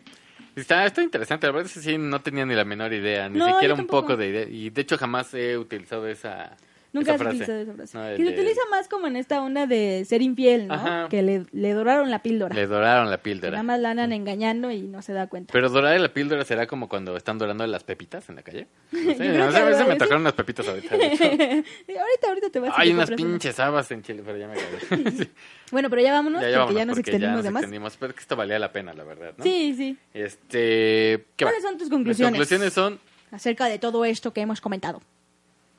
Está, 0.55 0.85
está 0.85 1.01
interesante, 1.01 1.47
la 1.47 1.53
verdad 1.53 1.67
es 1.67 1.73
que 1.73 1.79
sí, 1.79 1.97
no 1.97 2.19
tenía 2.21 2.45
ni 2.45 2.53
la 2.55 2.65
menor 2.65 2.91
idea, 2.93 3.29
ni 3.29 3.39
No, 3.39 3.47
siquiera 3.47 3.73
un 3.73 3.87
poco 3.87 4.17
de 4.17 4.27
idea. 4.27 4.47
Y 4.49 4.69
de 4.69 4.81
hecho 4.81 4.97
jamás 4.97 5.33
he 5.33 5.57
utilizado 5.57 6.07
esa, 6.07 6.57
Nunca 6.91 7.13
has 7.13 7.21
utilizado 7.21 7.59
esa 7.59 7.73
frase. 7.73 7.97
No, 7.97 8.17
que 8.17 8.25
se 8.25 8.31
utiliza 8.33 8.61
más 8.71 8.87
como 8.87 9.05
en 9.07 9.15
esta 9.15 9.41
onda 9.43 9.67
de 9.67 10.03
ser 10.05 10.21
infiel, 10.23 10.67
¿no? 10.67 10.73
Ajá. 10.73 11.07
Que 11.09 11.21
le, 11.21 11.45
le 11.51 11.73
doraron 11.73 12.09
la 12.09 12.21
píldora. 12.23 12.55
Le 12.55 12.65
doraron 12.65 13.11
la 13.11 13.17
Que 13.17 13.23
píldora. 13.23 13.51
nada 13.51 13.63
más 13.63 13.79
la 13.79 13.91
andan 13.91 14.11
engañando 14.11 14.71
y 14.71 14.81
no 14.81 15.01
se 15.03 15.13
da 15.13 15.27
cuenta. 15.27 15.51
Pero 15.53 15.69
dorar 15.69 15.99
la 15.99 16.11
píldora 16.13 16.43
será 16.45 16.65
como 16.67 16.89
cuando 16.89 17.15
están 17.15 17.37
dorando 17.37 17.65
las 17.67 17.83
pepitas 17.83 18.27
en 18.29 18.35
la 18.37 18.41
calle. 18.43 18.67
No 18.91 19.13
sé, 19.15 19.29
no 19.37 19.51
sé, 19.51 19.57
a 19.57 19.63
veces 19.65 19.79
algo 19.81 19.89
me 19.93 19.95
tocaron 19.97 20.21
unas 20.21 20.33
pepitas 20.33 20.67
ahorita. 20.67 20.95
ahorita, 20.95 22.27
ahorita 22.27 22.49
te 22.49 22.59
vas 22.59 22.71
a 22.71 22.81
Hay 22.81 22.91
unas 22.91 23.11
pinches 23.11 23.59
habas 23.59 23.91
en 23.91 24.01
Chile, 24.03 24.23
pero 24.25 24.37
ya 24.37 24.47
me 24.47 24.53
acabé. 24.53 25.11
Sí. 25.17 25.29
Bueno, 25.71 25.89
pero 25.89 26.01
ya 26.01 26.11
vámonos, 26.13 26.41
Ya, 26.41 26.47
porque 26.47 26.53
ya 26.53 26.59
vámonos, 26.59 26.75
ya 26.79 26.85
nos 26.85 26.95
porque 26.95 27.09
extendimos 27.11 27.35
nos 27.35 27.43
de 27.43 27.51
más. 27.51 27.61
extendimos, 27.63 27.97
pero 27.97 28.13
que 28.15 28.19
esto 28.21 28.35
valía 28.35 28.57
la 28.59 28.71
pena, 28.71 28.93
la 28.93 29.03
verdad, 29.03 29.33
¿no? 29.37 29.43
Sí, 29.43 29.73
sí. 29.77 29.97
Este, 30.13 31.25
¿qué 31.35 31.45
¿Cuáles 31.45 31.63
va? 31.63 31.67
son 31.69 31.77
tus 31.77 31.87
Mis 31.87 31.91
conclusiones? 31.91 32.31
conclusiones 32.31 32.73
son, 32.73 32.99
Acerca 33.31 33.65
de 33.67 33.77
todo 33.77 34.05
esto 34.05 34.33
que 34.33 34.41
hemos 34.41 34.59
comentado. 34.61 35.01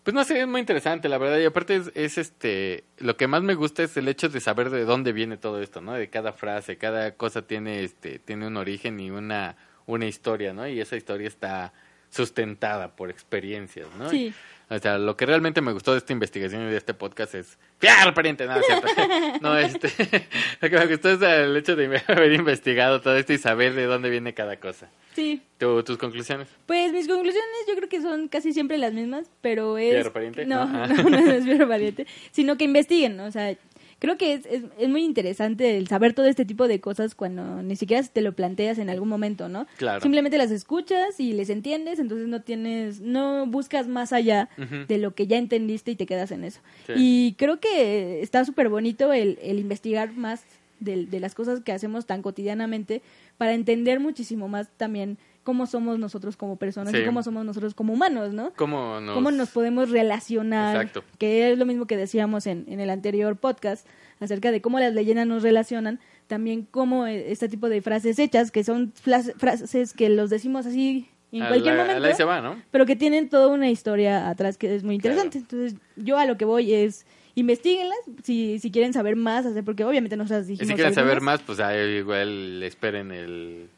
Pues 0.02 0.14
no 0.14 0.24
sé, 0.24 0.40
es 0.40 0.48
muy 0.48 0.60
interesante, 0.60 1.08
la 1.08 1.18
verdad, 1.18 1.38
y 1.38 1.44
aparte 1.44 1.76
es, 1.76 1.92
es, 1.94 2.18
este, 2.18 2.84
lo 2.98 3.16
que 3.16 3.26
más 3.26 3.42
me 3.42 3.54
gusta 3.54 3.82
es 3.82 3.96
el 3.96 4.08
hecho 4.08 4.28
de 4.28 4.40
saber 4.40 4.70
de 4.70 4.84
dónde 4.84 5.12
viene 5.12 5.36
todo 5.36 5.60
esto, 5.60 5.80
¿no? 5.80 5.92
De 5.92 6.08
cada 6.08 6.32
frase, 6.32 6.78
cada 6.78 7.16
cosa 7.16 7.42
tiene, 7.42 7.84
este, 7.84 8.18
tiene 8.18 8.46
un 8.46 8.56
origen 8.56 8.98
y 8.98 9.10
una, 9.10 9.56
una 9.86 10.06
historia, 10.06 10.54
¿no? 10.54 10.66
Y 10.66 10.80
esa 10.80 10.96
historia 10.96 11.28
está 11.28 11.72
sustentada 12.10 12.94
por 12.96 13.10
experiencias, 13.10 13.88
¿no? 13.98 14.08
Sí. 14.10 14.32
O 14.68 14.78
sea, 14.78 14.98
lo 14.98 15.16
que 15.16 15.26
realmente 15.26 15.60
me 15.60 15.72
gustó 15.72 15.90
de 15.92 15.98
esta 15.98 16.12
investigación 16.12 16.62
y 16.62 16.70
de 16.70 16.76
este 16.76 16.94
podcast 16.94 17.34
es... 17.34 17.58
¡Fiar, 17.78 18.14
pariente! 18.14 18.46
No, 18.46 18.54
cierto. 18.62 18.86
no, 19.40 19.58
este... 19.58 19.88
lo 20.60 20.70
que 20.70 20.78
me 20.78 20.86
gustó 20.86 21.10
es 21.10 21.20
el 21.22 21.56
hecho 21.56 21.74
de 21.74 22.00
haber 22.06 22.32
investigado 22.34 23.00
todo 23.00 23.16
esto 23.16 23.32
y 23.32 23.38
saber 23.38 23.74
de 23.74 23.86
dónde 23.86 24.10
viene 24.10 24.32
cada 24.32 24.60
cosa. 24.60 24.88
Sí. 25.16 25.42
¿Tu- 25.58 25.82
¿Tus 25.82 25.98
conclusiones? 25.98 26.46
Pues 26.66 26.92
mis 26.92 27.08
conclusiones 27.08 27.48
yo 27.66 27.74
creo 27.74 27.88
que 27.88 28.00
son 28.00 28.28
casi 28.28 28.52
siempre 28.52 28.78
las 28.78 28.92
mismas, 28.92 29.28
pero 29.40 29.76
es... 29.76 29.90
¿Fierro 29.92 30.12
pariente? 30.12 30.46
No, 30.46 30.64
No. 30.66 30.86
no, 30.86 31.02
no, 31.10 31.18
es 31.18 31.42
fierro 31.44 31.66
pariente. 31.68 32.06
Sino 32.30 32.56
que 32.56 32.64
investiguen, 32.64 33.16
¿no? 33.16 33.24
o 33.24 33.30
sea... 33.32 33.56
Creo 34.00 34.18
que 34.18 34.32
es, 34.32 34.46
es, 34.46 34.64
es 34.78 34.88
muy 34.88 35.04
interesante 35.04 35.76
el 35.76 35.86
saber 35.86 36.14
todo 36.14 36.26
este 36.26 36.44
tipo 36.44 36.66
de 36.66 36.80
cosas 36.80 37.14
cuando 37.14 37.62
ni 37.62 37.76
siquiera 37.76 38.02
te 38.02 38.22
lo 38.22 38.32
planteas 38.32 38.78
en 38.78 38.90
algún 38.90 39.08
momento, 39.08 39.48
¿no? 39.48 39.66
Claro. 39.76 40.00
Simplemente 40.00 40.38
las 40.38 40.50
escuchas 40.50 41.20
y 41.20 41.34
les 41.34 41.50
entiendes, 41.50 41.98
entonces 41.98 42.26
no 42.26 42.42
tienes, 42.42 43.00
no 43.00 43.46
buscas 43.46 43.86
más 43.86 44.12
allá 44.12 44.48
de 44.88 44.98
lo 44.98 45.14
que 45.14 45.26
ya 45.26 45.36
entendiste 45.36 45.92
y 45.92 45.96
te 45.96 46.06
quedas 46.06 46.32
en 46.32 46.44
eso. 46.44 46.60
Sí. 46.86 46.92
Y 46.96 47.34
creo 47.38 47.60
que 47.60 48.22
está 48.22 48.44
súper 48.44 48.70
bonito 48.70 49.12
el, 49.12 49.38
el 49.42 49.58
investigar 49.58 50.12
más 50.14 50.42
de, 50.80 51.04
de 51.04 51.20
las 51.20 51.34
cosas 51.34 51.60
que 51.60 51.72
hacemos 51.72 52.06
tan 52.06 52.22
cotidianamente 52.22 53.02
para 53.36 53.52
entender 53.52 54.00
muchísimo 54.00 54.48
más 54.48 54.68
también 54.76 55.18
cómo 55.42 55.66
somos 55.66 55.98
nosotros 55.98 56.36
como 56.36 56.56
personas 56.56 56.92
Sí. 56.92 56.98
y 57.00 57.04
cómo 57.04 57.22
somos 57.22 57.44
nosotros 57.44 57.74
como 57.74 57.92
humanos, 57.94 58.32
¿no? 58.32 58.52
¿Cómo 58.56 59.00
nos...? 59.00 59.14
Cómo 59.14 59.30
nos 59.30 59.50
podemos 59.50 59.90
relacionar, 59.90 60.76
Exacto. 60.76 61.02
que 61.18 61.50
es 61.52 61.58
lo 61.58 61.66
mismo 61.66 61.86
que 61.86 61.96
decíamos 61.96 62.46
en, 62.46 62.64
en 62.68 62.80
el 62.80 62.90
anterior 62.90 63.36
podcast 63.36 63.86
acerca 64.20 64.50
de 64.52 64.60
cómo 64.60 64.78
las 64.80 64.92
leyendas 64.94 65.26
nos 65.26 65.42
relacionan, 65.42 65.98
también 66.26 66.66
cómo 66.70 67.06
eh, 67.06 67.32
este 67.32 67.48
tipo 67.48 67.68
de 67.68 67.80
frases 67.80 68.18
hechas, 68.18 68.50
que 68.50 68.64
son 68.64 68.92
frases 68.94 69.92
que 69.94 70.08
los 70.10 70.28
decimos 70.30 70.66
así 70.66 71.08
en 71.32 71.42
A 71.44 71.48
cualquier 71.48 71.76
la- 71.76 71.84
momento, 71.86 72.16
se 72.16 72.24
va, 72.24 72.40
¿no? 72.40 72.60
pero 72.70 72.84
que 72.86 72.96
tienen 72.96 73.28
toda 73.28 73.48
una 73.48 73.70
historia 73.70 74.28
atrás 74.28 74.58
que 74.58 74.74
es 74.74 74.82
muy 74.84 74.96
interesante. 74.96 75.38
Entonces, 75.38 75.78
yo 75.96 76.18
a 76.18 76.26
lo 76.26 76.36
que 76.36 76.44
voy 76.44 76.74
es 76.74 77.06
investiguenlas 77.36 77.98
si, 78.24 78.58
si 78.58 78.70
quieren 78.70 78.92
saber 78.92 79.16
más, 79.16 79.46
porque 79.64 79.84
obviamente 79.84 80.16
nosotras 80.16 80.46
Y 80.48 80.52
dijimos 80.52 80.68
si 80.68 80.74
quieren 80.74 80.92
saber 80.94 81.20
más, 81.20 81.40
pues 81.40 81.60
ahí 81.60 81.78
igual 81.98 82.62
esperen 82.62 83.12
el... 83.12 83.68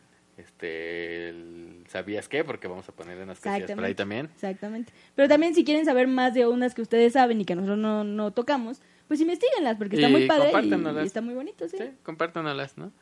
Este... 0.63 1.29
el 1.29 1.69
¿Sabías 1.89 2.27
qué? 2.29 2.43
Porque 2.43 2.69
vamos 2.69 2.89
a 2.89 2.93
poner 2.93 3.19
unas 3.19 3.39
cosillas 3.39 3.71
por 3.73 3.85
ahí 3.85 3.95
también. 3.95 4.31
Exactamente. 4.33 4.93
Pero 5.15 5.29
también 5.29 5.55
si 5.55 5.63
quieren 5.63 5.85
saber 5.85 6.07
más 6.09 6.33
de 6.33 6.47
unas 6.47 6.75
que 6.75 6.81
ustedes 6.81 7.13
saben 7.13 7.41
y 7.41 7.45
que 7.45 7.55
nosotros 7.55 7.77
no, 7.79 8.03
no 8.03 8.31
tocamos, 8.31 8.81
pues 9.09 9.21
investiguenlas 9.21 9.77
porque 9.77 9.97
está 9.97 10.09
Y 10.09 10.13
muy 10.13 10.27
padre 10.27 10.51
y, 10.63 11.03
y 11.03 11.07
está 11.07 11.21
muy 11.21 11.35
bonito, 11.35 11.69
sí. 11.69 11.77
Sí, 11.77 11.85
compártanos, 12.03 12.79
¿no? 12.79 12.93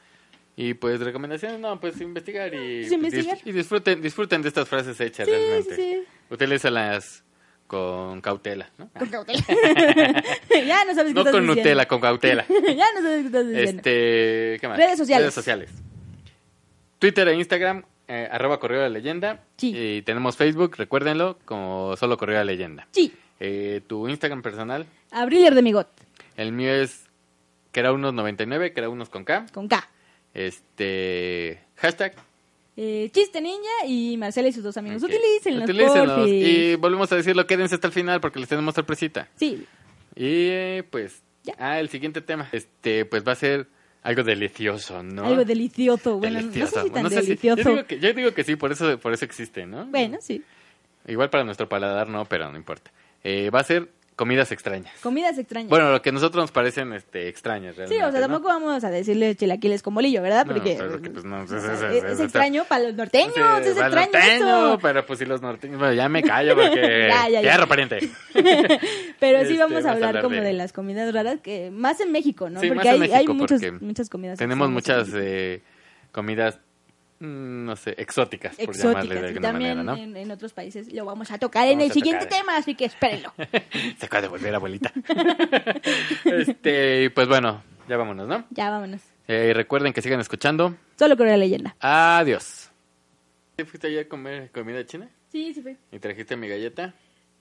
Y 0.57 0.75
pues 0.75 0.99
recomendaciones, 1.01 1.61
no, 1.61 1.79
pues 1.79 2.01
investigar 2.01 2.53
y, 2.53 2.81
Pues, 2.81 2.93
investigar. 2.93 3.37
dis- 3.39 3.43
y 3.45 3.53
disfruten, 3.53 4.03
disfruten 4.03 4.43
de 4.43 4.49
estas 4.49 4.69
frases 4.69 5.01
hechas 5.01 5.27
Sí, 5.27 5.33
realmente. 5.33 5.77
sí, 5.77 5.83
sí. 5.83 6.03
Utilízalas 6.29 7.23
con 7.69 8.21
cautela, 8.21 8.71
¿no? 8.77 8.91
Con 8.99 9.09
cautela. 9.09 9.39
ya 10.67 10.85
no 10.85 10.95
sabes 10.95 11.13
qué 11.13 11.15
No 11.15 11.21
estás 11.21 11.33
con 11.33 11.43
diciendo. 11.43 11.55
Nutella, 11.55 11.87
con 11.87 12.01
cautela. 12.01 12.45
ya 12.49 12.87
no 12.95 13.03
sabes 13.03 13.21
qué 13.21 13.27
estás 13.27 13.49
diciendo. 13.49 13.71
Este, 13.79 14.57
¿qué 14.61 14.67
más? 14.69 14.77
Redes 14.79 14.99
sociales. 14.99 15.23
Redes 15.23 15.35
sociales. 15.35 15.71
Twitter 17.01 17.27
e 17.27 17.35
Instagram, 17.35 17.83
eh, 18.07 18.29
arroba 18.31 18.61
Correo 18.61 18.81
de 18.83 18.89
la 18.89 18.99
Leyenda. 18.99 19.43
Sí. 19.57 19.73
Y 19.77 20.03
tenemos 20.03 20.37
Facebook, 20.37 20.77
recuérdenlo, 20.77 21.37
como 21.45 21.97
solo 21.97 22.17
Correo 22.17 22.39
de 22.39 22.45
la 22.45 22.53
Leyenda. 22.53 22.87
Sí. 22.93 23.13
Eh, 23.41 23.81
tu 23.89 24.07
Instagram 24.09 24.43
personal, 24.43 24.87
Abriller 25.11 25.55
de 25.57 25.63
Migot, 25.63 25.89
el 26.37 26.53
mío 26.53 26.73
es 26.73 27.07
que 27.73 27.81
era 27.81 27.93
unos 27.93 28.13
99, 28.15 28.73
que 28.73 28.81
era 28.81 28.89
unos 28.89 29.09
con 29.09 29.25
K. 29.25 29.47
con 29.53 29.67
K. 29.67 29.89
Este, 30.35 31.61
hashtag. 31.77 32.15
Eh, 32.77 33.11
Chiste 33.13 33.41
Ninja 33.41 33.87
y 33.87 34.17
Marcela 34.17 34.49
y 34.49 34.53
sus 34.53 34.63
dos 34.63 34.77
amigos. 34.77 35.03
Ok. 35.03 35.11
Utilícenlos, 35.11 35.65
Utilícenlos. 35.65 36.17
porfis. 36.19 36.47
Y 36.47 36.75
volvemos 36.77 37.11
a 37.13 37.17
decirlo, 37.17 37.47
quédense 37.47 37.75
hasta 37.75 37.87
el 37.89 37.93
final 37.93 38.21
porque 38.21 38.39
les 38.41 38.49
tenemos 38.49 38.75
sorpresita. 38.75 39.29
Sí. 39.37 39.67
Y 40.17 40.83
pues, 40.91 41.23
Ya. 41.45 41.55
ah, 41.59 41.81
el 41.81 41.89
siguiente 41.89 42.21
tema, 42.21 42.49
este, 42.53 43.05
pues 43.05 43.27
va 43.27 43.33
a 43.33 43.37
ser 43.37 43.67
algo 44.03 44.23
delicioso, 44.23 45.03
¿no? 45.03 45.25
Algo 45.27 45.45
delicioso. 45.45 46.19
Bueno, 46.19 46.39
Delicioso. 46.39 46.77
no 46.77 46.83
sé 46.83 46.89
si 46.89 46.91
tan 46.95 47.03
No 47.03 47.11
sé 47.11 47.21
si- 47.21 47.27
delicioso. 47.29 47.63
yo, 47.63 47.71
digo 47.71 47.87
que, 47.87 47.99
yo 48.01 48.13
digo 48.15 48.35
que 48.35 48.45
sí, 48.45 48.57
por 48.57 48.73
eso, 48.73 48.99
por 48.99 49.13
eso 49.13 49.25
existe, 49.25 49.67
¿no? 49.67 49.87
Bueno, 49.87 50.19
sí. 50.21 50.43
Igual 51.07 51.31
para 51.31 51.45
nuestro 51.45 51.69
paladar 51.69 52.09
no, 52.09 52.25
pero 52.25 52.51
no 52.51 52.57
importa. 52.57 52.91
Eh, 53.25 53.51
va 53.51 53.61
a 53.61 53.65
ser 53.65 53.89
comidas 54.17 54.53
extrañas. 54.53 54.93
Comidas 55.03 55.39
extrañas. 55.39 55.71
Bueno, 55.71 55.91
lo 55.93 56.03
que 56.03 56.11
a 56.11 56.13
nosotros 56.13 56.43
nos 56.43 56.51
parecen 56.53 56.93
este, 56.93 57.29
extrañas, 57.29 57.75
sí, 57.75 57.79
realmente. 57.79 58.05
o 58.05 58.11
sea, 58.13 58.21
¿no? 58.21 58.27
tampoco 58.27 58.49
vamos 58.49 58.85
a 58.85 58.91
decirle 58.91 59.35
chilaquiles 59.35 59.83
con 59.83 59.95
bolillo, 59.95 60.21
¿verdad? 60.21 60.45
No, 60.45 60.53
Porque 60.53 60.77
pues, 61.11 61.25
no, 61.25 61.43
es- 61.45 61.51
o 61.53 61.61
sea, 61.77 61.91
es- 61.93 62.21
extraño 62.21 62.65
para 62.69 62.85
los 62.85 62.95
norteños, 62.95 63.33
Sí, 63.35 63.41
es 63.41 63.77
el 63.77 63.83
extraño 63.83 64.11
norteño, 64.13 64.67
eso. 64.73 64.79
pero 64.83 65.07
pues 65.07 65.19
si 65.19 65.25
los 65.25 65.41
norteños, 65.41 65.79
bueno, 65.79 65.95
ya 65.95 66.09
me 66.11 66.23
callo 66.23 66.55
porque... 66.55 67.09
Ya, 67.09 67.29
ya, 67.29 67.41
ya. 67.41 67.51
Fierro, 67.53 67.67
pariente. 67.67 67.99
Pero 69.21 69.41
sí 69.41 69.53
Este, 69.53 69.59
vamos 69.59 69.85
a 69.85 69.93
hablar 69.93 70.09
hablar 70.11 70.23
como 70.23 70.37
de- 70.37 70.43
de... 70.43 70.53
las 70.53 70.73
comidas 70.73 71.13
raras, 71.13 71.41
que 71.41 71.71
más 71.71 72.01
en 72.01 72.13
México, 72.13 72.49
¿no? 72.51 72.61
Sí, 72.61 72.69
porque 72.69 72.77
más 72.79 72.87
en 72.87 72.93
hay, 72.93 72.99
México, 73.01 73.19
hay 73.19 73.27
muchas, 73.29 73.61
porque 73.63 73.85
muchas 73.85 74.09
comidas 74.09 74.39
Tenemos 74.39 74.71
muchas 74.71 75.09
eh, 75.15 75.63
comidas, 76.13 76.59
no 77.21 77.77
sé, 77.77 77.95
exóticas, 77.99 78.57
por 78.57 78.75
llamarle 78.75 79.15
de 79.15 79.27
alguna 79.29 79.49
también 79.49 79.77
manera, 79.77 79.97
¿no? 79.97 80.03
en, 80.03 80.17
en 80.17 80.31
otros 80.31 80.53
países 80.55 80.91
lo 80.93 81.05
vamos 81.05 81.31
a 81.31 81.39
tocar 81.39 81.69
en 81.69 81.81
el 81.83 81.93
siguiente 81.93 82.25
tocar. 82.25 82.41
tema, 82.41 82.57
así 82.57 82.75
que 82.75 82.87
espérenlo. 82.87 83.33
Se 83.99 84.07
acaba 84.07 84.23
de 84.23 84.29
volver 84.29 84.55
abuelita. 84.55 84.91
este, 86.25 87.11
pues 87.11 87.29
bueno, 87.29 87.63
ya 87.89 87.97
vámonos, 87.97 88.27
¿no? 88.27 88.47
ya, 88.51 88.71
vámonos. 88.71 89.01
Eh, 89.29 89.49
y 89.51 89.53
recuerden 89.53 89.93
que 89.93 90.03
sigan 90.03 90.19
escuchando. 90.21 90.75
Solo 90.99 91.17
con 91.17 91.27
la 91.29 91.37
leyenda. 91.37 91.77
Adiós. 91.81 92.71
¿Te 93.57 93.65
fuiste 93.65 93.89
allá 93.89 94.01
a 94.03 94.09
comer 94.09 94.51
comida 94.51 94.85
china? 94.87 95.09
Sí, 95.31 95.53
sí 95.55 95.63
fue. 95.63 95.77
¿Y 95.93 95.99
trajiste 95.99 96.37
mi 96.37 96.49
galleta? 96.49 96.95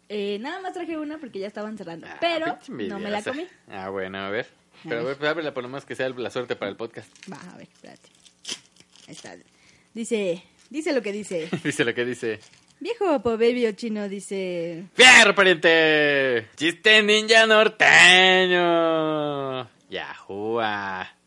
Eh, 0.09 0.37
nada 0.39 0.59
más 0.59 0.73
traje 0.73 0.97
una 0.97 1.17
porque 1.19 1.39
ya 1.39 1.47
estaban 1.47 1.77
cerrando, 1.77 2.07
Ah, 2.09 2.17
pero 2.19 2.57
no 2.67 2.99
me 2.99 3.09
la 3.09 3.21
comí. 3.23 3.47
Ah, 3.69 3.89
bueno, 3.89 4.17
a 4.19 4.29
ver. 4.29 4.47
Pero 4.83 5.01
a 5.01 5.03
ver, 5.03 5.17
pues 5.17 5.29
ábrela 5.29 5.53
por 5.53 5.63
lo 5.63 5.69
menos 5.69 5.85
que 5.85 5.95
sea 5.95 6.09
la 6.09 6.29
suerte 6.29 6.55
para 6.55 6.69
el 6.69 6.77
podcast. 6.77 7.09
Va, 7.31 7.37
a 7.53 7.57
ver, 7.57 7.67
espérate. 7.71 8.09
Ahí 9.07 9.13
está. 9.13 9.35
Dice, 9.93 10.43
dice 10.69 10.93
lo 10.93 11.01
que 11.01 11.11
dice. 11.11 11.49
dice 11.63 11.83
lo 11.85 11.93
que 11.93 12.05
dice. 12.05 12.39
Viejo 12.79 13.13
Opo 13.13 13.31
Baby 13.31 13.67
o 13.67 13.73
chino 13.73 14.07
dice... 14.07 14.85
¡Fierro, 14.93 15.35
pariente! 15.35 16.47
¡Chiste 16.55 17.03
ninja 17.03 17.45
norteño! 17.45 18.57
¡Yahua! 19.89 21.18